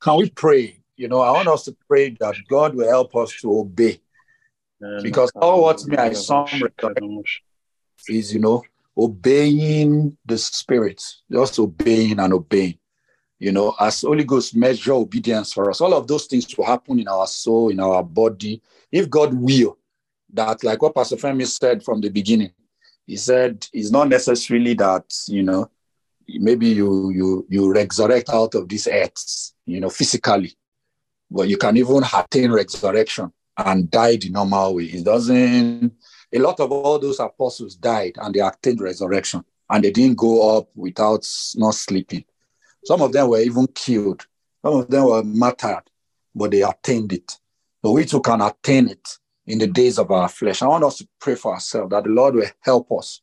Can 0.00 0.16
we 0.16 0.30
pray? 0.30 0.78
You 0.96 1.08
know, 1.08 1.20
I 1.20 1.30
want 1.30 1.48
us 1.48 1.64
to 1.64 1.76
pray 1.86 2.16
that 2.20 2.36
God 2.48 2.74
will 2.74 2.88
help 2.88 3.14
us 3.16 3.32
to 3.42 3.58
obey. 3.58 4.00
Because 5.02 5.30
all 5.34 5.58
oh, 5.58 5.62
what 5.62 5.84
me 5.86 5.96
I 5.96 6.12
saw 6.12 6.46
is, 8.08 8.34
you 8.34 8.40
know, 8.40 8.62
obeying 8.96 10.16
the 10.24 10.38
Spirit, 10.38 11.02
just 11.30 11.58
obeying 11.58 12.18
and 12.18 12.32
obeying. 12.32 12.78
You 13.38 13.52
know, 13.52 13.74
as 13.78 14.00
Holy 14.00 14.24
Ghost 14.24 14.56
measure 14.56 14.94
obedience 14.94 15.52
for 15.52 15.68
us, 15.68 15.80
all 15.82 15.92
of 15.92 16.06
those 16.06 16.26
things 16.26 16.46
will 16.56 16.64
happen 16.64 16.98
in 16.98 17.08
our 17.08 17.26
soul, 17.26 17.68
in 17.68 17.80
our 17.80 18.02
body. 18.02 18.62
If 18.90 19.10
God 19.10 19.34
will, 19.34 19.76
that 20.32 20.64
like 20.64 20.80
what 20.80 20.94
Pastor 20.94 21.16
Femi 21.16 21.46
said 21.46 21.82
from 21.82 22.00
the 22.00 22.08
beginning, 22.08 22.52
he 23.06 23.16
said 23.16 23.66
it's 23.72 23.90
not 23.90 24.08
necessarily 24.08 24.74
that, 24.74 25.04
you 25.28 25.42
know, 25.42 25.70
maybe 26.28 26.68
you 26.68 27.10
you 27.10 27.46
you 27.48 27.72
resurrect 27.72 28.30
out 28.30 28.54
of 28.54 28.68
this 28.68 28.88
earth, 28.90 29.52
you 29.66 29.80
know, 29.80 29.90
physically, 29.90 30.56
but 31.30 31.48
you 31.48 31.56
can 31.56 31.76
even 31.76 32.02
attain 32.14 32.50
resurrection 32.50 33.32
and 33.56 33.90
die 33.90 34.16
the 34.16 34.30
normal 34.30 34.74
way. 34.74 34.84
It 34.84 35.04
doesn't. 35.04 35.92
A 36.32 36.38
lot 36.38 36.60
of 36.60 36.72
all 36.72 36.98
those 36.98 37.20
apostles 37.20 37.76
died 37.76 38.16
and 38.20 38.34
they 38.34 38.40
attained 38.40 38.80
resurrection, 38.80 39.44
and 39.70 39.84
they 39.84 39.90
didn't 39.90 40.18
go 40.18 40.58
up 40.58 40.68
without 40.74 41.26
not 41.56 41.74
sleeping. 41.74 42.24
Some 42.84 43.02
of 43.02 43.12
them 43.12 43.28
were 43.28 43.40
even 43.40 43.66
killed. 43.68 44.26
Some 44.64 44.74
of 44.80 44.90
them 44.90 45.04
were 45.04 45.22
martyred, 45.22 45.90
but 46.34 46.50
they 46.50 46.62
attained 46.62 47.12
it. 47.12 47.38
So 47.84 47.92
we 47.92 48.04
too 48.04 48.20
can 48.20 48.40
attain 48.40 48.88
it 48.88 49.08
in 49.46 49.58
the 49.58 49.66
days 49.66 49.98
of 49.98 50.10
our 50.10 50.28
flesh. 50.28 50.62
I 50.62 50.66
want 50.66 50.84
us 50.84 50.98
to 50.98 51.08
pray 51.20 51.36
for 51.36 51.54
ourselves 51.54 51.90
that 51.90 52.04
the 52.04 52.10
Lord 52.10 52.34
will 52.34 52.50
help 52.62 52.90
us 52.92 53.22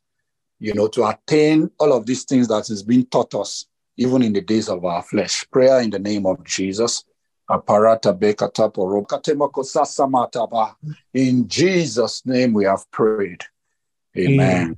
you 0.64 0.74
know, 0.74 0.88
to 0.88 1.06
attain 1.06 1.70
all 1.78 1.92
of 1.92 2.06
these 2.06 2.24
things 2.24 2.48
that 2.48 2.70
is 2.70 2.84
being 2.84 3.06
taught 3.08 3.36
us, 3.36 3.66
even 3.98 4.24
in 4.24 4.32
the 4.32 4.40
days 4.40 4.70
of 4.70 4.86
our 4.86 5.04
flesh. 5.04 5.46
Prayer 5.52 5.82
in 5.82 5.90
the 5.90 6.00
name 6.00 6.26
of 6.26 6.42
Jesus. 6.46 7.04
In 11.14 11.48
Jesus' 11.48 12.26
name 12.26 12.54
we 12.54 12.66
have 12.66 12.90
prayed. 12.92 13.44
Amen. 14.18 14.76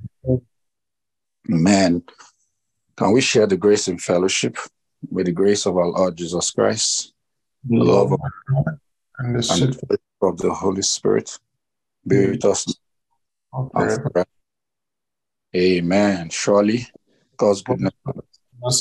Amen. 1.50 2.02
Can 2.96 3.12
we 3.12 3.20
share 3.20 3.46
the 3.46 3.56
grace 3.56 3.88
and 3.88 4.00
fellowship 4.00 4.56
with 5.10 5.26
the 5.26 5.32
grace 5.32 5.66
of 5.66 5.76
our 5.76 5.86
Lord 5.86 6.16
Jesus 6.16 6.50
Christ, 6.50 7.12
the 7.64 7.84
love 7.84 8.12
of 8.12 8.20
God, 8.48 8.80
and 9.18 9.36
the 9.36 9.98
of 10.22 10.38
the 10.38 10.52
Holy 10.52 10.82
Spirit 10.82 11.38
be 12.06 12.30
with 12.30 12.44
us 12.44 12.66
Amen. 15.54 16.28
Surely 16.30 16.86
God's 17.36 17.62
goodness 17.62 17.92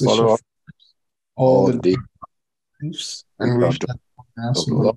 follow 0.04 0.38
all 1.36 1.72
the 1.72 1.98
days 2.82 3.26
and 3.40 3.58
we 3.58 3.72
shall 3.72 4.96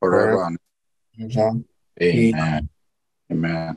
forever 0.00 0.44
and 0.44 0.58
Amen. 2.02 2.68
Amen. 3.30 3.68